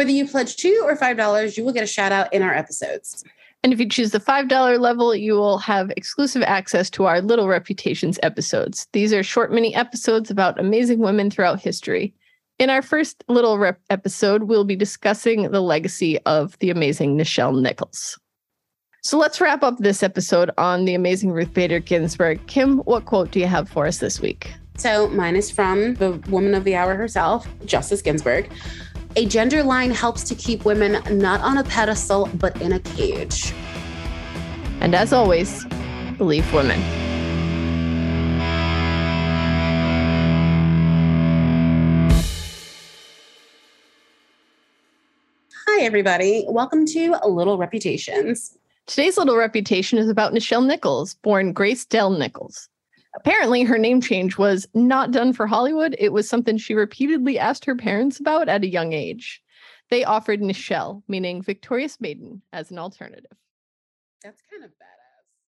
Whether 0.00 0.12
you 0.12 0.26
pledge 0.26 0.56
two 0.56 0.80
or 0.86 0.96
five 0.96 1.18
dollars, 1.18 1.58
you 1.58 1.64
will 1.66 1.74
get 1.74 1.84
a 1.84 1.86
shout 1.86 2.10
out 2.10 2.32
in 2.32 2.40
our 2.40 2.54
episodes. 2.54 3.22
And 3.62 3.70
if 3.70 3.78
you 3.78 3.86
choose 3.86 4.12
the 4.12 4.18
$5 4.18 4.80
level, 4.80 5.14
you 5.14 5.34
will 5.34 5.58
have 5.58 5.92
exclusive 5.94 6.42
access 6.44 6.88
to 6.88 7.04
our 7.04 7.20
Little 7.20 7.48
Reputations 7.48 8.18
episodes. 8.22 8.88
These 8.94 9.12
are 9.12 9.22
short 9.22 9.52
mini 9.52 9.74
episodes 9.74 10.30
about 10.30 10.58
amazing 10.58 11.00
women 11.00 11.30
throughout 11.30 11.60
history. 11.60 12.14
In 12.58 12.70
our 12.70 12.80
first 12.80 13.22
Little 13.28 13.58
Rep 13.58 13.78
episode, 13.90 14.44
we'll 14.44 14.64
be 14.64 14.74
discussing 14.74 15.50
the 15.50 15.60
legacy 15.60 16.18
of 16.20 16.58
the 16.60 16.70
amazing 16.70 17.18
Nichelle 17.18 17.60
Nichols. 17.60 18.18
So 19.02 19.18
let's 19.18 19.38
wrap 19.38 19.62
up 19.62 19.76
this 19.80 20.02
episode 20.02 20.50
on 20.56 20.86
the 20.86 20.94
amazing 20.94 21.30
Ruth 21.30 21.52
Bader 21.52 21.78
Ginsburg. 21.78 22.40
Kim, 22.46 22.78
what 22.78 23.04
quote 23.04 23.32
do 23.32 23.38
you 23.38 23.46
have 23.46 23.68
for 23.68 23.86
us 23.86 23.98
this 23.98 24.18
week? 24.18 24.50
So 24.78 25.08
mine 25.08 25.36
is 25.36 25.50
from 25.50 25.96
the 25.96 26.12
woman 26.30 26.54
of 26.54 26.64
the 26.64 26.74
hour 26.74 26.94
herself, 26.94 27.46
Justice 27.66 28.00
Ginsburg. 28.00 28.50
A 29.16 29.26
gender 29.26 29.64
line 29.64 29.90
helps 29.90 30.22
to 30.22 30.36
keep 30.36 30.64
women 30.64 31.02
not 31.18 31.40
on 31.40 31.58
a 31.58 31.64
pedestal, 31.64 32.30
but 32.34 32.62
in 32.62 32.74
a 32.74 32.78
cage. 32.78 33.52
And 34.80 34.94
as 34.94 35.12
always, 35.12 35.64
believe 36.16 36.50
women. 36.54 36.80
Hi, 45.66 45.82
everybody. 45.82 46.44
Welcome 46.48 46.86
to 46.86 47.16
Little 47.26 47.58
Reputations. 47.58 48.56
Today's 48.86 49.18
little 49.18 49.36
reputation 49.36 49.98
is 49.98 50.08
about 50.08 50.32
Nichelle 50.32 50.64
Nichols, 50.64 51.14
born 51.14 51.52
Grace 51.52 51.84
Dell 51.84 52.10
Nichols. 52.10 52.68
Apparently, 53.14 53.64
her 53.64 53.78
name 53.78 54.00
change 54.00 54.38
was 54.38 54.68
not 54.74 55.10
done 55.10 55.32
for 55.32 55.46
Hollywood. 55.46 55.96
It 55.98 56.12
was 56.12 56.28
something 56.28 56.56
she 56.56 56.74
repeatedly 56.74 57.38
asked 57.38 57.64
her 57.64 57.74
parents 57.74 58.20
about 58.20 58.48
at 58.48 58.62
a 58.62 58.68
young 58.68 58.92
age. 58.92 59.42
They 59.90 60.04
offered 60.04 60.40
Nichelle, 60.40 61.02
meaning 61.08 61.42
victorious 61.42 62.00
maiden, 62.00 62.42
as 62.52 62.70
an 62.70 62.78
alternative. 62.78 63.36
That's 64.22 64.42
kind 64.50 64.64
of. 64.64 64.70